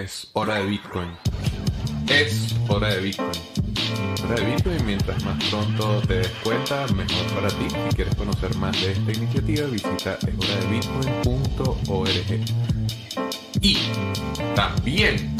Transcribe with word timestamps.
Es 0.00 0.28
hora 0.32 0.54
de 0.54 0.64
Bitcoin. 0.64 1.10
Es 2.08 2.56
hora 2.68 2.94
de 2.94 3.02
Bitcoin. 3.02 3.38
Hora 4.24 4.34
de 4.34 4.44
Bitcoin, 4.46 4.86
mientras 4.86 5.22
más 5.24 5.44
pronto 5.50 6.00
te 6.08 6.20
des 6.20 6.30
cuenta, 6.42 6.86
mejor 6.94 7.26
para 7.34 7.48
ti. 7.48 7.66
Si 7.68 7.96
quieres 7.96 8.14
conocer 8.14 8.56
más 8.56 8.80
de 8.80 8.92
esta 8.92 9.12
iniciativa, 9.12 9.66
visita 9.66 10.16
eshoradebitcoin.org. 10.26 12.08
Y 13.60 13.76
también 14.54 15.36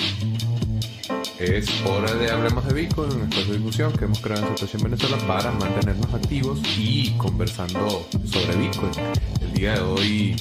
es 1.39 1.67
hora 1.87 2.13
de 2.13 2.31
Hablemos 2.31 2.69
de 2.69 2.75
Bitcoin, 2.75 3.13
un 3.13 3.23
espacio 3.23 3.53
de 3.53 3.59
discusión 3.61 3.95
que 3.95 4.05
hemos 4.05 4.21
creado 4.21 4.43
en 4.43 4.49
Situación 4.59 4.83
Venezuela 4.83 5.17
para 5.27 5.53
mantenernos 5.53 6.13
activos 6.13 6.61
y 6.77 7.13
conversando 7.17 8.07
sobre 8.27 8.57
Bitcoin. 8.57 8.93
El 9.41 9.55
día 9.55 9.77
de 9.77 9.81
hoy 9.81 10.37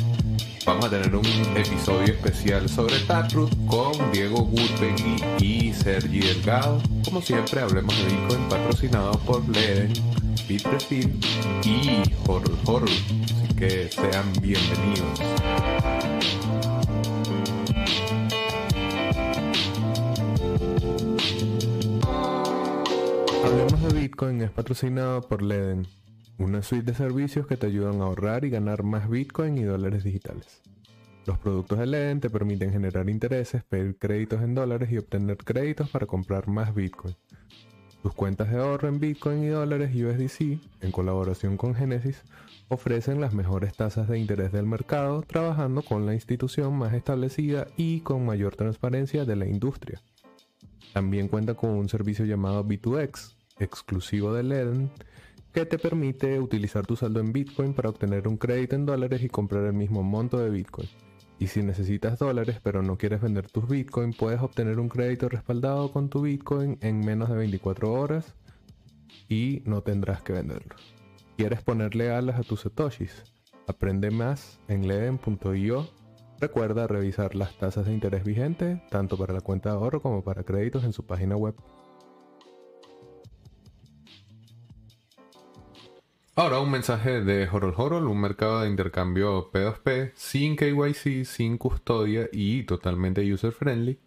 vamos 0.69 0.85
a 0.85 0.89
tener 0.91 1.15
un 1.15 1.25
episodio 1.57 2.13
especial 2.13 2.69
sobre 2.69 2.99
Taproot 2.99 3.49
con 3.65 3.91
Diego 4.11 4.43
Gurpegui 4.43 5.15
y 5.39 5.73
Sergi 5.73 6.19
Delgado. 6.19 6.79
Como 7.03 7.23
siempre, 7.23 7.61
hablemos 7.61 7.97
de 7.97 8.05
Bitcoin 8.05 8.47
patrocinado 8.49 9.13
por 9.21 9.49
Leden, 9.49 9.93
Bitrefill 10.47 11.19
y 11.63 12.03
Horror 12.27 12.55
Horror. 12.65 12.89
Así 12.89 13.55
que 13.55 13.89
sean 13.89 14.31
bienvenidos. 14.43 15.19
Hablemos 23.43 23.81
de 23.81 23.99
Bitcoin 23.99 24.41
es 24.43 24.51
patrocinado 24.51 25.21
por 25.21 25.41
Leden 25.41 25.87
una 26.39 26.63
suite 26.63 26.85
de 26.85 26.97
servicios 26.97 27.45
que 27.45 27.57
te 27.57 27.67
ayudan 27.67 27.99
a 28.01 28.05
ahorrar 28.05 28.45
y 28.45 28.49
ganar 28.49 28.83
más 28.83 29.09
Bitcoin 29.09 29.57
y 29.57 29.63
dólares 29.63 30.05
digitales. 30.05 30.61
Los 31.25 31.37
productos 31.37 31.77
de 31.77 31.85
Leden 31.85 32.21
te 32.21 32.29
permiten 32.29 32.71
generar 32.71 33.09
intereses, 33.09 33.63
pedir 33.65 33.97
créditos 33.97 34.41
en 34.41 34.55
dólares 34.55 34.89
y 34.89 34.97
obtener 34.97 35.35
créditos 35.37 35.89
para 35.89 36.07
comprar 36.07 36.47
más 36.47 36.73
Bitcoin. 36.73 37.15
Tus 38.01 38.13
cuentas 38.13 38.49
de 38.49 38.57
ahorro 38.57 38.87
en 38.87 39.01
Bitcoin 39.01 39.43
y 39.43 39.47
dólares 39.47 39.93
USDC, 39.93 40.61
en 40.81 40.91
colaboración 40.91 41.57
con 41.57 41.75
Genesis, 41.75 42.23
ofrecen 42.69 43.19
las 43.19 43.33
mejores 43.33 43.75
tasas 43.75 44.07
de 44.07 44.17
interés 44.17 44.53
del 44.53 44.65
mercado, 44.65 45.21
trabajando 45.23 45.81
con 45.81 46.05
la 46.05 46.13
institución 46.13 46.77
más 46.77 46.93
establecida 46.93 47.67
y 47.75 47.99
con 47.99 48.25
mayor 48.25 48.55
transparencia 48.55 49.25
de 49.25 49.35
la 49.35 49.45
industria. 49.45 50.01
También 50.93 51.27
cuenta 51.27 51.55
con 51.55 51.71
un 51.71 51.89
servicio 51.89 52.23
llamado 52.23 52.63
B2X, 52.63 53.35
exclusivo 53.59 54.33
de 54.33 54.43
Leden, 54.43 54.91
que 55.53 55.65
te 55.65 55.79
permite 55.79 56.39
utilizar 56.39 56.85
tu 56.85 56.95
saldo 56.95 57.19
en 57.19 57.33
Bitcoin 57.33 57.73
para 57.73 57.89
obtener 57.89 58.27
un 58.27 58.37
crédito 58.37 58.75
en 58.75 58.85
dólares 58.85 59.23
y 59.23 59.29
comprar 59.29 59.65
el 59.65 59.73
mismo 59.73 60.03
monto 60.03 60.37
de 60.37 60.49
Bitcoin. 60.49 60.87
Y 61.39 61.47
si 61.47 61.63
necesitas 61.63 62.19
dólares 62.19 62.59
pero 62.61 62.83
no 62.83 62.97
quieres 62.97 63.21
vender 63.21 63.49
tus 63.49 63.67
Bitcoin, 63.67 64.13
puedes 64.13 64.41
obtener 64.41 64.79
un 64.79 64.89
crédito 64.89 65.29
respaldado 65.29 65.91
con 65.91 66.09
tu 66.09 66.21
Bitcoin 66.21 66.77
en 66.81 66.99
menos 66.99 67.29
de 67.29 67.37
24 67.37 67.91
horas 67.91 68.35
y 69.27 69.61
no 69.65 69.81
tendrás 69.81 70.21
que 70.21 70.33
venderlo. 70.33 70.75
¿Quieres 71.37 71.61
ponerle 71.61 72.11
alas 72.11 72.39
a 72.39 72.43
tus 72.43 72.61
satoshis? 72.61 73.23
Aprende 73.67 74.11
más 74.11 74.59
en 74.67 74.87
leden.io. 74.87 75.87
Recuerda 76.41 76.87
revisar 76.87 77.35
las 77.35 77.57
tasas 77.57 77.85
de 77.85 77.93
interés 77.93 78.23
vigentes, 78.23 78.79
tanto 78.89 79.17
para 79.17 79.33
la 79.33 79.41
cuenta 79.41 79.69
de 79.69 79.75
ahorro 79.75 80.01
como 80.01 80.23
para 80.23 80.43
créditos 80.43 80.83
en 80.83 80.93
su 80.93 81.05
página 81.05 81.37
web. 81.37 81.55
Ahora 86.39 86.61
un 86.61 86.71
mensaje 86.71 87.19
de 87.19 87.49
Horol 87.49 87.73
Horol, 87.75 88.07
un 88.07 88.21
mercado 88.21 88.61
de 88.61 88.69
intercambio 88.69 89.51
P2P 89.51 90.13
sin 90.15 90.55
KYC, 90.55 91.25
sin 91.25 91.57
custodia 91.57 92.29
y 92.31 92.63
totalmente 92.63 93.29
user 93.29 93.51
friendly. 93.51 93.99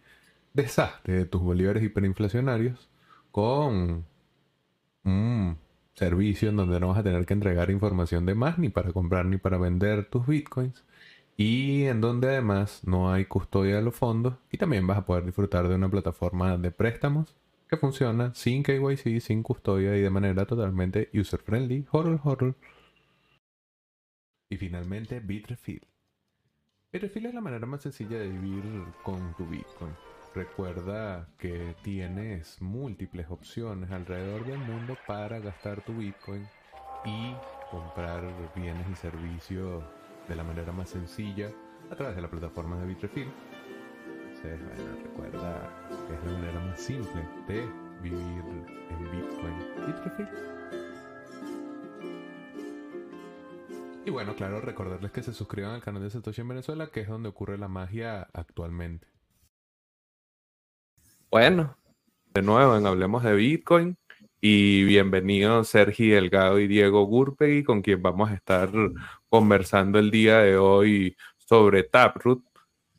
Deshazte 0.54 1.12
de 1.12 1.26
tus 1.26 1.42
bolívares 1.42 1.82
hiperinflacionarios 1.82 2.88
con 3.32 4.06
un 5.04 5.58
servicio 5.92 6.48
en 6.48 6.56
donde 6.56 6.80
no 6.80 6.88
vas 6.88 7.00
a 7.00 7.02
tener 7.02 7.26
que 7.26 7.34
entregar 7.34 7.70
información 7.70 8.24
de 8.24 8.34
más 8.34 8.58
ni 8.58 8.70
para 8.70 8.94
comprar 8.94 9.26
ni 9.26 9.36
para 9.36 9.58
vender 9.58 10.08
tus 10.08 10.26
bitcoins 10.26 10.84
y 11.36 11.84
en 11.84 12.00
donde 12.00 12.28
además 12.28 12.80
no 12.86 13.12
hay 13.12 13.26
custodia 13.26 13.76
de 13.76 13.82
los 13.82 13.94
fondos 13.94 14.36
y 14.50 14.56
también 14.56 14.86
vas 14.86 14.96
a 14.96 15.04
poder 15.04 15.26
disfrutar 15.26 15.68
de 15.68 15.74
una 15.74 15.90
plataforma 15.90 16.56
de 16.56 16.70
préstamos 16.70 17.36
que 17.72 17.78
funciona 17.78 18.34
sin 18.34 18.62
KYC, 18.62 19.18
sin 19.18 19.42
custodia 19.42 19.96
y 19.96 20.02
de 20.02 20.10
manera 20.10 20.44
totalmente 20.44 21.08
user-friendly. 21.14 21.86
Horror, 21.90 22.20
horror. 22.22 22.54
Y 24.50 24.58
finalmente, 24.58 25.20
Bitrefill. 25.20 25.80
Bitrefill 26.92 27.24
es 27.24 27.34
la 27.34 27.40
manera 27.40 27.64
más 27.64 27.80
sencilla 27.80 28.18
de 28.18 28.28
vivir 28.28 28.62
con 29.02 29.34
tu 29.36 29.46
Bitcoin. 29.46 29.94
Recuerda 30.34 31.26
que 31.38 31.74
tienes 31.82 32.60
múltiples 32.60 33.30
opciones 33.30 33.90
alrededor 33.90 34.44
del 34.44 34.58
mundo 34.58 34.98
para 35.06 35.38
gastar 35.38 35.82
tu 35.82 35.96
Bitcoin 35.96 36.46
y 37.06 37.34
comprar 37.70 38.22
bienes 38.54 38.86
y 38.86 38.96
servicios 38.96 39.82
de 40.28 40.36
la 40.36 40.44
manera 40.44 40.72
más 40.72 40.90
sencilla 40.90 41.50
a 41.90 41.96
través 41.96 42.16
de 42.16 42.20
la 42.20 42.28
plataforma 42.28 42.78
de 42.78 42.86
Bitrefill 42.88 43.32
recuerda 44.42 45.70
que 46.08 46.14
es 46.14 46.24
la 46.24 46.32
manera 46.32 46.60
más 46.60 46.80
simple 46.80 47.28
de 47.46 47.66
vivir 48.02 48.42
en 48.90 49.10
Bitcoin 49.10 49.54
y 54.04 54.08
Y 54.08 54.10
bueno, 54.10 54.34
claro, 54.34 54.60
recordarles 54.60 55.12
que 55.12 55.22
se 55.22 55.32
suscriban 55.32 55.74
al 55.74 55.82
canal 55.82 56.02
de 56.02 56.10
Satoshi 56.10 56.40
en 56.40 56.48
Venezuela, 56.48 56.88
que 56.88 57.02
es 57.02 57.08
donde 57.08 57.28
ocurre 57.28 57.56
la 57.56 57.68
magia 57.68 58.28
actualmente. 58.32 59.06
Bueno, 61.30 61.76
de 62.34 62.42
nuevo 62.42 62.76
en 62.76 62.86
Hablemos 62.86 63.22
de 63.22 63.34
Bitcoin. 63.34 63.96
Y 64.40 64.82
bienvenidos 64.82 65.68
Sergi 65.68 66.08
Delgado 66.08 66.58
y 66.58 66.66
Diego 66.66 67.04
Gurpegui, 67.04 67.62
con 67.62 67.80
quien 67.80 68.02
vamos 68.02 68.28
a 68.28 68.34
estar 68.34 68.70
conversando 69.28 70.00
el 70.00 70.10
día 70.10 70.38
de 70.38 70.56
hoy 70.56 71.16
sobre 71.36 71.84
Taproot, 71.84 72.42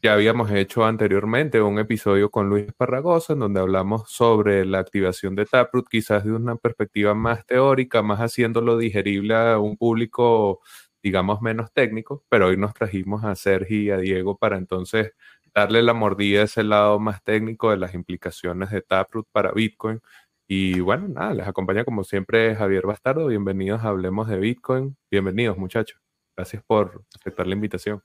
ya 0.03 0.14
habíamos 0.16 0.52
hecho 0.52 0.84
anteriormente 0.84 1.62
un 1.62 1.80
episodio 1.80 2.30
con 2.30 2.50
Luis 2.50 2.74
Parragosa 2.74 3.34
en 3.34 3.40
donde 3.40 3.62
hablamos 3.62 4.12
sobre 4.12 4.66
la 4.66 4.80
activación 4.80 5.34
de 5.34 5.46
Taproot, 5.46 5.88
quizás 5.88 6.25
de 6.25 6.34
una 6.34 6.58
perspectiva 6.58 7.14
más 7.14 7.46
teórica, 7.46 8.02
más 8.03 8.19
haciéndolo 8.19 8.78
digerible 8.78 9.34
a 9.34 9.59
un 9.59 9.78
público, 9.78 10.59
digamos, 11.02 11.41
menos 11.41 11.72
técnico, 11.72 12.25
pero 12.28 12.47
hoy 12.47 12.58
nos 12.58 12.74
trajimos 12.74 13.24
a 13.24 13.34
Sergi 13.36 13.84
y 13.84 13.91
a 13.91 13.97
Diego 13.97 14.38
para 14.38 14.58
entonces 14.58 15.14
darle 15.56 15.81
la 15.81 15.94
mordida 15.94 16.41
a 16.41 16.44
ese 16.46 16.64
lado 16.64 17.00
más 17.00 17.24
técnico 17.24 17.72
de 17.72 17.78
las 17.78 17.94
implicaciones 17.94 18.72
de 18.72 18.81
Taproot 18.81 19.28
para 19.31 19.53
Bitcoin. 19.53 20.02
Y 20.50 20.81
bueno, 20.81 21.08
nada, 21.08 21.34
les 21.34 21.47
acompaña 21.47 21.85
como 21.85 22.03
siempre 22.03 22.56
Javier 22.56 22.85
Bastardo. 22.85 23.28
Bienvenidos 23.28 23.81
a 23.84 23.88
Hablemos 23.88 24.28
de 24.28 24.38
Bitcoin. 24.38 24.97
Bienvenidos, 25.09 25.58
muchachos. 25.58 25.97
Gracias 26.35 26.62
por 26.64 27.06
aceptar 27.16 27.47
la 27.47 27.56
invitación. 27.56 28.03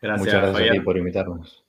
Gracias, 0.00 0.26
Muchas 0.26 0.52
gracias 0.52 0.84
por 0.84 0.96
invitarnos. 0.96 1.64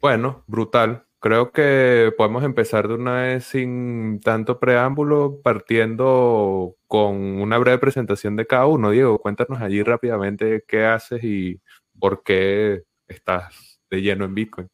Bueno, 0.00 0.44
brutal. 0.46 1.04
Creo 1.18 1.52
que 1.52 2.14
podemos 2.16 2.44
empezar 2.44 2.88
de 2.88 2.94
una 2.94 3.22
vez 3.22 3.44
sin 3.44 4.20
tanto 4.20 4.58
preámbulo, 4.58 5.40
partiendo 5.42 6.76
con 6.86 7.14
una 7.14 7.58
breve 7.58 7.76
presentación 7.76 8.36
de 8.36 8.46
cada 8.46 8.64
uno. 8.66 8.90
Diego, 8.90 9.18
cuéntanos 9.18 9.60
allí 9.60 9.82
rápidamente 9.82 10.64
qué 10.66 10.86
haces 10.86 11.22
y 11.22 11.60
por 11.98 12.22
qué 12.22 12.84
estás 13.06 13.80
de 13.90 14.00
lleno 14.00 14.24
en 14.24 14.34
Bitcoin. 14.34 14.68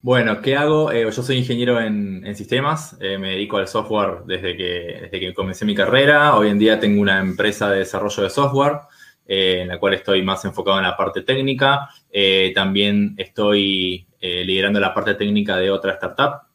Bueno, 0.00 0.40
¿qué 0.40 0.56
hago? 0.56 0.92
Eh, 0.92 1.04
yo 1.04 1.22
soy 1.22 1.36
ingeniero 1.36 1.78
en, 1.80 2.34
sistemas, 2.34 2.96
eh, 3.00 3.18
me 3.18 3.32
dedico 3.32 3.58
al 3.58 3.68
software 3.68 4.22
desde 4.24 4.56
que, 4.56 4.98
desde 5.02 5.20
que 5.20 5.34
comencé 5.34 5.66
mi 5.66 5.74
carrera. 5.74 6.36
Hoy 6.36 6.48
en 6.48 6.58
día 6.58 6.80
tengo 6.80 7.02
una 7.02 7.20
empresa 7.20 7.68
de 7.68 7.80
desarrollo 7.80 8.22
de 8.22 8.30
software. 8.30 8.78
Eh, 9.30 9.60
en 9.60 9.68
la 9.68 9.78
cual 9.78 9.92
estoy 9.92 10.22
más 10.22 10.42
enfocado 10.46 10.78
en 10.78 10.84
la 10.84 10.96
parte 10.96 11.20
técnica. 11.20 11.90
Eh, 12.10 12.50
también 12.54 13.14
estoy 13.18 14.06
eh, 14.18 14.42
liderando 14.42 14.80
la 14.80 14.94
parte 14.94 15.16
técnica 15.16 15.58
de 15.58 15.70
otra 15.70 15.92
startup, 15.92 16.48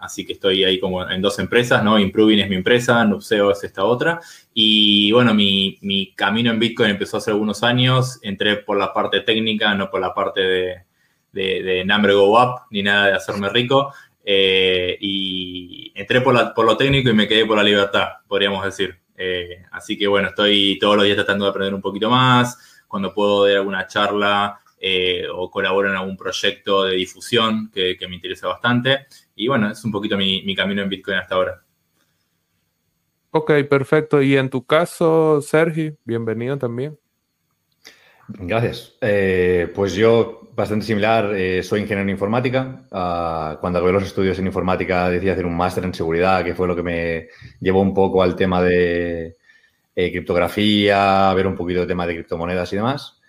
así 0.00 0.26
que 0.26 0.34
estoy 0.34 0.64
ahí 0.64 0.78
como 0.78 1.08
en 1.08 1.22
dos 1.22 1.38
empresas, 1.38 1.82
¿no? 1.82 1.98
Improving 1.98 2.40
es 2.40 2.50
mi 2.50 2.56
empresa, 2.56 3.02
Nupseo 3.06 3.52
es 3.52 3.64
esta 3.64 3.84
otra. 3.84 4.20
Y 4.52 5.12
bueno, 5.12 5.32
mi, 5.32 6.12
camino 6.14 6.50
en 6.50 6.58
Bitcoin 6.58 6.90
empezó 6.90 7.16
hace 7.16 7.30
algunos 7.30 7.62
años, 7.62 8.18
entré 8.22 8.56
por 8.56 8.76
la 8.78 8.92
parte 8.92 9.20
técnica, 9.20 9.74
no 9.74 9.90
por 9.90 10.02
la 10.02 10.12
parte 10.12 10.40
de, 10.42 10.84
de, 11.32 11.84
number 11.86 12.12
go 12.12 12.38
up, 12.38 12.60
ni 12.70 12.82
nada 12.82 13.06
de 13.06 13.12
hacerme 13.14 13.48
rico. 13.48 13.94
y 14.26 15.90
entré 15.94 16.20
por, 16.20 16.52
por 16.52 16.66
lo 16.66 16.76
técnico 16.76 17.08
y 17.08 17.14
me 17.14 17.26
quedé 17.26 17.46
por 17.46 17.56
la 17.56 17.62
libertad, 17.62 18.08
podríamos 18.28 18.62
decir. 18.62 19.03
Eh, 19.16 19.64
así 19.70 19.96
que 19.96 20.06
bueno, 20.06 20.28
estoy 20.28 20.78
todos 20.80 20.96
los 20.96 21.04
días 21.04 21.16
tratando 21.16 21.44
de 21.44 21.50
aprender 21.50 21.74
un 21.74 21.80
poquito 21.80 22.10
más. 22.10 22.82
Cuando 22.88 23.12
puedo 23.12 23.46
dar 23.46 23.56
alguna 23.56 23.86
charla 23.86 24.60
eh, 24.78 25.24
o 25.32 25.50
colaboro 25.50 25.88
en 25.88 25.96
algún 25.96 26.16
proyecto 26.16 26.84
de 26.84 26.96
difusión 26.96 27.70
que, 27.72 27.96
me 28.08 28.16
interesa 28.16 28.48
bastante. 28.48 29.06
Y 29.34 29.48
bueno, 29.48 29.70
es 29.70 29.84
un 29.84 29.90
poquito 29.90 30.16
mi, 30.16 30.54
camino 30.54 30.82
en 30.82 30.88
Bitcoin 30.88 31.16
hasta 31.18 31.34
ahora. 31.34 31.62
Ok, 33.30 33.50
perfecto. 33.68 34.22
Y 34.22 34.36
en 34.36 34.50
tu 34.50 34.64
caso, 34.64 35.40
Sergi, 35.40 35.96
bienvenido 36.04 36.58
también. 36.58 36.98
Gracias. 38.28 38.96
Eh, 39.00 39.70
pues 39.74 39.94
yo, 39.94 40.48
bastante 40.54 40.86
similar, 40.86 41.34
eh, 41.34 41.62
soy 41.62 41.80
ingeniero 41.80 42.02
en 42.02 42.10
informática. 42.10 42.86
Uh, 42.90 43.60
cuando 43.60 43.78
acabé 43.78 43.92
los 43.92 44.04
estudios 44.04 44.38
en 44.38 44.46
informática 44.46 45.10
decidí 45.10 45.30
hacer 45.30 45.46
un 45.46 45.56
máster 45.56 45.84
en 45.84 45.94
seguridad, 45.94 46.44
que 46.44 46.54
fue 46.54 46.66
lo 46.66 46.76
que 46.76 46.82
me 46.82 47.28
llevó 47.60 47.80
un 47.80 47.94
poco 47.94 48.22
al 48.22 48.36
tema 48.36 48.62
de 48.62 49.36
eh, 49.96 50.10
criptografía, 50.10 51.32
ver 51.34 51.46
un 51.46 51.54
poquito 51.54 51.80
de 51.80 51.86
tema 51.86 52.06
de 52.06 52.14
criptomonedas 52.14 52.72
y 52.72 52.76
demás. 52.76 53.20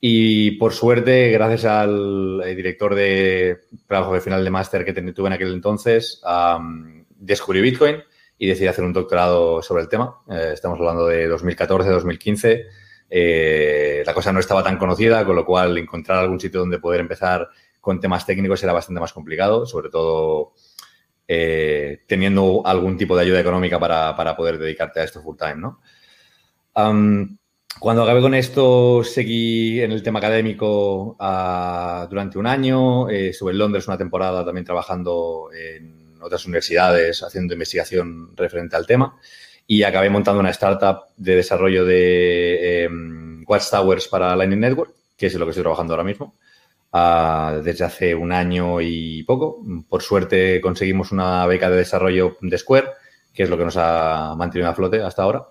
Y 0.00 0.52
por 0.52 0.72
suerte, 0.72 1.30
gracias 1.30 1.64
al 1.64 2.42
eh, 2.44 2.54
director 2.54 2.94
de 2.94 3.62
trabajo 3.86 4.14
de 4.14 4.20
final 4.20 4.44
de 4.44 4.50
máster 4.50 4.84
que 4.84 4.92
tuve 4.92 5.28
en 5.28 5.32
aquel 5.32 5.52
entonces, 5.52 6.22
um, 6.24 7.04
descubrí 7.08 7.60
Bitcoin 7.62 7.96
y 8.38 8.46
decidí 8.46 8.66
hacer 8.66 8.84
un 8.84 8.92
doctorado 8.92 9.62
sobre 9.62 9.82
el 9.82 9.88
tema. 9.88 10.20
Eh, 10.30 10.50
estamos 10.52 10.78
hablando 10.78 11.06
de 11.06 11.28
2014-2015. 11.30 12.64
Eh, 13.08 14.02
la 14.04 14.14
cosa 14.14 14.32
no 14.32 14.40
estaba 14.40 14.62
tan 14.62 14.78
conocida, 14.78 15.24
con 15.24 15.36
lo 15.36 15.44
cual 15.44 15.78
encontrar 15.78 16.18
algún 16.18 16.40
sitio 16.40 16.60
donde 16.60 16.78
poder 16.78 17.00
empezar 17.00 17.48
con 17.80 18.00
temas 18.00 18.26
técnicos 18.26 18.62
era 18.62 18.72
bastante 18.72 19.00
más 19.00 19.12
complicado, 19.12 19.66
sobre 19.66 19.90
todo 19.90 20.54
eh, 21.28 22.02
teniendo 22.06 22.62
algún 22.64 22.96
tipo 22.96 23.14
de 23.16 23.22
ayuda 23.22 23.40
económica 23.40 23.78
para, 23.78 24.16
para, 24.16 24.36
poder 24.36 24.58
dedicarte 24.58 25.00
a 25.00 25.04
esto 25.04 25.22
full 25.22 25.36
time, 25.36 25.56
¿no? 25.56 25.80
Cuando 27.80 28.04
acabé 28.04 28.20
con 28.20 28.34
esto, 28.34 29.02
seguí 29.02 29.80
en 29.82 29.90
el 29.90 30.02
tema 30.02 30.20
académico 30.20 31.16
uh, 31.18 32.08
durante 32.08 32.38
un 32.38 32.46
año. 32.46 33.10
Eh, 33.10 33.30
estuve 33.30 33.50
en 33.50 33.58
Londres 33.58 33.88
una 33.88 33.98
temporada 33.98 34.44
también 34.44 34.64
trabajando 34.64 35.50
en 35.52 36.16
otras 36.22 36.46
universidades, 36.46 37.22
haciendo 37.22 37.52
investigación 37.52 38.34
referente 38.36 38.76
al 38.76 38.86
tema. 38.86 39.18
Y 39.66 39.82
acabé 39.82 40.10
montando 40.10 40.40
una 40.40 40.50
startup 40.50 41.04
de 41.16 41.36
desarrollo 41.36 41.84
de 41.84 42.84
eh, 42.84 42.88
Watchtowers 43.46 44.08
para 44.08 44.36
Lightning 44.36 44.60
Network, 44.60 44.94
que 45.16 45.26
es 45.26 45.34
lo 45.34 45.46
que 45.46 45.50
estoy 45.50 45.62
trabajando 45.62 45.94
ahora 45.94 46.04
mismo, 46.04 46.36
uh, 46.92 47.62
desde 47.62 47.84
hace 47.84 48.14
un 48.14 48.32
año 48.32 48.80
y 48.80 49.22
poco. 49.22 49.64
Por 49.88 50.02
suerte 50.02 50.60
conseguimos 50.60 51.12
una 51.12 51.46
beca 51.46 51.70
de 51.70 51.78
desarrollo 51.78 52.36
de 52.40 52.58
Square, 52.58 52.88
que 53.32 53.44
es 53.44 53.50
lo 53.50 53.56
que 53.56 53.64
nos 53.64 53.76
ha 53.76 54.34
mantenido 54.36 54.70
a 54.70 54.74
flote 54.74 55.02
hasta 55.02 55.22
ahora. 55.22 55.46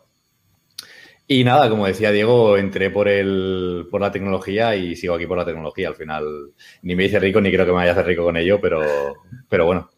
Y 1.25 1.43
nada, 1.43 1.69
como 1.69 1.87
decía 1.87 2.11
Diego, 2.11 2.57
entré 2.57 2.89
por 2.89 3.07
el, 3.07 3.87
por 3.89 4.01
la 4.01 4.11
tecnología 4.11 4.75
y 4.75 4.95
sigo 4.95 5.15
aquí 5.15 5.25
por 5.25 5.37
la 5.37 5.45
tecnología. 5.45 5.87
Al 5.87 5.95
final, 5.95 6.53
ni 6.81 6.95
me 6.95 7.05
hice 7.05 7.19
rico 7.19 7.39
ni 7.39 7.51
creo 7.51 7.65
que 7.65 7.71
me 7.71 7.77
vaya 7.77 7.91
a 7.91 7.93
hacer 7.93 8.05
rico 8.05 8.23
con 8.23 8.35
ello, 8.35 8.59
pero, 8.59 8.81
pero 9.47 9.65
bueno, 9.65 9.89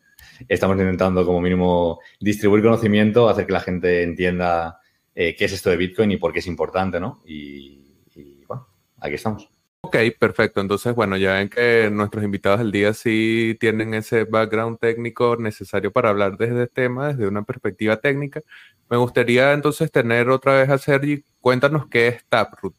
estamos 0.47 0.77
intentando 0.77 1.25
como 1.25 1.41
mínimo 1.41 1.99
distribuir 2.19 2.63
conocimiento, 2.63 3.29
hacer 3.29 3.45
que 3.45 3.53
la 3.53 3.59
gente 3.59 4.03
entienda 4.03 4.79
eh, 5.13 5.35
qué 5.35 5.45
es 5.45 5.53
esto 5.53 5.69
de 5.69 5.77
Bitcoin 5.77 6.11
y 6.11 6.17
por 6.17 6.33
qué 6.33 6.39
es 6.39 6.47
importante, 6.47 6.99
¿no? 6.99 7.21
Y, 7.25 7.95
y 8.15 8.43
bueno, 8.47 8.67
aquí 8.99 9.15
estamos. 9.15 9.49
Ok, 9.85 9.97
perfecto. 10.19 10.61
Entonces, 10.61 10.95
bueno, 10.95 11.15
ya 11.15 11.33
ven 11.33 11.47
que 11.47 11.89
nuestros 11.91 12.23
invitados 12.23 12.59
del 12.59 12.71
día 12.71 12.91
sí 12.93 13.55
tienen 13.59 13.93
ese 13.93 14.23
background 14.23 14.79
técnico 14.79 15.37
necesario 15.37 15.91
para 15.91 16.09
hablar 16.09 16.37
de 16.37 16.45
este 16.47 16.67
tema 16.67 17.09
desde 17.09 17.27
una 17.27 17.43
perspectiva 17.43 17.97
técnica. 17.97 18.41
Me 18.89 18.97
gustaría 18.97 19.53
entonces 19.53 19.91
tener 19.91 20.29
otra 20.29 20.55
vez 20.55 20.69
a 20.69 20.79
Sergi. 20.79 21.23
Cuéntanos 21.39 21.87
qué 21.87 22.07
es 22.07 22.25
Taproot. 22.25 22.75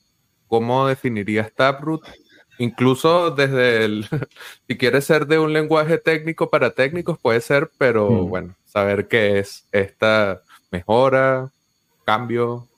¿Cómo 0.49 0.88
definirías 0.88 1.53
Taproot? 1.55 2.03
Incluso 2.58 3.31
desde 3.31 3.85
el, 3.85 4.06
si 4.69 4.76
quieres 4.76 5.05
ser 5.05 5.26
de 5.26 5.38
un 5.38 5.53
lenguaje 5.53 5.99
técnico 5.99 6.50
para 6.50 6.70
técnicos, 6.70 7.19
puede 7.19 7.41
ser, 7.41 7.70
pero 7.79 8.11
mm. 8.11 8.29
bueno, 8.29 8.55
saber 8.64 9.08
qué 9.08 9.38
es 9.38 9.67
esta 9.73 10.43
mejora, 10.70 11.50
cambio. 12.05 12.69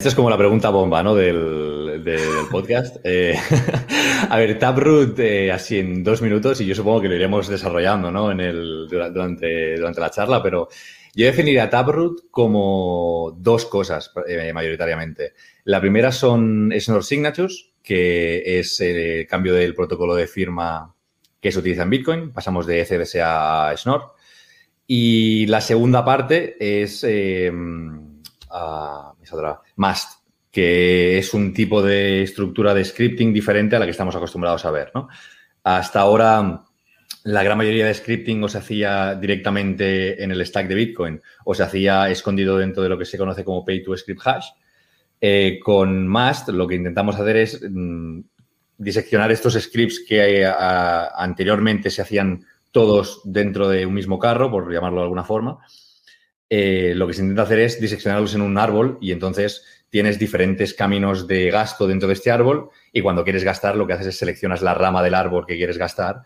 Esta 0.00 0.10
es 0.10 0.14
como 0.14 0.30
la 0.30 0.38
pregunta 0.38 0.70
bomba, 0.70 1.02
¿no? 1.02 1.14
Del, 1.14 2.04
del 2.04 2.46
podcast. 2.50 2.98
Eh, 3.02 3.36
a 4.30 4.36
ver, 4.36 4.58
Taproot, 4.58 5.18
eh, 5.18 5.50
así 5.50 5.78
en 5.78 6.04
dos 6.04 6.22
minutos, 6.22 6.60
y 6.60 6.66
yo 6.66 6.74
supongo 6.74 7.02
que 7.02 7.08
lo 7.08 7.16
iremos 7.16 7.48
desarrollando, 7.48 8.10
¿no? 8.10 8.30
En 8.30 8.40
el, 8.40 8.86
durante, 8.88 9.76
durante 9.76 10.00
la 10.00 10.10
charla, 10.10 10.40
pero 10.42 10.68
yo 11.14 11.26
definiría 11.26 11.68
Taproot 11.68 12.30
como 12.30 13.34
dos 13.36 13.64
cosas 13.64 14.12
eh, 14.28 14.52
mayoritariamente. 14.52 15.32
La 15.68 15.82
primera 15.82 16.12
son 16.12 16.72
Schnorr 16.74 17.04
Signatures, 17.04 17.72
que 17.82 18.58
es 18.58 18.80
el 18.80 19.26
cambio 19.26 19.52
del 19.52 19.74
protocolo 19.74 20.14
de 20.14 20.26
firma 20.26 20.94
que 21.42 21.52
se 21.52 21.58
utiliza 21.58 21.82
en 21.82 21.90
Bitcoin. 21.90 22.32
Pasamos 22.32 22.66
de 22.66 22.80
ECDS 22.80 23.18
a 23.22 23.74
Schnorr. 23.76 24.14
Y 24.86 25.44
la 25.44 25.60
segunda 25.60 26.02
parte 26.06 26.56
es 26.58 27.04
eh, 27.04 27.52
que 30.50 31.18
es 31.18 31.34
un 31.34 31.52
tipo 31.52 31.82
de 31.82 32.22
estructura 32.22 32.72
de 32.72 32.86
scripting 32.86 33.34
diferente 33.34 33.76
a 33.76 33.78
la 33.78 33.84
que 33.84 33.90
estamos 33.90 34.16
acostumbrados 34.16 34.64
a 34.64 34.70
ver. 34.70 34.90
Hasta 35.64 36.00
ahora 36.00 36.64
la 37.24 37.42
gran 37.42 37.58
mayoría 37.58 37.84
de 37.84 37.92
scripting 37.92 38.42
o 38.42 38.48
se 38.48 38.56
hacía 38.56 39.16
directamente 39.16 40.24
en 40.24 40.30
el 40.30 40.46
stack 40.46 40.66
de 40.66 40.74
Bitcoin 40.74 41.20
o 41.44 41.54
se 41.54 41.62
hacía 41.62 42.08
escondido 42.08 42.56
dentro 42.56 42.82
de 42.82 42.88
lo 42.88 42.96
que 42.96 43.04
se 43.04 43.18
conoce 43.18 43.44
como 43.44 43.66
pay 43.66 43.82
to 43.82 43.94
script 43.94 44.22
hash. 44.24 44.46
Eh, 45.20 45.58
con 45.62 46.06
Mast 46.06 46.48
lo 46.48 46.66
que 46.68 46.76
intentamos 46.76 47.16
hacer 47.16 47.36
es 47.36 47.60
mm, 47.68 48.20
diseccionar 48.76 49.32
estos 49.32 49.54
scripts 49.54 50.04
que 50.06 50.42
eh, 50.42 50.52
anteriormente 51.14 51.90
se 51.90 52.02
hacían 52.02 52.44
todos 52.70 53.22
dentro 53.24 53.68
de 53.68 53.84
un 53.86 53.94
mismo 53.94 54.18
carro, 54.18 54.50
por 54.50 54.72
llamarlo 54.72 54.98
de 54.98 55.04
alguna 55.04 55.24
forma. 55.24 55.58
Eh, 56.48 56.92
lo 56.94 57.06
que 57.06 57.14
se 57.14 57.22
intenta 57.22 57.42
hacer 57.42 57.58
es 57.58 57.80
diseccionarlos 57.80 58.34
en 58.34 58.42
un 58.42 58.56
árbol 58.56 58.98
y 59.00 59.12
entonces 59.12 59.64
tienes 59.90 60.18
diferentes 60.18 60.74
caminos 60.74 61.26
de 61.26 61.50
gasto 61.50 61.86
dentro 61.86 62.08
de 62.08 62.14
este 62.14 62.30
árbol 62.30 62.70
y 62.92 63.00
cuando 63.00 63.24
quieres 63.24 63.42
gastar 63.42 63.76
lo 63.76 63.86
que 63.86 63.94
haces 63.94 64.08
es 64.08 64.18
seleccionas 64.18 64.62
la 64.62 64.74
rama 64.74 65.02
del 65.02 65.14
árbol 65.14 65.46
que 65.46 65.56
quieres 65.56 65.78
gastar 65.78 66.22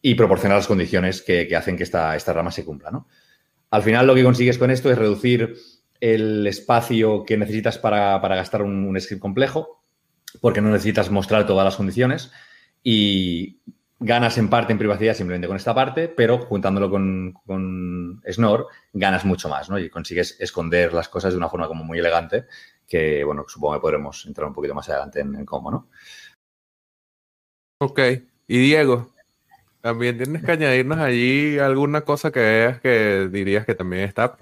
y 0.00 0.14
proporcionar 0.14 0.58
las 0.58 0.66
condiciones 0.66 1.22
que, 1.22 1.54
hacen 1.54 1.76
que 1.76 1.84
esta, 1.84 2.16
esta, 2.16 2.32
rama 2.32 2.50
se 2.50 2.64
cumpla. 2.64 2.90
¿no? 2.90 3.06
Al 3.70 3.82
final 3.82 4.06
lo 4.06 4.14
que 4.14 4.24
consigues 4.24 4.58
con 4.58 4.70
esto 4.70 4.90
es 4.90 4.98
reducir 4.98 5.54
el 6.02 6.48
espacio 6.48 7.24
que 7.24 7.36
necesitas 7.36 7.78
para, 7.78 8.18
gastar 8.18 8.62
un, 8.62 9.00
script 9.00 9.22
complejo, 9.22 9.84
porque 10.40 10.60
no 10.60 10.70
necesitas 10.70 11.12
mostrar 11.12 11.46
todas 11.46 11.64
las 11.64 11.76
condiciones 11.76 12.32
y 12.82 13.60
ganas 14.00 14.36
en 14.36 14.50
parte 14.50 14.72
en 14.72 14.80
privacidad 14.80 15.14
simplemente 15.14 15.46
con 15.46 15.56
esta 15.56 15.76
parte, 15.76 16.08
pero 16.08 16.38
juntándolo 16.38 16.90
con, 16.90 17.34
con 17.46 18.20
Snor 18.28 18.66
ganas 18.92 19.24
mucho 19.24 19.48
más, 19.48 19.70
¿no? 19.70 19.78
Y 19.78 19.90
consigues 19.90 20.36
esconder 20.40 20.92
las 20.92 21.08
cosas 21.08 21.34
de 21.34 21.38
una 21.38 21.48
forma 21.48 21.68
como 21.68 21.84
muy 21.84 22.00
elegante 22.00 22.46
que, 22.88 23.22
bueno, 23.22 23.44
supongo 23.46 23.74
que 23.74 23.80
podremos 23.82 24.26
entrar 24.26 24.48
un 24.48 24.54
poquito 24.54 24.74
más 24.74 24.88
adelante 24.88 25.20
en, 25.20 25.36
en 25.36 25.46
cómo, 25.46 25.70
¿no? 25.70 25.88
Ok. 27.78 28.00
Y 28.48 28.58
Diego, 28.58 29.12
también 29.80 30.18
tienes 30.18 30.42
que 30.42 30.50
añadirnos 30.50 30.98
allí 30.98 31.60
alguna 31.60 32.00
cosa 32.00 32.32
que 32.32 32.40
veas 32.40 32.80
que 32.80 33.28
dirías 33.30 33.64
que 33.64 33.76
también 33.76 34.02
está 34.02 34.36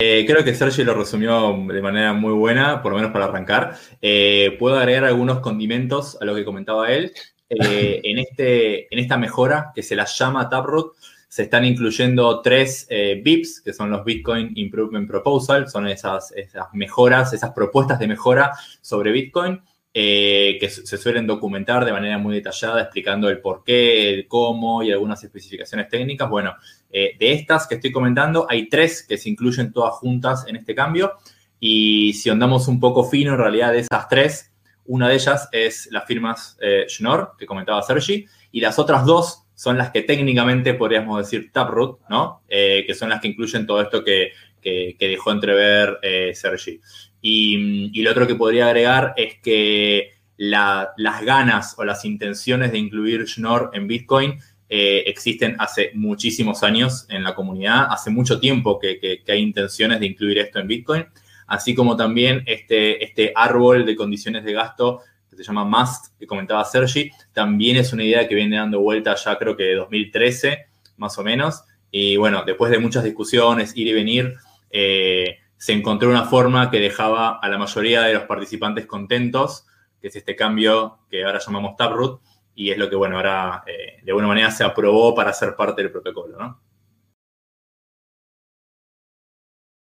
eh, 0.00 0.24
creo 0.28 0.44
que 0.44 0.54
Sergio 0.54 0.84
lo 0.84 0.94
resumió 0.94 1.50
de 1.72 1.82
manera 1.82 2.12
muy 2.12 2.32
buena, 2.32 2.80
por 2.82 2.92
lo 2.92 2.98
menos 2.98 3.10
para 3.10 3.24
arrancar. 3.24 3.76
Eh, 4.00 4.54
puedo 4.56 4.78
agregar 4.78 5.04
algunos 5.04 5.40
condimentos 5.40 6.16
a 6.20 6.24
lo 6.24 6.36
que 6.36 6.44
comentaba 6.44 6.92
él. 6.92 7.12
Eh, 7.48 8.00
en, 8.04 8.18
este, 8.20 8.94
en 8.94 9.00
esta 9.00 9.16
mejora 9.16 9.72
que 9.74 9.82
se 9.82 9.96
la 9.96 10.04
llama 10.04 10.48
Taproot, 10.48 10.94
se 11.28 11.42
están 11.42 11.64
incluyendo 11.64 12.40
tres 12.42 12.86
BIPs, 12.88 13.60
que 13.60 13.72
son 13.72 13.90
los 13.90 14.04
Bitcoin 14.04 14.52
Improvement 14.54 15.08
Proposal, 15.08 15.68
son 15.68 15.88
esas, 15.88 16.32
mejoras, 16.72 17.32
esas 17.32 17.50
propuestas 17.52 17.98
de 17.98 18.06
mejora 18.06 18.52
sobre 18.80 19.10
Bitcoin 19.10 19.60
eh, 20.00 20.58
que 20.60 20.68
se 20.68 20.96
suelen 20.96 21.26
documentar 21.26 21.84
de 21.84 21.92
manera 21.92 22.18
muy 22.18 22.34
detallada 22.34 22.82
explicando 22.82 23.28
el 23.30 23.40
por 23.40 23.64
qué, 23.64 24.14
el 24.14 24.28
cómo 24.28 24.82
y 24.82 24.92
algunas 24.92 25.24
especificaciones 25.24 25.88
técnicas. 25.88 26.30
Bueno, 26.30 26.54
eh, 26.90 27.16
de 27.18 27.32
estas 27.32 27.66
que 27.66 27.76
estoy 27.76 27.92
comentando, 27.92 28.46
hay 28.48 28.68
tres 28.68 29.04
que 29.06 29.18
se 29.18 29.28
incluyen 29.28 29.72
todas 29.72 29.94
juntas 29.94 30.44
en 30.46 30.56
este 30.56 30.74
cambio. 30.74 31.14
Y 31.60 32.12
si 32.14 32.30
andamos 32.30 32.68
un 32.68 32.80
poco 32.80 33.04
fino, 33.04 33.32
en 33.32 33.38
realidad 33.38 33.72
de 33.72 33.80
esas 33.80 34.08
tres, 34.08 34.52
una 34.86 35.08
de 35.08 35.14
ellas 35.14 35.48
es 35.52 35.88
las 35.90 36.06
firmas 36.06 36.56
eh, 36.60 36.86
Schnorr, 36.88 37.32
que 37.38 37.46
comentaba 37.46 37.82
Sergi, 37.82 38.26
y 38.52 38.60
las 38.60 38.78
otras 38.78 39.04
dos 39.04 39.44
son 39.54 39.76
las 39.76 39.90
que 39.90 40.02
técnicamente 40.02 40.74
podríamos 40.74 41.18
decir 41.18 41.50
Taproot, 41.52 42.00
¿no? 42.08 42.42
que 42.48 42.94
son 42.94 43.08
las 43.08 43.20
que 43.20 43.26
incluyen 43.26 43.66
todo 43.66 43.82
esto 43.82 44.04
que, 44.04 44.30
que 44.62 44.96
dejó 45.00 45.32
entrever 45.32 45.98
Sergi. 46.32 46.80
Y, 47.20 48.02
lo 48.02 48.10
otro 48.10 48.26
que 48.26 48.34
podría 48.34 48.66
agregar 48.66 49.14
es 49.16 49.38
que 49.40 50.12
las 50.36 51.24
ganas 51.24 51.74
o 51.78 51.84
las 51.84 52.04
intenciones 52.04 52.72
de 52.72 52.78
incluir 52.78 53.26
Schnorr 53.26 53.70
en 53.72 53.88
Bitcoin 53.88 54.38
eh, 54.68 55.04
existen 55.06 55.56
hace 55.58 55.92
muchísimos 55.94 56.62
años 56.62 57.06
en 57.08 57.24
la 57.24 57.34
comunidad, 57.34 57.86
hace 57.90 58.10
mucho 58.10 58.38
tiempo 58.38 58.78
que, 58.78 59.22
hay 59.26 59.40
intenciones 59.40 60.00
de 60.00 60.06
incluir 60.06 60.38
esto 60.38 60.58
en 60.58 60.68
Bitcoin, 60.68 61.06
así 61.46 61.74
como 61.74 61.96
también 61.96 62.42
este, 62.46 63.02
este 63.02 63.32
árbol 63.34 63.86
de 63.86 63.96
condiciones 63.96 64.44
de 64.44 64.52
gasto 64.52 65.00
que 65.30 65.36
se 65.36 65.44
llama 65.44 65.64
MUST, 65.64 66.18
que 66.18 66.26
comentaba 66.26 66.64
Sergi, 66.64 67.10
también 67.32 67.76
es 67.76 67.92
una 67.92 68.04
idea 68.04 68.26
que 68.26 68.34
viene 68.34 68.56
dando 68.56 68.80
vuelta 68.80 69.14
ya 69.14 69.38
creo 69.38 69.56
que 69.56 69.64
de 69.64 69.74
2013, 69.76 70.66
más 70.96 71.16
o 71.16 71.24
menos, 71.24 71.62
y 71.90 72.16
bueno, 72.16 72.42
después 72.44 72.70
de 72.70 72.78
muchas 72.78 73.04
discusiones, 73.04 73.76
ir 73.76 73.86
y 73.86 73.92
venir, 73.92 74.34
eh, 74.70 75.38
se 75.56 75.72
encontró 75.72 76.10
una 76.10 76.24
forma 76.24 76.70
que 76.70 76.78
dejaba 76.78 77.38
a 77.38 77.48
la 77.48 77.58
mayoría 77.58 78.02
de 78.02 78.14
los 78.14 78.24
participantes 78.24 78.86
contentos, 78.86 79.66
que 80.00 80.08
es 80.08 80.16
este 80.16 80.36
cambio 80.36 80.98
que 81.10 81.24
ahora 81.24 81.40
llamamos 81.44 81.76
Taproot, 81.76 82.20
y 82.58 82.72
es 82.72 82.76
lo 82.76 82.90
que, 82.90 82.96
bueno, 82.96 83.16
ahora 83.16 83.62
eh, 83.68 84.00
de 84.02 84.10
alguna 84.10 84.26
manera 84.26 84.50
se 84.50 84.64
aprobó 84.64 85.14
para 85.14 85.32
ser 85.32 85.54
parte 85.54 85.80
del 85.80 85.92
protocolo, 85.92 86.36
¿no? 86.36 86.60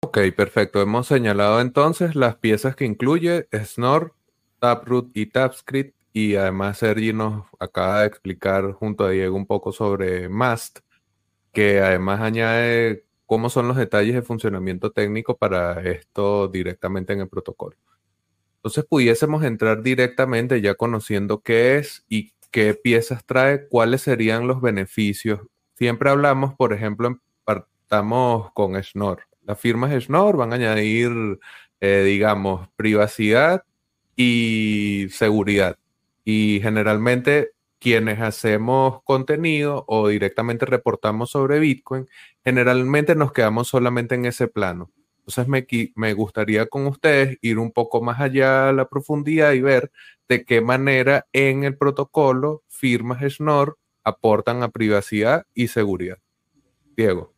Ok, 0.06 0.20
perfecto. 0.38 0.82
Hemos 0.82 1.06
señalado 1.06 1.60
entonces 1.60 2.16
las 2.16 2.38
piezas 2.38 2.78
que 2.78 2.86
incluye 2.86 3.50
Snort, 3.52 4.14
Taproot 4.60 5.12
y 5.14 5.26
TapScript. 5.26 5.98
Y 6.14 6.36
además 6.36 6.78
Sergi 6.78 7.12
nos 7.12 7.46
acaba 7.60 8.02
de 8.02 8.08
explicar 8.08 8.72
junto 8.72 9.04
a 9.04 9.10
Diego 9.10 9.36
un 9.36 9.48
poco 9.48 9.74
sobre 9.74 10.30
Mast, 10.30 10.80
que 11.52 11.82
además 11.82 12.22
añade 12.22 13.06
cómo 13.26 13.50
son 13.50 13.68
los 13.68 13.76
detalles 13.76 14.16
de 14.16 14.22
funcionamiento 14.22 14.94
técnico 14.94 15.38
para 15.38 15.82
esto 15.82 16.48
directamente 16.48 17.12
en 17.12 17.20
el 17.20 17.28
protocolo. 17.28 17.76
Entonces 18.56 18.86
pudiésemos 18.86 19.44
entrar 19.44 19.84
directamente 19.84 20.62
ya 20.62 20.76
conociendo 20.76 21.42
qué 21.42 21.78
es 21.78 22.06
y 22.08 22.32
qué 22.52 22.74
piezas 22.74 23.26
trae, 23.26 23.68
cuáles 23.68 24.02
serían 24.02 24.48
los 24.48 24.62
beneficios. 24.62 25.40
Siempre 25.76 26.10
hablamos, 26.10 26.54
por 26.54 26.74
ejemplo, 26.74 27.20
partamos 27.44 28.52
con 28.54 28.82
Schnorr. 28.82 29.24
Las 29.44 29.60
firmas 29.60 29.92
Schnorr 30.04 30.38
van 30.38 30.52
a 30.52 30.56
añadir, 30.56 31.40
eh, 31.80 32.04
digamos, 32.06 32.70
privacidad 32.76 33.64
y 34.16 35.08
seguridad. 35.10 35.78
Y 36.24 36.60
generalmente 36.62 37.52
quienes 37.80 38.20
hacemos 38.20 39.02
contenido 39.04 39.86
o 39.88 40.08
directamente 40.10 40.68
reportamos 40.68 41.32
sobre 41.32 41.58
Bitcoin, 41.58 42.08
generalmente 42.44 43.16
nos 43.16 43.32
quedamos 43.32 43.70
solamente 43.70 44.14
en 44.14 44.26
ese 44.26 44.48
plano. 44.48 44.92
Entonces 45.32 45.48
me, 45.48 45.66
me, 45.96 46.14
gustaría 46.14 46.66
con 46.66 46.88
ustedes 46.88 47.38
ir 47.42 47.58
un 47.58 47.72
poco 47.72 48.02
más 48.02 48.20
allá 48.20 48.68
a 48.68 48.74
la 48.74 48.90
profundidad 48.90 49.54
y 49.54 49.62
ver 49.62 49.90
de 50.28 50.44
qué 50.44 50.60
manera 50.60 51.26
en 51.32 51.64
el 51.64 51.78
protocolo 51.78 52.64
firmas 52.68 53.22
Schnorr 53.22 53.78
aportan 54.04 54.62
a 54.62 54.70
privacidad 54.70 55.46
y 55.54 55.70
seguridad. 55.70 56.18
Diego. 56.98 57.34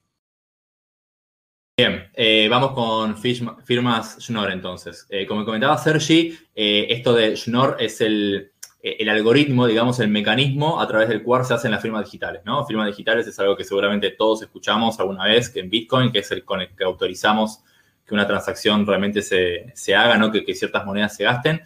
Bien, 1.77 2.09
eh, 2.15 2.47
vamos 2.50 2.71
con 2.71 3.15
firmas 3.15 4.17
Schnorr 4.19 4.51
entonces. 4.51 5.05
Eh, 5.09 5.27
como 5.27 5.45
comentaba 5.45 5.77
Sergi, 5.77 6.35
eh, 6.55 6.88
esto 6.89 7.13
de 7.13 7.35
Schnorr 7.35 7.77
es 7.79 8.01
el, 8.01 8.53
el, 8.81 9.09
algoritmo, 9.09 9.67
digamos, 9.67 10.00
el 10.00 10.07
mecanismo 10.07 10.81
a 10.81 10.88
través 10.88 11.09
del 11.09 11.21
cual 11.21 11.45
se 11.45 11.53
hacen 11.53 11.69
las 11.69 11.81
firmas 11.83 12.05
digitales, 12.05 12.41
¿no? 12.43 12.65
Firmas 12.65 12.88
digitales 12.88 13.27
es 13.27 13.38
algo 13.39 13.55
que 13.55 13.63
seguramente 13.63 14.09
todos 14.09 14.41
escuchamos 14.41 15.00
alguna 15.00 15.25
vez, 15.25 15.51
que 15.51 15.59
en 15.59 15.69
Bitcoin, 15.69 16.12
que 16.12 16.19
es 16.19 16.31
el 16.31 16.43
con 16.43 16.62
el 16.62 16.75
que 16.75 16.83
autorizamos 16.83 17.63
que 18.05 18.13
una 18.13 18.27
transacción 18.27 18.86
realmente 18.86 19.22
se, 19.22 19.95
haga, 19.95 20.17
¿no? 20.17 20.31
Que, 20.31 20.53
ciertas 20.53 20.86
monedas 20.86 21.15
se 21.15 21.24
gasten. 21.24 21.62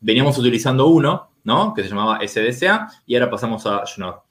veníamos 0.00 0.38
utilizando 0.38 0.86
uno, 0.86 1.30
¿no? 1.44 1.74
Que 1.74 1.82
se 1.82 1.88
llamaba 1.88 2.20
SDCA 2.26 2.88
y 3.06 3.14
ahora 3.14 3.30
pasamos 3.30 3.66
a 3.66 3.84
Schnorr. 3.86 4.22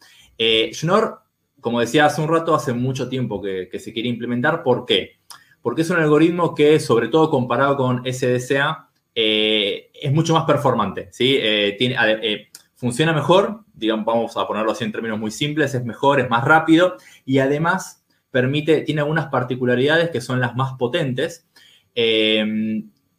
Schnorr 0.72 1.30
como 1.62 1.80
decía 1.80 2.06
hace 2.06 2.22
un 2.22 2.28
rato, 2.28 2.56
hace 2.56 2.74
mucho 2.74 3.10
tiempo 3.10 3.42
que, 3.42 3.70
se 3.80 3.94
quiere 3.94 4.10
implementar. 4.10 4.64
¿Por 4.64 4.86
qué? 4.86 5.20
Porque 5.62 5.82
es 5.82 5.90
un 5.90 5.98
algoritmo 5.98 6.56
que, 6.56 6.80
sobre 6.80 7.10
todo 7.10 7.30
comparado 7.30 7.76
con 7.78 8.04
SDCA, 8.06 8.90
eh, 9.14 9.92
es 9.94 10.12
mucho 10.12 10.34
más 10.34 10.46
performante. 10.46 11.10
¿sí? 11.12 11.38
Eh, 11.40 11.76
tiene, 11.78 11.96
eh, 12.22 12.48
funciona 12.76 13.14
mejor, 13.14 13.66
digamos, 13.74 14.06
vamos 14.06 14.38
a 14.38 14.48
ponerlo 14.48 14.72
así 14.72 14.84
en 14.84 14.92
términos 14.92 15.20
muy 15.20 15.32
simples, 15.32 15.74
es 15.74 15.84
mejor, 15.84 16.20
es 16.20 16.30
más 16.30 16.46
rápido 16.46 16.96
y 17.26 17.40
además 17.40 17.99
permite, 18.32 18.82
tiene 18.82 19.02
algunas 19.02 19.28
particularidades 19.28 20.10
que 20.10 20.22
son 20.22 20.40
las 20.40 20.56
más 20.56 20.74
potentes 20.74 21.48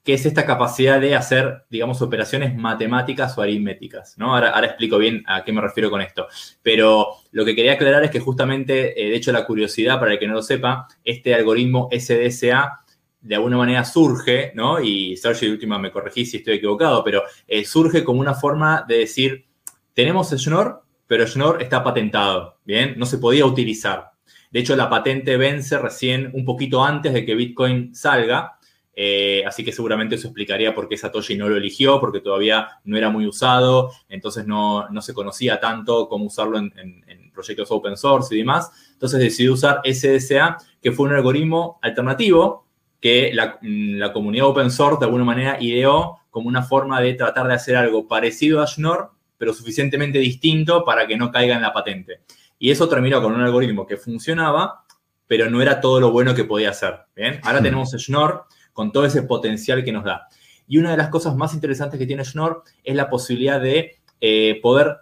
que 0.02 0.14
es 0.14 0.24
esta 0.24 0.46
capacidad 0.46 1.00
de 1.00 1.14
hacer, 1.14 1.64
digamos, 1.68 2.00
operaciones 2.00 2.56
matemáticas 2.56 3.36
o 3.36 3.42
aritméticas, 3.42 4.16
¿no? 4.16 4.34
Ahora, 4.34 4.64
explico 4.64 4.98
bien 4.98 5.22
a 5.26 5.44
qué 5.44 5.52
me 5.52 5.60
refiero 5.60 5.90
con 5.90 6.00
esto. 6.00 6.26
Pero 6.62 7.08
lo 7.32 7.44
que 7.44 7.54
quería 7.54 7.74
aclarar 7.74 8.04
es 8.04 8.10
que 8.10 8.20
justamente, 8.20 9.00
eh, 9.00 9.10
de 9.10 9.16
hecho, 9.16 9.32
la 9.32 9.44
curiosidad, 9.44 10.00
para 10.00 10.12
el 10.12 10.18
que 10.18 10.26
no 10.26 10.34
lo 10.34 10.42
sepa, 10.42 10.88
este 11.04 11.34
algoritmo 11.34 11.88
SDSA 11.92 12.80
de 13.20 13.34
alguna 13.34 13.58
manera 13.58 13.84
surge, 13.84 14.52
¿no? 14.54 14.80
Y 14.80 15.16
Sergio, 15.16 15.48
de 15.48 15.54
última, 15.54 15.78
me 15.78 15.92
corregí 15.92 16.24
si 16.24 16.38
estoy 16.38 16.54
equivocado, 16.54 17.04
pero 17.04 17.22
eh, 17.46 17.64
surge 17.66 18.02
como 18.02 18.20
una 18.20 18.34
forma 18.34 18.86
de 18.88 18.98
decir, 18.98 19.44
tenemos 19.92 20.30
Schnorr, 20.30 20.82
pero 21.06 21.26
Schnorr 21.26 21.60
está 21.60 21.84
patentado, 21.84 22.58
¿bien? 22.64 22.94
No 22.96 23.04
se 23.04 23.18
podía 23.18 23.44
utilizar. 23.44 24.12
De 24.50 24.60
hecho, 24.60 24.74
la 24.74 24.90
patente 24.90 25.36
vence 25.36 25.78
recién 25.78 26.30
un 26.34 26.44
poquito 26.44 26.84
antes 26.84 27.12
de 27.12 27.24
que 27.24 27.34
Bitcoin 27.34 27.94
salga, 27.94 28.58
eh, 28.94 29.44
así 29.46 29.64
que 29.64 29.72
seguramente 29.72 30.16
eso 30.16 30.28
explicaría 30.28 30.74
por 30.74 30.88
qué 30.88 30.96
Satoshi 30.96 31.36
no 31.36 31.48
lo 31.48 31.56
eligió, 31.56 32.00
porque 32.00 32.20
todavía 32.20 32.68
no 32.84 32.98
era 32.98 33.10
muy 33.10 33.26
usado, 33.26 33.92
entonces 34.08 34.46
no, 34.46 34.88
se 35.00 35.14
conocía 35.14 35.60
tanto 35.60 36.08
cómo 36.08 36.26
usarlo 36.26 36.58
en, 36.58 37.30
proyectos 37.32 37.70
open 37.70 37.96
source 37.96 38.34
y 38.34 38.38
demás. 38.38 38.70
Entonces 38.92 39.20
decidió 39.20 39.54
usar 39.54 39.80
SDSA, 39.84 40.58
que 40.82 40.92
fue 40.92 41.06
un 41.06 41.14
algoritmo 41.14 41.78
alternativo 41.80 42.66
que 43.00 43.30
la, 43.32 43.58
la, 43.62 44.12
comunidad 44.12 44.48
open 44.48 44.70
source 44.70 44.98
de 44.98 45.06
alguna 45.06 45.24
manera 45.24 45.56
ideó 45.58 46.18
como 46.28 46.48
una 46.48 46.62
forma 46.62 47.00
de 47.00 47.14
tratar 47.14 47.46
de 47.46 47.54
hacer 47.54 47.76
algo 47.76 48.06
parecido 48.06 48.60
a 48.60 48.66
Schnorr, 48.66 49.12
pero 49.38 49.54
suficientemente 49.54 50.18
distinto 50.18 50.84
para 50.84 51.06
que 51.06 51.16
no 51.16 51.30
caiga 51.30 51.56
en 51.56 51.62
la 51.62 51.72
patente. 51.72 52.20
Y 52.60 52.70
eso 52.70 52.88
terminó 52.88 53.20
con 53.20 53.32
un 53.32 53.40
algoritmo 53.40 53.86
que 53.86 53.96
funcionaba, 53.96 54.84
pero 55.26 55.50
no 55.50 55.60
era 55.60 55.80
todo 55.80 55.98
lo 55.98 56.12
bueno 56.12 56.34
que 56.34 56.44
podía 56.44 56.70
hacer. 56.70 57.00
¿bien? 57.16 57.40
Ahora 57.42 57.58
hmm. 57.58 57.64
tenemos 57.64 57.90
Schnorr, 57.90 58.44
con 58.72 58.92
todo 58.92 59.06
ese 59.06 59.22
potencial 59.22 59.82
que 59.82 59.90
nos 59.90 60.04
da. 60.04 60.28
Y 60.68 60.78
una 60.78 60.92
de 60.92 60.98
las 60.98 61.08
cosas 61.08 61.34
más 61.34 61.54
interesantes 61.54 61.98
que 61.98 62.06
tiene 62.06 62.24
Schnorr 62.24 62.62
es 62.84 62.94
la 62.94 63.10
posibilidad 63.10 63.60
de 63.60 63.96
eh, 64.20 64.60
poder 64.62 64.94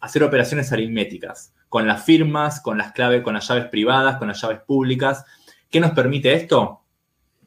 hacer 0.00 0.22
operaciones 0.24 0.70
aritméticas 0.72 1.54
con 1.68 1.86
las 1.86 2.04
firmas, 2.04 2.60
con 2.60 2.78
las 2.78 2.92
claves, 2.92 3.22
con 3.22 3.34
las 3.34 3.48
llaves 3.48 3.66
privadas, 3.66 4.16
con 4.18 4.28
las 4.28 4.40
llaves 4.40 4.60
públicas. 4.60 5.24
¿Qué 5.70 5.80
nos 5.80 5.92
permite 5.92 6.34
esto? 6.34 6.82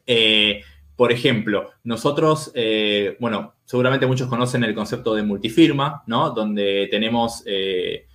Eh, 0.06 0.62
por 0.96 1.12
ejemplo, 1.12 1.70
nosotros, 1.84 2.50
eh, 2.54 3.16
bueno, 3.20 3.54
seguramente 3.64 4.06
muchos 4.06 4.28
conocen 4.28 4.64
el 4.64 4.74
concepto 4.74 5.14
de 5.14 5.22
multifirma, 5.22 6.02
¿no? 6.06 6.30
Donde 6.30 6.88
tenemos 6.90 7.42
eh, 7.46 8.06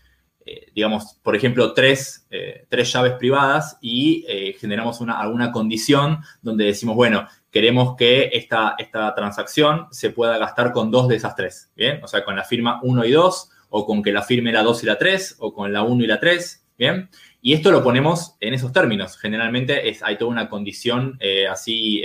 digamos, 0.73 1.19
por 1.21 1.35
ejemplo, 1.35 1.73
tres, 1.73 2.27
eh, 2.29 2.65
llaves 2.71 3.13
privadas 3.13 3.77
y 3.81 4.25
eh, 4.27 4.55
generamos 4.59 5.01
una, 5.01 5.19
alguna 5.19 5.51
condición 5.51 6.19
donde 6.41 6.65
decimos, 6.65 6.95
bueno, 6.95 7.27
queremos 7.51 7.95
que 7.95 8.29
esta, 8.33 8.75
esta 8.77 9.13
transacción 9.13 9.87
se 9.91 10.09
pueda 10.09 10.37
gastar 10.37 10.71
con 10.71 10.91
dos 10.91 11.07
de 11.07 11.15
esas 11.15 11.35
tres, 11.35 11.71
¿bien? 11.75 12.03
O 12.03 12.07
sea, 12.07 12.25
con 12.25 12.35
la 12.35 12.43
firma 12.43 12.79
1 12.83 13.05
y 13.05 13.11
2, 13.11 13.49
o 13.69 13.85
con 13.85 14.03
que 14.03 14.11
la 14.11 14.23
firme 14.23 14.51
la 14.51 14.63
2 14.63 14.83
y 14.83 14.85
la 14.85 14.97
3, 14.97 15.37
o 15.39 15.53
con 15.53 15.71
la 15.71 15.83
1 15.83 16.03
y 16.03 16.07
la 16.07 16.19
3, 16.19 16.65
¿bien? 16.77 17.09
Y 17.41 17.53
esto 17.53 17.71
lo 17.71 17.83
ponemos 17.83 18.35
en 18.39 18.53
esos 18.53 18.71
términos. 18.71 19.17
Generalmente 19.17 19.89
es, 19.89 20.01
hay 20.01 20.17
toda 20.17 20.31
una 20.31 20.49
condición 20.49 21.19
así, 21.49 22.01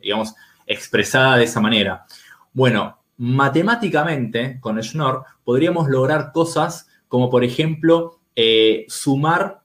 digamos, 0.00 0.34
expresada 0.66 1.36
de 1.36 1.44
esa 1.44 1.60
manera. 1.60 2.06
Bueno, 2.52 2.98
matemáticamente, 3.16 4.58
con 4.60 4.82
Schnorr, 4.82 5.24
podríamos 5.44 5.88
lograr 5.88 6.32
cosas 6.32 6.88
como 7.08 7.30
por 7.30 7.44
ejemplo 7.44 8.20
eh, 8.36 8.84
sumar 8.88 9.62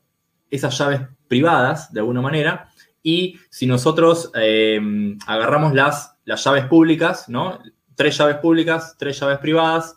esas 0.50 0.78
llaves 0.78 1.02
privadas 1.28 1.94
de 1.94 2.00
alguna 2.00 2.22
manera 2.22 2.70
y 3.02 3.38
si 3.50 3.66
nosotros 3.66 4.32
eh, 4.36 4.80
agarramos 5.26 5.74
las, 5.74 6.16
las 6.26 6.44
llaves 6.44 6.66
públicas, 6.66 7.30
¿no? 7.30 7.60
Tres 7.96 8.18
llaves 8.18 8.38
públicas, 8.38 8.96
tres 8.98 9.20
llaves 9.20 9.40
privadas, 9.40 9.96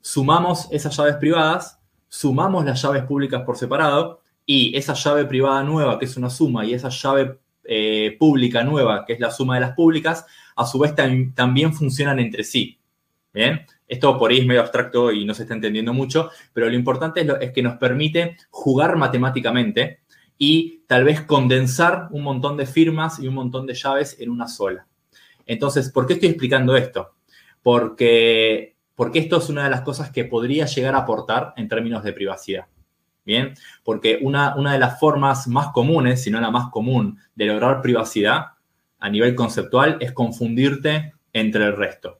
sumamos 0.00 0.68
esas 0.70 0.96
llaves 0.96 1.16
privadas, 1.16 1.78
sumamos 2.08 2.64
las 2.64 2.82
llaves 2.82 3.04
públicas 3.04 3.42
por 3.44 3.56
separado 3.56 4.20
y 4.46 4.76
esa 4.76 4.94
llave 4.94 5.26
privada 5.26 5.62
nueva, 5.62 5.98
que 5.98 6.06
es 6.06 6.16
una 6.16 6.30
suma, 6.30 6.64
y 6.64 6.74
esa 6.74 6.88
llave 6.88 7.38
eh, 7.64 8.16
pública 8.18 8.64
nueva, 8.64 9.04
que 9.04 9.12
es 9.12 9.20
la 9.20 9.30
suma 9.30 9.54
de 9.54 9.60
las 9.60 9.74
públicas, 9.74 10.26
a 10.56 10.66
su 10.66 10.78
vez 10.78 10.94
también 11.34 11.72
funcionan 11.72 12.18
entre 12.18 12.42
sí. 12.42 12.78
¿Bien? 13.32 13.64
Esto 13.90 14.16
por 14.16 14.30
ahí 14.30 14.38
es 14.38 14.46
medio 14.46 14.60
abstracto 14.60 15.10
y 15.10 15.24
no 15.24 15.34
se 15.34 15.42
está 15.42 15.52
entendiendo 15.52 15.92
mucho, 15.92 16.30
pero 16.52 16.68
lo 16.68 16.76
importante 16.76 17.26
es, 17.40 17.50
que 17.50 17.60
nos 17.60 17.76
permite 17.76 18.36
jugar 18.48 18.94
matemáticamente 18.94 19.98
y 20.38 20.84
tal 20.86 21.02
vez 21.02 21.22
condensar 21.22 22.06
un 22.12 22.22
montón 22.22 22.56
de 22.56 22.66
firmas 22.66 23.18
y 23.18 23.26
un 23.26 23.34
montón 23.34 23.66
de 23.66 23.74
llaves 23.74 24.16
en 24.20 24.30
una 24.30 24.46
sola. 24.46 24.86
Entonces, 25.44 25.90
¿por 25.90 26.06
qué 26.06 26.12
estoy 26.12 26.28
explicando 26.28 26.76
esto? 26.76 27.16
Porque, 27.64 28.76
porque 28.94 29.18
esto 29.18 29.38
es 29.38 29.48
una 29.48 29.64
de 29.64 29.70
las 29.70 29.80
cosas 29.80 30.12
que 30.12 30.24
podría 30.24 30.66
llegar 30.66 30.94
a 30.94 30.98
aportar 30.98 31.52
en 31.56 31.66
términos 31.66 32.04
de 32.04 32.12
privacidad. 32.12 32.66
Bien, 33.24 33.54
porque 33.82 34.20
una, 34.22 34.54
una 34.54 34.72
de 34.72 34.78
las 34.78 35.00
formas 35.00 35.48
más 35.48 35.72
comunes, 35.72 36.22
si 36.22 36.30
no 36.30 36.40
la 36.40 36.52
más 36.52 36.70
común, 36.70 37.18
de 37.34 37.46
lograr 37.46 37.82
privacidad 37.82 38.52
a 39.00 39.08
nivel 39.10 39.34
conceptual 39.34 39.96
es 39.98 40.12
confundirte 40.12 41.14
entre 41.32 41.64
el 41.64 41.76
resto. 41.76 42.19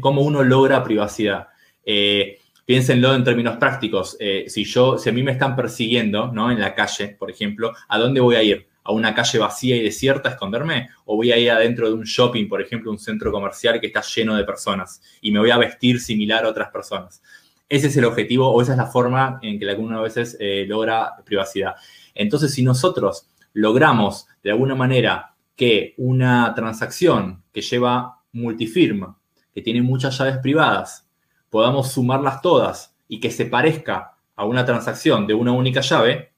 ¿Cómo 0.00 0.22
uno 0.22 0.42
logra 0.42 0.84
privacidad? 0.84 1.48
Eh, 1.84 2.38
piénsenlo 2.64 3.14
en 3.14 3.24
términos 3.24 3.56
prácticos. 3.56 4.16
Eh, 4.20 4.44
si 4.48 4.64
yo, 4.64 4.98
si 4.98 5.08
a 5.08 5.12
mí 5.12 5.22
me 5.22 5.32
están 5.32 5.56
persiguiendo, 5.56 6.32
¿no? 6.32 6.50
En 6.50 6.60
la 6.60 6.74
calle, 6.74 7.08
por 7.18 7.30
ejemplo, 7.30 7.72
¿a 7.88 7.98
dónde 7.98 8.20
voy 8.20 8.36
a 8.36 8.42
ir? 8.42 8.68
a 8.84 8.92
una 8.92 9.14
calle 9.14 9.38
vacía 9.38 9.76
y 9.76 9.82
desierta 9.82 10.28
a 10.28 10.32
esconderme? 10.32 10.90
¿O 11.06 11.16
voy 11.16 11.32
a 11.32 11.38
ir 11.38 11.50
adentro 11.50 11.88
de 11.88 11.94
un 11.94 12.04
shopping, 12.04 12.48
por 12.48 12.60
ejemplo, 12.60 12.90
un 12.90 12.98
centro 12.98 13.32
comercial 13.32 13.80
que 13.80 13.86
está 13.86 14.02
lleno 14.02 14.36
de 14.36 14.44
personas 14.44 15.00
y 15.20 15.32
me 15.32 15.38
voy 15.38 15.50
a 15.50 15.58
vestir 15.58 16.00
similar 16.00 16.44
a 16.44 16.50
otras 16.50 16.70
personas? 16.70 17.22
Ese 17.68 17.86
es 17.86 17.96
el 17.96 18.04
objetivo 18.04 18.50
o 18.50 18.60
esa 18.60 18.72
es 18.72 18.78
la 18.78 18.86
forma 18.86 19.38
en 19.42 19.58
que 19.58 19.68
alguna 19.68 20.00
veces 20.00 20.36
eh, 20.38 20.66
logra 20.68 21.14
privacidad. 21.24 21.76
Entonces, 22.14 22.52
si 22.52 22.62
nosotros 22.62 23.30
logramos 23.54 24.26
de 24.42 24.50
alguna 24.50 24.74
manera 24.74 25.34
que 25.56 25.94
una 25.96 26.52
transacción 26.54 27.42
que 27.52 27.62
lleva 27.62 28.20
multifirma, 28.32 29.18
que 29.54 29.62
tiene 29.62 29.82
muchas 29.82 30.18
llaves 30.18 30.38
privadas, 30.38 31.08
podamos 31.48 31.92
sumarlas 31.92 32.42
todas 32.42 32.96
y 33.08 33.20
que 33.20 33.30
se 33.30 33.46
parezca 33.46 34.16
a 34.34 34.44
una 34.44 34.64
transacción 34.64 35.26
de 35.26 35.34
una 35.34 35.52
única 35.52 35.80
llave, 35.80 36.32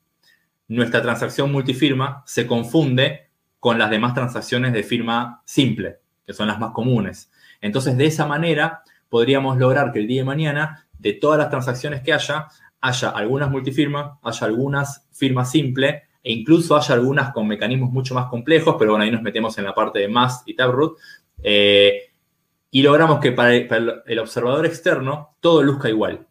nuestra 0.68 1.00
transacción 1.00 1.50
multifirma 1.50 2.22
se 2.26 2.46
confunde 2.46 3.30
con 3.60 3.78
las 3.78 3.90
demás 3.90 4.14
transacciones 4.14 4.72
de 4.72 4.82
firma 4.82 5.42
simple, 5.44 6.00
que 6.26 6.34
son 6.34 6.48
las 6.48 6.58
más 6.58 6.72
comunes. 6.72 7.30
Entonces, 7.60 7.96
de 7.96 8.06
esa 8.06 8.26
manera, 8.26 8.82
podríamos 9.08 9.56
lograr 9.58 9.92
que 9.92 10.00
el 10.00 10.06
día 10.06 10.20
de 10.20 10.26
mañana, 10.26 10.86
de 10.98 11.14
todas 11.14 11.38
las 11.38 11.50
transacciones 11.50 12.02
que 12.02 12.12
haya, 12.12 12.48
haya 12.80 13.08
algunas 13.10 13.50
multifirmas, 13.50 14.18
haya 14.22 14.46
algunas 14.46 15.06
firmas 15.12 15.50
simple 15.50 16.02
e 16.22 16.32
incluso 16.32 16.76
haya 16.76 16.94
algunas 16.94 17.32
con 17.32 17.46
mecanismos 17.46 17.90
mucho 17.90 18.14
más 18.14 18.26
complejos, 18.26 18.76
pero 18.78 18.92
bueno, 18.92 19.04
ahí 19.04 19.10
nos 19.10 19.22
metemos 19.22 19.56
en 19.58 19.64
la 19.64 19.74
parte 19.74 20.00
de 20.00 20.08
más 20.08 20.42
y 20.46 20.54
Taproot. 20.54 20.98
Eh, 21.42 22.05
y 22.76 22.82
logramos 22.82 23.20
que 23.20 23.32
para 23.32 23.54
el 23.54 24.18
observador 24.18 24.66
externo 24.66 25.34
todo 25.40 25.62
luzca 25.62 25.88
igual, 25.88 26.26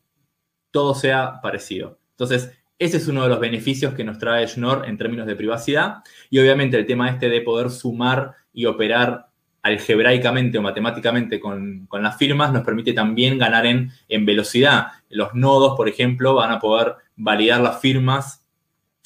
todo 0.69 0.93
sea 0.93 1.41
parecido. 1.41 1.97
Entonces, 2.11 2.51
ese 2.77 2.97
es 2.97 3.07
uno 3.07 3.23
de 3.23 3.29
los 3.29 3.39
beneficios 3.39 3.95
que 3.95 4.03
nos 4.03 4.19
trae 4.19 4.47
Schnorr 4.47 4.87
en 4.87 4.95
términos 4.95 5.25
de 5.25 5.35
privacidad. 5.35 6.03
Y 6.29 6.37
obviamente 6.37 6.77
el 6.77 6.85
tema 6.85 7.09
este 7.09 7.29
de 7.29 7.41
poder 7.41 7.71
sumar 7.71 8.35
y 8.53 8.67
operar 8.67 9.25
algebraicamente 9.63 10.59
o 10.59 10.61
matemáticamente 10.61 11.39
con, 11.39 11.87
las 11.91 12.15
firmas 12.15 12.53
nos 12.53 12.63
permite 12.63 12.93
también 12.93 13.39
ganar 13.39 13.65
en, 13.65 13.89
en, 14.07 14.23
velocidad. 14.27 14.89
Los 15.09 15.33
nodos, 15.33 15.75
por 15.75 15.89
ejemplo, 15.89 16.35
van 16.35 16.51
a 16.51 16.59
poder 16.59 16.93
validar 17.15 17.59
las 17.59 17.81
firmas 17.81 18.45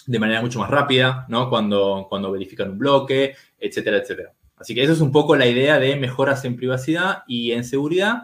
de 0.05 0.19
manera 0.19 0.41
mucho 0.41 0.59
más 0.59 0.69
rápida, 0.69 1.25
¿no? 1.29 1.49
Cuando, 1.49 2.05
cuando 2.09 2.33
verifican 2.33 2.71
un 2.71 2.79
bloque, 2.79 3.33
etcétera, 3.57 3.99
etcétera. 3.99 4.33
Así 4.59 4.75
que 4.75 4.83
eso 4.83 4.93
es 4.93 5.01
un 5.01 5.11
poco 5.11 5.35
la 5.35 5.47
idea 5.47 5.79
de 5.79 5.95
mejoras 5.95 6.43
en 6.45 6.55
privacidad 6.55 7.23
y 7.27 7.51
en 7.51 7.63
seguridad, 7.63 8.23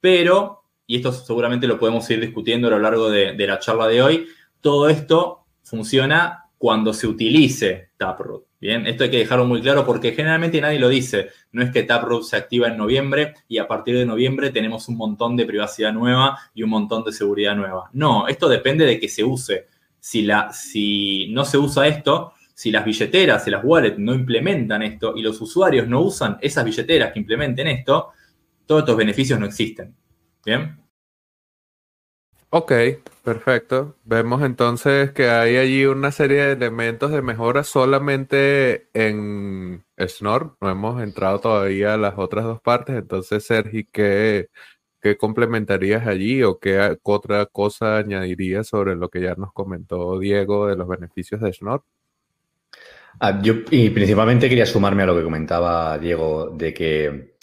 pero, 0.00 0.64
y 0.86 0.96
esto 0.96 1.12
seguramente 1.12 1.66
lo 1.66 1.78
podemos 1.78 2.08
ir 2.10 2.20
discutiendo 2.20 2.68
a 2.68 2.70
lo 2.70 2.78
largo 2.78 3.10
de, 3.10 3.32
de 3.32 3.46
la 3.46 3.58
charla 3.58 3.88
de 3.88 4.02
hoy, 4.02 4.26
todo 4.60 4.88
esto 4.88 5.46
funciona 5.62 6.44
cuando 6.58 6.92
se 6.92 7.06
utilice 7.06 7.90
Taproot. 7.96 8.46
Bien, 8.60 8.86
esto 8.86 9.04
hay 9.04 9.10
que 9.10 9.18
dejarlo 9.18 9.44
muy 9.44 9.60
claro 9.60 9.84
porque 9.84 10.12
generalmente 10.12 10.58
nadie 10.58 10.78
lo 10.78 10.88
dice. 10.88 11.28
No 11.52 11.62
es 11.62 11.70
que 11.70 11.82
Taproot 11.82 12.22
se 12.22 12.36
activa 12.36 12.68
en 12.68 12.78
noviembre 12.78 13.34
y 13.46 13.58
a 13.58 13.68
partir 13.68 13.98
de 13.98 14.06
noviembre 14.06 14.50
tenemos 14.50 14.88
un 14.88 14.96
montón 14.96 15.36
de 15.36 15.44
privacidad 15.44 15.92
nueva 15.92 16.38
y 16.54 16.62
un 16.62 16.70
montón 16.70 17.04
de 17.04 17.12
seguridad 17.12 17.54
nueva. 17.54 17.90
No, 17.92 18.26
esto 18.26 18.48
depende 18.48 18.86
de 18.86 18.98
que 18.98 19.10
se 19.10 19.22
use. 19.22 19.66
Si, 20.00 20.22
la, 20.22 20.50
si 20.54 21.28
no 21.32 21.44
se 21.44 21.58
usa 21.58 21.86
esto, 21.86 22.32
si 22.54 22.70
las 22.70 22.84
billeteras 22.84 23.46
y 23.46 23.50
las 23.50 23.64
wallets 23.64 23.98
no 23.98 24.14
implementan 24.14 24.82
esto 24.82 25.14
y 25.16 25.22
los 25.22 25.40
usuarios 25.40 25.88
no 25.88 26.00
usan 26.02 26.38
esas 26.40 26.64
billeteras 26.64 27.12
que 27.12 27.18
implementen 27.18 27.66
esto, 27.66 28.12
todos 28.64 28.82
estos 28.82 28.96
beneficios 28.96 29.38
no 29.38 29.46
existen. 29.46 29.94
¿Bien? 30.44 30.78
Ok, 32.56 32.72
perfecto. 33.24 33.96
Vemos 34.04 34.40
entonces 34.42 35.10
que 35.10 35.28
hay 35.28 35.56
allí 35.56 35.86
una 35.86 36.12
serie 36.12 36.44
de 36.44 36.52
elementos 36.52 37.10
de 37.10 37.20
mejora 37.20 37.64
solamente 37.64 38.88
en 38.94 39.84
Snor. 39.98 40.56
No 40.60 40.70
hemos 40.70 41.02
entrado 41.02 41.40
todavía 41.40 41.94
a 41.94 41.96
las 41.96 42.14
otras 42.16 42.44
dos 42.44 42.60
partes. 42.60 42.94
Entonces, 42.96 43.44
Sergi, 43.44 43.84
¿qué, 43.90 44.48
complementarías 45.18 46.06
allí 46.06 46.44
o 46.44 46.60
qué 46.60 46.96
otra 47.02 47.46
cosa 47.46 47.96
añadirías 47.98 48.68
sobre 48.68 48.94
lo 48.94 49.08
que 49.10 49.22
ya 49.22 49.34
nos 49.34 49.52
comentó 49.52 50.18
Diego 50.20 50.68
de 50.68 50.76
los 50.76 50.86
beneficios 50.86 51.40
de 51.40 51.52
Snor? 51.52 51.84
Ah, 53.20 53.40
yo 53.42 53.54
y 53.70 53.90
principalmente 53.90 54.48
quería 54.48 54.66
sumarme 54.66 55.04
a 55.04 55.06
lo 55.06 55.16
que 55.16 55.22
comentaba 55.22 55.98
Diego 55.98 56.50
de 56.50 56.74
que 56.74 57.34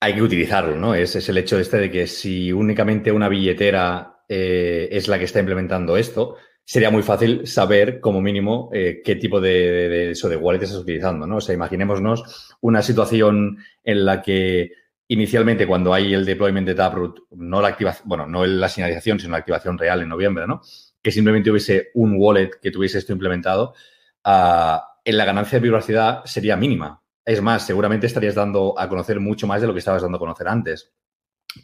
hay 0.00 0.14
que 0.14 0.22
utilizarlo, 0.22 0.76
¿no? 0.76 0.94
Es, 0.94 1.16
es, 1.16 1.28
el 1.28 1.38
hecho 1.38 1.58
este 1.58 1.78
de 1.78 1.90
que 1.90 2.06
si 2.06 2.52
únicamente 2.52 3.12
una 3.12 3.28
billetera 3.28 4.22
eh, 4.28 4.88
es 4.92 5.08
la 5.08 5.18
que 5.18 5.24
está 5.24 5.40
implementando 5.40 5.96
esto, 5.96 6.36
sería 6.64 6.90
muy 6.90 7.02
fácil 7.02 7.46
saber, 7.46 8.00
como 8.00 8.20
mínimo, 8.20 8.70
eh, 8.72 9.02
qué 9.04 9.16
tipo 9.16 9.40
de, 9.40 10.12
eso 10.12 10.28
de 10.28 10.36
wallet 10.36 10.62
estás 10.62 10.78
utilizando, 10.78 11.26
¿no? 11.26 11.38
O 11.38 11.40
sea, 11.40 11.54
imaginémonos 11.54 12.54
una 12.60 12.80
situación 12.80 13.58
en 13.82 14.04
la 14.04 14.22
que 14.22 14.72
inicialmente 15.08 15.66
cuando 15.66 15.92
hay 15.92 16.14
el 16.14 16.24
deployment 16.24 16.68
de 16.68 16.76
Taproot, 16.76 17.24
no 17.32 17.60
la 17.60 17.68
activación, 17.68 18.08
bueno, 18.08 18.26
no 18.26 18.46
la 18.46 18.68
señalización, 18.68 19.18
sino 19.18 19.32
la 19.32 19.38
activación 19.38 19.76
real 19.76 20.00
en 20.00 20.08
noviembre, 20.08 20.46
¿no? 20.46 20.60
Que 21.02 21.10
simplemente 21.10 21.50
hubiese 21.50 21.90
un 21.94 22.14
wallet 22.16 22.50
que 22.62 22.70
tuviese 22.70 22.98
esto 22.98 23.12
implementado, 23.12 23.74
uh, 24.24 24.78
en 25.04 25.16
la 25.16 25.24
ganancia 25.24 25.56
de 25.56 25.62
privacidad 25.62 26.24
sería 26.24 26.56
mínima. 26.56 27.02
Es 27.24 27.40
más, 27.40 27.66
seguramente 27.66 28.06
estarías 28.06 28.34
dando 28.34 28.78
a 28.78 28.88
conocer 28.88 29.20
mucho 29.20 29.46
más 29.46 29.60
de 29.60 29.66
lo 29.66 29.72
que 29.72 29.78
estabas 29.78 30.02
dando 30.02 30.16
a 30.16 30.20
conocer 30.20 30.48
antes. 30.48 30.92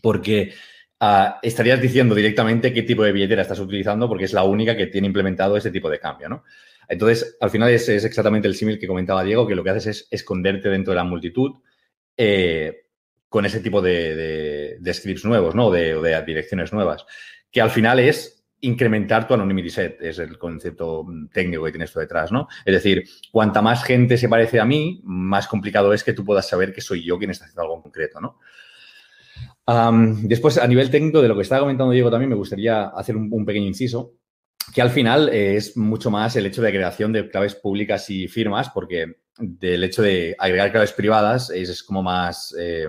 Porque 0.03 0.53
uh, 1.01 1.39
estarías 1.43 1.81
diciendo 1.81 2.15
directamente 2.15 2.73
qué 2.73 2.83
tipo 2.83 3.03
de 3.03 3.13
billetera 3.13 3.43
estás 3.43 3.61
utilizando 3.61 4.09
porque 4.09 4.25
es 4.25 4.33
la 4.33 4.45
única 4.45 4.77
que 4.77 4.87
tiene 4.87 5.07
implementado 5.07 5.57
ese 5.57 5.71
tipo 5.71 5.89
de 5.91 5.99
cambio, 5.99 6.29
¿no? 6.29 6.45
Entonces, 6.89 7.37
al 7.41 7.51
final 7.51 7.71
es, 7.71 7.89
es 7.89 8.05
exactamente 8.05 8.47
el 8.49 8.55
símil 8.55 8.79
que 8.79 8.87
comentaba 8.87 9.25
Diego, 9.25 9.47
que 9.47 9.57
lo 9.57 9.65
que 9.65 9.71
haces 9.71 9.87
es 9.87 10.09
esconderte 10.11 10.69
dentro 10.69 10.93
de 10.93 10.97
la 10.97 11.05
multitud 11.05 11.53
eh, 12.17 12.87
con 13.29 13.45
ese 13.45 13.61
tipo 13.61 13.83
de, 13.83 14.79
scripts 14.93 15.25
nuevos, 15.25 15.55
¿no? 15.55 15.71
De 15.71 16.23
direcciones 16.25 16.73
nuevas. 16.73 17.05
Que 17.51 17.61
al 17.61 17.71
final 17.71 17.99
es 17.99 18.36
incrementar 18.61 19.29
tu 19.29 19.35
anonymity 19.35 19.71
set, 19.71 20.01
es 20.01 20.19
el 20.19 20.39
concepto 20.39 21.07
técnico 21.33 21.65
que 21.65 21.73
tienes 21.73 21.93
tú 21.93 21.99
detrás, 21.99 22.33
¿no? 22.33 22.49
Es 22.65 22.75
decir, 22.75 23.05
cuanta 23.31 23.61
más 23.61 23.85
gente 23.85 24.17
se 24.17 24.29
parece 24.29 24.61
a 24.61 24.65
mí, 24.65 25.01
más 25.05 25.47
complicado 25.47 25.93
es 25.93 26.03
que 26.03 26.13
tú 26.13 26.25
puedas 26.25 26.49
saber 26.49 26.73
que 26.73 26.81
soy 26.81 27.05
yo 27.05 27.19
quien 27.19 27.31
está 27.31 27.45
haciendo 27.45 27.63
algo 27.63 27.83
concreto, 27.83 28.21
¿no? 28.21 28.39
Después, 30.23 30.59
a 30.59 30.67
nivel 30.69 30.91
técnico, 30.91 31.21
de 31.21 31.29
lo 31.29 31.35
que 31.35 31.43
estaba 31.43 31.63
comentando 31.63 31.93
Diego 31.93 32.11
también, 32.11 32.31
me 32.31 32.37
gustaría 32.37 32.85
hacer 32.85 33.17
un, 33.17 33.45
pequeño 33.45 33.67
inciso, 33.67 34.15
que 34.73 34.81
al 34.81 34.91
final 34.91 35.29
eh, 35.29 35.57
es 35.57 35.77
mucho 35.77 36.11
más 36.11 36.37
el 36.37 36.47
hecho 36.47 36.63
de 36.63 36.71
creación 36.71 37.13
de 37.13 37.29
claves 37.29 37.57
públicas 37.57 38.09
y 38.11 38.29
firmas, 38.29 38.71
porque 38.71 39.17
del 39.39 39.83
hecho 39.85 40.03
de 40.03 40.37
agregar 40.39 40.71
claves 40.71 40.93
privadas 40.93 41.51
es, 41.51 41.83
como 41.83 42.03
más... 42.03 42.55
Eh, 42.59 42.87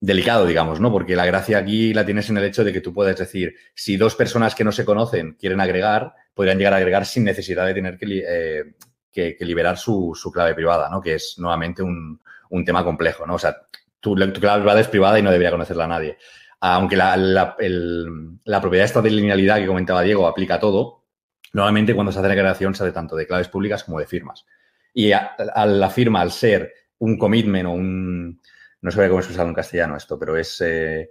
delicado, 0.00 0.46
digamos, 0.46 0.80
¿no? 0.80 0.92
Porque 0.92 1.16
la 1.16 1.26
gracia 1.26 1.58
aquí 1.58 1.92
la 1.92 2.04
tienes 2.04 2.30
en 2.30 2.38
el 2.38 2.44
hecho 2.44 2.64
de 2.64 2.72
que 2.72 2.80
tú 2.80 2.92
puedes 2.92 3.16
decir, 3.18 3.54
si 3.74 3.96
dos 3.96 4.14
personas 4.14 4.54
que 4.54 4.64
no 4.64 4.72
se 4.72 4.84
conocen 4.84 5.36
quieren 5.38 5.60
agregar, 5.60 6.14
podrían 6.34 6.58
llegar 6.58 6.74
a 6.74 6.76
agregar 6.76 7.04
sin 7.04 7.24
necesidad 7.24 7.66
de 7.66 7.74
tener 7.74 7.98
que, 7.98 8.24
eh, 8.26 8.64
que, 9.12 9.36
liberar 9.40 9.76
su, 9.76 10.12
su, 10.14 10.30
clave 10.30 10.54
privada, 10.54 10.88
¿no? 10.88 11.00
Que 11.00 11.14
es 11.14 11.34
nuevamente 11.38 11.82
un, 11.82 12.20
un 12.50 12.64
tema 12.64 12.84
complejo, 12.84 13.26
¿no? 13.26 13.34
O 13.34 13.38
sea, 13.38 13.56
tu, 14.00 14.14
tu, 14.14 14.40
clave 14.40 14.60
privada 14.60 14.80
es 14.80 14.88
privada 14.88 15.18
y 15.18 15.22
no 15.22 15.30
debería 15.32 15.50
conocerla 15.50 15.84
a 15.84 15.88
nadie. 15.88 16.16
Aunque 16.60 16.96
la, 16.96 17.16
la, 17.16 18.60
propiedad 18.60 18.84
esta 18.84 19.02
de 19.02 19.10
linealidad 19.10 19.58
que 19.58 19.66
comentaba 19.66 20.02
Diego 20.02 20.26
aplica 20.26 20.54
a 20.54 20.60
todo, 20.60 21.04
normalmente 21.52 21.94
cuando 21.94 22.12
se 22.12 22.18
hace 22.18 22.28
la 22.28 22.34
creación 22.34 22.74
se 22.74 22.84
hace 22.84 22.92
tanto 22.92 23.16
de 23.16 23.26
claves 23.26 23.48
públicas 23.48 23.84
como 23.84 23.98
de 23.98 24.06
firmas. 24.06 24.44
Y 24.92 25.12
a 25.12 25.36
la 25.66 25.90
firma, 25.90 26.20
al 26.20 26.32
ser 26.32 26.72
un 26.98 27.16
commitment 27.16 27.66
o 27.66 27.70
un, 27.70 28.40
no 28.80 28.90
sé 28.90 29.08
cómo 29.08 29.20
es 29.20 29.30
usado 29.30 29.48
en 29.48 29.54
castellano 29.54 29.96
esto, 29.96 30.18
pero 30.18 30.36
es, 30.36 30.60
eh, 30.60 31.10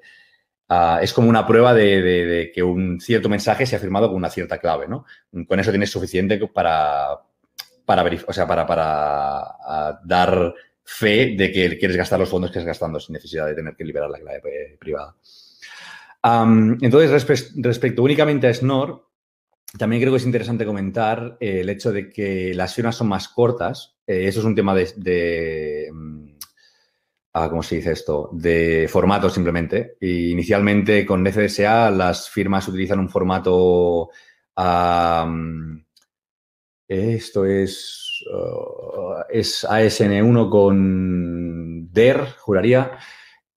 uh, 0.69 0.97
es 1.01 1.13
como 1.13 1.29
una 1.29 1.45
prueba 1.45 1.73
de, 1.73 2.51
que 2.53 2.63
un 2.63 2.99
cierto 3.01 3.29
mensaje 3.29 3.65
se 3.65 3.75
ha 3.75 3.79
firmado 3.79 4.07
con 4.07 4.17
una 4.17 4.29
cierta 4.29 4.57
clave, 4.57 4.87
¿no? 4.87 5.05
Con 5.47 5.59
eso 5.59 5.71
tienes 5.71 5.91
suficiente 5.91 6.39
para, 6.47 7.07
para, 7.85 8.09
o 8.27 8.33
sea, 8.33 8.47
para, 8.47 8.65
para 8.65 9.41
uh, 9.41 10.07
dar 10.07 10.53
fe 10.83 11.35
de 11.37 11.51
que 11.51 11.77
quieres 11.77 11.97
gastar 11.97 12.19
los 12.19 12.29
fondos 12.29 12.49
que 12.49 12.59
estás 12.59 12.67
gastando 12.67 12.99
sin 12.99 13.13
necesidad 13.13 13.45
de 13.45 13.55
tener 13.55 13.75
que 13.75 13.83
liberar 13.83 14.09
la 14.09 14.19
clave 14.19 14.41
eh, 14.45 14.77
privada. 14.79 15.15
Entonces, 16.23 17.09
respe 17.11 17.35
respecto 17.61 18.03
únicamente 18.03 18.47
a 18.47 18.53
Snor, 18.53 19.07
también 19.77 20.01
creo 20.01 20.13
que 20.13 20.17
es 20.17 20.25
interesante 20.25 20.65
comentar 20.65 21.37
eh, 21.39 21.61
el 21.61 21.69
hecho 21.69 21.91
de 21.91 22.09
que 22.09 22.53
las 22.53 22.73
firmas 22.73 22.95
son 22.95 23.07
más 23.07 23.29
cortas. 23.29 23.95
Eso 24.05 24.39
es 24.39 24.45
un 24.45 24.55
tema 24.55 24.73
de, 24.73 24.91
de 24.95 25.89
¿cómo 27.49 27.63
se 27.63 27.77
dice 27.77 27.91
esto? 27.91 28.29
De 28.33 28.87
formato 28.89 29.29
simplemente. 29.29 29.97
Inicialmente 30.01 31.05
con 31.05 31.23
NCDSA 31.23 31.91
las 31.91 32.29
firmas 32.29 32.67
utilizan 32.67 32.99
un 32.99 33.09
formato... 33.09 34.09
Esto 36.87 37.45
es, 37.45 38.23
uh, 38.33 39.23
es 39.29 39.65
ASN1 39.65 40.49
con 40.49 41.91
DER, 41.91 42.25
juraría, 42.39 42.97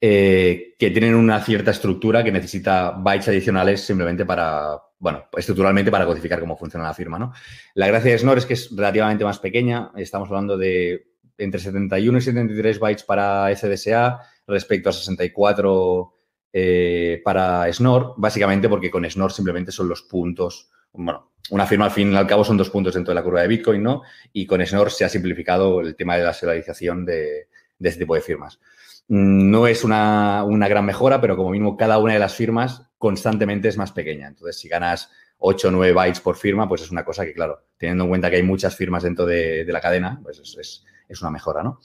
eh, 0.00 0.74
que 0.78 0.90
tienen 0.90 1.14
una 1.14 1.40
cierta 1.40 1.70
estructura 1.70 2.24
que 2.24 2.32
necesita 2.32 2.90
bytes 2.90 3.28
adicionales 3.28 3.82
simplemente 3.82 4.24
para, 4.24 4.82
bueno, 4.98 5.26
estructuralmente 5.36 5.92
para 5.92 6.06
codificar 6.06 6.40
cómo 6.40 6.56
funciona 6.56 6.86
la 6.86 6.94
firma, 6.94 7.18
¿no? 7.20 7.32
La 7.74 7.86
gracia 7.86 8.10
de 8.10 8.18
Snor 8.18 8.38
es 8.38 8.46
que 8.46 8.54
es 8.54 8.74
relativamente 8.74 9.24
más 9.24 9.38
pequeña. 9.38 9.92
Estamos 9.94 10.28
hablando 10.28 10.56
de 10.56 11.09
entre 11.40 11.60
71 11.60 12.18
y 12.18 12.20
73 12.20 12.78
bytes 12.78 13.04
para 13.04 13.54
SDSA 13.54 14.20
respecto 14.46 14.90
a 14.90 14.92
64 14.92 16.14
eh, 16.52 17.20
para 17.24 17.72
Snor, 17.72 18.14
básicamente 18.16 18.68
porque 18.68 18.90
con 18.90 19.08
Snor 19.08 19.32
simplemente 19.32 19.72
son 19.72 19.88
los 19.88 20.02
puntos. 20.02 20.70
Bueno, 20.92 21.32
una 21.50 21.66
firma 21.66 21.86
al 21.86 21.90
fin 21.90 22.12
y 22.12 22.16
al 22.16 22.26
cabo 22.26 22.44
son 22.44 22.56
dos 22.56 22.70
puntos 22.70 22.94
dentro 22.94 23.12
de 23.12 23.14
la 23.14 23.22
curva 23.22 23.42
de 23.42 23.48
Bitcoin, 23.48 23.82
¿no? 23.82 24.02
Y 24.32 24.46
con 24.46 24.64
Snor 24.64 24.90
se 24.90 25.04
ha 25.04 25.08
simplificado 25.08 25.80
el 25.80 25.96
tema 25.96 26.16
de 26.16 26.24
la 26.24 26.32
serialización 26.32 27.04
de, 27.04 27.48
de 27.78 27.88
este 27.88 28.00
tipo 28.00 28.14
de 28.14 28.20
firmas. 28.20 28.60
No 29.08 29.66
es 29.66 29.82
una, 29.82 30.44
una, 30.44 30.68
gran 30.68 30.84
mejora, 30.84 31.20
pero 31.20 31.36
como 31.36 31.50
mínimo 31.50 31.76
cada 31.76 31.98
una 31.98 32.12
de 32.12 32.20
las 32.20 32.34
firmas 32.34 32.82
constantemente 32.98 33.68
es 33.68 33.76
más 33.76 33.90
pequeña. 33.90 34.28
Entonces, 34.28 34.58
si 34.58 34.68
ganas 34.68 35.10
8 35.38 35.68
o 35.68 35.70
9 35.70 35.92
bytes 35.92 36.20
por 36.20 36.36
firma, 36.36 36.68
pues 36.68 36.82
es 36.82 36.90
una 36.90 37.04
cosa 37.04 37.24
que, 37.24 37.32
claro, 37.32 37.64
teniendo 37.76 38.04
en 38.04 38.10
cuenta 38.10 38.30
que 38.30 38.36
hay 38.36 38.42
muchas 38.42 38.76
firmas 38.76 39.02
dentro 39.02 39.26
de, 39.26 39.64
la 39.66 39.80
cadena, 39.80 40.20
pues 40.22 40.38
es, 40.38 40.56
es, 40.58 40.84
es, 41.10 41.20
una 41.20 41.30
mejora, 41.30 41.62
¿no? 41.62 41.80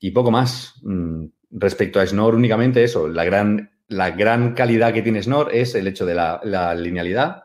Y 0.00 0.10
poco 0.10 0.30
más. 0.30 0.74
Mm, 0.82 1.26
respecto 1.50 2.00
a 2.00 2.06
Snor, 2.06 2.34
únicamente 2.34 2.84
eso, 2.84 3.08
la 3.08 3.24
gran, 3.24 3.70
la 3.88 4.10
gran 4.10 4.54
calidad 4.54 4.92
que 4.92 5.02
tiene 5.02 5.22
Snor 5.22 5.54
es 5.54 5.74
el 5.74 5.86
hecho 5.86 6.04
de 6.04 6.14
la, 6.14 6.40
la 6.44 6.74
linealidad 6.74 7.44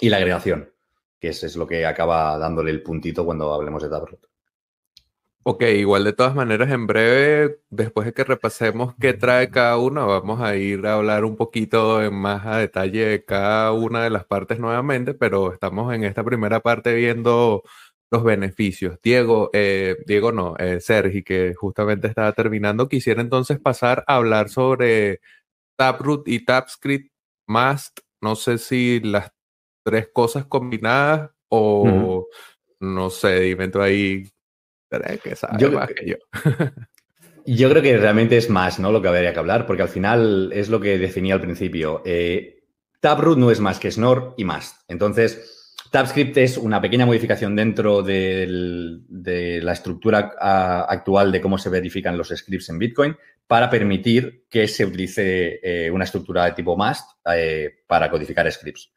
y 0.00 0.08
la 0.08 0.16
agregación, 0.16 0.72
que 1.18 1.28
es, 1.28 1.42
es, 1.44 1.56
lo 1.56 1.66
que 1.66 1.84
acaba 1.84 2.38
dándole 2.38 2.70
el 2.70 2.82
puntito 2.82 3.24
cuando 3.24 3.52
hablemos 3.52 3.82
de 3.82 3.90
Taproot. 3.90 4.30
Ok, 5.42 5.62
igual 5.62 6.04
de 6.04 6.12
todas 6.12 6.34
maneras, 6.34 6.70
en 6.70 6.86
breve, 6.86 7.60
después 7.70 8.04
de 8.04 8.12
que 8.12 8.24
repasemos 8.24 8.94
qué 9.00 9.14
trae 9.14 9.50
cada 9.50 9.78
uno, 9.78 10.06
vamos 10.06 10.40
a 10.42 10.54
ir 10.56 10.86
a 10.86 10.94
hablar 10.94 11.24
un 11.24 11.34
poquito 11.36 12.02
en 12.02 12.14
más 12.14 12.44
a 12.44 12.58
detalle 12.58 13.06
de 13.06 13.24
cada 13.24 13.72
una 13.72 14.04
de 14.04 14.10
las 14.10 14.26
partes 14.26 14.58
nuevamente, 14.58 15.14
pero 15.14 15.50
estamos 15.52 15.94
en 15.94 16.04
esta 16.04 16.24
primera 16.24 16.60
parte 16.60 16.94
viendo 16.94 17.62
los 18.10 18.24
beneficios. 18.24 18.98
Diego, 19.02 19.50
eh, 19.52 19.96
Diego 20.06 20.32
no, 20.32 20.56
eh, 20.58 20.80
Sergi, 20.80 21.22
que 21.22 21.54
justamente 21.54 22.08
estaba 22.08 22.32
terminando, 22.32 22.88
quisiera 22.88 23.20
entonces 23.20 23.58
pasar 23.58 24.04
a 24.06 24.16
hablar 24.16 24.48
sobre 24.48 25.20
Taproot 25.76 26.26
y 26.28 26.44
TapScript 26.44 27.12
Mast. 27.46 28.00
No 28.20 28.34
sé 28.34 28.58
si 28.58 29.00
las 29.00 29.32
tres 29.84 30.08
cosas 30.12 30.44
combinadas 30.46 31.30
o 31.48 31.82
uh 31.82 31.86
-huh. 31.86 32.26
no 32.80 33.10
sé, 33.10 33.40
dime 33.40 33.68
tú 33.68 33.80
ahí 33.80 34.24
que 35.22 35.36
sabe 35.36 35.58
yo, 35.58 35.70
más 35.70 35.88
que 35.88 36.06
yo. 36.06 36.16
yo 37.46 37.70
creo 37.70 37.82
que 37.82 37.96
realmente 37.96 38.36
es 38.36 38.50
más, 38.50 38.80
¿no? 38.80 38.90
Lo 38.90 39.00
que 39.00 39.08
habría 39.08 39.32
que 39.32 39.38
hablar, 39.38 39.66
porque 39.66 39.82
al 39.82 39.88
final 39.88 40.50
es 40.52 40.68
lo 40.68 40.80
que 40.80 40.98
definía 40.98 41.34
al 41.34 41.40
principio. 41.40 42.02
Eh, 42.04 42.64
Taproot 43.00 43.38
no 43.38 43.50
es 43.50 43.60
más 43.60 43.78
que 43.78 43.90
Snor 43.90 44.34
y 44.36 44.44
más. 44.44 44.84
Entonces, 44.88 45.59
TabScript 45.90 46.36
es 46.36 46.56
una 46.56 46.80
pequeña 46.80 47.04
modificación 47.04 47.56
dentro 47.56 48.02
de 48.02 49.60
la 49.62 49.72
estructura 49.72 50.34
actual 50.88 51.32
de 51.32 51.40
cómo 51.40 51.58
se 51.58 51.68
verifican 51.68 52.16
los 52.16 52.28
scripts 52.28 52.68
en 52.68 52.78
Bitcoin 52.78 53.16
para 53.46 53.68
permitir 53.68 54.44
que 54.48 54.68
se 54.68 54.84
utilice 54.84 55.58
eh, 55.62 55.90
una 55.90 56.04
estructura 56.04 56.44
de 56.44 56.52
tipo 56.52 56.76
MAST 56.76 57.18
eh, 57.34 57.80
para 57.88 58.08
codificar 58.08 58.50
scripts. 58.52 58.92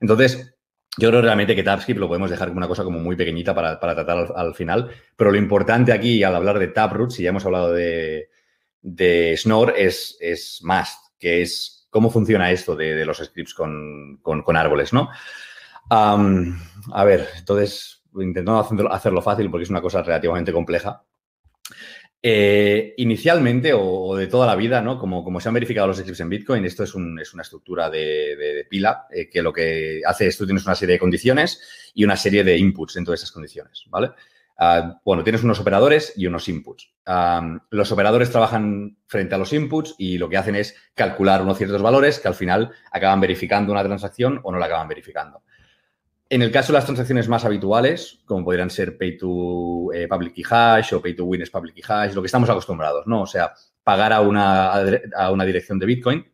Entonces, 0.00 0.54
yo 0.96 1.08
creo 1.08 1.20
realmente 1.20 1.56
que 1.56 1.64
TabScript 1.64 1.98
lo 1.98 2.06
podemos 2.06 2.30
dejar 2.30 2.48
como 2.48 2.58
una 2.58 2.68
cosa 2.68 2.84
como 2.84 3.00
muy 3.00 3.16
pequeñita 3.16 3.52
para, 3.52 3.80
para 3.80 3.96
tratar 3.96 4.18
al, 4.18 4.32
al, 4.36 4.54
final, 4.54 4.90
pero 5.16 5.32
lo 5.32 5.36
importante 5.36 5.92
aquí 5.92 6.22
al 6.22 6.36
hablar 6.36 6.60
de 6.60 6.68
Taproot, 6.68 7.10
si 7.10 7.24
ya 7.24 7.30
hemos 7.30 7.44
hablado 7.44 7.72
de, 7.72 8.30
de 8.80 9.36
Snor, 9.36 9.74
es, 9.76 10.16
es 10.20 10.60
Mast, 10.62 11.18
que 11.18 11.42
es 11.42 11.88
cómo 11.90 12.08
funciona 12.08 12.52
esto 12.52 12.76
de, 12.76 13.04
los 13.04 13.18
scripts 13.18 13.54
con, 13.54 14.20
con 14.22 14.56
árboles, 14.56 14.92
¿no? 14.92 15.10
A 15.88 17.04
ver, 17.04 17.28
entonces, 17.38 18.02
intentando 18.14 18.88
hacerlo, 18.90 19.22
fácil 19.22 19.50
porque 19.50 19.64
es 19.64 19.70
una 19.70 19.80
cosa 19.80 20.02
relativamente 20.02 20.52
compleja. 20.52 21.02
Eh, 22.22 22.94
inicialmente 22.96 23.72
o, 23.74 24.16
de 24.16 24.26
toda 24.26 24.46
la 24.46 24.56
vida, 24.56 24.80
¿no? 24.80 24.98
Como, 24.98 25.22
como, 25.22 25.40
se 25.40 25.48
han 25.48 25.54
verificado 25.54 25.86
los 25.86 25.98
scripts 25.98 26.20
en 26.20 26.28
Bitcoin, 26.28 26.64
esto 26.64 26.82
es, 26.82 26.94
un, 26.94 27.20
es 27.20 27.32
una 27.34 27.42
estructura 27.42 27.88
de, 27.88 28.66
pila 28.68 29.06
eh, 29.10 29.28
que 29.28 29.42
lo 29.42 29.52
que 29.52 30.00
hace 30.04 30.26
es 30.26 30.36
tú 30.36 30.44
tienes 30.44 30.64
una 30.64 30.74
serie 30.74 30.94
de 30.94 30.98
condiciones 30.98 31.60
y 31.94 32.04
una 32.04 32.16
serie 32.16 32.42
de 32.42 32.56
inputs 32.58 32.94
dentro 32.94 33.12
de 33.12 33.16
esas 33.16 33.30
condiciones, 33.30 33.84
¿vale? 33.88 34.10
Uh, 34.58 34.94
bueno, 35.04 35.22
tienes 35.22 35.44
unos 35.44 35.60
operadores 35.60 36.14
y 36.16 36.26
unos 36.26 36.48
inputs. 36.48 36.90
Los 37.70 37.92
operadores 37.92 38.30
trabajan 38.30 38.96
frente 39.06 39.34
a 39.34 39.38
los 39.38 39.52
inputs 39.52 39.94
y 39.98 40.16
lo 40.16 40.30
que 40.30 40.38
hacen 40.38 40.56
es 40.56 40.74
calcular 40.94 41.42
unos 41.42 41.58
ciertos 41.58 41.82
valores 41.82 42.18
que 42.18 42.28
al 42.28 42.34
final 42.34 42.72
acaban 42.90 43.20
verificando 43.20 43.70
una 43.70 43.84
transacción 43.84 44.40
o 44.42 44.50
no 44.50 44.58
la 44.58 44.66
acaban 44.66 44.88
verificando. 44.88 45.42
En 46.28 46.42
el 46.42 46.50
caso 46.50 46.72
de 46.72 46.78
las 46.78 46.84
transacciones 46.84 47.28
más 47.28 47.44
habituales, 47.44 48.18
como 48.24 48.44
podrían 48.44 48.68
ser 48.68 48.98
pay 48.98 49.16
to 49.16 49.92
eh, 49.92 50.08
public 50.08 50.34
key 50.34 50.44
hash 50.48 50.92
o 50.92 51.00
pay 51.00 51.14
to 51.14 51.24
win 51.24 51.42
public 51.52 51.74
key 51.74 51.84
hash, 51.86 52.14
lo 52.14 52.22
que 52.22 52.26
estamos 52.26 52.50
acostumbrados, 52.50 53.06
¿no? 53.06 53.22
O 53.22 53.26
sea, 53.26 53.52
pagar 53.84 54.12
a 54.12 54.20
una, 54.20 54.72
a 55.16 55.30
una 55.30 55.44
dirección 55.44 55.78
de 55.78 55.86
Bitcoin. 55.86 56.26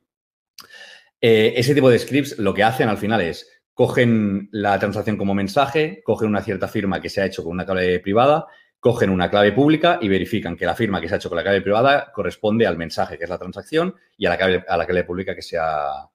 Eh, 1.21 1.53
ese 1.57 1.75
tipo 1.75 1.91
de 1.91 1.99
scripts 1.99 2.39
lo 2.39 2.55
que 2.55 2.65
hacen 2.65 2.89
al 2.89 2.97
final 2.97 3.21
es 3.21 3.49
cogen 3.75 4.49
la 4.51 4.79
transacción 4.79 5.17
como 5.17 5.35
mensaje, 5.35 6.03
cogen 6.05 6.29
una 6.29 6.43
cierta 6.43 6.69
firma 6.69 7.01
que 7.01 7.11
se 7.11 7.21
ha 7.21 7.27
hecho 7.27 7.43
con 7.43 7.53
una 7.53 7.67
clave 7.67 8.01
privada, 8.01 8.47
cogen 8.81 9.11
una 9.11 9.31
clave 9.31 9.53
pública 9.53 9.99
y 10.01 10.09
verifican 10.09 10.57
que 10.57 10.67
la 10.67 10.75
firma 10.75 11.01
que 11.01 11.09
se 11.09 11.15
ha 11.15 11.17
hecho 11.19 11.29
con 11.29 11.37
la 11.37 11.43
clave 11.43 11.61
privada 11.61 12.11
corresponde 12.15 12.67
al 12.67 12.77
mensaje 12.77 13.19
que 13.19 13.25
es 13.25 13.31
la 13.31 13.39
transacción 13.39 13.95
y 14.17 14.27
a 14.27 14.31
la 14.31 14.39
clave, 14.39 14.65
a 14.67 14.77
la 14.77 14.87
clave 14.87 15.05
pública 15.05 15.35
que 15.35 15.43
se 15.43 15.59
ha, 15.59 16.11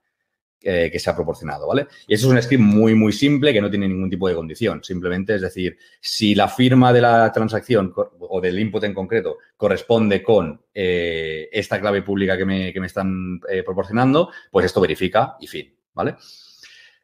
eh, 0.62 0.90
que 0.92 1.00
se 1.00 1.10
ha 1.10 1.16
proporcionado, 1.16 1.68
¿vale? 1.68 1.88
Y 2.08 2.16
eso 2.16 2.28
es 2.28 2.34
un 2.34 2.42
script 2.42 2.64
muy, 2.64 2.96
muy 2.96 3.14
simple 3.14 3.54
que 3.54 3.62
no 3.62 3.70
tiene 3.70 3.88
ningún 3.88 4.10
tipo 4.10 4.28
de 4.28 4.34
condición. 4.34 4.84
Simplemente 4.84 5.36
es 5.36 5.42
decir, 5.42 5.78
si 6.02 6.34
la 6.34 6.48
firma 6.48 6.92
de 6.92 7.02
la 7.02 7.32
transacción 7.32 7.94
o 7.96 8.42
del 8.42 8.58
input 8.58 8.84
en 8.84 8.94
concreto 8.94 9.38
corresponde 9.56 10.24
con 10.24 10.60
eh, 10.74 11.48
esta 11.52 11.80
clave 11.80 12.02
pública 12.02 12.36
que 12.36 12.46
me, 12.46 12.74
que 12.74 12.80
me 12.80 12.88
están 12.88 13.40
eh, 13.48 13.62
proporcionando, 13.64 14.32
pues 14.52 14.66
esto 14.66 14.82
verifica 14.82 15.36
y 15.40 15.46
fin, 15.46 15.76
¿vale? 15.94 16.16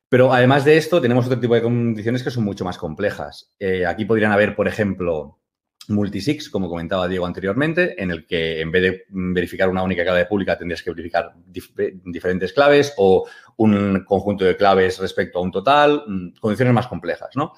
Pero 0.09 0.33
además 0.33 0.65
de 0.65 0.77
esto, 0.77 0.99
tenemos 0.99 1.27
otro 1.27 1.39
tipo 1.39 1.53
de 1.53 1.61
condiciones 1.61 2.23
que 2.23 2.31
son 2.31 2.43
mucho 2.43 2.65
más 2.65 2.77
complejas. 2.77 3.53
Aquí 3.87 4.05
podrían 4.05 4.31
haber, 4.31 4.55
por 4.55 4.67
ejemplo, 4.67 5.39
multisigs, 5.87 6.49
como 6.49 6.69
comentaba 6.69 7.07
Diego 7.07 7.25
anteriormente, 7.25 8.01
en 8.01 8.11
el 8.11 8.25
que 8.25 8.61
en 8.61 8.71
vez 8.71 8.81
de 8.81 9.05
verificar 9.09 9.69
una 9.69 9.83
única 9.83 10.03
clave 10.03 10.25
pública 10.25 10.57
tendrías 10.57 10.81
que 10.81 10.91
verificar 10.91 11.33
dif 11.45 11.71
diferentes 12.05 12.53
claves 12.53 12.93
o 12.97 13.27
un 13.57 14.03
conjunto 14.05 14.45
de 14.45 14.57
claves 14.57 14.99
respecto 14.99 15.39
a 15.39 15.41
un 15.41 15.51
total, 15.51 16.03
mm, 16.07 16.39
condiciones 16.39 16.73
más 16.73 16.87
complejas, 16.87 17.29
¿no? 17.35 17.53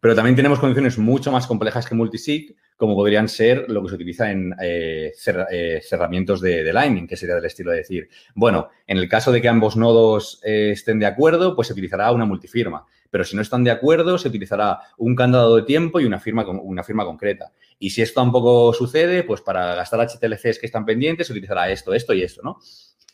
Pero 0.00 0.14
también 0.14 0.36
tenemos 0.36 0.58
condiciones 0.58 0.98
mucho 0.98 1.32
más 1.32 1.46
complejas 1.46 1.86
que 1.86 1.94
multisig, 1.94 2.54
como 2.76 2.94
podrían 2.94 3.26
ser 3.26 3.70
lo 3.70 3.82
que 3.82 3.88
se 3.88 3.94
utiliza 3.94 4.30
en 4.30 4.54
eh, 4.60 5.12
eh, 5.50 5.80
cerramientos 5.82 6.42
de, 6.42 6.62
de, 6.62 6.72
Lightning, 6.74 7.06
que 7.06 7.16
sería 7.16 7.36
del 7.36 7.46
estilo 7.46 7.70
de 7.70 7.78
decir, 7.78 8.08
bueno, 8.34 8.68
en 8.86 8.98
el 8.98 9.08
caso 9.08 9.32
de 9.32 9.40
que 9.40 9.48
ambos 9.48 9.76
nodos 9.76 10.40
eh, 10.44 10.72
estén 10.72 10.98
de 10.98 11.06
acuerdo, 11.06 11.54
pues 11.54 11.68
se 11.68 11.72
utilizará 11.72 12.12
una 12.12 12.26
multifirma. 12.26 12.84
Pero 13.10 13.24
si 13.24 13.36
no 13.36 13.40
están 13.40 13.64
de 13.64 13.70
acuerdo, 13.70 14.18
se 14.18 14.28
utilizará 14.28 14.80
un 14.98 15.14
candado 15.14 15.56
de 15.56 15.62
tiempo 15.62 16.00
y 16.00 16.04
una 16.04 16.20
firma, 16.20 16.44
con, 16.44 16.60
una 16.62 16.82
firma 16.82 17.06
concreta. 17.06 17.52
Y 17.78 17.88
si 17.88 18.02
esto 18.02 18.20
tampoco 18.20 18.74
sucede, 18.74 19.22
pues 19.22 19.40
para 19.40 19.74
gastar 19.76 20.00
HTLCs 20.00 20.58
que 20.58 20.66
están 20.66 20.84
pendientes, 20.84 21.28
se 21.28 21.32
utilizará 21.32 21.70
esto, 21.70 21.94
esto 21.94 22.12
y 22.12 22.22
esto, 22.22 22.42
¿no? 22.42 22.58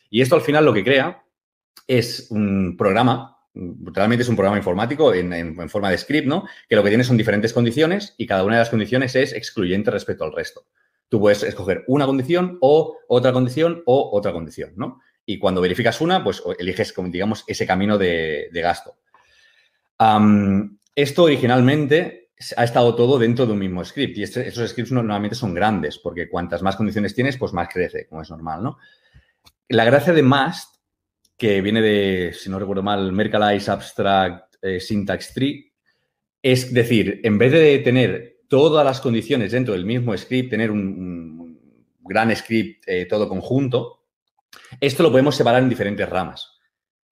Y 0.09 0.21
esto 0.21 0.35
al 0.35 0.41
final 0.41 0.65
lo 0.65 0.73
que 0.73 0.83
crea 0.83 1.23
es 1.87 2.27
un 2.31 2.75
programa 2.77 3.37
realmente 3.53 4.23
es 4.23 4.29
un 4.29 4.35
programa 4.35 4.57
informático 4.57 5.13
en, 5.13 5.69
forma 5.69 5.89
de 5.89 5.97
script, 5.97 6.27
¿no? 6.27 6.45
Que 6.69 6.75
lo 6.75 6.83
que 6.83 6.89
tiene 6.89 7.03
son 7.03 7.17
diferentes 7.17 7.53
condiciones 7.53 8.15
y 8.17 8.25
cada 8.25 8.43
una 8.43 8.55
de 8.55 8.61
las 8.61 8.69
condiciones 8.69 9.15
es 9.15 9.33
excluyente 9.33 9.91
respecto 9.91 10.23
al 10.23 10.33
resto. 10.33 10.65
Tú 11.09 11.19
puedes 11.19 11.43
escoger 11.43 11.83
una 11.87 12.05
condición 12.05 12.57
o 12.61 12.97
otra 13.09 13.33
condición 13.33 13.83
o 13.85 14.09
otra 14.13 14.31
condición, 14.31 14.73
¿no? 14.77 15.01
Y 15.25 15.37
cuando 15.37 15.61
verificas 15.61 15.99
una, 16.01 16.23
pues 16.23 16.41
eliges, 16.57 16.93
digamos, 17.07 17.43
ese 17.47 17.67
camino 17.67 17.97
de, 17.97 18.49
gasto. 18.53 18.95
Esto 20.95 21.23
originalmente 21.23 22.31
ha 22.57 22.63
estado 22.63 22.95
todo 22.95 23.19
dentro 23.19 23.45
de 23.45 23.53
un 23.53 23.59
mismo 23.59 23.85
script 23.85 24.17
y 24.17 24.23
este, 24.23 24.47
estos 24.47 24.71
scripts 24.71 24.91
normalmente 24.91 25.35
son 25.35 25.53
grandes 25.53 25.99
porque 25.99 26.27
cuantas 26.27 26.63
más 26.63 26.75
condiciones 26.75 27.13
tienes, 27.13 27.37
pues 27.37 27.53
más 27.53 27.69
crece, 27.71 28.07
como 28.07 28.21
es 28.21 28.29
normal, 28.31 28.63
¿no? 28.63 28.77
La 29.67 29.85
gracia 29.85 30.11
de 30.11 30.23
Mast 30.23 30.70
que 31.41 31.59
viene 31.59 31.81
de, 31.81 32.33
si 32.33 32.51
no 32.51 32.59
recuerdo 32.59 32.83
mal, 32.83 33.11
Merkalize 33.11 33.71
Abstract 33.71 34.57
eh, 34.61 34.79
Syntax 34.79 35.33
Tree. 35.33 35.73
Es 36.39 36.71
decir, 36.71 37.19
en 37.23 37.39
vez 37.39 37.51
de 37.51 37.79
tener 37.79 38.41
todas 38.47 38.85
las 38.85 39.01
condiciones 39.01 39.51
dentro 39.51 39.73
del 39.73 39.83
mismo 39.83 40.15
script, 40.15 40.51
tener 40.51 40.69
un, 40.69 41.59
gran 42.01 42.35
script 42.35 42.83
eh, 42.85 43.07
todo 43.07 43.27
conjunto, 43.27 44.03
esto 44.79 45.01
lo 45.01 45.09
podemos 45.09 45.35
separar 45.35 45.63
en 45.63 45.69
diferentes 45.69 46.07
ramas. 46.07 46.59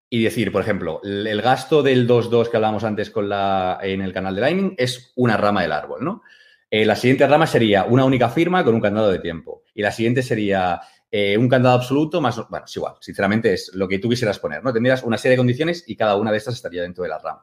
Y 0.08 0.22
decir, 0.22 0.52
por 0.52 0.62
ejemplo, 0.62 1.00
el, 1.02 1.26
el 1.26 1.42
gasto 1.42 1.82
del 1.82 2.06
2.2 2.06 2.50
que 2.50 2.56
hablábamos 2.56 2.84
antes 2.84 3.10
con 3.10 3.28
la, 3.28 3.80
en 3.82 4.00
el 4.00 4.12
canal 4.12 4.36
de 4.36 4.42
Lightning 4.42 4.74
es 4.78 5.12
una 5.16 5.36
rama 5.36 5.62
del 5.62 5.72
árbol, 5.72 6.04
¿no? 6.04 6.22
Eh, 6.70 6.84
la 6.84 6.94
siguiente 6.94 7.26
rama 7.26 7.48
sería 7.48 7.82
una 7.82 8.04
única 8.04 8.28
firma 8.28 8.62
con 8.62 8.76
un 8.76 8.80
candado 8.80 9.10
de 9.10 9.18
tiempo. 9.18 9.64
Y 9.74 9.82
la 9.82 9.90
siguiente 9.90 10.22
sería 10.22 10.80
eh, 11.10 11.36
un 11.36 11.48
candado 11.48 11.74
absoluto 11.74 12.20
más, 12.20 12.36
bueno, 12.48 12.64
es 12.66 12.76
igual, 12.76 12.94
sinceramente 13.00 13.52
es 13.52 13.72
lo 13.74 13.88
que 13.88 13.98
tú 13.98 14.08
quisieras 14.08 14.38
poner, 14.38 14.62
¿no? 14.62 14.72
Tendrías 14.72 15.02
una 15.02 15.18
serie 15.18 15.32
de 15.32 15.38
condiciones 15.38 15.84
y 15.86 15.96
cada 15.96 16.16
una 16.16 16.30
de 16.30 16.38
estas 16.38 16.54
estaría 16.54 16.82
dentro 16.82 17.02
de 17.02 17.10
la 17.10 17.18
RAM. 17.18 17.38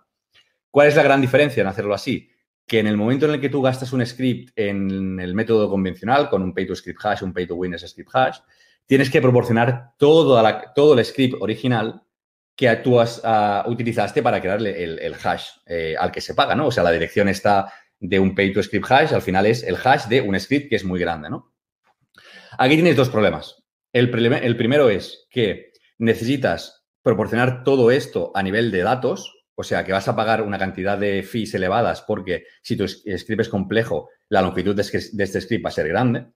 ¿Cuál 0.72 0.88
es 0.88 0.96
la 0.96 1.04
gran 1.04 1.20
diferencia 1.20 1.62
en 1.62 1.68
hacerlo 1.68 1.94
así? 1.94 2.30
Que 2.66 2.80
en 2.80 2.88
el 2.88 2.96
momento 2.96 3.26
en 3.26 3.34
el 3.34 3.42
que 3.42 3.50
tú 3.50 3.62
gastas 3.62 3.92
un 3.92 4.06
script 4.06 4.52
en 4.56 5.20
el 5.20 5.34
método 5.34 5.70
convencional, 5.70 6.30
con 6.30 6.44
un 6.44 6.54
pay 6.54 6.66
to 6.66 6.76
script 6.76 7.00
hash, 7.04 7.24
un 7.24 7.34
pay 7.34 7.46
to 7.46 7.56
win 7.56 7.78
script 7.78 8.12
hash, 8.14 8.38
tienes 8.86 9.10
que 9.10 9.22
proporcionar 9.22 9.94
todo, 9.98 10.42
todo 10.74 10.98
el 10.98 11.04
script 11.04 11.36
original 11.42 12.04
que 12.56 12.74
tú 12.78 13.00
ah, 13.00 13.66
utilizaste 13.68 14.24
para 14.24 14.42
crearle 14.42 14.84
el, 14.84 15.16
hash 15.22 15.50
eh, 15.66 15.96
al 16.00 16.12
que 16.12 16.22
se 16.22 16.34
paga, 16.34 16.56
¿no? 16.56 16.68
O 16.68 16.72
sea, 16.72 16.84
la 16.84 16.92
dirección 16.92 17.28
está 17.28 17.72
de 18.00 18.20
un 18.20 18.34
pay 18.34 18.54
to 18.54 18.64
script 18.64 18.90
hash, 18.90 19.14
al 19.14 19.22
final 19.22 19.46
es 19.46 19.64
el 19.64 19.76
hash 19.76 20.06
de 20.06 20.22
un 20.22 20.40
script 20.40 20.70
que 20.70 20.78
es 20.78 20.86
muy 20.86 21.00
grande, 21.00 21.30
¿no? 21.30 21.52
Aquí 22.58 22.76
tienes 22.76 22.96
dos 22.96 23.10
problemas. 23.10 23.64
El, 23.94 24.10
primero 24.10 24.90
es 24.90 25.28
que 25.30 25.72
necesitas 25.98 26.86
proporcionar 27.04 27.64
todo 27.64 27.92
esto 27.92 28.32
a 28.36 28.44
nivel 28.44 28.72
de 28.72 28.82
datos, 28.82 29.34
o 29.56 29.64
sea, 29.64 29.84
que 29.84 29.92
vas 29.92 30.08
a 30.08 30.16
pagar 30.16 30.42
una 30.42 30.58
cantidad 30.58 30.98
de 30.98 31.24
fees 31.24 31.54
elevadas 31.54 32.02
porque 32.02 32.46
si 32.62 32.76
tu 32.76 32.88
script 32.88 33.42
es 33.42 33.50
complejo, 33.50 34.10
la 34.30 34.42
longitud 34.42 34.76
de 34.76 34.82
este 34.82 35.42
script 35.42 35.66
va 35.66 35.70
a 35.70 35.74
ser 35.74 35.88
grande. 35.88 36.28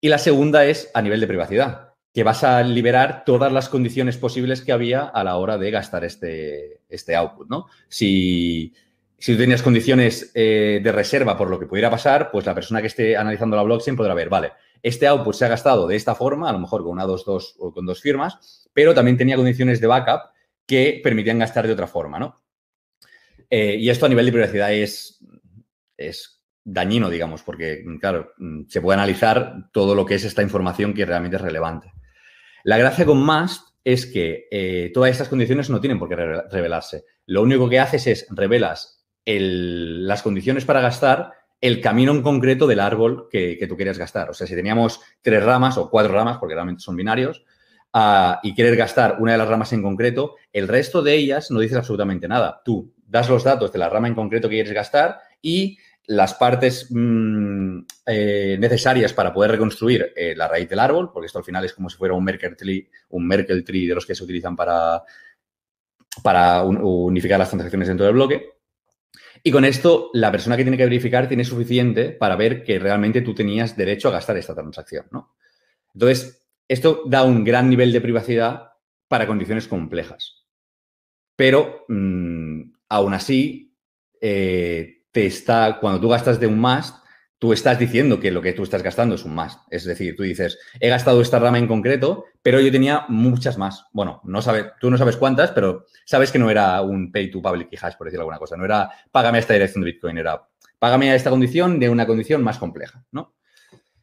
Y 0.00 0.08
la 0.08 0.18
segunda 0.18 0.66
es 0.66 0.90
a 0.94 1.00
nivel 1.00 1.20
de 1.20 1.26
privacidad, 1.26 1.94
que 2.12 2.24
vas 2.24 2.44
a 2.44 2.62
liberar 2.62 3.24
todas 3.24 3.52
las 3.52 3.68
condiciones 3.68 4.16
posibles 4.18 4.60
que 4.60 4.72
había 4.72 5.04
a 5.04 5.24
la 5.24 5.36
hora 5.36 5.56
de 5.58 5.70
gastar 5.70 6.04
este, 6.04 6.80
este 6.88 7.16
output, 7.16 7.48
¿no? 7.48 7.66
Si, 7.88 8.74
si 9.18 9.32
tú 9.32 9.38
tenías 9.38 9.62
condiciones 9.62 10.30
eh, 10.34 10.80
de 10.82 10.92
reserva 10.92 11.36
por 11.36 11.48
lo 11.48 11.58
que 11.58 11.66
pudiera 11.66 11.90
pasar, 11.90 12.30
pues 12.30 12.44
la 12.44 12.54
persona 12.54 12.80
que 12.80 12.88
esté 12.88 13.16
analizando 13.16 13.56
la 13.56 13.62
blockchain 13.62 13.96
podrá 13.96 14.12
ver, 14.12 14.28
vale, 14.28 14.52
este 14.84 15.06
output 15.06 15.34
se 15.34 15.46
ha 15.46 15.48
gastado 15.48 15.88
de 15.88 15.96
esta 15.96 16.14
forma, 16.14 16.50
a 16.50 16.52
lo 16.52 16.58
mejor 16.58 16.82
con 16.82 16.92
una, 16.92 17.06
dos, 17.06 17.24
dos 17.24 17.56
o 17.58 17.72
con 17.72 17.86
dos 17.86 18.02
firmas, 18.02 18.68
pero 18.74 18.92
también 18.92 19.16
tenía 19.16 19.34
condiciones 19.34 19.80
de 19.80 19.86
backup 19.86 20.30
que 20.66 21.00
permitían 21.02 21.38
gastar 21.38 21.66
de 21.66 21.72
otra 21.72 21.86
forma, 21.86 22.18
¿no? 22.18 22.44
Eh, 23.48 23.76
y 23.78 23.88
esto 23.88 24.04
a 24.04 24.10
nivel 24.10 24.26
de 24.26 24.32
privacidad 24.32 24.74
es, 24.74 25.24
es 25.96 26.44
dañino, 26.62 27.08
digamos, 27.08 27.42
porque, 27.42 27.82
claro, 27.98 28.32
se 28.68 28.82
puede 28.82 28.98
analizar 28.98 29.70
todo 29.72 29.94
lo 29.94 30.04
que 30.04 30.16
es 30.16 30.24
esta 30.24 30.42
información 30.42 30.92
que 30.92 31.06
realmente 31.06 31.36
es 31.36 31.42
relevante. 31.42 31.90
La 32.62 32.76
gracia 32.76 33.06
con 33.06 33.22
Mast 33.24 33.68
es 33.84 34.04
que 34.04 34.48
eh, 34.50 34.90
todas 34.92 35.12
estas 35.12 35.30
condiciones 35.30 35.70
no 35.70 35.80
tienen 35.80 35.98
por 35.98 36.10
qué 36.10 36.16
revelarse. 36.16 37.04
Lo 37.24 37.40
único 37.40 37.70
que 37.70 37.80
haces 37.80 38.06
es 38.06 38.26
revelas 38.30 39.02
las 39.26 40.22
condiciones 40.22 40.66
para 40.66 40.82
gastar 40.82 41.32
el 41.60 41.80
camino 41.80 42.12
en 42.12 42.22
concreto 42.22 42.66
del 42.66 42.80
árbol 42.80 43.28
que, 43.30 43.64
tú 43.68 43.76
quieres 43.76 43.98
gastar. 43.98 44.30
O 44.30 44.34
sea, 44.34 44.46
si 44.46 44.54
teníamos 44.54 45.00
tres 45.22 45.42
ramas 45.42 45.78
o 45.78 45.90
cuatro 45.90 46.12
ramas, 46.12 46.38
porque 46.38 46.54
realmente 46.54 46.82
son 46.82 46.96
binarios, 46.96 47.44
ah, 47.92 48.40
y 48.42 48.54
quieres 48.54 48.76
gastar 48.76 49.16
una 49.20 49.32
de 49.32 49.38
las 49.38 49.48
ramas 49.48 49.72
en 49.72 49.82
concreto, 49.82 50.36
el 50.52 50.68
resto 50.68 51.02
de 51.02 51.14
ellas 51.14 51.50
no 51.50 51.60
dices 51.60 51.78
absolutamente 51.78 52.28
nada. 52.28 52.60
Tú 52.64 52.92
das 53.06 53.28
los 53.28 53.44
datos 53.44 53.72
de 53.72 53.78
la 53.78 53.88
rama 53.88 54.08
en 54.08 54.14
concreto 54.14 54.48
que 54.48 54.56
quieres 54.56 54.72
gastar 54.72 55.20
y 55.40 55.78
las 56.06 56.34
partes 56.34 56.88
mm, 56.90 57.78
eh, 58.06 58.56
necesarias 58.60 59.12
para 59.12 59.32
poder 59.32 59.52
reconstruir 59.52 60.12
eh, 60.14 60.34
la 60.36 60.48
raíz 60.48 60.68
del 60.68 60.78
árbol, 60.78 61.10
porque 61.12 61.26
esto 61.26 61.38
al 61.38 61.44
final 61.44 61.64
es 61.64 61.72
como 61.72 61.88
si 61.88 61.96
fuera 61.96 62.14
un 62.14 62.24
Merkle 62.24 62.56
tree, 62.56 62.88
un 63.10 63.26
Merkle 63.26 63.62
tree 63.62 63.86
de 63.86 63.94
los 63.94 64.04
que 64.04 64.14
se 64.14 64.24
utilizan 64.24 64.54
para, 64.54 65.02
para 66.22 66.62
unificar 66.62 67.38
las 67.38 67.48
transacciones 67.48 67.88
dentro 67.88 68.06
del 68.06 68.14
bloque. 68.14 68.53
Y 69.46 69.52
con 69.52 69.66
esto, 69.66 70.08
la 70.14 70.32
persona 70.32 70.56
que 70.56 70.64
tiene 70.64 70.78
que 70.78 70.84
verificar 70.84 71.28
tiene 71.28 71.44
suficiente 71.44 72.10
para 72.10 72.34
ver 72.34 72.64
que 72.64 72.78
realmente 72.78 73.20
tú 73.20 73.34
tenías 73.34 73.76
derecho 73.76 74.08
a 74.08 74.12
gastar 74.12 74.38
esta 74.38 74.54
transacción, 74.54 75.06
¿no? 75.10 75.36
Entonces, 75.92 76.48
esto 76.66 77.02
da 77.04 77.24
un 77.24 77.44
gran 77.44 77.68
nivel 77.68 77.92
de 77.92 78.00
privacidad 78.00 78.70
para 79.06 79.26
condiciones 79.26 79.68
complejas. 79.68 80.46
Pero, 81.36 81.84
mm, 81.88 82.72
aún 82.88 83.12
así, 83.12 83.76
eh, 84.18 85.04
te 85.12 85.26
está, 85.26 85.78
cuando 85.78 86.00
tú 86.00 86.08
gastas 86.08 86.40
de 86.40 86.46
un 86.46 86.58
must, 86.58 86.96
tú 87.38 87.52
estás 87.52 87.78
diciendo 87.78 88.18
que 88.18 88.30
lo 88.30 88.40
que 88.40 88.54
tú 88.54 88.62
estás 88.62 88.82
gastando 88.82 89.14
es 89.14 89.26
un 89.26 89.34
más. 89.34 89.58
Es 89.70 89.84
decir, 89.84 90.16
tú 90.16 90.22
dices, 90.22 90.58
he 90.80 90.88
gastado 90.88 91.20
esta 91.20 91.38
rama 91.38 91.58
en 91.58 91.68
concreto, 91.68 92.24
pero 92.44 92.60
yo 92.60 92.70
tenía 92.70 93.06
muchas 93.08 93.56
más. 93.56 93.86
Bueno, 93.94 94.20
no 94.24 94.42
sabe, 94.42 94.72
tú 94.78 94.90
no 94.90 94.98
sabes 94.98 95.16
cuántas, 95.16 95.50
pero 95.52 95.86
sabes 96.04 96.30
que 96.30 96.38
no 96.38 96.50
era 96.50 96.82
un 96.82 97.10
pay 97.10 97.30
to 97.30 97.40
public 97.40 97.70
key 97.70 97.78
hash, 97.80 97.96
por 97.96 98.06
decir 98.06 98.20
alguna 98.20 98.38
cosa. 98.38 98.54
No 98.54 98.66
era 98.66 98.90
págame 99.10 99.38
a 99.38 99.40
esta 99.40 99.54
dirección 99.54 99.82
de 99.82 99.92
Bitcoin, 99.92 100.18
era 100.18 100.46
págame 100.78 101.10
a 101.10 101.14
esta 101.14 101.30
condición 101.30 101.80
de 101.80 101.88
una 101.88 102.06
condición 102.06 102.44
más 102.44 102.58
compleja, 102.58 103.02
¿no? 103.12 103.34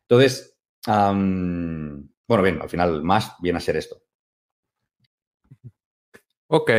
Entonces, 0.02 0.58
bueno, 0.88 2.10
bien, 2.28 2.60
al 2.60 2.68
final 2.68 3.04
más 3.04 3.36
viene 3.42 3.58
a 3.58 3.62
ser 3.62 3.78
esto. 3.78 4.02
Ok. 6.48 6.72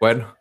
Bueno, 0.00 0.36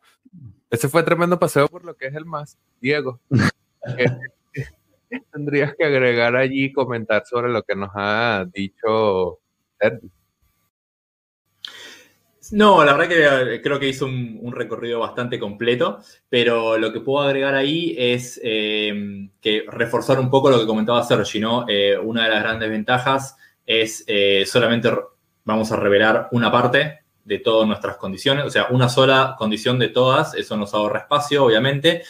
ese 0.70 0.88
fue 0.88 1.02
tremendo 1.02 1.40
paseo 1.40 1.68
por 1.68 1.84
lo 1.84 1.98
que 1.98 2.06
es 2.06 2.14
el 2.14 2.26
más, 2.26 2.60
Diego. 2.80 3.22
tendrías 5.32 5.74
que 5.76 5.84
agregar 5.84 6.36
allí 6.36 6.66
y 6.66 6.74
comentar 6.74 7.26
sobre 7.26 7.52
lo 7.52 7.64
que 7.64 7.76
nos 7.76 7.90
ha 7.96 8.46
dicho 8.54 9.40
Sergio? 9.80 10.12
No, 12.52 12.84
la 12.84 12.94
verdad 12.94 13.50
que 13.50 13.62
creo 13.62 13.80
que 13.80 13.90
hizo 13.90 14.06
un, 14.06 14.52
recorrido 14.52 15.00
bastante 15.00 15.40
completo, 15.40 16.00
pero 16.30 16.78
lo 16.78 16.92
que 16.92 17.02
puedo 17.02 17.26
agregar 17.26 17.56
ahí 17.56 17.96
es 17.98 18.40
eh, 18.44 19.30
que 19.42 19.66
reforzar 19.68 20.20
un 20.20 20.30
poco 20.30 20.50
lo 20.50 20.60
que 20.60 20.66
comentaba 20.66 21.04
Sergi, 21.04 21.40
¿no? 21.40 21.66
Eh, 21.68 21.98
una 21.98 22.24
de 22.24 22.30
las 22.30 22.44
grandes 22.44 22.70
ventajas 22.70 23.38
es 23.66 24.04
eh, 24.08 24.46
solamente 24.46 24.92
vamos 25.44 25.72
a 25.72 25.76
revelar 25.76 26.30
una 26.32 26.52
parte 26.52 27.00
de 27.24 27.40
todas 27.40 27.68
nuestras 27.68 27.98
condiciones, 27.98 28.46
o 28.46 28.50
sea, 28.50 28.68
una 28.70 28.88
sola 28.88 29.36
condición 29.38 29.78
de 29.80 29.90
todas, 29.90 30.34
eso 30.34 30.56
nos 30.56 30.74
ahorra 30.74 31.00
espacio, 31.00 31.44
obviamente, 31.44 32.04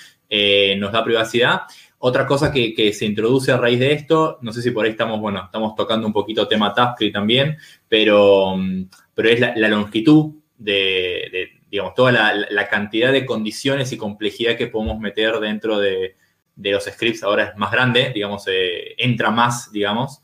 nos 0.77 0.91
da 0.91 1.03
privacidad 1.03 1.61
otra 1.99 2.27
cosa 2.27 2.51
que, 2.51 2.93
se 2.93 3.05
introduce 3.05 3.51
a 3.51 3.57
raíz 3.57 3.79
de 3.79 3.93
esto, 3.93 4.37
no 4.41 4.51
sé 4.51 4.61
si 4.61 4.71
por 4.71 4.85
ahí 4.85 4.91
estamos, 4.91 5.19
bueno, 5.19 5.43
estamos 5.45 5.75
tocando 5.75 6.05
un 6.05 6.13
poquito 6.13 6.47
tema 6.47 6.73
TypeScript 6.73 7.13
también, 7.13 7.57
pero, 7.87 8.55
mm, 8.55 8.83
pero 9.17 9.29
es 9.29 9.39
la, 9.39 9.67
longitud 9.67 10.35
de, 10.59 11.49
digamos, 11.71 11.95
toda 11.95 12.11
la, 12.11 12.67
cantidad 12.69 13.11
de 13.11 13.25
condiciones 13.25 13.91
y 13.91 13.97
complejidad 13.97 14.55
que 14.55 14.67
podemos 14.67 14.99
meter 14.99 15.39
dentro 15.39 15.79
de, 15.79 16.15
los 16.55 16.83
scripts 16.83 17.23
ahora 17.23 17.45
es 17.45 17.57
más 17.57 17.71
grande, 17.71 18.11
digamos, 18.13 18.47
eh, 18.47 18.93
entra 18.95 19.31
más, 19.31 19.71
digamos. 19.71 20.21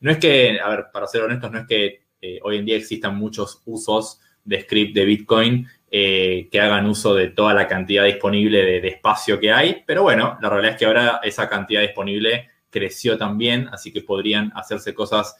No 0.00 0.10
es 0.10 0.18
que, 0.18 0.60
a 0.60 0.68
ver, 0.68 0.84
para 0.92 1.06
ser 1.06 1.22
honestos, 1.22 1.50
no 1.52 1.60
es 1.60 1.66
que 1.66 2.02
eh, 2.20 2.38
hoy 2.42 2.58
en 2.58 2.66
día 2.66 2.76
existan 2.76 3.16
muchos 3.16 3.62
usos 3.64 4.20
de 4.44 4.60
script 4.60 4.94
de 4.94 5.06
Bitcoin 5.06 5.66
eh, 5.90 6.46
que 6.52 6.60
hagan 6.60 6.84
uso 6.84 7.14
de 7.14 7.28
toda 7.28 7.54
la 7.54 7.66
cantidad 7.66 8.04
disponible 8.04 8.62
de, 8.62 8.88
espacio 8.88 9.40
que 9.40 9.52
hay, 9.52 9.84
pero 9.86 10.02
bueno, 10.02 10.36
la 10.42 10.50
realidad 10.50 10.74
es 10.74 10.78
que 10.78 10.84
ahora 10.84 11.20
esa 11.22 11.48
cantidad 11.48 11.80
disponible 11.80 12.50
creció 12.68 13.16
también, 13.16 13.70
así 13.72 13.90
que 13.90 14.02
podrían 14.02 14.52
hacerse 14.54 14.92
cosas 14.92 15.34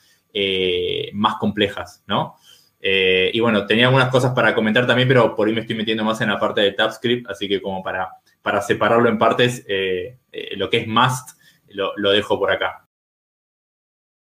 más 1.12 1.36
complejas, 1.36 2.02
¿no? 2.08 2.36
Eh, 2.86 3.30
y 3.32 3.40
bueno, 3.40 3.66
tenía 3.66 3.86
algunas 3.86 4.10
cosas 4.10 4.34
para 4.34 4.54
comentar 4.54 4.86
también, 4.86 5.08
pero 5.08 5.34
por 5.34 5.48
ahí 5.48 5.54
me 5.54 5.62
estoy 5.62 5.76
metiendo 5.76 6.04
más 6.04 6.20
en 6.20 6.28
la 6.28 6.38
parte 6.38 6.60
de 6.60 6.72
TypeScript, 6.72 7.30
así 7.30 7.48
que 7.48 7.62
como 7.62 7.82
para, 7.82 8.10
para 8.42 8.60
separarlo 8.60 9.08
en 9.08 9.16
partes, 9.18 9.64
lo 10.56 10.68
que 10.68 10.76
es 10.76 10.86
must 10.86 11.30
lo, 11.74 12.10
dejo 12.10 12.38
por 12.38 12.50
acá. 12.50 12.86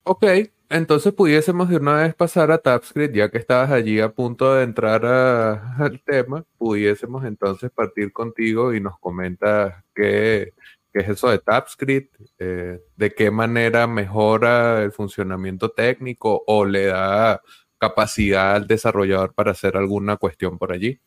Ok, 0.04 0.26
entonces 0.70 1.14
pudiésemos 1.14 1.70
de 1.70 1.78
una 1.78 1.96
vez 1.96 2.16
pasar 2.16 2.52
a 2.52 2.58
TypeScript, 2.58 3.16
ya 3.16 3.30
que 3.30 3.38
estabas 3.38 3.72
allí 3.72 4.00
a 4.00 4.10
punto 4.10 4.56
de 4.56 4.64
entrar 4.64 5.06
al 5.78 6.02
tema, 6.04 6.46
pudiésemos 6.58 7.26
entonces 7.26 7.72
partir 7.72 8.12
contigo 8.12 8.74
y 8.74 8.82
nos 8.82 8.98
comentas 9.00 9.84
qué, 9.94 10.54
es 10.94 11.10
eso 11.10 11.30
de 11.30 11.40
TypeScript, 11.40 12.16
eh, 12.40 12.80
de 12.96 13.12
qué 13.12 13.32
manera 13.32 13.88
mejora 13.88 14.84
el 14.84 14.92
funcionamiento 14.92 15.70
técnico 15.72 16.44
o 16.48 16.66
le 16.66 16.86
da 16.88 17.42
capacidad 17.80 18.56
al 18.56 18.68
desarrollador 18.68 19.34
para 19.34 19.52
hacer 19.52 19.78
alguna 19.78 20.18
cuestión 20.18 20.58
por 20.58 20.72
allí. 20.72 21.00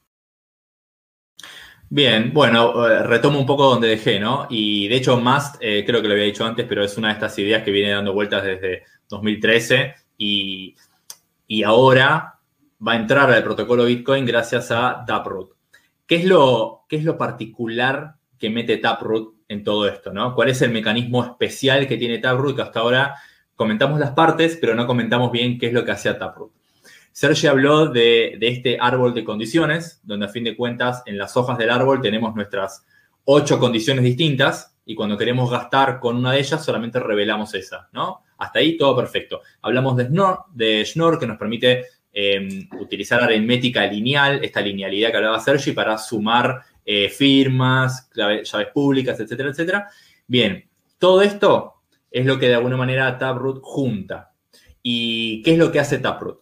Bien, 1.95 2.33
bueno, 2.33 2.89
eh, 2.89 3.03
retomo 3.03 3.39
un 3.39 3.45
poco 3.45 3.69
donde 3.69 3.87
dejé, 3.89 4.19
¿no? 4.19 4.47
Y 4.49 4.89
de 4.89 4.97
hecho, 4.97 5.21
Mast, 5.21 5.57
eh, 5.61 5.85
creo 5.87 6.01
que 6.01 6.09
lo 6.09 6.15
había 6.15 6.25
dicho 6.25 6.47
antes, 6.47 6.65
pero 6.67 6.83
es 6.83 6.97
una 6.97 7.09
de 7.09 7.15
estas 7.15 7.39
ideas 7.39 7.63
que 7.63 7.71
viene 7.71 7.91
dando 7.91 8.15
vueltas 8.15 8.43
desde 8.43 8.85
2013 9.11 9.95
y, 10.17 10.75
ahora 11.67 12.39
va 12.87 12.93
a 12.93 12.97
entrar 12.97 13.31
al 13.31 13.45
protocolo 13.45 13.85
Bitcoin 13.85 14.25
gracias 14.25 14.71
a 14.71 15.05
Taproot. 15.07 15.51
¿Qué 16.07 16.17
es 16.17 16.25
lo, 16.25 16.87
qué 16.89 16.97
es 16.97 17.05
lo 17.05 17.19
particular 17.19 18.15
que 18.39 18.49
mete 18.49 18.79
Taproot 18.79 19.35
en 19.49 19.63
todo 19.63 19.87
esto? 19.87 20.15
¿no? 20.15 20.35
¿Cuál 20.35 20.49
es 20.49 20.63
el 20.63 20.71
mecanismo 20.71 21.23
especial 21.23 21.87
que 21.87 21.99
tiene 21.99 22.19
Taproot? 22.21 22.57
Que 22.57 22.63
hasta 22.63 22.81
ahora 22.81 23.17
comentamos 23.55 24.01
las 24.01 24.13
partes, 24.13 24.57
pero 24.59 24.75
no 24.75 24.87
comentamos 24.87 25.31
bien 25.31 25.59
qué 25.59 25.67
es 25.67 25.75
lo 25.75 25.85
que 25.85 25.93
hacía 25.93 26.19
Taproot. 26.19 26.53
Sergio 27.13 27.51
habló 27.51 27.87
de, 27.87 28.39
este 28.41 28.79
árbol 28.81 29.13
de 29.13 29.23
condiciones, 29.23 30.01
donde 30.03 30.27
a 30.27 30.29
fin 30.29 30.45
de 30.45 30.57
cuentas 30.57 31.03
en 31.05 31.19
las 31.19 31.37
hojas 31.37 31.59
del 31.59 31.71
árbol 31.71 32.01
tenemos 32.01 32.35
nuestras 32.35 32.85
ocho 33.25 33.59
condiciones 33.59 34.03
distintas 34.03 34.75
y 34.85 34.95
cuando 34.95 35.17
queremos 35.17 35.51
gastar 35.51 36.01
con 36.01 36.17
una 36.17 36.33
de 36.33 36.41
ellas 36.41 36.65
solamente 36.65 36.99
revelamos 36.99 37.55
esa, 37.55 37.89
¿no? 37.93 38.23
Hasta 38.39 38.59
ahí 38.59 38.77
todo 38.77 38.97
perfecto. 38.97 39.43
Hablamos 39.61 39.97
de 39.97 40.07
Schnorr, 40.07 40.45
de 40.53 40.85
Schnorr 40.85 41.19
que 41.19 41.27
nos 41.27 41.37
permite 41.37 41.85
em, 42.13 42.69
utilizar 42.81 43.23
aritmética 43.23 43.87
lineal, 43.87 44.43
esta 44.43 44.61
linealidad 44.61 45.11
que 45.11 45.17
hablaba 45.19 45.39
Sergi, 45.39 45.73
para 45.73 45.99
sumar 45.99 46.63
eh, 46.85 47.09
firmas, 47.09 48.11
llaves 48.15 48.69
públicas, 48.75 49.21
etcétera, 49.21 49.51
etcétera. 49.51 49.89
Bien, 50.27 50.69
todo 50.99 51.23
esto 51.23 51.75
es 52.11 52.27
lo 52.27 52.39
que 52.39 52.49
de 52.49 52.55
alguna 52.55 52.77
manera 52.77 53.19
Taproot 53.19 53.61
junta. 53.63 54.33
¿Y 54.83 55.43
qué 55.43 55.53
es 55.53 55.59
lo 55.59 55.71
que 55.71 55.79
hace 55.79 55.99
Taproot? 55.99 56.42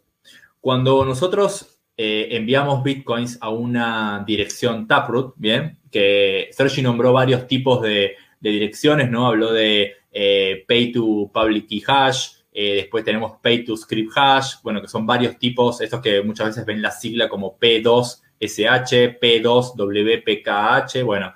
Cuando 0.60 1.04
nosotros 1.04 1.80
eh, 1.96 2.28
enviamos 2.36 2.82
bitcoins 2.82 3.38
a 3.40 3.50
una 3.50 4.24
dirección 4.26 4.86
Taproot, 4.86 5.34
¿bien? 5.36 5.78
Que 5.90 6.48
Sergi 6.52 6.82
nombró 6.82 7.12
varios 7.12 7.46
tipos 7.46 7.82
de, 7.82 8.16
direcciones, 8.40 9.10
¿no? 9.10 9.26
Habló 9.26 9.52
de 9.52 9.92
eh, 10.10 10.64
Pay 10.66 10.92
to 10.92 11.30
Public 11.32 11.66
Key 11.66 11.82
Hash, 11.86 12.28
eh, 12.52 12.76
después 12.76 13.04
tenemos 13.04 13.32
Pay 13.42 13.64
to 13.64 13.76
Script 13.76 14.12
Hash, 14.16 14.54
bueno, 14.62 14.80
que 14.80 14.88
son 14.88 15.06
varios 15.06 15.38
tipos, 15.38 15.80
estos 15.80 16.00
que 16.00 16.22
muchas 16.22 16.48
veces 16.48 16.64
ven 16.64 16.80
la 16.82 16.90
sigla 16.90 17.28
como 17.28 17.58
P2SH, 17.58 19.18
P2WPKH, 19.20 21.04
bueno, 21.04 21.32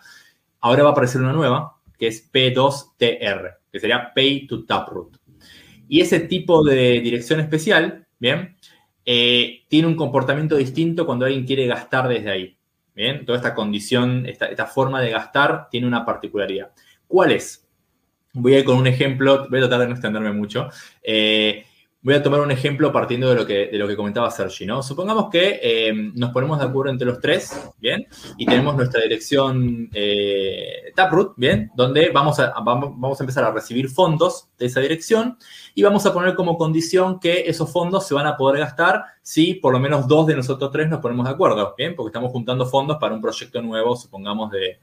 ahora 0.61 0.83
va 0.83 0.89
a 0.89 0.93
aparecer 0.93 1.21
una 1.21 1.33
nueva, 1.33 1.79
que 1.99 2.07
es 2.07 2.33
P2TR, 2.33 3.57
que 3.71 3.81
sería 3.81 4.13
Pay 4.15 4.47
to 4.47 4.65
Taproot. 4.65 5.19
Y 5.89 6.01
ese 6.01 6.21
tipo 6.21 6.65
de 6.65 7.01
dirección 7.01 7.41
especial, 7.41 8.07
¿bien? 8.19 8.57
Eh, 9.07 9.65
tiene 9.69 9.89
un 9.89 9.97
comportamiento 9.97 10.57
distinto 10.57 11.05
cuando 11.07 11.27
alguien 11.27 11.47
quiere 11.47 11.67
gastar 11.67 12.09
desde 12.09 12.31
ahí. 12.31 12.57
Bien, 12.95 13.27
toda 13.27 13.39
esta 13.39 13.55
condición, 13.55 14.25
esta, 14.27 14.67
forma 14.67 15.01
de 15.01 15.11
gastar 15.11 15.69
tiene 15.69 15.87
una 15.87 16.05
particularidad. 16.05 16.71
¿Cuál 17.09 17.33
es? 17.33 17.67
Voy 18.33 18.55
a 18.55 18.61
ir 18.61 18.65
con 18.65 18.77
un 18.77 18.87
ejemplo, 18.87 19.49
voy 19.49 19.59
a 19.59 19.63
tratar 19.63 19.81
de 19.81 19.87
no 19.87 19.93
extenderme 19.95 20.33
mucho. 20.33 20.69
Eh, 21.03 21.65
Voy 22.05 22.13
a 22.13 22.23
tomar 22.23 22.43
un 22.43 22.51
ejemplo 22.51 22.93
partiendo 22.93 23.31
de 23.31 23.35
lo 23.35 23.47
que, 23.47 23.69
de 23.69 23.79
lo 23.79 23.89
que 23.89 23.97
comentaba 23.97 24.31
Sergi, 24.31 24.67
¿no? 24.67 24.83
Supongamos 24.83 25.31
que 25.31 25.59
eh, 25.63 25.91
nos 26.15 26.33
ponemos 26.33 26.59
de 26.59 26.67
acuerdo 26.67 26.93
entre 26.93 27.07
los 27.07 27.19
tres, 27.19 27.59
¿bien? 27.81 28.07
Y 28.37 28.45
tenemos 28.45 28.77
nuestra 28.77 29.01
dirección 29.01 29.89
eh, 29.95 30.93
Taproot, 30.95 31.33
¿bien? 31.39 31.71
Donde 31.75 32.11
vamos 32.11 32.39
a, 32.41 32.53
vamos, 32.63 33.19
a 33.19 33.23
empezar 33.23 33.45
a 33.45 33.53
recibir 33.53 33.89
fondos 33.89 34.49
de 34.59 34.67
esa 34.67 34.81
dirección 34.81 35.39
y 35.75 35.83
vamos 35.83 36.05
a 36.05 36.13
poner 36.13 36.35
como 36.35 36.59
condición 36.59 37.19
que 37.21 37.45
esos 37.47 37.73
fondos 37.73 38.07
se 38.07 38.13
van 38.13 38.27
a 38.27 38.37
poder 38.37 38.61
gastar 38.61 39.05
si 39.23 39.55
por 39.55 39.73
lo 39.73 39.81
menos 39.81 40.07
dos 40.07 40.27
de 40.27 40.37
nosotros 40.37 40.71
tres 40.71 40.91
nos 40.91 41.01
ponemos 41.01 41.25
de 41.25 41.33
acuerdo, 41.33 41.75
¿bien? 41.79 41.97
Porque 41.97 42.09
estamos 42.09 42.31
juntando 42.33 42.67
fondos 42.67 42.99
para 43.01 43.15
un 43.15 43.23
proyecto 43.23 43.63
nuevo, 43.63 43.97
supongamos, 43.97 44.51
de, 44.51 44.79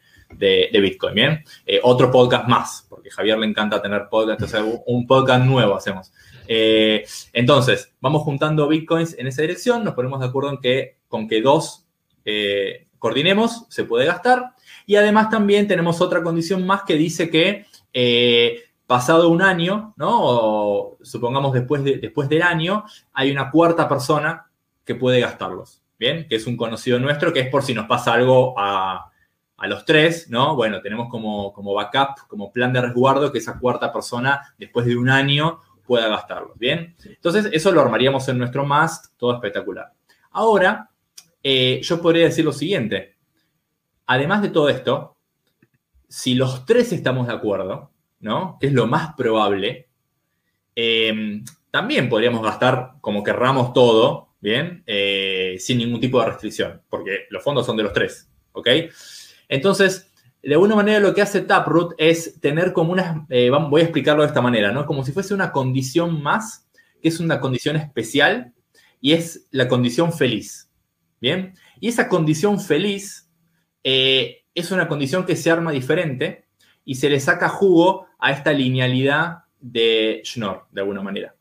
Bitcoin, 0.72 1.14
¿bien? 1.14 1.44
Eh, 1.68 1.80
otro 1.84 2.10
podcast 2.10 2.48
más, 2.48 2.88
porque 2.90 3.10
a 3.10 3.14
Javier 3.14 3.38
le 3.38 3.46
encanta 3.46 3.80
tener 3.80 4.08
podcast, 4.10 4.42
entonces 4.42 4.82
un 4.88 5.06
podcast 5.06 5.46
nuevo 5.46 5.76
hacemos. 5.76 6.12
Eh, 6.48 7.06
entonces, 7.34 7.94
vamos 8.02 8.24
juntando 8.24 8.68
bitcoins 8.68 9.18
en 9.18 9.28
esa 9.28 9.42
dirección, 9.42 9.84
nos 9.84 9.94
ponemos 9.94 10.20
de 10.20 10.28
acuerdo 10.28 10.52
en 10.52 10.58
que 10.58 10.98
con 11.08 11.28
que 11.28 11.42
dos 11.42 11.86
eh, 12.26 12.88
coordinemos 13.00 13.66
se 13.70 13.84
puede 13.84 14.06
gastar. 14.06 14.54
Y 14.86 14.96
además 14.96 15.30
también 15.30 15.68
tenemos 15.68 16.02
otra 16.02 16.24
condición 16.24 16.66
más 16.66 16.84
que 16.84 16.96
dice 16.96 17.30
que 17.30 17.66
eh, 17.94 18.64
pasado 18.88 19.30
un 19.30 19.42
año, 19.42 19.94
¿no? 19.96 20.20
O 20.22 20.98
supongamos 21.02 21.54
después, 21.54 21.84
de, 21.84 21.98
después 21.98 22.28
del 22.28 22.42
año, 22.42 22.84
hay 23.14 23.32
una 23.32 23.50
cuarta 23.50 23.88
persona 23.88 24.48
que 24.84 24.96
puede 24.96 25.22
gastarlos, 25.22 25.82
¿bien? 25.98 26.28
Que 26.28 26.36
es 26.36 26.46
un 26.46 26.58
conocido 26.58 27.00
nuestro, 27.00 27.32
que 27.32 27.40
es 27.40 27.50
por 27.50 27.64
si 27.64 27.74
nos 27.74 27.88
pasa 27.88 28.14
algo 28.14 28.54
a, 28.58 29.08
los 29.64 29.86
tres, 29.86 30.28
¿no? 30.30 30.56
Bueno, 30.56 30.82
tenemos 30.82 31.08
como, 31.08 31.54
como 31.54 31.76
backup, 31.76 32.28
como 32.28 32.52
plan 32.52 32.74
de 32.74 32.82
resguardo 32.82 33.32
que 33.32 33.38
esa 33.38 33.60
cuarta 33.60 33.94
persona, 33.94 34.56
después 34.58 34.88
de 34.88 34.98
un 34.98 35.08
año, 35.08 35.62
pueda 35.92 36.08
gastarlo, 36.08 36.54
¿bien? 36.56 36.96
Entonces, 37.04 37.50
eso 37.52 37.70
lo 37.70 37.82
armaríamos 37.82 38.26
en 38.30 38.38
nuestro 38.38 38.66
must, 38.66 39.08
todo 39.18 39.34
espectacular. 39.34 39.92
Ahora, 40.32 40.90
eh, 41.44 41.82
yo 41.84 42.02
podría 42.02 42.24
decir 42.24 42.46
lo 42.46 42.54
siguiente. 42.54 43.18
Además 44.06 44.42
de 44.42 44.52
todo 44.52 44.70
esto, 44.70 45.18
si 46.08 46.34
los 46.34 46.66
tres 46.66 46.94
estamos 46.94 47.28
de 47.28 47.34
acuerdo, 47.34 47.92
¿no? 48.22 48.58
Que 48.58 48.68
es 48.68 48.74
lo 48.74 48.88
más 48.88 49.16
probable, 49.16 49.90
em, 50.76 51.44
también 51.70 52.08
podríamos 52.08 52.42
gastar 52.42 52.94
como 53.02 53.22
querramos 53.22 53.74
todo, 53.74 54.30
¿bien? 54.40 54.84
Eh, 54.88 55.58
sin 55.60 55.78
ningún 55.80 56.00
tipo 56.00 56.22
de 56.22 56.28
restricción, 56.28 56.84
porque 56.90 57.26
los 57.32 57.44
fondos 57.44 57.66
son 57.66 57.76
de 57.76 57.84
los 57.84 57.92
tres, 57.92 58.32
¿ok? 58.54 58.70
Entonces, 59.50 60.11
de 60.44 60.54
alguna 60.54 60.76
manera 60.76 61.00
lo 61.00 61.14
que 61.14 61.22
hace 61.22 61.42
Taproot 61.42 61.94
es 61.98 62.40
tener 62.40 62.74
como 62.74 62.92
una, 62.92 63.26
eh, 63.30 63.50
voy 63.50 63.82
a 63.82 63.84
explicarlo 63.84 64.24
de 64.24 64.28
esta 64.28 64.42
manera, 64.42 64.72
¿no? 64.72 64.86
Como 64.86 65.04
si 65.04 65.12
fuese 65.12 65.34
una 65.34 65.52
condición 65.52 66.22
más, 66.22 66.68
que 67.02 67.10
es 67.10 67.20
una 67.20 67.40
condición 67.40 67.76
especial 67.76 68.54
y 69.00 69.14
es 69.14 69.48
la 69.52 69.68
condición 69.68 70.12
feliz, 70.12 70.72
¿bien? 71.20 71.54
Y 71.80 71.90
esa 71.90 72.10
condición 72.10 72.60
feliz 72.60 73.30
eh, 73.84 74.44
es 74.56 74.72
una 74.72 74.88
condición 74.88 75.26
que 75.26 75.36
se 75.36 75.52
arma 75.52 75.72
diferente 75.72 76.46
y 76.86 76.96
se 76.96 77.10
le 77.10 77.20
saca 77.20 77.48
jugo 77.48 78.08
a 78.20 78.32
esta 78.32 78.52
linealidad 78.52 79.44
de 79.60 80.22
Schnorr, 80.26 80.66
de 80.72 80.82
alguna 80.82 81.02
manera. 81.02 81.36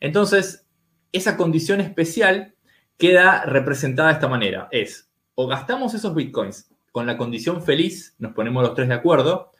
Entonces, 0.00 0.66
esa 1.12 1.36
condición 1.36 1.80
especial 1.80 2.54
queda 2.98 3.44
representada 3.44 4.08
de 4.08 4.14
esta 4.14 4.28
manera. 4.28 4.68
Es, 4.70 5.10
o 5.34 5.46
gastamos 5.46 5.94
esos 5.94 6.14
bitcoins 6.14 6.71
con 6.92 7.06
la 7.06 7.16
condición 7.16 7.62
feliz, 7.62 8.14
nos 8.18 8.32
ponemos 8.32 8.62
los 8.62 8.74
tres 8.74 8.88
de 8.88 8.94
acuerdo, 8.94 9.50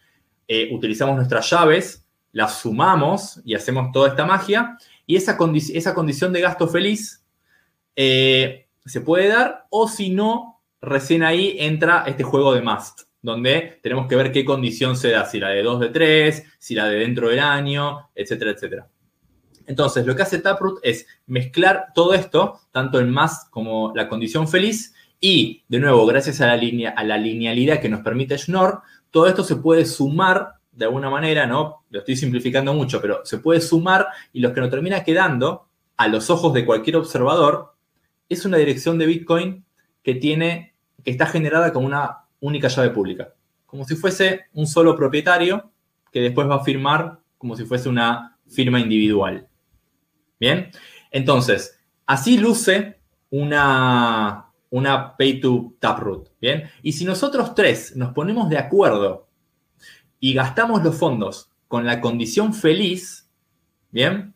eh, 0.47 0.69
utilizamos 0.73 1.17
nuestras 1.17 1.51
llaves, 1.51 2.07
las 2.31 2.61
sumamos 2.61 3.41
y 3.45 3.55
hacemos 3.55 3.91
toda 3.91 4.11
esta 4.11 4.27
magia, 4.27 4.77
y 5.07 5.17
esa, 5.17 5.37
esa 5.75 5.95
condición 5.95 6.33
de 6.33 6.41
gasto 6.41 6.69
feliz 6.69 7.25
eh, 7.97 8.69
se 8.85 9.01
puede 9.01 9.29
dar, 9.29 9.67
o 9.71 9.89
si 9.89 10.11
no, 10.11 10.63
recién 10.81 11.23
ahí 11.23 11.57
entra 11.59 12.05
este 12.07 12.23
juego 12.23 12.55
de 12.55 12.63
must, 12.63 13.03
donde 13.23 13.81
tenemos 13.83 14.07
que 14.09 14.17
ver 14.17 14.31
qué 14.31 14.45
condición 14.45 14.97
se 14.97 15.11
da, 15.11 15.25
si 15.25 15.41
la 15.41 15.49
de 15.49 15.63
2 15.63 15.81
de 15.81 15.89
3, 15.89 16.45
si 16.59 16.75
la 16.75 16.87
de 16.87 16.99
dentro 16.99 17.29
del 17.29 17.41
año, 17.41 18.11
etcétera, 18.15 18.51
etcétera. 18.51 18.89
Entonces, 19.67 20.05
lo 20.05 20.17
que 20.17 20.23
hace 20.23 20.41
Taproot 20.41 20.81
es 20.83 21.07
mezclar 21.27 21.89
todo 21.95 22.15
esto, 22.15 22.61
tanto 22.73 22.99
el 22.99 23.07
must 23.07 23.49
como 23.51 23.93
la 23.95 24.09
condición 24.09 24.49
feliz, 24.49 24.95
y, 25.25 25.63
de 25.69 25.79
nuevo, 25.79 26.05
gracias 26.05 26.41
a 26.41 26.49
la, 26.49 26.91
a 26.91 27.05
la 27.05 27.17
linealidad 27.17 27.81
que 27.81 27.89
nos 27.89 28.01
permite 28.01 28.37
Schnorr, 28.37 28.83
todo 29.13 29.29
esto 29.29 29.45
se 29.45 29.55
puede 29.55 29.85
sumar 29.85 30.55
de 30.73 30.87
alguna 30.87 31.11
manera, 31.11 31.47
¿no? 31.47 31.85
Lo 31.91 32.01
estoy 32.01 32.17
simplificando 32.17 32.75
mucho, 32.75 33.01
pero 33.01 33.25
se 33.25 33.39
puede 33.39 33.61
sumar 33.61 34.09
y 34.33 34.41
lo 34.41 34.53
que 34.53 34.61
nos 34.61 34.69
termina 34.69 35.05
quedando 35.05 35.69
a 35.97 36.09
los 36.09 36.29
ojos 36.29 36.53
de 36.53 36.67
cualquier 36.67 36.97
observador 36.97 37.77
es 38.29 38.45
una 38.45 38.57
dirección 38.57 38.99
de 38.99 39.07
Bitcoin 39.07 39.65
que 40.03 40.17
tiene, 40.17 40.75
que 41.05 41.13
está 41.13 41.27
generada 41.27 41.73
como 41.73 41.87
una 41.87 42.25
única 42.41 42.67
llave 42.67 42.91
pública. 42.91 43.33
Como 43.67 43.85
si 43.85 43.95
fuese 43.95 44.47
un 44.55 44.67
solo 44.67 44.97
propietario 44.97 45.71
que 46.11 46.21
después 46.21 46.49
va 46.49 46.57
a 46.57 46.65
firmar 46.65 47.21
como 47.39 47.55
si 47.57 47.65
fuese 47.65 47.89
una 47.89 48.39
firma 48.49 48.81
individual. 48.81 49.47
Bien, 50.41 50.73
entonces, 51.13 51.79
así 52.07 52.39
luce 52.39 52.99
una, 53.31 54.52
una 54.73 55.17
pay 55.19 55.39
to 55.39 55.75
taproot, 55.79 56.31
¿bien? 56.41 56.65
Y 56.83 56.93
si 56.93 57.05
nosotros 57.05 57.55
tres 57.55 57.95
nos 57.95 58.15
ponemos 58.15 58.49
de 58.49 58.57
acuerdo 58.57 59.29
y 60.19 60.33
gastamos 60.33 60.83
los 60.83 60.97
fondos 60.97 61.51
con 61.69 61.85
la 61.85 62.01
condición 62.01 62.55
feliz, 62.55 63.29
¿bien? 63.91 64.35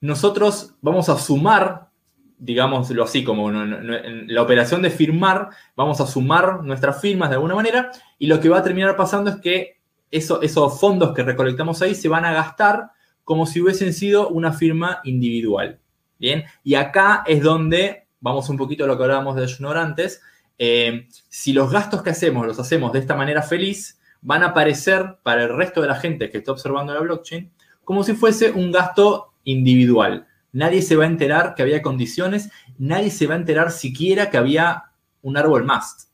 Nosotros 0.00 0.74
vamos 0.80 1.10
a 1.10 1.18
sumar, 1.18 1.90
digámoslo 2.38 3.04
así, 3.04 3.22
como 3.22 3.50
en 3.50 4.32
la 4.32 4.42
operación 4.42 4.80
de 4.80 4.90
firmar, 4.90 5.50
vamos 5.76 6.00
a 6.00 6.06
sumar 6.06 6.64
nuestras 6.64 7.00
firmas 7.02 7.28
de 7.28 7.34
alguna 7.34 7.54
manera 7.54 7.90
y 8.18 8.26
lo 8.26 8.40
que 8.40 8.48
va 8.48 8.58
a 8.58 8.62
terminar 8.62 8.96
pasando 8.96 9.30
es 9.30 9.36
que 9.36 9.80
esos 10.10 10.80
fondos 10.80 11.12
que 11.14 11.22
recolectamos 11.22 11.82
ahí 11.82 11.94
se 11.94 12.08
van 12.08 12.24
a 12.24 12.32
gastar 12.32 12.92
como 13.22 13.44
si 13.44 13.60
hubiesen 13.60 13.92
sido 13.92 14.30
una 14.30 14.54
firma 14.54 15.00
individual. 15.04 15.78
Bien, 16.18 16.44
y 16.64 16.74
acá 16.74 17.22
es 17.26 17.42
donde 17.42 18.07
vamos 18.20 18.48
un 18.48 18.56
poquito 18.56 18.84
a 18.84 18.86
lo 18.86 18.96
que 18.96 19.04
hablábamos 19.04 19.36
de 19.36 19.46
Schnorr 19.46 19.78
antes, 19.78 20.22
eh, 20.58 21.06
si 21.28 21.52
los 21.52 21.70
gastos 21.70 22.02
que 22.02 22.10
hacemos 22.10 22.46
los 22.46 22.58
hacemos 22.58 22.92
de 22.92 22.98
esta 22.98 23.14
manera 23.14 23.42
feliz, 23.42 24.00
van 24.20 24.42
a 24.42 24.48
aparecer 24.48 25.18
para 25.22 25.44
el 25.44 25.56
resto 25.56 25.80
de 25.80 25.88
la 25.88 25.94
gente 25.94 26.30
que 26.30 26.38
está 26.38 26.52
observando 26.52 26.92
la 26.92 27.00
blockchain 27.00 27.52
como 27.84 28.02
si 28.02 28.14
fuese 28.14 28.50
un 28.50 28.70
gasto 28.70 29.32
individual. 29.44 30.26
Nadie 30.52 30.82
se 30.82 30.96
va 30.96 31.04
a 31.04 31.06
enterar 31.06 31.54
que 31.54 31.62
había 31.62 31.80
condiciones, 31.80 32.50
nadie 32.76 33.10
se 33.10 33.26
va 33.26 33.34
a 33.34 33.38
enterar 33.38 33.70
siquiera 33.70 34.28
que 34.28 34.36
había 34.36 34.84
un 35.22 35.36
árbol 35.36 35.64
must. 35.64 36.10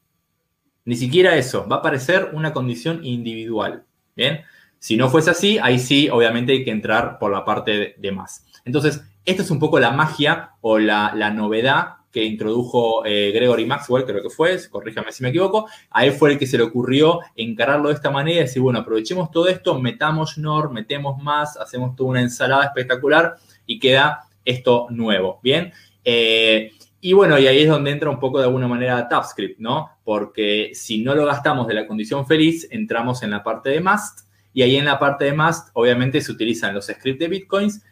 Ni 0.84 0.96
siquiera 0.96 1.36
eso, 1.36 1.66
va 1.66 1.76
a 1.76 1.78
aparecer 1.80 2.30
una 2.32 2.52
condición 2.52 3.04
individual. 3.04 3.84
Bien, 4.14 4.42
si 4.78 4.96
no 4.96 5.08
fuese 5.08 5.30
así, 5.30 5.58
ahí 5.58 5.78
sí, 5.78 6.08
obviamente 6.10 6.52
hay 6.52 6.64
que 6.64 6.70
entrar 6.70 7.18
por 7.18 7.32
la 7.32 7.44
parte 7.44 7.96
de 7.98 8.12
más. 8.12 8.44
Entonces, 8.64 9.02
esta 9.24 9.42
es 9.42 9.50
un 9.50 9.58
poco 9.58 9.78
la 9.78 9.90
magia 9.90 10.52
o 10.60 10.78
la, 10.78 11.12
novedad 11.30 11.96
que 12.12 12.24
introdujo 12.24 13.04
eh, 13.04 13.32
Gregory 13.34 13.66
Maxwell, 13.66 14.04
creo 14.04 14.22
que 14.22 14.30
fue, 14.30 14.56
corríjame 14.70 15.10
si 15.10 15.22
me 15.22 15.30
equivoco, 15.30 15.66
a 15.90 16.04
él 16.04 16.12
fue 16.12 16.32
el 16.32 16.38
que 16.38 16.46
se 16.46 16.56
le 16.56 16.62
ocurrió 16.62 17.20
encararlo 17.34 17.88
de 17.88 17.94
esta 17.94 18.10
manera 18.10 18.38
y 18.38 18.42
decir, 18.42 18.62
bueno, 18.62 18.78
aprovechemos 18.78 19.30
todo 19.32 19.48
esto, 19.48 19.80
metamos 19.80 20.38
NOR, 20.38 20.70
metemos 20.70 21.20
más, 21.20 21.56
hacemos 21.56 21.96
toda 21.96 22.10
una 22.10 22.20
ensalada 22.20 22.64
espectacular 22.66 23.34
y 23.66 23.80
queda 23.80 24.28
esto 24.44 24.86
nuevo, 24.90 25.40
¿bien? 25.42 25.72
Eh, 26.04 26.70
y 27.00 27.12
bueno, 27.12 27.38
y 27.38 27.46
ahí 27.46 27.62
es 27.62 27.68
donde 27.68 27.90
entra 27.90 28.08
un 28.08 28.18
poco 28.18 28.38
de 28.38 28.44
alguna 28.44 28.68
manera 28.68 29.08
TypeScript, 29.08 29.58
¿no? 29.58 29.90
Porque 30.04 30.70
si 30.72 31.02
no 31.02 31.14
lo 31.14 31.26
gastamos 31.26 31.66
de 31.66 31.74
la 31.74 31.86
condición 31.86 32.26
feliz, 32.26 32.66
entramos 32.70 33.22
en 33.22 33.30
la 33.30 33.42
parte 33.42 33.70
de 33.70 33.80
must, 33.80 34.20
y 34.54 34.62
ahí 34.62 34.76
en 34.76 34.84
la 34.84 34.98
parte 34.98 35.24
de 35.24 35.34
must, 35.34 35.68
obviamente, 35.74 36.20
se 36.20 36.32
utilizan 36.32 36.74
los 36.74 36.86
scripts 36.86 37.18
de 37.18 37.28
bitcoins, 37.28 37.84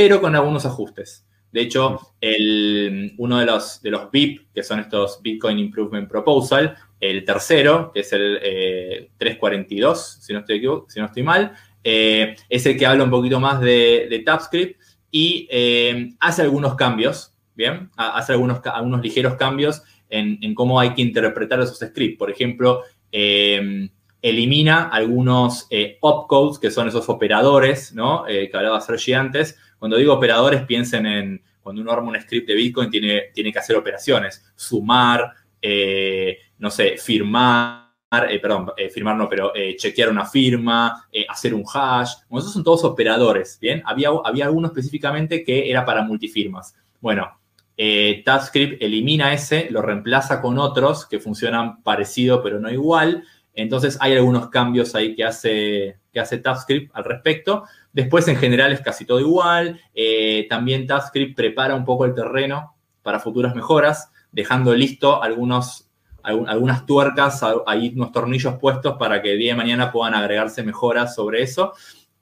pero 0.00 0.18
con 0.18 0.34
algunos 0.34 0.64
ajustes. 0.64 1.26
De 1.52 1.60
hecho, 1.60 2.00
el, 2.22 3.12
uno 3.18 3.38
de 3.38 3.44
los, 3.44 3.82
de 3.82 3.90
los 3.90 4.10
BIP, 4.10 4.50
que 4.54 4.62
son 4.62 4.80
estos 4.80 5.20
Bitcoin 5.20 5.58
Improvement 5.58 6.08
Proposal, 6.08 6.74
el 6.98 7.22
tercero, 7.22 7.90
que 7.92 8.00
es 8.00 8.10
el 8.14 9.10
342, 9.18 9.98
eh, 9.98 10.22
si 10.22 10.32
no 10.32 10.38
estoy, 10.38 10.62
si 10.88 11.00
no 11.00 11.04
estoy 11.04 11.22
mal, 11.22 11.52
eh, 11.84 12.34
es 12.48 12.64
el 12.64 12.78
que 12.78 12.86
habla 12.86 13.04
un 13.04 13.10
poquito 13.10 13.40
más 13.40 13.60
de, 13.60 14.06
de 14.08 14.20
TypeScript 14.20 14.80
y 15.10 15.46
eh, 15.50 16.14
hace 16.18 16.40
algunos 16.40 16.76
cambios 16.76 17.34
¿bien? 17.54 17.90
Hace 17.94 18.32
algunos, 18.32 18.64
algunos 18.64 19.02
ligeros 19.02 19.34
cambios 19.34 19.82
en, 20.08 20.54
cómo 20.54 20.80
hay 20.80 20.94
que 20.94 21.02
interpretar 21.02 21.60
esos 21.60 21.78
scripts. 21.78 22.18
Por 22.18 22.30
ejemplo, 22.30 22.84
em, 23.12 23.90
elimina 24.22 24.88
algunos 24.88 25.66
eh, 25.70 25.98
opcodes, 26.00 26.58
que 26.58 26.70
son 26.70 26.88
esos 26.88 27.08
operadores, 27.08 27.94
¿no? 27.94 28.26
Eh, 28.26 28.48
que 28.50 28.56
hablaba 28.56 28.80
Sergi 28.80 29.12
antes. 29.12 29.58
Cuando 29.80 29.96
digo 29.96 30.14
operadores, 30.14 30.62
piensen 30.62 31.06
en 31.06 31.42
cuando 31.60 31.82
uno 31.82 31.90
arma 31.90 32.10
un 32.10 32.20
script 32.20 32.46
de 32.46 32.54
Bitcoin, 32.54 32.88
tiene, 32.88 33.24
tiene 33.34 33.52
que 33.52 33.58
hacer 33.58 33.74
operaciones. 33.74 34.52
Sumar, 34.54 35.32
eh, 35.60 36.38
no 36.58 36.70
sé, 36.70 36.96
firmar, 36.96 37.90
perdón, 38.08 38.70
firmar 38.94 39.16
no, 39.16 39.28
pero 39.28 39.52
chequear 39.76 40.08
una 40.08 40.24
firma, 40.24 41.08
hacer 41.28 41.54
un 41.54 41.64
hash. 41.64 42.12
Bueno, 42.28 42.40
esos 42.40 42.52
son 42.52 42.62
todos 42.62 42.84
operadores, 42.84 43.58
¿bien? 43.60 43.82
Había, 43.84 44.10
había 44.24 44.44
alguno 44.44 44.68
específicamente 44.68 45.42
que 45.42 45.68
era 45.68 45.84
para 45.84 46.02
multifirmas. 46.02 46.74
Bueno, 47.00 47.40
eh, 47.82 48.22
TypeScript 48.26 48.82
elimina 48.82 49.32
ese, 49.32 49.70
lo 49.70 49.80
reemplaza 49.80 50.42
con 50.42 50.58
otros 50.58 51.06
que 51.06 51.18
funcionan 51.18 51.82
parecido 51.82 52.42
pero 52.42 52.60
no 52.60 52.70
igual. 52.70 53.24
Entonces 53.54 53.96
hay 54.02 54.12
algunos 54.12 54.50
cambios 54.50 54.94
ahí 54.94 55.14
que 55.14 55.24
hace, 55.24 55.98
que 56.12 56.20
hace 56.20 56.36
TypeScript 56.36 56.90
al 56.94 57.04
respecto. 57.04 57.64
Después 57.92 58.28
en 58.28 58.36
general 58.36 58.72
es 58.72 58.80
casi 58.80 59.04
todo 59.04 59.20
igual. 59.20 59.80
Eh, 59.94 60.46
también 60.48 60.86
TypeScript 60.86 61.36
prepara 61.36 61.74
un 61.74 61.84
poco 61.84 62.04
el 62.04 62.14
terreno 62.14 62.74
para 63.02 63.18
futuras 63.18 63.54
mejoras, 63.54 64.12
dejando 64.30 64.74
listo 64.74 65.22
algunos, 65.22 65.90
algunas 66.22 66.86
tuercas, 66.86 67.44
ahí 67.66 67.92
unos 67.96 68.12
tornillos 68.12 68.56
puestos 68.58 68.96
para 68.98 69.22
que 69.22 69.32
el 69.32 69.38
día 69.38 69.52
de 69.52 69.56
mañana 69.56 69.90
puedan 69.90 70.14
agregarse 70.14 70.62
mejoras 70.62 71.14
sobre 71.14 71.42
eso. 71.42 71.72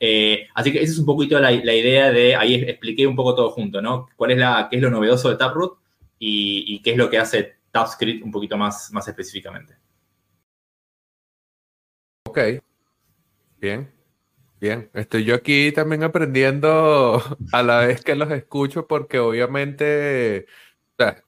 Eh, 0.01 0.47
así 0.55 0.73
que 0.73 0.81
esa 0.81 0.93
es 0.93 0.99
un 0.99 1.07
poquito 1.07 1.39
la, 1.41 1.53
idea 1.53 2.11
de, 2.13 2.37
ahí 2.37 2.55
expliqué 2.55 3.07
un 3.07 3.17
poco 3.17 3.35
todo 3.35 3.51
junto, 3.51 3.83
¿no? 3.83 4.09
¿Cuál 4.17 4.33
es, 4.33 4.39
la, 4.39 4.69
qué 4.71 4.77
es 4.77 4.83
lo 4.83 4.91
novedoso 4.91 5.29
de 5.29 5.37
Taproot 5.37 5.79
y, 6.19 6.81
qué 6.83 6.93
es 6.93 6.97
lo 6.97 7.11
que 7.11 7.19
hace 7.19 7.57
TypeScript 7.73 8.25
un 8.25 8.31
poquito 8.31 8.57
más, 8.57 8.93
más 8.93 9.09
específicamente? 9.09 9.77
Ok, 12.29 12.39
bien, 13.59 13.91
bien. 14.61 14.91
Estoy 14.95 15.25
yo 15.25 15.35
aquí 15.35 15.73
también 15.73 16.03
aprendiendo 16.03 17.23
a 17.53 17.63
la 17.63 17.81
vez 17.81 18.03
que 18.03 18.15
los 18.15 18.31
escucho 18.31 18.87
porque 18.87 19.19
obviamente, 19.19 20.47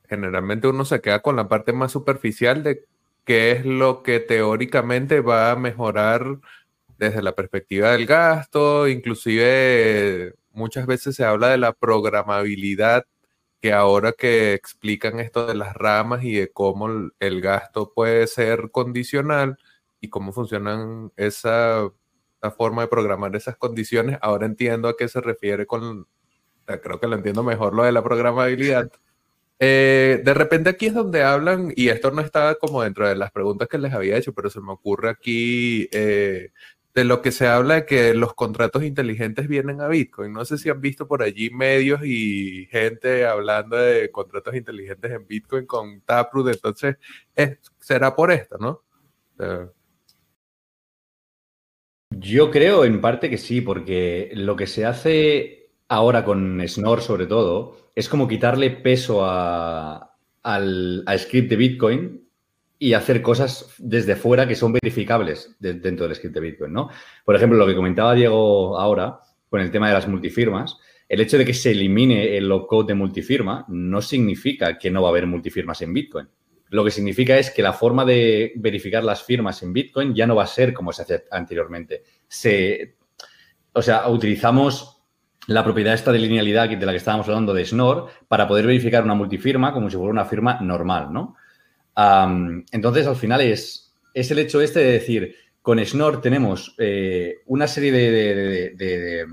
generalmente 0.09 0.69
uno 0.69 0.85
se 0.85 1.01
queda 1.01 1.23
con 1.23 1.37
la 1.37 1.49
parte 1.49 1.73
más 1.73 1.93
superficial 1.93 2.63
de 2.63 2.85
qué 3.25 3.53
es 3.53 3.65
lo 3.67 4.03
que 4.03 4.21
teóricamente 4.21 5.21
va 5.21 5.53
a 5.53 5.57
mejorar 5.57 6.39
desde 6.99 7.23
la 7.23 7.35
perspectiva 7.35 7.93
del 7.93 8.07
gasto, 8.07 8.89
inclusive 8.89 10.35
muchas 10.53 10.87
veces 10.87 11.17
se 11.17 11.25
habla 11.25 11.49
de 11.49 11.59
la 11.59 11.73
programabilidad, 11.73 13.07
que 13.61 13.73
ahora 13.73 14.13
que 14.13 14.55
explican 14.55 15.21
esto 15.21 15.47
de 15.47 15.55
las 15.55 15.75
ramas 15.75 16.25
y 16.25 16.35
de 16.35 16.51
cómo 16.53 16.89
el 17.21 17.41
gasto 17.41 17.93
puede 17.95 18.27
ser 18.27 18.71
condicional 18.71 19.59
y 20.01 20.09
cómo 20.09 20.33
funcionan 20.33 21.13
esa, 21.17 21.91
forma 22.51 22.83
de 22.83 22.89
programar 22.89 23.37
esas 23.37 23.57
condiciones, 23.57 24.19
ahora 24.23 24.47
entiendo 24.47 24.89
a 24.89 24.97
qué 24.97 25.09
se 25.09 25.21
refiere 25.21 25.67
con, 25.67 26.07
creo 26.65 27.01
que 27.01 27.07
lo 27.07 27.17
entiendo 27.17 27.43
mejor 27.43 27.75
lo 27.75 27.83
de 27.83 27.93
la 27.93 28.03
programabilidad. 28.03 28.91
Eh, 29.59 30.23
de 30.25 30.35
repente 30.35 30.71
aquí 30.71 30.87
es 30.87 30.95
donde 30.95 31.23
hablan, 31.23 31.73
y 31.77 31.89
esto 31.91 32.11
no 32.11 32.23
estaba 32.23 32.55
como 32.55 32.83
dentro 32.83 33.07
de 33.07 33.15
las 33.15 33.31
preguntas 33.31 33.69
que 33.69 33.79
les 33.79 33.93
había 33.93 34.17
hecho, 34.17 34.33
pero 34.33 34.49
se 34.49 34.61
me 34.61 34.73
ocurre 34.73 35.11
aquí 35.11 35.89
eh, 35.93 36.51
de 36.95 37.05
lo 37.05 37.21
que 37.23 37.31
se 37.31 37.47
habla 37.47 37.75
de 37.75 37.87
que 37.87 38.15
los 38.15 38.35
contratos 38.35 38.83
inteligentes 38.85 39.49
vienen 39.49 39.81
a 39.83 39.89
Bitcoin. 39.89 40.33
No 40.33 40.45
sé 40.47 40.59
si 40.59 40.71
han 40.71 40.81
visto 40.81 41.07
por 41.07 41.23
allí 41.23 41.51
medios 41.51 42.01
y 42.05 42.67
gente 42.71 43.27
hablando 43.27 43.77
de 43.77 44.11
contratos 44.11 44.55
inteligentes 44.55 45.11
en 45.13 45.27
Bitcoin 45.27 45.67
con 45.67 46.01
Taproot. 46.03 46.49
Entonces, 46.49 46.97
será 47.79 48.17
por 48.17 48.33
esto, 48.33 48.59
¿no? 48.59 48.83
Yo 52.11 52.51
creo 52.51 52.85
en 52.85 53.01
parte 53.01 53.31
que 53.31 53.39
sí, 53.39 53.61
porque 53.61 54.31
lo 54.35 54.57
que 54.57 54.67
se 54.67 54.85
hace 54.85 55.71
ahora 55.89 56.25
con 56.25 56.61
Snor 56.67 57.03
sobre 57.03 57.27
todo 57.27 57.77
es 57.95 58.09
como 58.09 58.29
quitarle 58.29 58.71
peso 58.71 59.25
a, 59.25 60.17
al, 60.43 61.05
script 61.19 61.51
de 61.51 61.57
Bitcoin 61.57 62.29
y 62.79 62.95
hacer 62.95 63.23
cosas 63.23 63.75
desde 63.79 64.17
fuera 64.17 64.49
que 64.49 64.55
son 64.55 64.73
verificables 64.73 65.57
dentro 65.59 66.07
del 66.07 66.17
script 66.17 66.35
de 66.35 66.41
Bitcoin, 66.41 66.73
¿no? 66.73 66.89
Por 67.25 67.37
ejemplo, 67.37 67.59
lo 67.59 67.67
que 67.67 67.75
comentaba 67.75 68.15
Diego 68.15 68.79
ahora 68.79 69.21
con 69.49 69.61
el 69.61 69.71
tema 69.71 69.89
de 69.89 69.95
las 69.95 70.09
multifirmas, 70.09 70.79
el 71.09 71.21
hecho 71.21 71.37
de 71.37 71.45
que 71.45 71.55
se 71.55 71.73
elimine 71.73 72.37
el 72.37 72.49
code 72.67 72.89
de 72.89 72.95
multifirma 72.95 73.67
no 73.69 74.01
significa 74.01 74.79
que 74.79 74.91
no 74.91 75.03
va 75.03 75.09
a 75.09 75.11
haber 75.11 75.27
multifirmas 75.27 75.83
en 75.83 75.93
Bitcoin. 75.93 76.29
Lo 76.71 76.85
que 76.85 76.91
significa 76.91 77.37
es 77.37 77.51
que 77.51 77.63
la 77.63 77.73
forma 77.73 78.05
de 78.05 78.53
verificar 78.57 79.05
las 79.05 79.23
firmas 79.23 79.63
en 79.63 79.73
Bitcoin 79.73 80.15
ya 80.15 80.27
no 80.27 80.37
va 80.37 80.45
a 80.45 80.49
ser 80.49 80.73
como 80.73 80.93
se 80.93 81.03
hacía 81.03 81.23
anteriormente. 81.31 82.03
Se, 82.27 82.97
o 83.73 83.83
sea, 83.83 84.09
utilizamos 84.09 85.03
la 85.47 85.65
propiedad 85.65 85.95
esta 85.95 86.13
de 86.13 86.19
linealidad 86.19 86.69
de 86.69 86.87
la 86.87 86.93
que 86.93 86.99
estábamos 86.99 87.29
hablando 87.29 87.53
de 87.53 87.65
Snor 87.65 88.09
para 88.29 88.47
poder 88.47 88.67
verificar 88.67 89.03
una 89.03 89.15
multifirma 89.15 89.73
como 89.73 89.91
si 89.91 89.97
fuera 89.97 90.13
una 90.13 90.25
firma 90.25 90.61
normal, 90.61 91.13
¿no? 91.13 91.37
entonces, 92.73 93.07
al 93.07 93.17
final 93.17 93.43
es, 93.43 93.95
es 94.15 94.31
el 94.31 94.39
hecho 94.39 94.63
este 94.63 94.81
de 94.81 94.93
decir, 94.93 95.37
con 95.61 95.85
Snor 95.85 96.23
tenemos 96.23 96.75
eh, 96.79 97.39
una 97.47 97.67
serie 97.67 97.93
de, 97.93 99.27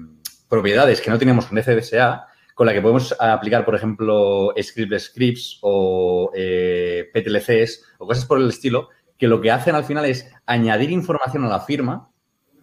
propiedades 0.49 0.99
que 0.99 1.09
no 1.09 1.17
teníamos 1.17 1.45
con 1.45 1.61
FDSA, 1.61 2.27
con 2.57 2.65
la 2.65 2.73
que 2.73 2.81
podemos 2.81 3.15
aplicar, 3.19 3.63
por 3.63 3.75
ejemplo, 3.75 4.51
script 4.59 4.97
scripts 4.97 5.59
o 5.61 6.31
eh, 6.33 7.07
PTLCs 7.13 7.83
o 7.99 8.07
cosas 8.07 8.25
por 8.25 8.39
el 8.39 8.49
estilo, 8.49 8.89
que 9.15 9.27
lo 9.27 9.39
que 9.39 9.51
hacen 9.51 9.75
al 9.75 9.83
final 9.83 10.05
es 10.05 10.27
añadir 10.47 10.89
información 10.89 11.45
a 11.45 11.49
la 11.49 11.59
firma, 11.59 12.09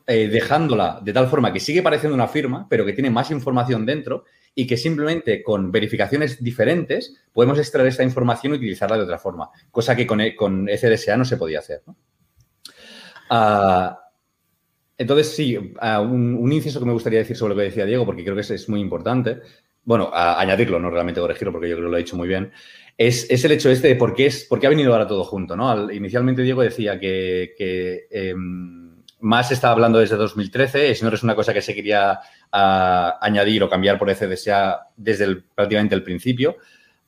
eh, 0.09 0.26
dejándola 0.26 0.99
de 1.01 1.12
tal 1.12 1.28
forma 1.28 1.53
que 1.53 1.61
sigue 1.61 1.80
pareciendo 1.80 2.16
una 2.16 2.26
firma, 2.26 2.66
pero 2.68 2.84
que 2.84 2.92
tiene 2.92 3.09
más 3.09 3.30
información 3.30 3.86
dentro 3.86 4.24
y 4.53 4.66
que 4.66 4.76
simplemente 4.76 5.45
con 5.45 5.70
verificaciones 5.70 6.42
diferentes 6.42 7.14
podemos 7.32 7.61
extraer 7.61 7.86
esta 7.86 8.03
información 8.03 8.55
y 8.55 8.57
utilizarla 8.57 8.97
de 8.97 9.05
otra 9.05 9.18
forma, 9.20 9.49
cosa 9.70 9.95
que 9.95 10.09
con, 10.09 10.20
e, 10.20 10.34
con 10.34 10.66
FDSA 10.66 11.16
no 11.16 11.24
se 11.24 11.36
podía 11.36 11.61
hacer. 11.61 11.82
Ah, 13.30 14.05
entonces, 14.97 15.34
sí, 15.34 15.74
ah, 15.80 16.01
un, 16.01 16.53
inciso 16.53 16.78
que 16.78 16.86
me 16.86 16.92
gustaría 16.92 17.18
decir 17.18 17.36
sobre 17.36 17.55
lo 17.55 17.59
que 17.59 17.66
decía 17.66 17.84
Diego, 17.84 18.07
porque 18.07 18.22
creo 18.22 18.36
que 18.36 18.42
es, 18.42 18.68
muy 18.68 18.80
importante, 18.80 19.40
bueno, 19.85 20.11
añadirlo, 20.12 20.78
no 20.78 20.91
realmente 20.91 21.20
corregirlo, 21.20 21.53
porque 21.53 21.68
yo 21.68 21.76
creo 21.76 21.87
que 21.87 21.91
lo 21.91 21.97
ha 21.97 21.99
dicho 21.99 22.16
muy 22.16 22.28
bien, 22.28 22.53
es, 22.97 23.45
el 23.45 23.53
hecho 23.53 23.70
este 23.70 23.89
de 23.89 23.97
por 23.97 24.14
qué, 24.14 24.26
es, 24.26 24.45
por 24.45 24.61
qué 24.61 24.66
ha 24.66 24.70
venido 24.70 24.93
ahora 24.93 25.07
todo 25.07 25.24
junto. 25.24 25.57
¿no? 25.57 25.91
inicialmente 25.91 26.43
Diego 26.43 26.62
decía 26.62 26.99
que, 26.99 28.07
em, 28.11 29.03
más 29.20 29.51
estaba 29.51 29.72
hablando 29.72 29.99
desde 29.99 30.16
2013, 30.16 30.97
no 31.03 31.09
es 31.09 31.22
una 31.22 31.35
cosa 31.35 31.53
que 31.53 31.62
se 31.62 31.74
quería 31.74 32.20
ah, 32.53 33.18
añadir 33.20 33.62
o 33.62 33.70
cambiar 33.70 33.99
por 33.99 34.14
FDSA 34.14 34.89
desde 34.97 35.37
prácticamente 35.55 35.95
el 35.95 36.03
principio. 36.03 36.57